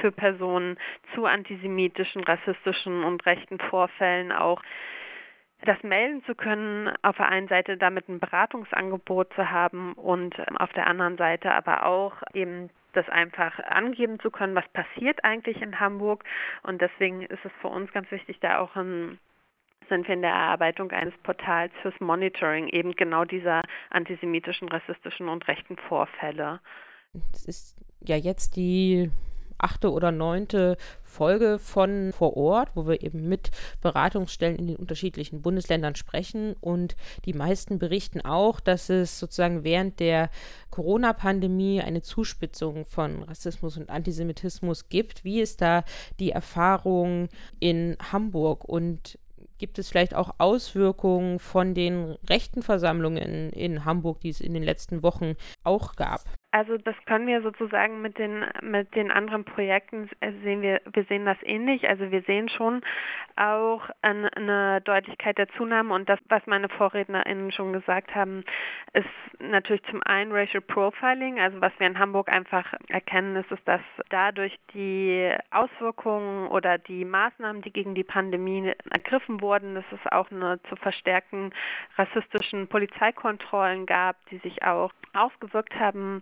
für 0.02 0.12
Personen 0.12 0.78
zu 1.14 1.26
antisemitischen, 1.26 2.24
rassistischen 2.24 3.04
und 3.04 3.26
rechten 3.26 3.60
Vorfällen 3.60 4.32
auch 4.32 4.62
das 5.66 5.82
melden 5.84 6.24
zu 6.26 6.36
können, 6.36 6.92
auf 7.02 7.18
der 7.18 7.30
einen 7.30 7.48
Seite 7.48 7.78
damit 7.78 8.08
ein 8.08 8.20
Beratungsangebot 8.20 9.34
zu 9.34 9.50
haben 9.50 9.94
und 9.94 10.38
ähm, 10.40 10.58
auf 10.58 10.72
der 10.74 10.88
anderen 10.88 11.18
Seite 11.18 11.52
aber 11.52 11.86
auch 11.86 12.14
eben 12.34 12.70
das 12.94 13.08
einfach 13.10 13.60
angeben 13.60 14.20
zu 14.20 14.32
können, 14.32 14.56
was 14.56 14.68
passiert 14.70 15.24
eigentlich 15.24 15.62
in 15.62 15.80
Hamburg. 15.80 16.24
Und 16.64 16.82
deswegen 16.82 17.22
ist 17.22 17.44
es 17.44 17.52
für 17.62 17.68
uns 17.68 17.92
ganz 17.92 18.10
wichtig, 18.12 18.40
da 18.40 18.60
auch 18.60 18.76
ein 18.76 19.20
sind 19.90 20.08
wir 20.08 20.14
in 20.14 20.22
der 20.22 20.32
Erarbeitung 20.32 20.92
eines 20.92 21.18
Portals 21.24 21.74
fürs 21.82 22.00
Monitoring 22.00 22.68
eben 22.68 22.92
genau 22.92 23.26
dieser 23.26 23.64
antisemitischen, 23.90 24.70
rassistischen 24.70 25.28
und 25.28 25.48
rechten 25.48 25.78
Vorfälle. 25.78 26.60
Es 27.34 27.46
ist 27.46 27.76
ja 28.02 28.16
jetzt 28.16 28.56
die 28.56 29.10
achte 29.60 29.92
oder 29.92 30.12
neunte 30.12 30.78
Folge 31.04 31.60
von 31.60 32.12
vor 32.14 32.38
Ort, 32.38 32.70
wo 32.76 32.88
wir 32.88 33.02
eben 33.02 33.28
mit 33.28 33.52
Beratungsstellen 33.82 34.58
in 34.58 34.68
den 34.68 34.76
unterschiedlichen 34.76 35.42
Bundesländern 35.42 35.96
sprechen. 35.96 36.56
Und 36.62 36.96
die 37.26 37.34
meisten 37.34 37.80
berichten 37.80 38.22
auch, 38.22 38.60
dass 38.60 38.90
es 38.90 39.20
sozusagen 39.20 39.64
während 39.64 40.00
der 40.00 40.30
Corona-Pandemie 40.70 41.82
eine 41.82 42.02
Zuspitzung 42.02 42.86
von 42.86 43.24
Rassismus 43.24 43.78
und 43.78 43.90
Antisemitismus 43.90 44.90
gibt. 44.90 45.24
Wie 45.24 45.42
ist 45.42 45.62
da 45.62 45.84
die 46.20 46.32
Erfahrung 46.32 47.30
in 47.60 47.98
Hamburg 48.12 48.66
und 48.66 49.18
Gibt 49.60 49.78
es 49.78 49.90
vielleicht 49.90 50.16
auch 50.16 50.36
Auswirkungen 50.38 51.38
von 51.38 51.74
den 51.74 52.16
rechten 52.30 52.64
Versammlungen 52.64 53.50
in 53.52 53.84
Hamburg, 53.84 54.22
die 54.22 54.30
es 54.30 54.40
in 54.40 54.54
den 54.54 54.64
letzten 54.64 55.04
Wochen 55.04 55.36
auch 55.64 55.98
gab. 55.98 56.24
Also 56.52 56.78
das 56.78 56.96
können 57.06 57.28
wir 57.28 57.44
sozusagen 57.44 58.02
mit 58.02 58.18
den 58.18 58.44
mit 58.62 58.96
den 58.96 59.12
anderen 59.12 59.46
Projekten 59.46 60.10
äh, 60.20 60.32
sehen 60.44 60.64
wir 60.64 60.82
wir 60.92 61.04
sehen 61.04 61.26
das 61.26 61.38
ähnlich. 61.44 61.88
Also 61.88 62.10
wir 62.10 62.24
sehen 62.24 62.50
schon 62.50 62.82
auch 63.36 63.88
eine 64.02 64.82
Deutlichkeit 64.82 65.38
der 65.38 65.48
Zunahme 65.50 65.94
und 65.94 66.10
das, 66.10 66.20
was 66.28 66.46
meine 66.48 66.68
VorrednerInnen 66.68 67.52
schon 67.52 67.72
gesagt 67.72 68.16
haben, 68.16 68.44
ist 68.94 69.06
natürlich 69.40 69.84
zum 69.84 70.02
einen 70.04 70.32
Racial 70.32 70.62
Profiling. 70.62 71.40
Also 71.40 71.62
was 71.62 71.72
wir 71.78 71.86
in 71.86 72.00
Hamburg 72.00 72.30
einfach 72.30 72.74
erkennen, 72.88 73.36
ist, 73.36 73.52
ist 73.52 73.68
dass 73.68 73.82
dadurch 74.10 74.58
die 74.74 75.32
Auswirkungen 75.52 76.48
oder 76.48 76.80
die 76.80 77.06
Maßnahmen, 77.06 77.62
die 77.62 77.72
gegen 77.72 77.94
die 77.94 78.04
Pandemie 78.04 78.74
ergriffen 78.90 79.40
wurden, 79.42 79.76
dass 79.76 79.86
es 79.92 80.12
auch 80.12 80.32
eine 80.32 80.60
zu 80.64 80.76
verstärkten 80.76 81.54
rassistischen 81.96 82.68
Polizeikontrollen 82.68 83.86
gab, 83.86 84.18
die 84.32 84.40
sich 84.40 84.64
auch 84.64 84.92
ausgewirkt 85.14 85.76
haben 85.80 86.22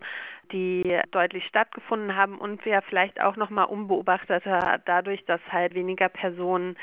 die 0.52 1.00
deutlich 1.12 1.46
stattgefunden 1.46 2.16
haben 2.16 2.38
und 2.38 2.64
wir 2.66 2.82
vielleicht 2.84 3.22
auch 3.22 3.36
nochmal 3.36 3.66
unbeobachteter 3.66 4.82
dadurch, 4.86 5.26
dass 5.26 5.42
halt 5.52 5.74
weniger 5.74 6.10
Personen 6.10 6.78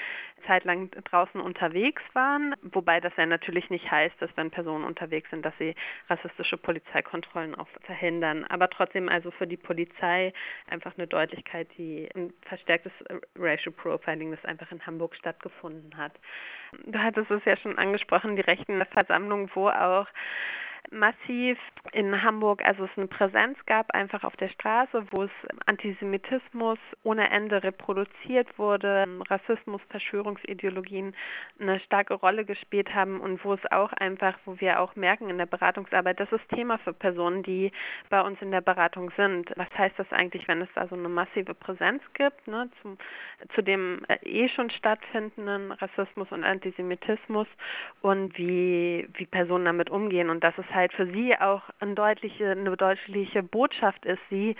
zeitlang 0.46 0.90
draußen 1.04 1.40
unterwegs 1.40 2.02
waren, 2.12 2.54
wobei 2.62 3.00
das 3.00 3.12
ja 3.16 3.24
natürlich 3.24 3.70
nicht 3.70 3.90
heißt, 3.90 4.14
dass 4.20 4.30
wenn 4.36 4.50
Personen 4.50 4.84
unterwegs 4.84 5.30
sind, 5.30 5.44
dass 5.44 5.56
sie 5.58 5.74
rassistische 6.08 6.58
Polizeikontrollen 6.58 7.54
auch 7.54 7.68
verhindern. 7.86 8.44
Aber 8.44 8.68
trotzdem 8.68 9.08
also 9.08 9.30
für 9.30 9.46
die 9.46 9.56
Polizei 9.56 10.32
einfach 10.68 10.92
eine 10.96 11.06
Deutlichkeit, 11.06 11.68
die 11.78 12.08
ein 12.14 12.32
verstärktes 12.42 12.92
Racial 13.36 13.72
Profiling, 13.72 14.32
das 14.32 14.44
einfach 14.44 14.70
in 14.70 14.84
Hamburg 14.86 15.14
stattgefunden 15.16 15.96
hat. 15.96 16.12
Du 16.86 16.98
hattest 16.98 17.30
es 17.30 17.44
ja 17.44 17.56
schon 17.56 17.78
angesprochen, 17.78 18.36
die 18.36 18.42
rechten 18.42 18.84
Versammlung, 18.86 19.50
wo 19.54 19.68
auch 19.68 20.06
massiv 20.90 21.58
in 21.92 22.22
Hamburg, 22.22 22.64
also 22.64 22.84
es 22.84 22.90
eine 22.96 23.06
Präsenz 23.06 23.58
gab, 23.66 23.92
einfach 23.92 24.24
auf 24.24 24.36
der 24.36 24.48
Straße, 24.48 25.04
wo 25.10 25.24
es 25.24 25.30
Antisemitismus 25.66 26.78
ohne 27.02 27.30
Ende 27.30 27.62
reproduziert 27.62 28.58
wurde, 28.58 29.06
Rassismus, 29.28 29.80
Verschwörungsideologien 29.90 31.14
eine 31.60 31.80
starke 31.80 32.14
Rolle 32.14 32.44
gespielt 32.44 32.94
haben 32.94 33.20
und 33.20 33.44
wo 33.44 33.54
es 33.54 33.72
auch 33.72 33.92
einfach, 33.92 34.38
wo 34.44 34.60
wir 34.60 34.80
auch 34.80 34.96
merken 34.96 35.30
in 35.30 35.38
der 35.38 35.46
Beratungsarbeit, 35.46 36.20
das 36.20 36.32
ist 36.32 36.48
Thema 36.50 36.78
für 36.78 36.92
Personen, 36.92 37.42
die 37.42 37.72
bei 38.10 38.20
uns 38.20 38.40
in 38.42 38.50
der 38.50 38.60
Beratung 38.60 39.10
sind. 39.16 39.52
Was 39.56 39.70
heißt 39.76 39.98
das 39.98 40.10
eigentlich, 40.12 40.48
wenn 40.48 40.62
es 40.62 40.68
da 40.74 40.86
so 40.88 40.96
eine 40.96 41.08
massive 41.08 41.54
Präsenz 41.54 42.02
gibt, 42.14 42.46
ne, 42.46 42.68
zum, 42.82 42.98
zu 43.54 43.62
dem 43.62 44.04
äh, 44.08 44.16
eh 44.24 44.48
schon 44.48 44.70
stattfindenden 44.70 45.72
Rassismus 45.72 46.30
und 46.32 46.44
Antisemitismus 46.44 47.46
und 48.02 48.36
wie, 48.36 49.08
wie 49.14 49.26
Personen 49.26 49.64
damit 49.64 49.90
umgehen 49.90 50.30
und 50.30 50.42
das 50.42 50.56
ist 50.58 50.73
halt 50.74 50.92
für 50.92 51.06
sie 51.06 51.36
auch 51.38 51.62
eine 51.80 51.94
deutliche, 51.94 52.50
eine 52.50 52.76
deutliche 52.76 53.42
Botschaft 53.42 54.04
ist, 54.04 54.20
sie 54.30 54.56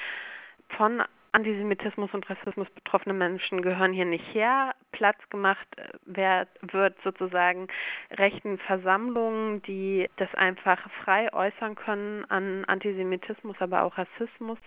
von 0.76 1.02
Antisemitismus 1.34 2.14
und 2.14 2.30
Rassismus 2.30 2.70
betroffene 2.70 3.12
Menschen 3.12 3.60
gehören 3.60 3.92
hier 3.92 4.04
nicht 4.04 4.24
her. 4.32 4.72
Platz 4.92 5.18
gemacht 5.30 5.66
wer, 6.06 6.46
wird 6.62 6.96
sozusagen 7.02 7.66
rechten 8.12 8.58
Versammlungen, 8.58 9.60
die 9.62 10.08
das 10.16 10.32
einfach 10.36 10.78
frei 11.02 11.32
äußern 11.32 11.74
können 11.74 12.24
an 12.26 12.64
Antisemitismus, 12.66 13.56
aber 13.58 13.82
auch 13.82 13.98
Rassismus. 13.98 14.58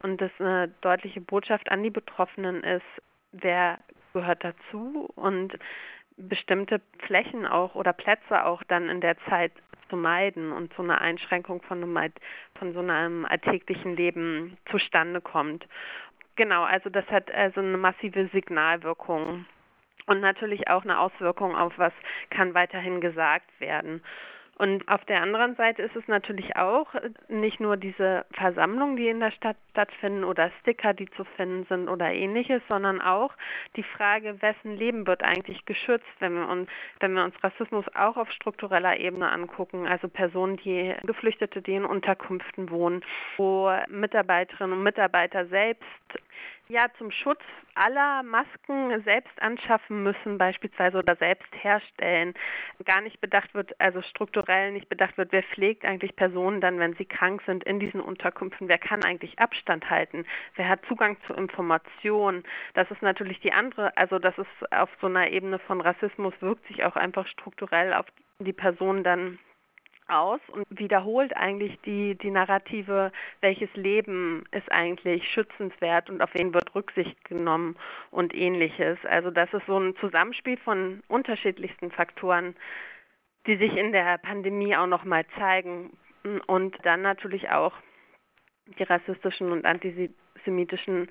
Und 0.00 0.20
das 0.20 0.30
eine 0.38 0.68
deutliche 0.80 1.20
Botschaft 1.20 1.72
an 1.72 1.82
die 1.82 1.90
Betroffenen 1.90 2.62
ist, 2.62 2.86
wer 3.32 3.78
gehört 4.12 4.44
dazu 4.44 5.10
und 5.16 5.58
bestimmte 6.16 6.80
Flächen 7.06 7.46
auch 7.46 7.74
oder 7.74 7.92
Plätze 7.92 8.44
auch 8.44 8.62
dann 8.64 8.88
in 8.88 9.00
der 9.00 9.16
Zeit 9.28 9.52
zu 9.88 9.96
meiden 9.96 10.52
und 10.52 10.72
so 10.74 10.82
eine 10.82 11.00
Einschränkung 11.00 11.60
von, 11.62 11.80
von 12.58 12.72
so 12.72 12.80
einem 12.80 13.26
alltäglichen 13.26 13.96
Leben 13.96 14.56
zustande 14.70 15.20
kommt. 15.20 15.66
Genau, 16.36 16.62
also 16.62 16.88
das 16.88 17.06
hat 17.08 17.30
also 17.30 17.60
eine 17.60 17.76
massive 17.76 18.28
Signalwirkung 18.32 19.44
und 20.06 20.20
natürlich 20.20 20.68
auch 20.68 20.84
eine 20.84 20.98
Auswirkung 20.98 21.54
auf 21.54 21.74
was 21.76 21.92
kann 22.30 22.54
weiterhin 22.54 23.00
gesagt 23.00 23.48
werden. 23.60 24.02
Und 24.58 24.86
auf 24.88 25.04
der 25.06 25.22
anderen 25.22 25.56
Seite 25.56 25.82
ist 25.82 25.96
es 25.96 26.06
natürlich 26.08 26.56
auch 26.56 26.94
äh, 26.94 27.10
nicht 27.28 27.58
nur 27.58 27.76
diese 27.76 28.26
Versammlungen, 28.32 28.96
die 28.96 29.08
in 29.08 29.20
der 29.20 29.30
Stadt 29.32 29.56
stattfinden 29.70 30.24
oder 30.24 30.50
Sticker, 30.60 30.92
die 30.92 31.08
zu 31.10 31.24
finden 31.24 31.64
sind 31.66 31.88
oder 31.88 32.12
ähnliches, 32.12 32.62
sondern 32.68 33.00
auch 33.00 33.32
die 33.76 33.82
Frage, 33.82 34.40
wessen 34.42 34.76
Leben 34.76 35.06
wird 35.06 35.22
eigentlich 35.24 35.64
geschützt, 35.64 36.06
wenn 36.20 36.34
wir 36.34 36.48
uns, 36.48 36.68
wenn 37.00 37.14
wir 37.14 37.24
uns 37.24 37.34
Rassismus 37.42 37.86
auch 37.94 38.18
auf 38.18 38.30
struktureller 38.30 38.98
Ebene 38.98 39.30
angucken, 39.30 39.86
also 39.86 40.08
Personen, 40.08 40.58
die 40.58 40.94
Geflüchtete, 41.04 41.62
die 41.62 41.74
in 41.74 41.86
Unterkünften 41.86 42.70
wohnen, 42.70 43.02
wo 43.38 43.72
Mitarbeiterinnen 43.88 44.76
und 44.76 44.82
Mitarbeiter 44.82 45.46
selbst 45.46 45.82
ja 46.68 46.86
zum 46.98 47.10
Schutz 47.10 47.40
aller 47.74 48.22
Masken 48.22 49.02
selbst 49.04 49.40
anschaffen 49.40 50.02
müssen 50.02 50.38
beispielsweise 50.38 50.98
oder 50.98 51.16
selbst 51.16 51.52
herstellen, 51.62 52.34
gar 52.84 53.00
nicht 53.00 53.20
bedacht 53.20 53.54
wird, 53.54 53.78
also 53.80 54.02
strukturell 54.02 54.72
nicht 54.72 54.88
bedacht 54.88 55.16
wird, 55.16 55.32
wer 55.32 55.42
pflegt 55.42 55.84
eigentlich 55.84 56.16
Personen 56.16 56.60
dann, 56.60 56.78
wenn 56.78 56.94
sie 56.94 57.04
krank 57.04 57.42
sind 57.46 57.64
in 57.64 57.80
diesen 57.80 58.00
Unterkünften, 58.00 58.68
wer 58.68 58.78
kann 58.78 59.04
eigentlich 59.04 59.38
Abstand 59.38 59.88
halten, 59.88 60.26
wer 60.56 60.68
hat 60.68 60.84
Zugang 60.86 61.16
zu 61.26 61.34
Informationen. 61.34 62.44
Das 62.74 62.90
ist 62.90 63.02
natürlich 63.02 63.40
die 63.40 63.52
andere, 63.52 63.96
also 63.96 64.18
das 64.18 64.36
ist 64.38 64.72
auf 64.72 64.90
so 65.00 65.06
einer 65.06 65.30
Ebene 65.30 65.58
von 65.58 65.80
Rassismus 65.80 66.34
wirkt 66.40 66.66
sich 66.66 66.84
auch 66.84 66.96
einfach 66.96 67.26
strukturell 67.26 67.94
auf 67.94 68.06
die 68.38 68.52
Person 68.52 69.04
dann 69.04 69.38
aus 70.08 70.40
und 70.48 70.66
wiederholt 70.70 71.36
eigentlich 71.36 71.78
die, 71.82 72.16
die 72.16 72.30
Narrative, 72.30 73.12
welches 73.40 73.72
Leben 73.74 74.44
ist 74.50 74.70
eigentlich 74.70 75.26
schützenswert 75.32 76.10
und 76.10 76.20
auf 76.20 76.34
wen 76.34 76.52
wird 76.54 76.74
Rücksicht 76.74 77.24
genommen 77.24 77.76
und 78.10 78.34
ähnliches. 78.34 78.98
Also 79.04 79.30
das 79.30 79.52
ist 79.52 79.66
so 79.66 79.78
ein 79.78 79.96
Zusammenspiel 79.96 80.58
von 80.58 81.02
unterschiedlichsten 81.08 81.90
Faktoren, 81.90 82.56
die 83.46 83.56
sich 83.56 83.76
in 83.76 83.92
der 83.92 84.18
Pandemie 84.18 84.76
auch 84.76 84.86
nochmal 84.86 85.24
zeigen 85.38 85.96
und 86.46 86.76
dann 86.84 87.02
natürlich 87.02 87.50
auch 87.50 87.74
die 88.78 88.84
rassistischen 88.84 89.50
und 89.50 89.64
antisemitischen 89.64 91.08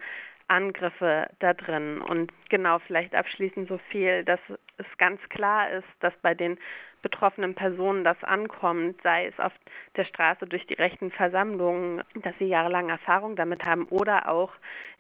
Angriffe 0.48 1.30
da 1.40 1.54
drin. 1.54 2.02
Und 2.02 2.32
genau, 2.50 2.80
vielleicht 2.80 3.16
abschließend 3.16 3.70
so 3.70 3.80
viel, 3.90 4.24
dass 4.26 4.40
es 4.78 4.86
ganz 4.98 5.22
klar 5.30 5.72
ist, 5.72 5.88
dass 6.02 6.14
bei 6.22 6.34
den 6.34 6.58
betroffenen 7.02 7.56
Personen 7.56 8.04
das 8.04 8.22
ankommt, 8.24 9.02
sei 9.02 9.28
es 9.28 9.40
auf 9.40 9.54
der 9.96 10.06
Straße 10.06 10.46
durch 10.46 10.66
die 10.68 10.76
rechten 10.76 11.12
Versammlungen, 11.12 12.04
dass 12.16 12.38
sie 12.40 12.46
jahrelang 12.46 12.90
Erfahrung 12.90 13.36
damit 13.36 13.66
haben 13.66 13.86
oder 13.86 14.30
auch 14.30 14.52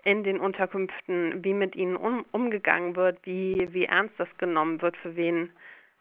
in 0.04 0.24
den 0.24 0.40
Unterkünften, 0.40 1.44
wie 1.44 1.54
mit 1.54 1.76
ihnen 1.76 1.96
um, 1.96 2.26
umgegangen 2.32 2.96
wird, 2.96 3.20
wie, 3.24 3.68
wie 3.72 3.86
ernst 3.86 4.20
das 4.20 4.30
genommen 4.38 4.82
wird, 4.82 4.98
für 4.98 5.16
wen 5.16 5.52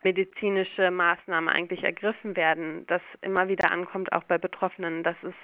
medizinische 0.02 0.90
Maßnahmen 0.90 1.48
eigentlich 1.48 1.84
ergriffen 1.84 2.34
werden, 2.34 2.86
das 2.86 3.02
immer 3.20 3.48
wieder 3.48 3.70
ankommt, 3.70 4.12
auch 4.12 4.24
bei 4.24 4.38
Betroffenen, 4.38 5.02
dass 5.02 5.16
es, 5.22 5.34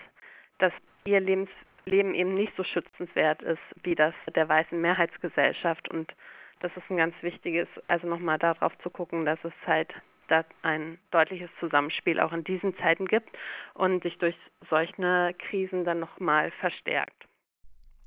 dass 0.58 0.72
ihr 1.04 1.20
Lebens 1.20 1.50
Leben 1.88 2.16
eben 2.16 2.34
nicht 2.34 2.52
so 2.56 2.64
schützenswert 2.64 3.42
ist 3.42 3.62
wie 3.84 3.94
das 3.94 4.12
der 4.34 4.48
weißen 4.48 4.80
Mehrheitsgesellschaft. 4.80 5.88
Und 5.88 6.12
das 6.58 6.72
ist 6.76 6.90
ein 6.90 6.96
ganz 6.96 7.14
wichtiges, 7.22 7.68
also 7.86 8.08
nochmal 8.08 8.38
darauf 8.38 8.76
zu 8.78 8.90
gucken, 8.90 9.24
dass 9.24 9.38
es 9.44 9.52
halt 9.66 9.94
da 10.28 10.44
ein 10.62 10.98
deutliches 11.10 11.50
Zusammenspiel 11.60 12.20
auch 12.20 12.32
in 12.32 12.44
diesen 12.44 12.76
Zeiten 12.78 13.06
gibt 13.06 13.30
und 13.74 14.02
sich 14.02 14.18
durch 14.18 14.36
solche 14.68 15.34
Krisen 15.48 15.84
dann 15.84 16.00
nochmal 16.00 16.50
verstärkt. 16.60 17.26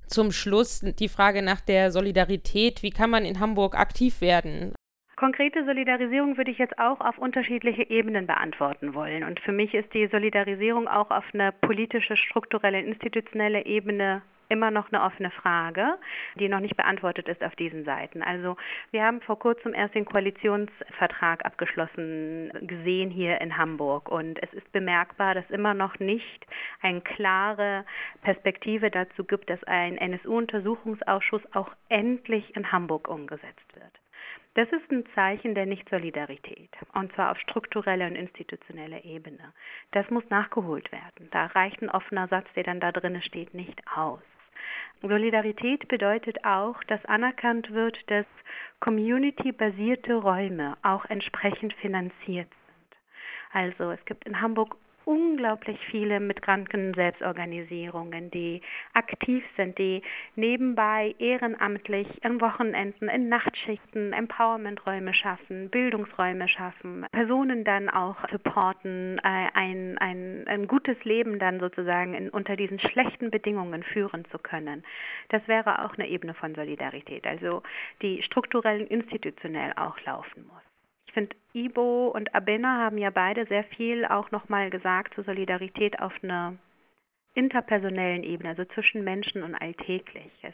Zum 0.07 0.31
Schluss 0.31 0.79
die 0.79 1.07
Frage 1.07 1.43
nach 1.43 1.61
der 1.61 1.91
Solidarität. 1.91 2.81
Wie 2.81 2.89
kann 2.89 3.11
man 3.11 3.25
in 3.25 3.39
Hamburg 3.39 3.75
aktiv 3.75 4.21
werden? 4.21 4.73
Konkrete 5.19 5.65
Solidarisierung 5.65 6.37
würde 6.37 6.49
ich 6.49 6.57
jetzt 6.57 6.79
auch 6.79 7.01
auf 7.01 7.17
unterschiedliche 7.17 7.89
Ebenen 7.89 8.25
beantworten 8.25 8.93
wollen. 8.93 9.25
Und 9.25 9.39
für 9.41 9.51
mich 9.51 9.73
ist 9.73 9.93
die 9.93 10.07
Solidarisierung 10.07 10.87
auch 10.87 11.11
auf 11.11 11.25
eine 11.33 11.51
politische, 11.51 12.15
strukturelle, 12.15 12.79
institutionelle 12.81 13.65
Ebene 13.65 14.21
immer 14.49 14.71
noch 14.71 14.91
eine 14.91 15.03
offene 15.03 15.31
Frage, 15.31 15.97
die 16.35 16.49
noch 16.49 16.59
nicht 16.59 16.75
beantwortet 16.75 17.27
ist 17.27 17.43
auf 17.43 17.55
diesen 17.55 17.85
Seiten. 17.85 18.21
Also 18.21 18.57
wir 18.91 19.03
haben 19.03 19.21
vor 19.21 19.39
kurzem 19.39 19.73
erst 19.73 19.95
den 19.95 20.05
Koalitionsvertrag 20.05 21.45
abgeschlossen 21.45 22.51
gesehen 22.61 23.11
hier 23.11 23.39
in 23.41 23.57
Hamburg 23.57 24.09
und 24.09 24.41
es 24.41 24.51
ist 24.53 24.71
bemerkbar, 24.71 25.35
dass 25.35 25.49
immer 25.49 25.73
noch 25.73 25.99
nicht 25.99 26.45
eine 26.81 27.01
klare 27.01 27.85
Perspektive 28.23 28.89
dazu 28.91 29.23
gibt, 29.23 29.49
dass 29.49 29.63
ein 29.65 29.97
NSU-Untersuchungsausschuss 29.97 31.43
auch 31.53 31.71
endlich 31.89 32.55
in 32.55 32.71
Hamburg 32.71 33.07
umgesetzt 33.07 33.75
wird. 33.75 33.99
Das 34.55 34.67
ist 34.71 34.91
ein 34.91 35.05
Zeichen 35.13 35.53
der 35.53 35.67
Nicht-Solidarität, 35.67 36.71
und 36.93 37.13
zwar 37.13 37.31
auf 37.31 37.39
struktureller 37.39 38.07
und 38.07 38.15
institutioneller 38.15 39.05
Ebene. 39.05 39.53
Das 39.91 40.09
muss 40.09 40.27
nachgeholt 40.29 40.91
werden. 40.91 41.29
Da 41.31 41.45
reicht 41.45 41.81
ein 41.81 41.89
offener 41.89 42.27
Satz, 42.27 42.47
der 42.55 42.63
dann 42.63 42.79
da 42.79 42.91
drin 42.91 43.21
steht, 43.21 43.53
nicht 43.53 43.79
aus. 43.95 44.19
Solidarität 45.01 45.87
bedeutet 45.87 46.43
auch, 46.43 46.83
dass 46.85 47.03
anerkannt 47.05 47.71
wird, 47.71 47.97
dass 48.09 48.25
community-basierte 48.79 50.15
Räume 50.15 50.77
auch 50.81 51.05
entsprechend 51.05 51.73
finanziert 51.73 52.49
sind. 52.49 52.97
Also 53.51 53.91
es 53.91 54.03
gibt 54.05 54.25
in 54.25 54.41
Hamburg 54.41 54.75
unglaublich 55.05 55.79
viele 55.89 56.19
Migranten-Selbstorganisierungen, 56.19 58.31
die 58.31 58.61
aktiv 58.93 59.43
sind, 59.57 59.77
die 59.77 60.01
nebenbei 60.35 61.15
ehrenamtlich 61.19 62.07
an 62.23 62.41
Wochenenden, 62.41 63.09
in 63.09 63.29
Nachtschichten 63.29 64.13
Empowerment-Räume 64.13 65.13
schaffen, 65.13 65.69
Bildungsräume 65.69 66.47
schaffen, 66.47 67.05
Personen 67.11 67.63
dann 67.63 67.89
auch 67.89 68.17
supporten, 68.31 69.19
äh, 69.19 69.49
ein, 69.53 69.97
ein, 69.97 70.45
ein 70.47 70.67
gutes 70.67 71.03
Leben 71.03 71.39
dann 71.39 71.59
sozusagen 71.59 72.13
in, 72.13 72.29
unter 72.29 72.55
diesen 72.55 72.79
schlechten 72.79 73.31
Bedingungen 73.31 73.83
führen 73.83 74.25
zu 74.31 74.37
können. 74.37 74.83
Das 75.29 75.47
wäre 75.47 75.85
auch 75.85 75.97
eine 75.97 76.07
Ebene 76.07 76.33
von 76.33 76.55
Solidarität, 76.55 77.25
also 77.25 77.63
die 78.01 78.21
strukturell 78.23 78.81
und 78.81 78.91
institutionell 78.91 79.73
auch 79.75 79.99
laufen 80.01 80.45
muss. 80.47 80.68
Ich 81.09 81.13
finde, 81.13 81.35
Ibo 81.53 82.09
und 82.09 82.35
Abena 82.35 82.77
haben 82.77 82.99
ja 82.99 83.09
beide 83.09 83.47
sehr 83.47 83.63
viel 83.63 84.05
auch 84.05 84.29
nochmal 84.29 84.69
gesagt 84.69 85.15
zur 85.15 85.23
Solidarität 85.23 85.99
auf 85.99 86.13
einer 86.21 86.53
interpersonellen 87.33 88.21
Ebene, 88.21 88.49
also 88.49 88.63
zwischen 88.65 89.03
Menschen 89.03 89.41
und 89.41 89.55
alltäglich. 89.55 90.31
Es 90.43 90.53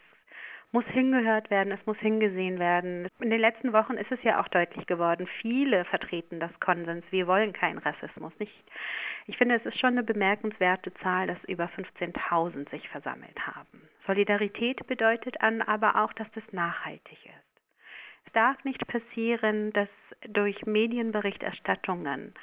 muss 0.72 0.86
hingehört 0.86 1.50
werden, 1.50 1.74
es 1.74 1.86
muss 1.86 1.98
hingesehen 1.98 2.58
werden. 2.58 3.10
In 3.20 3.32
den 3.32 3.42
letzten 3.42 3.74
Wochen 3.74 3.96
ist 3.96 4.10
es 4.14 4.24
ja 4.24 4.42
auch 4.42 4.48
deutlich 4.48 4.86
geworden, 4.88 5.28
viele 5.42 5.84
vertreten 5.84 6.40
das 6.40 6.58
Konsens, 6.62 7.04
wir 7.10 7.28
wollen 7.28 7.52
keinen 7.52 7.80
Rassismus. 7.80 8.32
Nicht. 8.40 8.64
Ich 9.28 9.38
finde, 9.38 9.56
es 9.56 9.66
ist 9.66 9.78
schon 9.78 9.92
eine 9.92 10.04
bemerkenswerte 10.04 10.94
Zahl, 11.04 11.28
dass 11.28 11.44
über 11.50 11.66
15.000 11.66 12.70
sich 12.70 12.88
versammelt 12.88 13.46
haben. 13.46 13.90
Solidarität 14.08 14.88
bedeutet 14.88 15.42
an 15.42 15.62
aber 15.62 16.02
auch, 16.02 16.14
dass 16.14 16.32
das 16.32 16.46
nachhaltig 16.54 17.26
ist. 17.26 17.45
Es 18.36 18.42
darf 18.42 18.62
nicht 18.66 18.86
passieren, 18.88 19.72
dass 19.72 19.88
durch 20.28 20.66
Medienberichterstattungen 20.66 22.34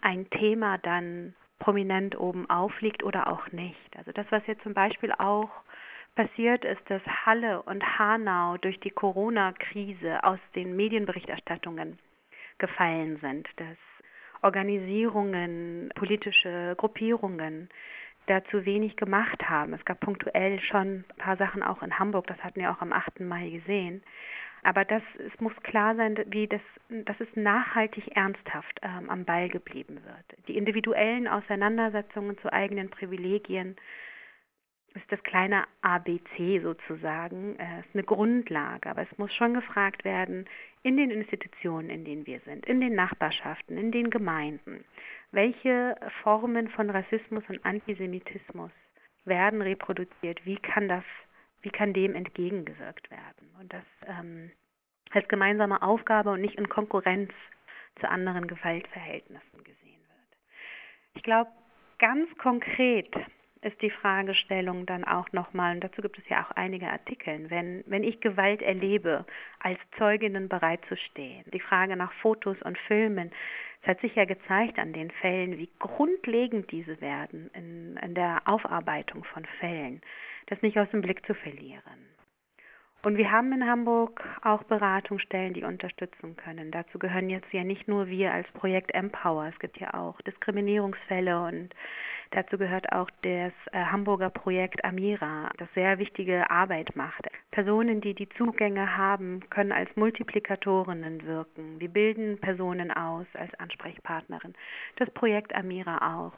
ein 0.00 0.30
Thema 0.30 0.78
dann 0.78 1.34
prominent 1.58 2.16
oben 2.16 2.48
aufliegt 2.48 3.02
oder 3.02 3.26
auch 3.26 3.50
nicht. 3.50 3.96
Also 3.96 4.12
das, 4.12 4.26
was 4.30 4.46
jetzt 4.46 4.62
zum 4.62 4.74
Beispiel 4.74 5.10
auch 5.10 5.50
passiert 6.14 6.64
ist, 6.64 6.88
dass 6.88 7.02
Halle 7.26 7.62
und 7.62 7.82
Hanau 7.98 8.58
durch 8.58 8.78
die 8.78 8.90
Corona-Krise 8.90 10.22
aus 10.22 10.38
den 10.54 10.76
Medienberichterstattungen 10.76 11.98
gefallen 12.58 13.18
sind, 13.20 13.48
dass 13.56 13.76
Organisierungen, 14.42 15.90
politische 15.96 16.76
Gruppierungen 16.76 17.70
dazu 18.26 18.64
wenig 18.64 18.94
gemacht 18.94 19.48
haben. 19.48 19.74
Es 19.74 19.84
gab 19.84 19.98
punktuell 19.98 20.60
schon 20.60 21.04
ein 21.08 21.16
paar 21.18 21.36
Sachen 21.36 21.64
auch 21.64 21.82
in 21.82 21.98
Hamburg, 21.98 22.28
das 22.28 22.38
hatten 22.44 22.60
wir 22.60 22.70
auch 22.70 22.80
am 22.80 22.92
8. 22.92 23.18
Mai 23.18 23.50
gesehen. 23.50 24.04
Aber 24.62 24.84
das, 24.84 25.02
es 25.18 25.40
muss 25.40 25.54
klar 25.62 25.96
sein, 25.96 26.18
wie 26.26 26.46
das, 26.46 26.60
dass 26.88 27.18
es 27.20 27.28
nachhaltig 27.34 28.14
ernsthaft 28.14 28.78
ähm, 28.82 29.08
am 29.08 29.24
Ball 29.24 29.48
geblieben 29.48 30.00
wird. 30.04 30.46
Die 30.48 30.56
individuellen 30.56 31.26
Auseinandersetzungen 31.28 32.36
zu 32.38 32.52
eigenen 32.52 32.90
Privilegien 32.90 33.76
ist 34.94 35.10
das 35.10 35.22
kleine 35.22 35.64
ABC 35.82 36.60
sozusagen, 36.60 37.58
äh, 37.58 37.80
ist 37.80 37.94
eine 37.94 38.02
Grundlage. 38.02 38.90
Aber 38.90 39.02
es 39.02 39.18
muss 39.18 39.32
schon 39.34 39.54
gefragt 39.54 40.04
werden, 40.04 40.46
in 40.82 40.96
den 40.96 41.10
Institutionen, 41.10 41.90
in 41.90 42.04
denen 42.04 42.26
wir 42.26 42.40
sind, 42.40 42.66
in 42.66 42.80
den 42.80 42.94
Nachbarschaften, 42.94 43.78
in 43.78 43.92
den 43.92 44.10
Gemeinden, 44.10 44.84
welche 45.32 45.96
Formen 46.22 46.68
von 46.68 46.90
Rassismus 46.90 47.44
und 47.48 47.64
Antisemitismus 47.64 48.72
werden 49.24 49.62
reproduziert? 49.62 50.44
Wie 50.44 50.56
kann 50.56 50.88
das 50.88 51.04
wie 51.62 51.70
kann 51.70 51.92
dem 51.92 52.14
entgegengewirkt 52.14 53.10
werden? 53.10 53.50
Und 53.58 53.72
das 53.72 53.84
ähm, 54.06 54.50
als 55.10 55.28
gemeinsame 55.28 55.82
Aufgabe 55.82 56.30
und 56.30 56.40
nicht 56.40 56.56
in 56.56 56.68
Konkurrenz 56.68 57.32
zu 58.00 58.08
anderen 58.08 58.46
Gewaltverhältnissen 58.46 59.64
gesehen 59.64 60.00
wird. 60.08 60.38
Ich 61.14 61.22
glaube, 61.22 61.50
ganz 61.98 62.28
konkret 62.38 63.12
ist 63.62 63.80
die 63.82 63.90
Fragestellung 63.90 64.86
dann 64.86 65.04
auch 65.04 65.30
nochmal, 65.32 65.74
und 65.74 65.84
dazu 65.84 66.00
gibt 66.00 66.18
es 66.18 66.26
ja 66.28 66.42
auch 66.44 66.50
einige 66.52 66.88
Artikel, 66.88 67.50
wenn, 67.50 67.84
wenn 67.86 68.04
ich 68.04 68.20
Gewalt 68.20 68.62
erlebe, 68.62 69.26
als 69.58 69.78
Zeuginnen 69.98 70.48
bereitzustehen. 70.48 71.44
Die 71.52 71.60
Frage 71.60 71.96
nach 71.96 72.12
Fotos 72.14 72.56
und 72.62 72.78
Filmen, 72.78 73.30
es 73.82 73.88
hat 73.88 74.00
sich 74.00 74.14
ja 74.14 74.24
gezeigt 74.24 74.78
an 74.78 74.94
den 74.94 75.10
Fällen, 75.10 75.58
wie 75.58 75.68
grundlegend 75.78 76.70
diese 76.70 77.00
werden 77.02 77.50
in, 77.52 77.98
in 77.98 78.14
der 78.14 78.42
Aufarbeitung 78.46 79.24
von 79.24 79.44
Fällen 79.58 80.00
das 80.50 80.60
nicht 80.62 80.78
aus 80.78 80.90
dem 80.90 81.00
Blick 81.00 81.24
zu 81.26 81.34
verlieren. 81.34 82.10
Und 83.02 83.16
wir 83.16 83.30
haben 83.30 83.50
in 83.52 83.66
Hamburg 83.66 84.22
auch 84.42 84.62
Beratungsstellen, 84.64 85.54
die 85.54 85.64
unterstützen 85.64 86.36
können. 86.36 86.70
Dazu 86.70 86.98
gehören 86.98 87.30
jetzt 87.30 87.50
ja 87.50 87.64
nicht 87.64 87.88
nur 87.88 88.08
wir 88.08 88.30
als 88.30 88.46
Projekt 88.52 88.92
Empower, 88.92 89.46
es 89.46 89.58
gibt 89.58 89.78
ja 89.78 89.94
auch 89.94 90.20
Diskriminierungsfälle 90.20 91.42
und 91.42 91.70
dazu 92.30 92.58
gehört 92.58 92.92
auch 92.92 93.08
das 93.22 93.52
äh, 93.72 93.84
Hamburger 93.86 94.28
Projekt 94.28 94.84
Amira, 94.84 95.48
das 95.56 95.68
sehr 95.74 95.98
wichtige 95.98 96.50
Arbeit 96.50 96.94
macht. 96.94 97.26
Personen, 97.52 98.02
die 98.02 98.12
die 98.12 98.28
Zugänge 98.28 98.98
haben, 98.98 99.48
können 99.48 99.72
als 99.72 99.88
Multiplikatorinnen 99.96 101.24
wirken. 101.24 101.80
Wir 101.80 101.88
bilden 101.88 102.38
Personen 102.38 102.90
aus 102.90 103.26
als 103.32 103.54
Ansprechpartnerin. 103.54 104.52
Das 104.96 105.10
Projekt 105.12 105.54
Amira 105.54 106.18
auch. 106.18 106.34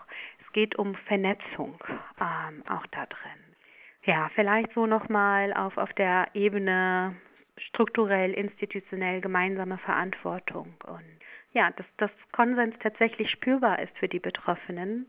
Es 0.47 0.53
geht 0.53 0.77
um 0.79 0.95
Vernetzung 1.07 1.77
ähm, 2.21 2.63
auch 2.69 2.87
da 2.93 3.07
drin. 3.07 3.42
Ja, 4.05 4.31
vielleicht 4.35 4.73
so 4.75 4.87
nochmal 4.87 5.53
auf, 5.53 5.77
auf 5.79 5.93
der 5.93 6.29
Ebene 6.35 7.15
strukturell, 7.57 8.33
institutionell 8.33 9.21
gemeinsame 9.21 9.79
Verantwortung 9.79 10.75
und 10.87 11.05
ja, 11.53 11.71
dass 11.73 11.87
das 11.99 12.11
Konsens 12.33 12.75
tatsächlich 12.81 13.31
spürbar 13.31 13.79
ist 13.79 13.97
für 13.99 14.09
die 14.09 14.19
Betroffenen. 14.19 15.09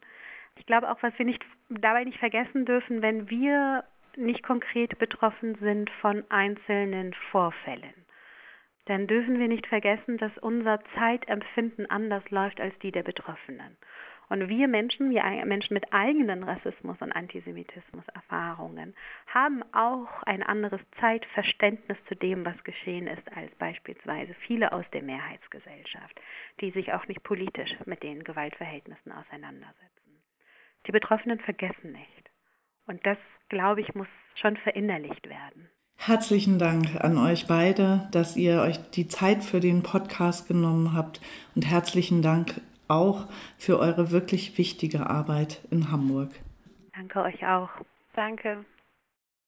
Ich 0.57 0.65
glaube 0.65 0.91
auch, 0.91 1.01
was 1.01 1.17
wir 1.17 1.25
nicht 1.25 1.43
dabei 1.69 2.03
nicht 2.03 2.19
vergessen 2.19 2.65
dürfen, 2.65 3.01
wenn 3.01 3.29
wir 3.29 3.85
nicht 4.15 4.43
konkret 4.43 4.99
betroffen 4.99 5.55
sind 5.55 5.89
von 6.01 6.23
einzelnen 6.29 7.13
Vorfällen, 7.31 7.93
dann 8.85 9.07
dürfen 9.07 9.39
wir 9.39 9.47
nicht 9.47 9.65
vergessen, 9.65 10.17
dass 10.17 10.37
unser 10.39 10.79
Zeitempfinden 10.95 11.89
anders 11.89 12.29
läuft 12.29 12.59
als 12.59 12.77
die 12.79 12.91
der 12.91 13.03
Betroffenen. 13.03 13.77
Und 14.33 14.49
wir 14.49 14.67
Menschen, 14.67 15.11
wir 15.11 15.23
Menschen 15.45 15.75
mit 15.75 15.93
eigenen 15.93 16.41
Rassismus- 16.41 16.99
und 17.01 17.11
Antisemitismus-Erfahrungen, 17.11 18.95
haben 19.27 19.61
auch 19.73 20.23
ein 20.23 20.41
anderes 20.41 20.81
Zeitverständnis 20.99 21.99
zu 22.07 22.15
dem, 22.15 22.43
was 22.43 22.55
geschehen 22.63 23.05
ist, 23.05 23.31
als 23.37 23.53
beispielsweise 23.59 24.33
viele 24.47 24.71
aus 24.71 24.85
der 24.91 25.03
Mehrheitsgesellschaft, 25.03 26.19
die 26.61 26.71
sich 26.71 26.93
auch 26.93 27.07
nicht 27.07 27.21
politisch 27.21 27.75
mit 27.85 28.01
den 28.01 28.23
Gewaltverhältnissen 28.23 29.11
auseinandersetzen. 29.11 30.23
Die 30.87 30.91
Betroffenen 30.91 31.39
vergessen 31.39 31.91
nicht. 31.91 32.31
Und 32.87 33.05
das, 33.05 33.19
glaube 33.49 33.81
ich, 33.81 33.93
muss 33.93 34.07
schon 34.33 34.57
verinnerlicht 34.57 35.29
werden. 35.29 35.69
Herzlichen 35.95 36.57
Dank 36.57 36.87
an 37.01 37.19
euch 37.19 37.45
beide, 37.45 38.09
dass 38.11 38.35
ihr 38.35 38.61
euch 38.61 38.77
die 38.89 39.07
Zeit 39.07 39.43
für 39.43 39.59
den 39.59 39.83
Podcast 39.83 40.47
genommen 40.47 40.93
habt 40.95 41.21
und 41.53 41.69
herzlichen 41.69 42.23
Dank 42.23 42.59
auch 42.87 43.27
für 43.57 43.79
eure 43.79 44.11
wirklich 44.11 44.57
wichtige 44.57 45.09
Arbeit 45.09 45.61
in 45.71 45.91
Hamburg. 45.91 46.31
Danke 46.95 47.21
euch 47.21 47.45
auch. 47.45 47.69
Danke. 48.15 48.65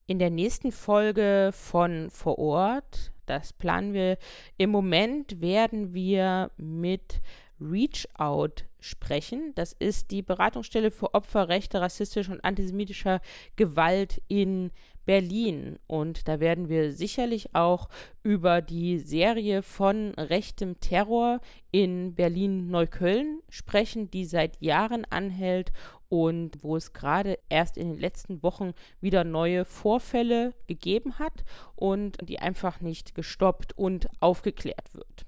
In 0.08 0.20
der 0.20 0.30
nächsten 0.30 0.72
Folge 0.72 1.52
von 1.54 2.10
Vor 2.10 2.38
Ort, 2.38 3.12
das 3.26 3.54
planen 3.54 3.94
wir 3.94 4.18
im 4.58 4.70
Moment, 4.70 5.42
werden 5.42 5.94
wir 5.94 6.52
mit 6.58 7.22
Reach 7.60 8.08
Out 8.18 8.66
sprechen. 8.80 9.54
Das 9.56 9.74
ist 9.74 10.12
die 10.12 10.22
Beratungsstelle 10.22 10.92
für 10.92 11.14
Opfer 11.14 11.50
rechter, 11.50 11.82
rassistischer 11.82 12.34
und 12.34 12.44
antisemitischer 12.44 13.22
Gewalt 13.56 14.22
in 14.28 14.72
Berlin. 15.06 15.78
Und 15.88 16.28
da 16.28 16.40
werden 16.40 16.70
wir 16.70 16.92
sicherlich 16.92 17.56
auch 17.56 17.90
über 18.24 18.62
die 18.62 19.00
Serie 19.00 19.62
von 19.62 20.14
rechtem 20.16 20.80
Terror 20.80 21.40
in 21.72 22.16
Berlin-Neukölln 22.16 23.42
sprechen, 23.50 24.10
die 24.12 24.26
seit 24.26 24.62
Jahren 24.62 25.06
anhält 25.06 25.72
und 26.10 26.64
wo 26.64 26.76
es 26.76 26.94
gerade 26.94 27.40
erst 27.50 27.78
in 27.78 27.90
den 27.90 28.00
letzten 28.00 28.44
Wochen 28.44 28.74
wieder 29.02 29.24
neue 29.24 29.66
Vorfälle 29.66 30.54
gegeben 30.68 31.20
hat 31.20 31.44
und 31.76 32.18
die 32.28 32.40
einfach 32.40 32.82
nicht 32.82 33.16
gestoppt 33.16 33.78
und 33.78 34.08
aufgeklärt 34.20 34.94
wird. 34.94 35.26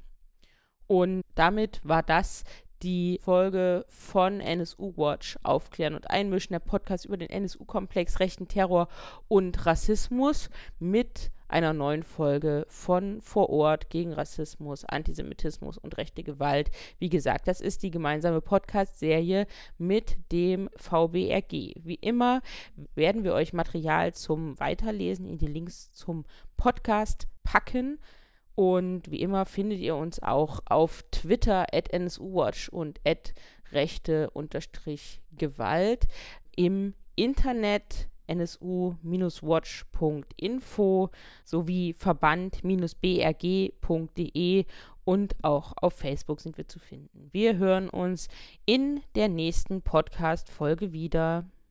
Und 0.87 1.23
damit 1.35 1.81
war 1.83 2.03
das 2.03 2.43
die 2.83 3.19
Folge 3.23 3.85
von 3.89 4.39
NSU 4.39 4.93
Watch 4.97 5.37
aufklären 5.43 5.95
und 5.95 6.09
einmischen, 6.09 6.53
der 6.53 6.59
Podcast 6.59 7.05
über 7.05 7.17
den 7.17 7.29
NSU-Komplex, 7.29 8.19
rechten 8.19 8.47
Terror 8.47 8.87
und 9.27 9.65
Rassismus 9.65 10.49
mit 10.79 11.31
einer 11.47 11.73
neuen 11.73 12.03
Folge 12.03 12.65
von 12.67 13.21
Vor 13.21 13.49
Ort 13.49 13.89
gegen 13.89 14.13
Rassismus, 14.13 14.85
Antisemitismus 14.85 15.77
und 15.77 15.97
rechte 15.97 16.23
Gewalt. 16.23 16.71
Wie 16.99 17.09
gesagt, 17.09 17.47
das 17.47 17.61
ist 17.61 17.83
die 17.83 17.91
gemeinsame 17.91 18.41
Podcast-Serie 18.41 19.47
mit 19.77 20.17
dem 20.31 20.69
VBRG. 20.75 21.75
Wie 21.83 21.99
immer 22.01 22.41
werden 22.95 23.23
wir 23.23 23.33
euch 23.33 23.53
Material 23.53 24.13
zum 24.13 24.59
Weiterlesen 24.59 25.25
in 25.25 25.37
die 25.37 25.47
Links 25.47 25.91
zum 25.93 26.25
Podcast 26.57 27.27
packen 27.43 27.99
Und 28.59 29.11
wie 29.11 29.21
immer 29.21 29.45
findet 29.45 29.77
ihr 29.77 29.95
uns 29.95 30.19
auch 30.23 30.61
auf 30.65 31.03
Twitter 31.11 31.67
at 31.71 31.93
NSUWatch 31.93 32.69
und 32.69 32.99
at 33.05 33.35
rechte-gewalt 33.71 36.07
im 36.55 36.95
Internet 37.15 38.09
nsu-watch.info 38.27 41.09
sowie 41.45 41.93
verband-brg.de 41.93 44.65
und 45.05 45.35
auch 45.43 45.73
auf 45.79 45.93
Facebook 45.93 46.41
sind 46.41 46.57
wir 46.57 46.67
zu 46.67 46.79
finden. 46.79 47.29
Wir 47.31 47.57
hören 47.57 47.91
uns 47.91 48.27
in 48.65 49.01
der 49.13 49.29
nächsten 49.29 49.83
Podcast-Folge 49.83 50.93
wieder. 50.93 51.45